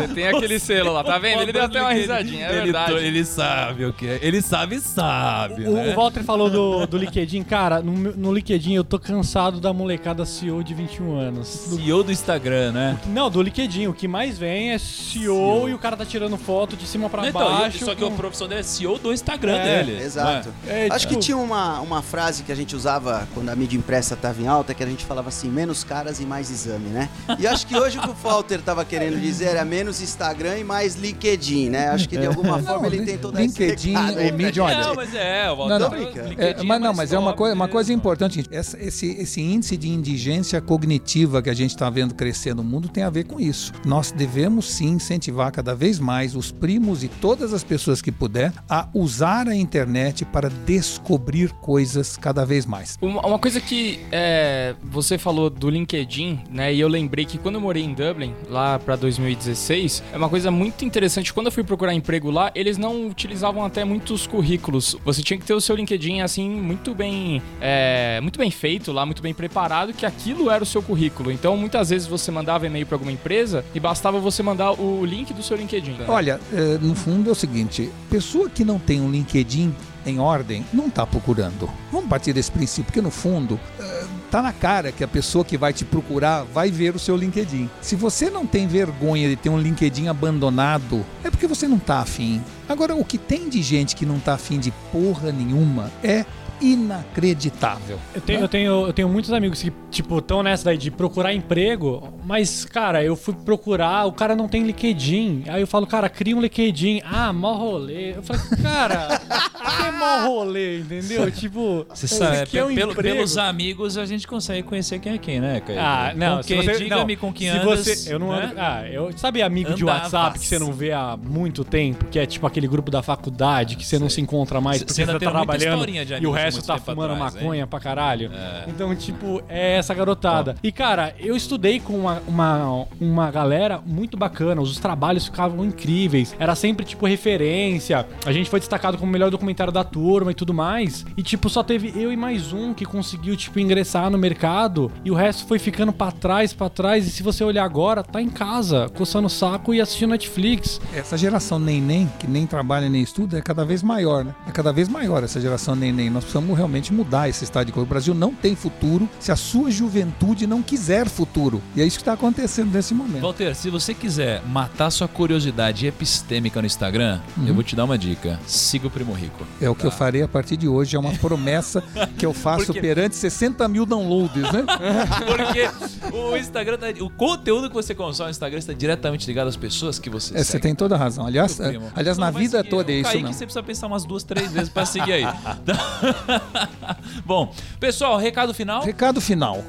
Você 0.08 0.14
tem 0.14 0.26
aquele 0.26 0.58
selo 0.58 0.92
lá, 0.92 1.04
tá 1.04 1.18
vendo? 1.18 1.42
Ele 1.42 1.52
deu 1.52 1.62
até 1.62 1.80
uma 1.80 1.92
risadinha, 1.92 2.46
é 2.46 2.50
ele, 2.50 2.62
verdade. 2.62 2.94
Ele 2.94 3.24
sabe 3.24 3.84
o 3.84 3.92
que 3.92 4.08
é. 4.08 4.18
Ele 4.20 4.42
sabe, 4.42 4.80
sabe, 4.80 5.68
O, 5.68 5.74
né? 5.74 5.92
o 5.92 5.94
Walter 5.94 6.24
falou 6.24 6.50
do, 6.50 6.86
do 6.86 6.98
LinkedIn. 6.98 7.44
Cara, 7.44 7.80
no, 7.80 7.92
no 7.92 8.32
LinkedIn 8.32 8.74
eu 8.74 8.82
tô 8.82 8.98
cansado 8.98 9.60
da 9.60 9.72
molecada 9.72 10.24
CEO 10.24 10.63
de 10.64 10.74
21 10.74 11.16
anos. 11.16 11.46
CEO 11.46 12.02
do 12.02 12.10
Instagram, 12.10 12.72
né? 12.72 12.98
Não, 13.06 13.28
do 13.30 13.40
LinkedIn. 13.42 13.86
O 13.86 13.94
que 13.94 14.08
mais 14.08 14.38
vem 14.38 14.72
é 14.72 14.78
CEO, 14.78 15.68
e 15.68 15.74
o 15.74 15.78
cara 15.78 15.96
tá 15.96 16.04
tirando 16.04 16.36
foto 16.36 16.76
de 16.76 16.86
cima 16.86 17.08
pra 17.10 17.28
Então, 17.28 17.40
baixo. 17.42 17.84
só 17.84 17.94
que 17.94 18.00
com- 18.00 18.08
a 18.08 18.10
profissão 18.10 18.48
dele 18.48 18.60
é 18.60 18.64
CEO 18.64 18.98
do 18.98 19.12
Instagram 19.12 19.56
É, 19.56 19.82
dele. 19.84 20.02
Exato. 20.02 20.48
É, 20.66 20.88
Acho 20.90 21.00
tipo- 21.06 21.14
que 21.14 21.20
tinha 21.26 21.36
uma, 21.36 21.80
uma 21.80 22.02
frase 22.02 22.42
que 22.42 22.50
a 22.50 22.54
gente 22.54 22.74
usava 22.74 23.28
quando 23.34 23.48
a 23.50 23.56
mídia 23.56 23.76
impressa 23.76 24.14
estava 24.14 24.40
em 24.40 24.46
alta, 24.46 24.72
que 24.74 24.82
a 24.82 24.86
gente 24.86 25.04
falava 25.04 25.28
assim, 25.28 25.48
menos 25.48 25.84
caras 25.84 26.20
e 26.20 26.24
mais 26.24 26.50
exame, 26.50 26.88
né? 26.88 27.08
E 27.38 27.46
acho 27.46 27.66
que 27.66 27.76
hoje 27.76 27.98
o 27.98 28.02
que 28.02 28.08
o 28.10 28.14
Walter 28.14 28.58
estava 28.60 28.84
querendo 28.84 29.20
dizer 29.20 29.46
era 29.48 29.64
menos 29.64 30.00
Instagram 30.00 30.58
e 30.58 30.64
mais 30.64 30.94
LinkedIn, 30.96 31.68
né? 31.70 31.88
Acho 31.90 32.08
que 32.08 32.16
de 32.16 32.26
alguma 32.26 32.58
forma 32.62 32.86
ele 32.86 32.98
Lin- 32.98 33.04
tentou 33.04 33.30
dar 33.30 33.40
LinkedIn 33.42 33.94
ou 33.96 34.02
gente. 34.38 34.60
olha, 34.60 34.78
Não, 34.86 34.94
mas 34.94 35.14
é, 35.14 35.50
o 35.50 35.56
Walter 35.56 35.72
Não, 35.72 35.78
não. 35.78 35.90
tá-. 35.90 35.96
LinkedIn 35.96 36.34
É, 36.38 36.62
mas 36.62 36.80
não, 36.80 36.94
mas 36.94 37.12
é 37.12 37.18
uma, 37.18 37.26
top 37.32 37.38
coi 37.38 37.52
uma 37.52 37.68
coisa 37.68 37.92
importante. 37.92 38.36
gente. 38.36 38.48
Essa- 38.54 38.78
esse, 38.80 39.06
esse 39.12 39.40
índice 39.40 39.76
de 39.76 39.88
indigência 39.88 40.53
cognitiva 40.60 41.42
que 41.42 41.50
a 41.50 41.54
gente 41.54 41.70
está 41.70 41.88
vendo 41.90 42.14
crescer 42.14 42.54
no 42.54 42.64
mundo 42.64 42.88
tem 42.88 43.02
a 43.02 43.10
ver 43.10 43.24
com 43.24 43.40
isso. 43.40 43.72
Nós 43.84 44.12
devemos 44.12 44.70
sim 44.70 44.90
incentivar 44.90 45.52
cada 45.52 45.74
vez 45.74 45.98
mais 45.98 46.34
os 46.34 46.50
primos 46.50 47.04
e 47.04 47.08
todas 47.08 47.52
as 47.52 47.64
pessoas 47.64 48.00
que 48.00 48.12
puder 48.12 48.52
a 48.68 48.88
usar 48.94 49.48
a 49.48 49.54
internet 49.54 50.24
para 50.24 50.48
descobrir 50.48 51.50
coisas 51.54 52.16
cada 52.16 52.44
vez 52.44 52.66
mais. 52.66 52.98
Uma, 53.00 53.38
coisa 53.38 53.60
que 53.60 54.00
é, 54.10 54.74
você 54.82 55.18
falou 55.18 55.50
do 55.50 55.68
LinkedIn, 55.68 56.40
né? 56.50 56.72
E 56.72 56.80
eu 56.80 56.88
lembrei 56.88 57.24
que 57.24 57.38
quando 57.38 57.56
eu 57.56 57.60
morei 57.60 57.82
em 57.82 57.92
Dublin, 57.92 58.34
lá 58.48 58.78
pra 58.78 58.96
2016, 58.96 60.02
é 60.12 60.16
uma 60.16 60.28
coisa 60.28 60.50
muito 60.50 60.84
interessante. 60.84 61.32
Quando 61.32 61.46
eu 61.46 61.52
fui 61.52 61.64
procurar 61.64 61.94
emprego 61.94 62.30
lá, 62.30 62.50
eles 62.54 62.78
não 62.78 63.06
utilizavam 63.08 63.64
até 63.64 63.84
muitos 63.84 64.26
currículos. 64.26 64.96
Você 65.04 65.22
tinha 65.22 65.38
que 65.38 65.44
ter 65.44 65.54
o 65.54 65.60
seu 65.60 65.76
LinkedIn 65.76 66.20
assim 66.20 66.48
muito 66.48 66.94
bem, 66.94 67.42
é, 67.60 68.20
muito 68.20 68.38
bem 68.38 68.50
feito 68.50 68.92
lá, 68.92 69.04
muito 69.04 69.22
bem 69.22 69.34
preparado, 69.34 69.92
que 69.92 70.06
aquilo 70.06 70.43
era 70.50 70.62
o 70.62 70.66
seu 70.66 70.82
currículo. 70.82 71.30
Então, 71.30 71.56
muitas 71.56 71.90
vezes 71.90 72.06
você 72.06 72.30
mandava 72.30 72.66
e-mail 72.66 72.86
pra 72.86 72.96
alguma 72.96 73.12
empresa 73.12 73.64
e 73.74 73.80
bastava 73.80 74.18
você 74.18 74.42
mandar 74.42 74.72
o 74.72 75.04
link 75.04 75.32
do 75.32 75.42
seu 75.42 75.56
LinkedIn. 75.56 75.96
Olha, 76.08 76.40
eh, 76.52 76.78
no 76.80 76.94
fundo 76.94 77.28
é 77.28 77.32
o 77.32 77.36
seguinte: 77.36 77.90
pessoa 78.10 78.48
que 78.48 78.64
não 78.64 78.78
tem 78.78 79.00
um 79.00 79.10
LinkedIn 79.10 79.74
em 80.06 80.18
ordem 80.18 80.64
não 80.72 80.86
está 80.86 81.06
procurando. 81.06 81.68
Vamos 81.90 82.08
partir 82.08 82.32
desse 82.32 82.50
princípio, 82.50 82.84
porque 82.84 83.00
no 83.00 83.10
fundo 83.10 83.58
eh, 83.78 84.04
tá 84.30 84.42
na 84.42 84.52
cara 84.52 84.92
que 84.92 85.02
a 85.02 85.08
pessoa 85.08 85.44
que 85.44 85.56
vai 85.56 85.72
te 85.72 85.84
procurar 85.84 86.44
vai 86.44 86.70
ver 86.70 86.94
o 86.94 86.98
seu 86.98 87.16
LinkedIn. 87.16 87.70
Se 87.80 87.96
você 87.96 88.28
não 88.28 88.46
tem 88.46 88.66
vergonha 88.66 89.28
de 89.28 89.36
ter 89.36 89.48
um 89.48 89.58
LinkedIn 89.58 90.08
abandonado, 90.08 91.04
é 91.22 91.30
porque 91.30 91.46
você 91.46 91.66
não 91.66 91.78
tá 91.78 92.00
afim. 92.00 92.42
Agora, 92.68 92.94
o 92.94 93.04
que 93.04 93.18
tem 93.18 93.48
de 93.48 93.62
gente 93.62 93.96
que 93.96 94.06
não 94.06 94.18
tá 94.18 94.34
afim 94.34 94.58
de 94.58 94.72
porra 94.92 95.30
nenhuma 95.32 95.90
é 96.02 96.24
inacreditável. 96.64 97.98
Eu 98.14 98.20
tenho, 98.20 98.40
eu, 98.40 98.48
tenho, 98.48 98.86
eu 98.86 98.92
tenho 98.92 99.08
muitos 99.08 99.32
amigos 99.32 99.62
que, 99.62 99.72
tipo, 99.90 100.18
estão 100.18 100.42
nessa 100.42 100.64
daí 100.64 100.78
de 100.78 100.90
procurar 100.90 101.32
emprego, 101.34 102.14
mas, 102.24 102.64
cara, 102.64 103.02
eu 103.04 103.16
fui 103.16 103.34
procurar, 103.34 104.06
o 104.06 104.12
cara 104.12 104.34
não 104.34 104.48
tem 104.48 104.62
LinkedIn. 104.64 105.44
Aí 105.48 105.60
eu 105.60 105.66
falo, 105.66 105.86
cara, 105.86 106.08
cria 106.08 106.36
um 106.36 106.40
LinkedIn. 106.40 107.02
Ah, 107.04 107.32
mó 107.32 107.52
rolê. 107.54 108.16
Eu 108.16 108.22
falei, 108.22 108.42
cara, 108.62 109.18
que 109.18 109.86
é 109.86 109.90
mó 109.92 110.26
rolê, 110.26 110.78
entendeu? 110.80 111.30
Tipo, 111.30 111.86
Você 111.92 112.08
sabe, 112.08 112.46
quer 112.46 112.64
um 112.64 112.74
pelo- 112.74 112.94
pelos 112.94 113.36
amigos 113.36 113.98
a 113.98 114.06
gente 114.06 114.26
consegue 114.26 114.62
conhecer 114.62 114.98
quem 114.98 115.12
é 115.14 115.18
quem, 115.18 115.40
né, 115.40 115.60
Caio? 115.60 115.78
Ah, 115.80 116.12
não, 116.16 116.36
Com 116.38 116.42
se 116.42 116.48
quem, 116.48 116.62
você, 116.62 116.78
diga-me 116.78 117.14
não, 117.14 117.20
com 117.20 117.32
quem 117.32 117.50
se 117.50 117.56
andas, 117.58 117.84
você, 117.86 118.12
eu 118.12 118.18
não 118.18 118.30
né? 118.32 118.44
ando, 118.46 118.54
ah, 118.58 118.88
eu, 118.90 119.10
sabe 119.16 119.42
amigo 119.42 119.74
de 119.74 119.82
Andavas. 119.82 120.12
WhatsApp 120.12 120.38
que 120.38 120.46
você 120.46 120.58
não 120.58 120.72
vê 120.72 120.92
há 120.92 121.16
muito 121.16 121.64
tempo, 121.64 122.06
que 122.06 122.18
é 122.18 122.26
tipo 122.26 122.46
aquele 122.46 122.66
grupo 122.68 122.90
da 122.90 123.02
faculdade 123.02 123.76
que 123.76 123.84
você 123.84 123.98
não 123.98 124.08
se 124.08 124.20
encontra 124.20 124.60
mais 124.60 124.78
Você 124.78 124.84
porque 124.86 124.94
você 125.04 125.06
tem 125.18 125.18
tá 125.18 125.30
trabalhando 125.30 125.86
de 125.86 126.14
e 126.22 126.26
o 126.26 126.30
você 126.32 126.38
resto 126.40 126.53
Muito 126.54 126.66
tá 126.66 126.78
fumando 126.78 127.12
atrás, 127.12 127.34
maconha 127.34 127.62
hein? 127.62 127.66
pra 127.66 127.80
caralho. 127.80 128.30
Então, 128.66 128.94
tipo, 128.94 129.42
é 129.48 129.76
essa 129.76 129.94
garotada. 129.94 130.56
E, 130.62 130.72
cara, 130.72 131.14
eu 131.18 131.36
estudei 131.36 131.80
com 131.80 131.94
uma, 131.98 132.22
uma, 132.26 132.86
uma 133.00 133.30
galera 133.30 133.80
muito 133.84 134.16
bacana. 134.16 134.60
Os 134.60 134.78
trabalhos 134.78 135.24
ficavam 135.26 135.64
incríveis. 135.64 136.34
Era 136.38 136.54
sempre, 136.54 136.84
tipo, 136.84 137.06
referência. 137.06 138.06
A 138.24 138.32
gente 138.32 138.48
foi 138.50 138.60
destacado 138.60 138.98
como 138.98 139.08
o 139.08 139.12
melhor 139.12 139.30
documentário 139.30 139.72
da 139.72 139.84
turma 139.84 140.30
e 140.30 140.34
tudo 140.34 140.54
mais. 140.54 141.04
E, 141.16 141.22
tipo, 141.22 141.48
só 141.48 141.62
teve 141.62 141.92
eu 141.94 142.12
e 142.12 142.16
mais 142.16 142.52
um 142.52 142.74
que 142.74 142.84
conseguiu, 142.84 143.36
tipo, 143.36 143.58
ingressar 143.58 144.10
no 144.10 144.18
mercado. 144.18 144.90
E 145.04 145.10
o 145.10 145.14
resto 145.14 145.46
foi 145.46 145.58
ficando 145.58 145.92
pra 145.92 146.10
trás, 146.10 146.52
pra 146.52 146.68
trás. 146.68 147.06
E 147.06 147.10
se 147.10 147.22
você 147.22 147.44
olhar 147.44 147.64
agora, 147.64 148.02
tá 148.02 148.20
em 148.20 148.30
casa, 148.30 148.88
coçando 148.96 149.26
o 149.26 149.30
saco 149.30 149.74
e 149.74 149.80
assistindo 149.80 150.10
Netflix. 150.10 150.80
Essa 150.94 151.16
geração 151.16 151.58
neném, 151.58 152.10
que 152.18 152.26
nem 152.26 152.46
trabalha 152.46 152.88
nem 152.88 153.02
estuda, 153.02 153.38
é 153.38 153.42
cada 153.42 153.64
vez 153.64 153.82
maior, 153.82 154.24
né? 154.24 154.34
É 154.46 154.50
cada 154.50 154.72
vez 154.72 154.88
maior 154.88 155.22
essa 155.22 155.40
geração 155.40 155.74
neném. 155.74 156.10
Nós 156.10 156.24
precisamos 156.34 156.56
realmente 156.56 156.92
mudar 156.92 157.28
esse 157.28 157.44
estado 157.44 157.66
de 157.66 157.72
coisa. 157.72 157.84
O 157.86 157.88
Brasil 157.88 158.12
não 158.14 158.34
tem 158.34 158.56
futuro 158.56 159.08
se 159.20 159.30
a 159.30 159.36
sua 159.36 159.70
juventude 159.70 160.46
não 160.46 160.62
quiser 160.62 161.08
futuro. 161.08 161.62
E 161.76 161.80
é 161.82 161.86
isso 161.86 161.96
que 161.96 162.02
está 162.02 162.12
acontecendo 162.14 162.72
nesse 162.72 162.92
momento. 162.92 163.22
Walter, 163.22 163.54
se 163.54 163.70
você 163.70 163.94
quiser 163.94 164.42
matar 164.46 164.90
sua 164.90 165.06
curiosidade 165.06 165.86
epistêmica 165.86 166.60
no 166.60 166.66
Instagram, 166.66 167.20
Uhum. 167.36 167.46
eu 167.46 167.54
vou 167.54 167.62
te 167.62 167.76
dar 167.76 167.84
uma 167.84 167.96
dica. 167.96 168.38
Siga 168.46 168.88
o 168.88 168.90
Primo 168.90 169.12
Rico. 169.12 169.46
É 169.60 169.70
o 169.70 169.74
que 169.76 169.84
eu 169.84 169.90
farei 169.92 170.22
a 170.22 170.28
partir 170.28 170.56
de 170.56 170.66
hoje. 170.66 170.96
É 170.96 170.98
uma 170.98 171.12
promessa 171.18 171.82
que 172.18 172.26
eu 172.26 172.32
faço 172.34 172.66
Porque- 172.66 172.80
perante 172.80 173.14
60 173.14 173.68
mil 173.68 173.86
downloads, 173.86 174.42
né? 174.52 174.64
Porque 175.26 176.16
o 176.16 176.36
Instagram, 176.36 176.78
tá- 176.78 176.86
o 177.00 177.10
conteúdo 177.10 177.68
que 177.68 177.74
você 177.74 177.94
consome 177.94 178.26
no 178.26 178.30
Instagram 178.32 178.58
está 178.58 178.72
diretamente 178.72 179.26
ligado 179.26 179.46
às 179.48 179.56
pessoas 179.56 179.98
que 180.00 180.10
você 180.10 180.34
É, 180.34 180.38
você 180.38 180.44
segue. 180.52 180.62
tem 180.62 180.74
toda 180.74 180.96
a 180.96 180.98
razão. 180.98 181.26
Aliás, 181.26 181.60
aliás 181.94 182.18
Não 182.18 182.24
na 182.26 182.30
vida 182.32 182.64
toda 182.64 182.90
é 182.90 182.96
isso, 182.96 183.10
Kaique, 183.10 183.24
não. 183.24 183.32
você 183.32 183.44
precisa 183.44 183.62
pensar 183.62 183.86
umas 183.86 184.04
duas, 184.04 184.24
três 184.24 184.50
vezes 184.52 184.68
pra 184.68 184.84
seguir 184.84 185.12
aí. 185.12 185.24
Bom, 187.24 187.52
pessoal, 187.78 188.18
recado 188.18 188.52
final. 188.54 188.82
Recado 188.82 189.20
final. 189.20 189.64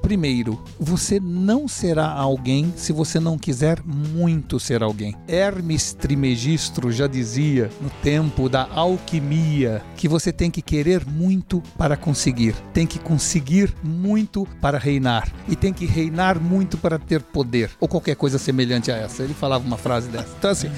Primeiro, 0.00 0.62
você 0.78 1.18
não 1.18 1.66
será 1.66 2.08
alguém 2.08 2.72
se 2.76 2.92
você 2.92 3.18
não 3.18 3.36
quiser 3.36 3.82
muito 3.84 4.60
ser 4.60 4.82
alguém. 4.82 5.14
Hermes 5.26 5.92
Trismegistro 5.92 6.92
já 6.92 7.06
dizia 7.06 7.70
no 7.80 7.90
tempo 8.02 8.48
da 8.48 8.68
alquimia 8.70 9.82
que 9.96 10.08
você 10.08 10.32
tem 10.32 10.50
que 10.50 10.62
querer 10.62 11.04
muito 11.06 11.62
para 11.76 11.96
conseguir, 11.96 12.54
tem 12.72 12.86
que 12.86 12.98
conseguir 12.98 13.74
muito 13.82 14.46
para 14.60 14.78
reinar 14.78 15.28
e 15.48 15.56
tem 15.56 15.72
que 15.72 15.86
reinar 15.86 16.40
muito 16.40 16.78
para 16.78 16.98
ter 16.98 17.22
poder 17.22 17.70
ou 17.80 17.88
qualquer 17.88 18.16
coisa 18.16 18.38
semelhante 18.38 18.90
a 18.90 18.96
essa. 18.96 19.22
Ele 19.22 19.34
falava 19.34 19.66
uma 19.66 19.76
frase 19.76 20.08
dessa. 20.08 20.34
Então 20.38 20.50
assim, 20.50 20.70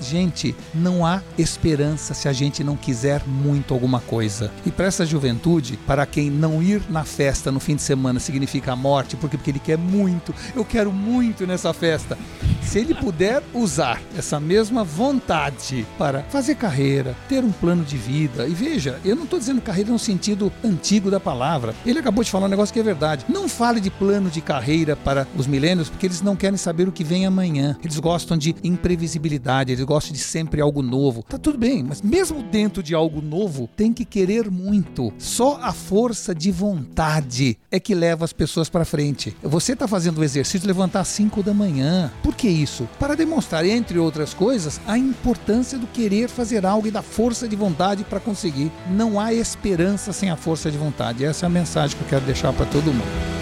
Gente, 0.00 0.54
não 0.74 1.06
há 1.06 1.22
esperança 1.38 2.12
se 2.14 2.28
a 2.28 2.32
gente 2.32 2.62
não 2.62 2.76
quiser 2.76 3.22
muito 3.26 3.72
alguma 3.72 4.00
coisa. 4.00 4.50
E 4.64 4.70
para 4.70 4.86
essa 4.86 5.06
juventude, 5.06 5.78
para 5.86 6.04
quem 6.04 6.30
não 6.30 6.62
ir 6.62 6.82
na 6.90 7.04
festa 7.04 7.50
no 7.50 7.60
fim 7.60 7.76
de 7.76 7.82
semana 7.82 8.20
significa 8.36 8.72
a 8.72 8.76
morte, 8.76 9.16
porque, 9.16 9.36
porque 9.36 9.50
ele 9.50 9.58
quer 9.58 9.78
muito, 9.78 10.34
eu 10.54 10.64
quero 10.64 10.92
muito 10.92 11.46
nessa 11.46 11.72
festa. 11.72 12.18
Se 12.60 12.80
ele 12.80 12.94
puder 12.94 13.42
usar 13.54 14.02
essa 14.16 14.38
mesma 14.38 14.84
vontade 14.84 15.86
para 15.96 16.24
fazer 16.24 16.56
carreira, 16.56 17.16
ter 17.28 17.44
um 17.44 17.52
plano 17.52 17.84
de 17.84 17.96
vida, 17.96 18.46
e 18.46 18.52
veja, 18.52 19.00
eu 19.04 19.16
não 19.16 19.24
estou 19.24 19.38
dizendo 19.38 19.60
carreira 19.60 19.90
no 19.90 19.98
sentido 19.98 20.52
antigo 20.64 21.10
da 21.10 21.20
palavra. 21.20 21.74
Ele 21.86 21.98
acabou 21.98 22.22
de 22.22 22.30
falar 22.30 22.46
um 22.46 22.50
negócio 22.50 22.72
que 22.72 22.80
é 22.80 22.82
verdade. 22.82 23.24
Não 23.28 23.48
fale 23.48 23.80
de 23.80 23.88
plano 23.88 24.28
de 24.28 24.40
carreira 24.40 24.96
para 24.96 25.26
os 25.36 25.46
milênios, 25.46 25.88
porque 25.88 26.06
eles 26.06 26.20
não 26.20 26.36
querem 26.36 26.58
saber 26.58 26.88
o 26.88 26.92
que 26.92 27.04
vem 27.04 27.24
amanhã. 27.24 27.78
Eles 27.82 27.98
gostam 27.98 28.36
de 28.36 28.54
imprevisibilidade, 28.62 29.72
eles 29.72 29.84
gostam 29.84 30.12
de 30.12 30.18
sempre 30.18 30.60
algo 30.60 30.82
novo. 30.82 31.22
Tá 31.22 31.38
tudo 31.38 31.56
bem, 31.56 31.82
mas 31.82 32.02
mesmo 32.02 32.42
dentro 32.42 32.82
de 32.82 32.94
algo 32.94 33.22
novo, 33.22 33.70
tem 33.76 33.92
que 33.92 34.04
querer 34.04 34.50
muito. 34.50 35.12
Só 35.18 35.58
a 35.62 35.72
força 35.72 36.34
de 36.34 36.50
vontade 36.50 37.56
é 37.70 37.78
que 37.78 37.94
leva 37.94 38.25
as 38.26 38.32
pessoas 38.32 38.68
para 38.68 38.84
frente. 38.84 39.34
Você 39.42 39.72
está 39.72 39.88
fazendo 39.88 40.18
o 40.18 40.24
exercício 40.24 40.60
de 40.60 40.66
levantar 40.66 41.00
às 41.00 41.08
5 41.08 41.42
da 41.42 41.54
manhã. 41.54 42.12
Por 42.22 42.34
que 42.34 42.48
isso? 42.48 42.88
Para 42.98 43.14
demonstrar, 43.14 43.64
entre 43.64 43.98
outras 43.98 44.34
coisas, 44.34 44.80
a 44.86 44.98
importância 44.98 45.78
do 45.78 45.86
querer 45.86 46.28
fazer 46.28 46.66
algo 46.66 46.88
e 46.88 46.90
da 46.90 47.02
força 47.02 47.48
de 47.48 47.56
vontade 47.56 48.04
para 48.04 48.20
conseguir. 48.20 48.70
Não 48.90 49.18
há 49.18 49.32
esperança 49.32 50.12
sem 50.12 50.30
a 50.30 50.36
força 50.36 50.70
de 50.70 50.76
vontade. 50.76 51.24
Essa 51.24 51.46
é 51.46 51.48
a 51.48 51.50
mensagem 51.50 51.96
que 51.96 52.02
eu 52.02 52.08
quero 52.08 52.24
deixar 52.24 52.52
para 52.52 52.66
todo 52.66 52.92
mundo. 52.92 53.35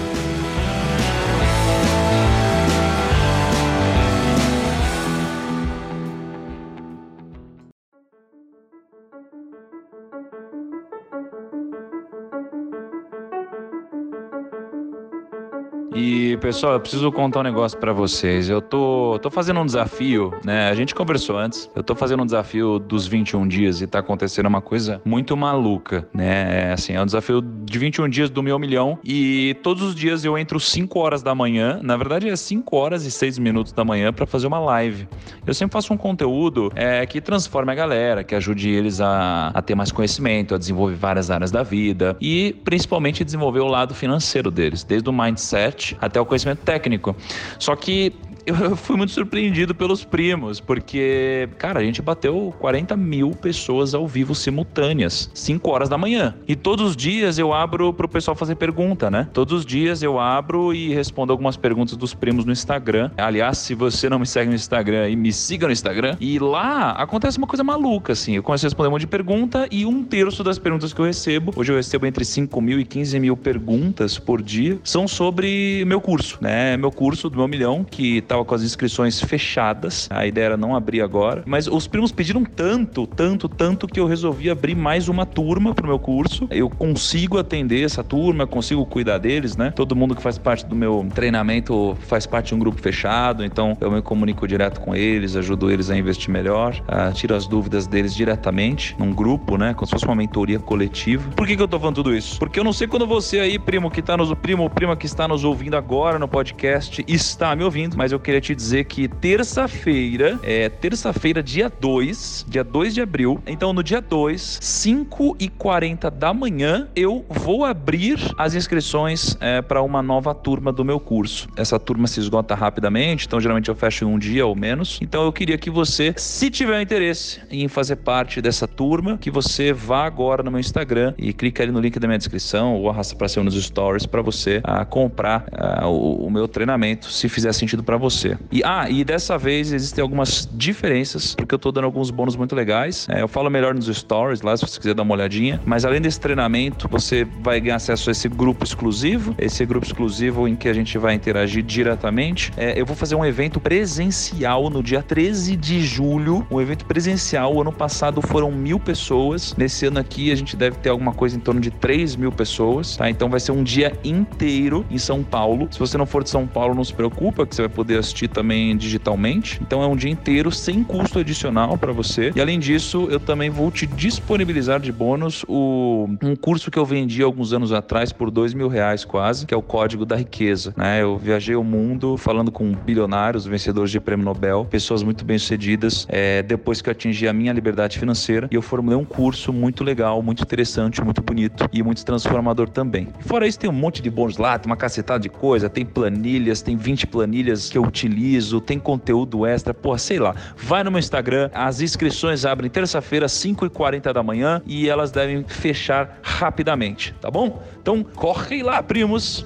Pessoal, 16.45 16.74
eu 16.74 16.80
preciso 16.80 17.11
contar 17.11 17.40
um 17.40 17.42
negócio 17.42 17.78
pra 17.78 17.90
vocês. 17.90 18.51
Eu 18.51 18.61
tô, 18.61 19.18
tô 19.22 19.30
fazendo 19.30 19.61
um 19.61 19.64
desafio, 19.64 20.30
né? 20.45 20.68
A 20.68 20.74
gente 20.74 20.95
conversou 20.95 21.38
antes. 21.38 21.70
Eu 21.74 21.82
tô 21.82 21.95
fazendo 21.95 22.22
um 22.22 22.26
desafio 22.26 22.78
dos 22.78 23.07
21 23.07 23.49
dias 23.49 23.80
e 23.80 23.86
tá 23.86 24.01
acontecendo 24.01 24.45
uma 24.45 24.61
coisa 24.61 25.01
muito 25.07 25.34
maluca, 25.38 26.07
né? 26.12 26.68
É, 26.68 26.72
Assim, 26.74 26.92
é 26.92 27.01
um 27.01 27.07
desafio 27.07 27.40
de 27.40 27.78
21 27.78 28.11
dias 28.11 28.28
do 28.28 28.42
meu 28.42 28.59
milhão 28.59 28.99
e 29.03 29.57
todos 29.62 29.82
os 29.82 29.95
dias 29.95 30.22
eu 30.22 30.36
entro 30.36 30.61
5 30.61 30.99
horas 30.99 31.22
da 31.22 31.34
manhã. 31.34 31.80
Na 31.82 31.97
verdade, 31.97 32.28
é 32.28 32.36
5 32.36 32.76
horas 32.76 33.07
e 33.07 33.11
6 33.11 33.38
minutos 33.38 33.72
da 33.72 33.82
manhã 33.82 34.12
pra 34.12 34.26
fazer 34.26 34.47
uma 34.47 34.59
live. 34.59 35.09
Eu 35.47 35.55
sempre 35.55 35.72
faço 35.72 35.95
um 35.95 35.97
conteúdo 35.97 36.70
é, 36.74 37.07
que 37.07 37.22
transforme 37.22 37.72
a 37.72 37.74
galera, 37.74 38.22
que 38.22 38.34
ajude 38.34 38.68
eles 38.68 39.01
a, 39.01 39.49
a 39.49 39.62
ter 39.62 39.74
mais 39.74 39.90
conhecimento, 39.90 40.55
a 40.55 40.59
desenvolver 40.59 40.97
várias 40.97 41.30
áreas 41.30 41.51
da 41.51 41.62
vida 41.62 42.18
e 42.20 42.55
principalmente 42.64 43.24
desenvolver 43.24 43.61
o 43.61 43.66
lado 43.66 43.95
financeiro 43.95 44.51
deles, 44.51 44.84
desde 44.84 45.09
o 45.09 45.12
mindset 45.12 45.97
até 46.03 46.20
o 46.20 46.34
conhecimento 46.35 46.62
técnico. 46.64 47.16
Só 47.59 47.76
que 47.76 48.12
eu 48.47 48.76
fui 48.76 48.97
muito 48.97 49.12
surpreendido 49.12 49.74
pelos 49.74 50.05
primos, 50.05 50.61
porque, 50.61 51.49
cara, 51.59 51.80
a 51.80 51.82
gente 51.82 52.03
bateu 52.03 52.55
40 52.59 52.97
mil 52.97 53.30
pessoas 53.30 53.95
ao 53.95 54.07
vivo 54.07 54.34
simultâneas, 54.34 55.30
5 55.34 55.70
horas 55.70 55.88
da 55.88 55.99
manhã. 55.99 56.34
E 56.47 56.55
todos 56.55 56.90
os 56.90 56.97
dias 56.97 57.38
eu 57.38 57.53
abro 57.53 57.92
pro 57.92 58.09
pessoal 58.09 58.34
fazer 58.34 58.57
pergunta, 58.57 59.11
né? 59.11 59.28
Todos 59.32 59.61
os 59.61 59.66
dias 59.66 60.03
eu 60.03 60.18
abro 60.18 60.74
e 60.74 60.92
respondo 60.92 61.32
algumas 61.32 61.57
perguntas 61.57 61.97
dos 61.97 62.14
primos 62.14 62.45
no 62.45 62.53
Instagram. 62.53 63.11
Aliás, 63.16 63.59
se 63.59 63.74
você 63.74 64.09
não 64.09 64.18
me 64.18 64.26
segue 64.26 64.49
no 64.49 64.55
Instagram, 64.55 65.03
aí 65.03 65.16
me 65.16 65.32
siga 65.32 65.66
no 65.66 65.72
Instagram. 65.72 66.16
E 66.20 66.38
lá 66.38 66.90
acontece 66.92 67.38
uma 67.38 67.47
coisa 67.47 67.64
maluca, 67.64 68.12
assim. 68.12 68.36
Eu 68.36 68.42
começo 68.42 68.66
a 68.66 68.68
responder 68.68 68.88
um 68.88 68.92
monte 68.92 69.03
de 69.03 69.07
pergunta 69.07 69.66
e 69.70 69.86
um 69.86 70.03
terço 70.03 70.45
das 70.45 70.59
perguntas 70.59 70.92
que 70.92 71.01
eu 71.01 71.05
recebo, 71.05 71.53
hoje 71.57 71.72
eu 71.72 71.76
recebo 71.76 72.07
entre 72.07 72.24
5 72.24 72.61
mil 72.61 72.78
e 72.78 72.84
15 72.84 73.18
mil 73.20 73.36
perguntas 73.36 74.18
por 74.18 74.42
dia, 74.42 74.78
são 74.84 75.09
sobre 75.09 75.84
meu 75.86 76.01
curso, 76.01 76.38
né? 76.40 76.76
Meu 76.76 76.90
curso 76.90 77.28
do 77.30 77.38
meu 77.38 77.49
milhão, 77.49 77.84
que 77.84 78.20
tava 78.35 78.45
com 78.45 78.55
as 78.55 78.62
inscrições 78.62 79.20
fechadas. 79.20 80.09
A 80.11 80.26
ideia 80.26 80.47
era 80.47 80.57
não 80.57 80.74
abrir 80.74 81.01
agora. 81.01 81.45
Mas 81.47 81.68
os 81.68 81.87
primos 81.87 82.11
pediram 82.11 82.45
tanto, 82.45 83.07
tanto, 83.07 83.49
tanto 83.49 83.87
que 83.87 84.01
eu 84.01 84.07
resolvi 84.07 84.51
abrir 84.51 84.74
mais 84.74 85.09
uma 85.09 85.24
turma 85.24 85.72
pro 85.72 85.87
meu 85.87 85.99
curso. 85.99 86.49
Eu 86.51 86.68
consigo 86.68 87.39
atender 87.39 87.85
essa 87.85 88.03
turma, 88.03 88.47
consigo 88.47 88.85
cuidar 88.85 89.18
deles, 89.18 89.57
né? 89.57 89.70
Todo 89.70 89.95
mundo 89.95 90.16
que 90.16 90.22
faz 90.22 90.37
parte 90.37 90.66
do 90.66 90.74
meu 90.74 91.07
treinamento 91.14 91.97
faz 92.01 92.26
parte 92.26 92.49
de 92.49 92.55
um 92.57 92.59
grupo 92.59 92.80
fechado, 92.80 93.45
então 93.45 93.76
eu 93.80 93.91
me 93.91 94.03
comunico 94.03 94.49
direto 94.49 94.80
com 94.80 94.97
eles, 94.97 95.37
ajudo 95.37 95.70
eles 95.70 95.91
a 95.91 95.97
investir 95.97 96.30
melhor, 96.30 96.82
ah, 96.89 97.12
tiro 97.12 97.35
as 97.35 97.47
dúvidas 97.47 97.87
deles 97.87 98.14
diretamente 98.14 98.97
num 98.99 99.12
grupo, 99.12 99.57
né? 99.57 99.74
Como 99.74 99.87
se 99.87 99.93
fosse 99.93 100.05
uma 100.05 100.16
mentoria 100.16 100.59
coletiva. 100.59 101.30
Por 101.37 101.47
que, 101.47 101.57
que 101.57 101.62
eu 101.62 101.68
tô 101.68 101.78
falando 101.78 101.97
tudo 101.97 102.14
isso? 102.14 102.39
Porque 102.39 102.59
eu 102.59 102.64
não 102.64 102.72
sei 102.72 102.89
quando 102.89 103.07
você 103.07 103.39
aí, 103.39 103.59
primo 103.59 103.91
que 103.91 104.03
tá 104.03 104.16
nos 104.16 104.32
primo 104.35 104.68
prima 104.68 104.97
que 104.97 105.07
está 105.07 105.28
nos 105.28 105.45
ouvindo 105.45 105.76
agora 105.76 106.18
no 106.18 106.26
podcast, 106.26 107.05
está 107.07 107.55
me 107.55 107.62
ouvindo, 107.62 107.97
mas 107.97 108.11
eu 108.11 108.18
queria 108.25 108.41
te 108.41 108.55
dizer 108.55 108.85
que 108.85 109.07
terça-feira, 109.07 110.41
é 110.43 110.68
terça-feira, 110.68 111.43
dia 111.43 111.68
2, 111.68 112.47
dia 112.49 112.64
2 112.64 112.95
de 112.95 113.03
abril. 113.03 113.41
Então, 113.47 113.72
no 113.72 113.83
dia 113.83 114.01
2, 114.01 114.59
5 114.61 115.37
e 115.39 115.49
40 115.49 116.11
da 116.11 116.33
manhã, 116.33 116.89
eu 116.97 117.25
vou 117.29 117.64
abrir 117.64 118.18
as 118.39 118.55
inscrições 118.55 119.37
é, 119.41 119.61
para 119.61 119.83
uma 119.83 120.03
nova 120.03 120.35
turma 120.35 120.72
do 120.72 120.85
meu 120.85 120.99
curso. 120.99 121.49
Essa 121.55 121.79
turma 121.79 122.07
se 122.07 122.18
esgota 122.18 122.55
rapidamente, 122.55 123.27
então 123.27 123.39
geralmente 123.39 123.68
eu 123.68 123.75
fecho 123.75 124.05
em 124.05 124.09
um 124.09 124.18
dia 124.18 124.47
ou 124.47 124.57
menos. 124.57 124.99
Então, 125.03 125.25
eu 125.25 125.33
queria 125.33 125.59
que 125.59 125.68
você, 125.68 126.14
se 126.16 126.51
tiver 126.51 126.81
interesse 126.81 127.41
em 127.51 127.68
fazer 127.68 127.97
parte 127.97 128.41
dessa 128.41 128.66
turma, 128.66 129.18
que 129.18 129.31
você 129.31 129.72
vá 129.72 130.07
agora 130.07 130.43
no 130.43 130.51
meu 130.51 130.61
Instagram 130.61 131.12
e 131.18 131.33
clique 131.33 131.61
ali 131.61 131.70
no 131.70 131.81
link 131.81 131.99
da 131.99 132.09
minha 132.09 132.18
descrição 132.18 132.75
ou 132.75 132.89
arrasta 132.89 133.14
para 133.14 133.29
cima 133.29 133.45
nos 133.45 133.62
stories 133.62 134.07
para 134.07 134.22
você 134.22 134.62
ah, 134.64 134.85
comprar 134.85 135.45
ah, 135.53 135.87
o, 135.87 136.27
o 136.27 136.31
meu 136.31 136.49
treinamento, 136.49 137.11
se 137.11 137.29
fizer 137.29 137.53
sentido 137.53 137.85
para 137.85 137.99
você. 137.99 138.14
Você. 138.15 138.39
E 138.51 138.62
ah, 138.65 138.89
e 138.89 139.05
dessa 139.05 139.37
vez 139.37 139.73
existem 139.73 140.03
algumas 140.03 140.49
diferenças, 140.53 141.35
porque 141.35 141.55
eu 141.55 141.59
tô 141.59 141.71
dando 141.73 141.85
alguns 141.85 142.11
bônus 142.11 142.37
muito 142.37 142.55
legais. 142.55 143.07
É, 143.11 143.23
eu 143.23 143.29
falo 143.29 143.51
melhor 143.51 143.75
nos 143.75 143.87
stories 143.87 144.41
lá, 144.43 144.57
se 144.57 144.67
você 144.67 144.79
quiser 144.79 144.95
dar 144.95 145.03
uma 145.03 145.15
olhadinha. 145.15 145.61
Mas 145.65 145.85
além 145.85 146.01
desse 146.01 146.21
treinamento, 146.21 146.89
você 146.89 147.27
vai 147.43 147.61
ganhar 147.61 147.77
acesso 147.77 148.11
a 148.11 148.12
esse 148.12 148.29
grupo 148.29 148.65
exclusivo, 148.65 149.35
esse 149.39 149.65
grupo 149.67 149.87
exclusivo 149.87 150.49
em 150.49 150.57
que 150.57 150.69
a 150.69 150.73
gente 150.73 150.97
vai 150.99 151.15
interagir 151.15 151.62
diretamente. 151.62 152.53
É, 152.57 152.81
eu 152.81 152.87
vou 152.87 152.97
fazer 152.97 153.15
um 153.15 153.25
evento 153.25 153.61
presencial 153.61 154.70
no 154.70 154.82
dia 154.82 155.03
13 155.03 155.57
de 155.57 155.82
julho, 155.82 156.47
um 156.51 156.61
evento 156.61 156.85
presencial. 156.85 157.61
Ano 157.61 157.73
passado 157.73 158.23
foram 158.23 158.51
mil 158.51 158.78
pessoas. 158.78 159.55
Nesse 159.57 159.86
ano 159.86 159.99
aqui 159.99 160.31
a 160.31 160.35
gente 160.35 160.57
deve 160.57 160.77
ter 160.78 160.91
alguma 160.91 161.12
coisa 161.12 161.36
em 161.36 161.41
torno 161.41 161.61
de 161.61 161.70
3 161.70 162.16
mil 162.16 162.32
pessoas, 162.32 162.97
tá? 162.97 163.11
Então 163.11 163.28
vai 163.28 163.41
ser 163.41 163.53
um 163.53 163.62
dia 163.62 163.93
inteiro 164.05 164.85
em 164.91 164.99
São 164.99 165.23
Paulo. 165.23 165.69
Se 165.70 165.78
você 165.78 165.99
não 165.99 166.07
for 166.07 166.23
de 166.23 166.31
São 166.31 166.47
Paulo, 166.47 166.74
não 166.74 166.85
se 166.85 166.93
preocupa, 166.93 167.47
que 167.47 167.55
você 167.55 167.62
vai 167.62 167.69
poder 167.69 167.99
assistir 168.05 168.28
também 168.28 168.76
digitalmente. 168.76 169.59
Então 169.60 169.82
é 169.82 169.86
um 169.86 169.97
dia 169.97 170.10
inteiro 170.10 170.52
sem 170.52 170.85
custo 170.85 171.18
adicional 171.18 171.76
para 171.76 171.93
você. 171.93 172.32
E 172.35 172.40
além 172.40 172.59
disso, 172.59 173.09
eu 173.10 173.18
também 173.18 173.51
vou 173.51 173.70
te 173.70 173.86
disponibilizar 173.86 174.78
de 174.78 174.93
bônus 174.93 175.44
o, 175.48 176.09
um 176.22 176.36
curso 176.36 176.70
que 176.70 176.78
eu 176.78 176.85
vendi 176.85 177.22
alguns 177.22 177.52
anos 177.52 177.72
atrás 177.72 178.12
por 178.12 178.31
dois 178.31 178.55
mil 178.55 178.68
reais 178.68 179.05
quase, 179.05 179.47
que 179.47 179.55
é 179.55 179.56
o 179.56 179.62
Código 179.62 180.05
da 180.05 180.16
Riqueza. 180.16 180.72
Né? 180.76 181.02
Eu 181.02 181.18
viajei 181.18 181.56
o 181.56 181.64
mundo 181.64 182.16
falando 182.16 182.52
com 182.52 182.72
bilionários, 182.72 183.47
vencedores 183.47 183.90
de 183.90 183.98
prêmio 184.01 184.24
Nobel, 184.24 184.66
pessoas 184.70 185.02
muito 185.02 185.24
bem 185.24 185.39
sucedidas, 185.39 186.06
é, 186.09 186.43
depois 186.43 186.81
que 186.81 186.89
eu 186.89 186.93
atingi 186.93 187.26
a 187.26 187.32
minha 187.32 187.52
liberdade 187.52 187.98
financeira. 187.98 188.48
E 188.51 188.55
eu 188.55 188.62
formulei 188.62 188.98
um 188.98 189.05
curso 189.05 189.52
muito 189.52 189.82
legal, 189.82 190.22
muito 190.22 190.43
interessante, 190.43 191.02
muito 191.02 191.22
bonito 191.22 191.68
e 191.72 191.82
muito 191.82 192.05
transformador 192.05 192.68
também. 192.68 193.09
Fora 193.20 193.47
isso, 193.47 193.59
tem 193.59 193.70
um 193.70 193.74
monte 193.74 194.02
de 194.02 194.10
bônus 194.10 194.36
lá, 194.36 194.59
tem 194.59 194.70
uma 194.70 194.76
cacetada 194.76 195.20
de 195.20 195.28
coisa, 195.28 195.68
tem 195.68 195.85
planilhas, 195.85 196.62
tem 196.62 196.76
20 196.76 197.06
planilhas 197.06 197.70
que 197.70 197.78
eu 197.78 197.84
utilizo, 197.86 198.61
tem 198.61 198.78
conteúdo 198.78 199.47
extra, 199.47 199.73
porra, 199.73 199.98
sei 199.98 200.19
lá. 200.19 200.35
Vai 200.56 200.82
no 200.82 200.90
meu 200.90 200.98
Instagram, 200.98 201.51
as 201.52 201.81
inscrições 201.81 202.44
abrem 202.44 202.70
terça-feira, 202.70 203.27
5h40 203.27 204.12
da 204.12 204.23
manhã 204.23 204.62
e 204.66 204.89
elas 204.89 205.11
devem 205.11 205.44
fechar 205.44 206.19
rapidamente, 206.23 207.15
tá 207.20 207.31
bom? 207.31 207.62
Então 207.81 208.02
corre 208.02 208.62
lá, 208.62 208.82
primos! 208.82 209.44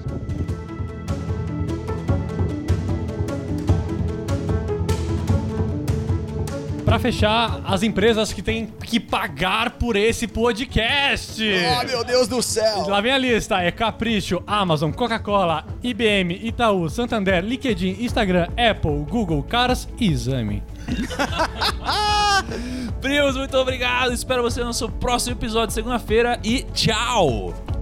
Pra 6.89 6.99
fechar, 6.99 7.61
as 7.67 7.83
empresas 7.83 8.33
que 8.33 8.41
têm 8.41 8.65
que 8.65 8.99
pagar 8.99 9.73
por 9.73 9.95
esse 9.95 10.27
podcast. 10.27 11.43
Oh, 11.43 11.87
meu 11.87 12.03
Deus 12.03 12.27
do 12.27 12.43
céu! 12.43 12.89
Lá 12.89 12.99
vem 13.03 13.13
a 13.13 13.19
lista: 13.19 13.61
é 13.61 13.71
Capricho, 13.71 14.43
Amazon, 14.47 14.91
Coca-Cola, 14.91 15.67
IBM, 15.83 16.41
Itaú, 16.43 16.89
Santander, 16.89 17.45
LinkedIn, 17.45 17.99
Instagram, 18.01 18.49
Apple, 18.57 19.05
Google, 19.07 19.43
Caras 19.43 19.87
e 20.01 20.11
Exame. 20.11 20.63
Primos, 23.03 23.37
muito 23.37 23.59
obrigado. 23.59 24.15
Espero 24.15 24.43
você 24.43 24.61
no 24.61 24.69
nosso 24.69 24.89
próximo 24.89 25.37
episódio 25.37 25.67
de 25.67 25.75
segunda-feira 25.75 26.41
e 26.43 26.63
tchau! 26.73 27.78